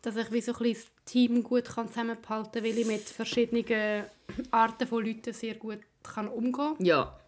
dass 0.06 0.14
ich 0.16 0.30
wie 0.30 0.40
so 0.40 0.52
ein 0.52 0.58
bisschen 0.58 0.74
das 1.04 1.04
Team 1.12 1.42
gut 1.42 1.64
kann 1.64 1.88
zusammenhalten 1.88 2.52
kann, 2.52 2.62
weil 2.64 2.78
ich 2.78 2.86
mit 2.86 3.00
verschiedenen 3.02 4.04
Arten 4.52 4.86
von 4.86 5.04
Leuten 5.04 5.32
sehr 5.32 5.54
gut 5.56 5.80
kann 6.04 6.28
umgehen 6.28 6.76
Ja. 6.78 7.18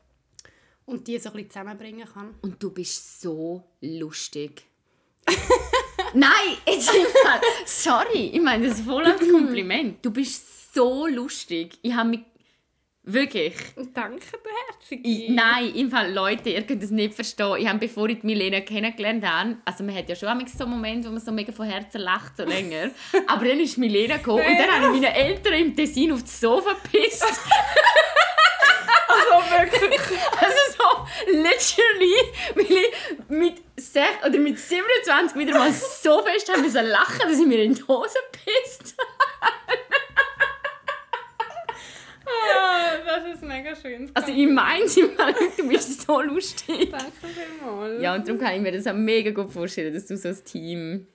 und 0.86 1.08
die 1.08 1.18
so 1.18 1.30
ein 1.30 1.34
bisschen 1.34 1.50
zusammenbringen 1.50 2.06
kann. 2.06 2.36
Und 2.42 2.62
du 2.62 2.70
bist 2.70 3.20
so 3.20 3.64
lustig. 3.80 4.64
Nein, 6.14 6.30
jetzt 6.66 6.88
Fall. 6.90 7.40
Sorry, 7.66 8.30
ich 8.32 8.40
meine 8.40 8.68
das 8.68 8.80
voll 8.80 9.04
als 9.04 9.20
Kompliment. 9.30 10.04
Du 10.04 10.12
bist 10.12 10.72
so 10.72 11.08
lustig. 11.08 11.78
Ich 11.82 11.92
habe 11.92 12.10
mich 12.10 12.20
wirklich. 13.12 13.54
Danke, 13.94 14.24
du 14.32 14.50
Herzige. 14.68 15.08
Ich, 15.08 15.30
nein, 15.30 15.74
im 15.74 15.90
Fall, 15.90 16.12
Leute, 16.12 16.50
ihr 16.50 16.62
könnt 16.62 16.82
es 16.82 16.90
nicht 16.90 17.14
verstehen. 17.14 17.56
Ich 17.58 17.68
habe, 17.68 17.78
bevor 17.78 18.08
ich 18.08 18.20
die 18.20 18.26
Milena 18.26 18.60
kennengelernt 18.60 19.24
habe, 19.26 19.56
also 19.64 19.84
man 19.84 19.94
hat 19.96 20.08
ja 20.08 20.14
schon 20.16 20.28
so 20.46 20.64
einen 20.64 20.72
Moment, 20.72 21.06
wo 21.06 21.10
man 21.10 21.20
so 21.20 21.32
mega 21.32 21.52
von 21.52 21.66
Herzen 21.66 22.00
lacht, 22.00 22.36
so 22.36 22.44
länger. 22.44 22.90
Aber 23.26 23.44
dann 23.44 23.60
ist 23.60 23.78
Milena 23.78 24.16
gekommen 24.16 24.44
und 24.44 24.58
dann 24.58 24.70
habe 24.70 24.86
ich 24.86 25.02
meine 25.02 25.14
Eltern 25.14 25.54
im 25.54 25.76
Tessin 25.76 26.12
auf 26.12 26.22
das 26.22 26.40
Sofa 26.40 26.74
gepisst. 26.74 27.24
Also 29.08 29.50
wirklich. 29.50 30.00
Also 30.40 30.56
so, 30.76 31.32
literally, 31.32 32.14
weil 32.54 32.64
ich 32.64 33.28
mit, 33.28 33.62
sech, 33.76 34.22
oder 34.24 34.38
mit 34.38 34.58
27 34.58 35.36
wieder 35.36 35.58
mal 35.58 35.72
so 35.72 36.22
fest 36.22 36.52
haben 36.52 36.62
müssen 36.62 36.86
lachen, 36.86 37.20
dass 37.20 37.38
ich 37.38 37.46
mir 37.46 37.62
in 37.62 37.74
die 37.74 37.82
Hose 37.82 38.18
pisst. 38.32 38.94
Ah, 42.28 42.96
das 43.04 43.34
ist 43.34 43.42
mega 43.42 43.74
schön. 43.74 44.10
Also 44.14 44.32
ich 44.32 44.48
meine 44.48 44.84
du 44.86 45.68
bist 45.68 46.02
so 46.02 46.20
lustig. 46.22 46.90
Danke 46.90 47.12
vielmals. 47.22 48.02
Ja, 48.02 48.14
und 48.14 48.26
darum 48.26 48.40
kann 48.40 48.54
ich 48.54 48.60
mir 48.60 48.72
das 48.72 48.86
auch 48.86 48.94
mega 48.94 49.30
gut 49.30 49.52
vorstellen, 49.52 49.92
dass 49.92 50.06
du 50.06 50.16
so 50.16 50.28
ein 50.28 50.44
Team... 50.44 51.06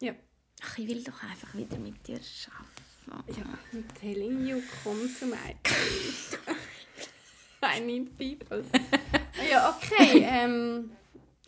Ja. 0.00 0.12
Ach, 0.62 0.78
ich 0.78 0.88
will 0.88 1.02
doch 1.02 1.22
einfach 1.22 1.54
wieder 1.54 1.78
mit 1.78 2.06
dir 2.06 2.18
arbeiten. 2.18 3.40
Ja, 3.40 3.44
I'm 3.72 3.84
telling 4.00 4.46
you, 4.46 4.60
come 4.82 5.08
to 5.20 5.26
my 5.26 5.54
place. 5.62 6.38
I 7.62 7.80
need 7.80 8.16
people. 8.16 8.64
ja, 9.50 9.76
okay. 9.76 10.26
Ähm, 10.28 10.90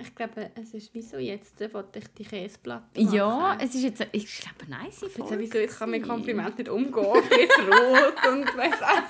ich 0.01 0.14
glaube, 0.14 0.51
es 0.55 0.74
ist 0.74 0.90
wieso 0.94 1.18
jetzt, 1.18 1.61
äh, 1.61 1.72
wollte 1.74 1.99
ich 1.99 2.07
die 2.16 2.24
Käseplatte 2.24 3.01
machen. 3.03 3.14
Ja, 3.14 3.59
es 3.61 3.74
ist 3.74 3.82
jetzt, 3.82 4.07
ich 4.12 4.40
glaube, 4.40 4.70
nice 4.70 5.01
Jetzt, 5.01 5.16
Folge 5.16 5.38
wieso, 5.38 5.59
ich 5.59 5.70
kann 5.70 5.90
mit. 5.90 6.03
Komplimenten 6.05 6.57
nicht 6.59 6.68
umgehen. 6.68 7.22
Ich 7.22 7.28
bin 7.28 7.38
jetzt 7.40 7.59
rot 7.59 8.32
und 8.32 8.57
weiss 8.57 8.80
auch. 8.82 9.03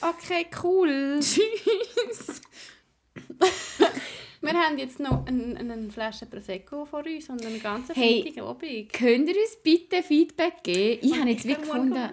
Okay, 0.00 0.46
cool. 0.62 1.18
Tschüss. 1.20 2.40
Wir 4.40 4.52
haben 4.52 4.78
jetzt 4.78 5.00
noch 5.00 5.26
eine, 5.26 5.58
eine 5.58 5.90
Flasche 5.90 6.26
Prosecco 6.26 6.86
vor 6.86 7.04
uns 7.04 7.28
und 7.28 7.44
einen 7.44 7.60
ganzen 7.60 7.94
Hey. 7.96 8.22
Freitag 8.22 8.44
Abend. 8.44 8.92
Könnt 8.92 9.28
ihr 9.28 9.34
uns 9.34 9.56
bitte 9.62 10.02
Feedback 10.04 10.62
geben? 10.62 11.00
Ich 11.02 11.18
habe 11.18 11.28
jetzt 11.30 11.44
wie 11.44 11.50
Ich 11.50 11.56
will 11.58 11.64
gefunden... 11.64 12.10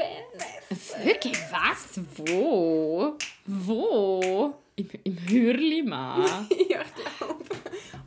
Wirklich? 1.04 1.38
Was? 1.52 2.00
Wo? 2.18 3.16
Wo? 3.46 4.56
Im, 4.78 4.90
im 5.04 5.18
Hürlimann? 5.30 6.48
ja, 6.70 6.82
ich 6.82 7.18
glaube. 7.18 7.46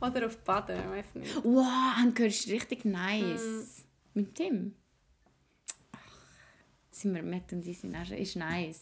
Oder 0.01 0.27
auf 0.27 0.37
Baden, 0.43 0.77
ich 0.79 0.89
weiß 0.89 1.15
nicht. 1.15 1.35
wow, 1.43 1.65
han 1.95 2.13
gehört 2.13 2.47
richtig 2.47 2.85
nice. 2.85 3.85
Mit 4.13 4.37
dem? 4.39 4.75
Ach, 5.91 5.97
sind 6.91 7.15
wir 7.15 7.23
mit 7.23 7.51
und 7.51 7.61
die 7.61 7.73
sind 7.73 7.95
auch 7.95 8.05
schon, 8.05 8.17
ist 8.17 8.35
nice. 8.35 8.81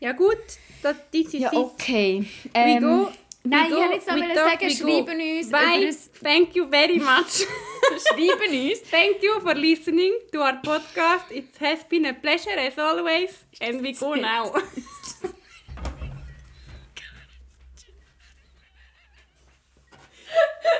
Ja 0.00 0.12
gut, 0.12 0.38
das, 0.82 0.96
this 1.10 1.34
is 1.34 1.40
Ja, 1.40 1.52
okay. 1.52 2.24
We 2.44 2.50
Ähm, 2.54 2.82
go. 2.82 3.10
Nein, 3.44 3.64
we 3.64 3.66
ich 3.66 3.70
go, 3.74 3.80
wollte 3.80 3.94
jetzt 3.94 4.06
noch 4.08 4.14
we 4.16 4.20
talk, 4.20 4.36
sagen, 4.36 4.60
we 4.60 4.68
go. 4.68 5.04
schreiben 5.06 5.38
uns 5.38 5.50
Bye. 5.50 5.96
Thank 6.22 6.54
you 6.56 6.68
very 6.68 6.98
much. 6.98 7.46
schreiben 8.08 8.68
uns. 8.70 8.80
Thank 8.90 9.22
you 9.22 9.40
for 9.40 9.54
listening 9.54 10.12
to 10.32 10.38
our 10.40 10.60
podcast. 10.62 11.30
It 11.30 11.48
has 11.60 11.82
been 11.88 12.06
a 12.06 12.12
pleasure 12.12 12.56
as 12.58 12.78
always. 12.78 13.44
And 13.60 13.82
we 13.82 13.92
go 13.92 14.14
now. 14.14 14.52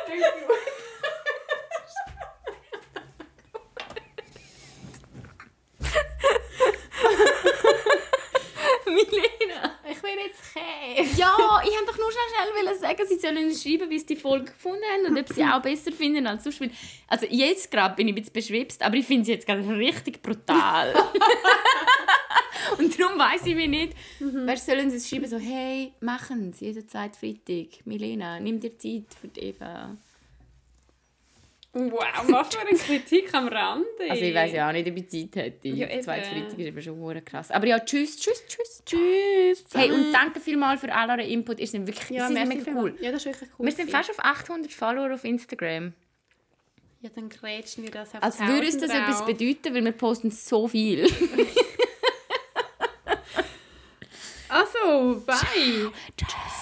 Thank 0.06 0.20
you. 0.20 0.54
Milena. 8.86 9.78
Ich 9.90 10.02
will 10.02 10.18
jetzt 10.26 10.42
Käse. 10.52 11.20
Ja, 11.20 11.36
ich 11.64 11.70
wollte 11.70 11.86
doch 11.86 11.96
nur 11.98 12.10
schnell, 12.10 12.76
sagen, 12.78 13.06
sie 13.06 13.18
sollen 13.18 13.46
uns 13.46 13.62
schreiben, 13.62 13.88
wie 13.90 13.98
sie 13.98 14.06
die 14.06 14.16
Folge 14.16 14.46
gefunden 14.46 14.82
haben 14.92 15.06
und 15.06 15.18
ob 15.18 15.28
sie 15.28 15.44
auch 15.44 15.62
besser 15.62 15.92
finden 15.92 16.26
als 16.26 16.44
sonst. 16.44 16.60
Also 17.06 17.26
jetzt 17.28 17.70
gerade 17.70 17.94
bin 17.94 18.08
ich 18.08 18.14
ein 18.14 18.16
bisschen 18.16 18.32
beschwipst, 18.32 18.82
aber 18.82 18.96
ich 18.96 19.06
finde 19.06 19.24
sie 19.24 19.32
jetzt 19.32 19.46
gerade 19.46 19.66
richtig 19.68 20.22
brutal. 20.22 20.94
und 22.78 22.98
darum 22.98 23.18
weiß 23.18 23.46
ich 23.46 23.54
mich 23.54 23.68
nicht. 23.68 23.92
Weißt, 24.20 24.66
sollen 24.66 24.90
sie 24.90 24.96
uns 24.96 25.08
schreiben 25.08 25.26
so, 25.26 25.38
hey, 25.38 25.92
machen 26.00 26.52
Sie 26.52 26.66
jederzeit 26.66 27.16
Freitag. 27.16 27.84
Milena, 27.84 28.40
nimm 28.40 28.60
dir 28.60 28.76
Zeit 28.78 29.14
für 29.20 29.28
die 29.28 29.40
Eva. 29.40 29.96
Wow, 31.72 32.00
was 32.28 32.54
für 32.54 32.60
eine 32.60 32.76
Kritik 32.76 33.32
am 33.34 33.46
Rande. 33.46 33.86
Also 34.08 34.24
ich 34.24 34.34
weiß 34.34 34.52
ja 34.52 34.68
auch 34.68 34.72
nicht, 34.72 34.88
ob 34.88 34.96
ich 34.96 35.08
Zeit 35.08 35.36
hätte. 35.36 35.68
Ja, 35.68 35.88
eben. 35.88 36.02
Zweite 36.02 36.28
Freitag 36.28 36.58
ist 36.58 36.66
eben 36.66 36.82
schon 36.82 36.98
hure 36.98 37.20
krass. 37.20 37.50
Aber 37.50 37.66
ja, 37.66 37.78
tschüss, 37.78 38.16
tschüss, 38.16 38.42
tschüss. 38.46 38.82
Tschüss. 38.84 39.64
Hey, 39.74 39.92
und 39.92 40.12
danke 40.12 40.40
vielmals 40.40 40.80
für 40.80 40.92
all 40.92 41.10
euren 41.10 41.28
Input. 41.28 41.60
Ihr 41.60 41.66
seid 41.66 41.86
wirklich 41.86 42.08
Ja, 42.10 42.28
mega 42.30 42.72
cool. 42.72 42.96
Ja, 43.00 43.12
das 43.12 43.26
ist 43.26 43.26
wirklich 43.26 43.50
cool. 43.58 43.66
Wir 43.66 43.72
sind 43.72 43.90
fast 43.90 44.10
auf 44.10 44.18
800 44.18 44.72
Follower 44.72 45.12
auf 45.12 45.24
Instagram. 45.24 45.92
Ja, 47.00 47.10
dann 47.14 47.28
grätschen 47.28 47.84
wir 47.84 47.90
das 47.92 48.14
auf 48.14 48.22
Als 48.22 48.40
würde 48.40 48.66
uns 48.66 48.78
das 48.78 48.90
1000 48.90 49.08
etwas 49.08 49.26
bedeuten, 49.26 49.74
weil 49.74 49.84
wir 49.84 49.92
posten 49.92 50.30
so 50.30 50.66
viel. 50.66 51.06
Bye. 54.88 55.90
Ciao. 56.16 56.57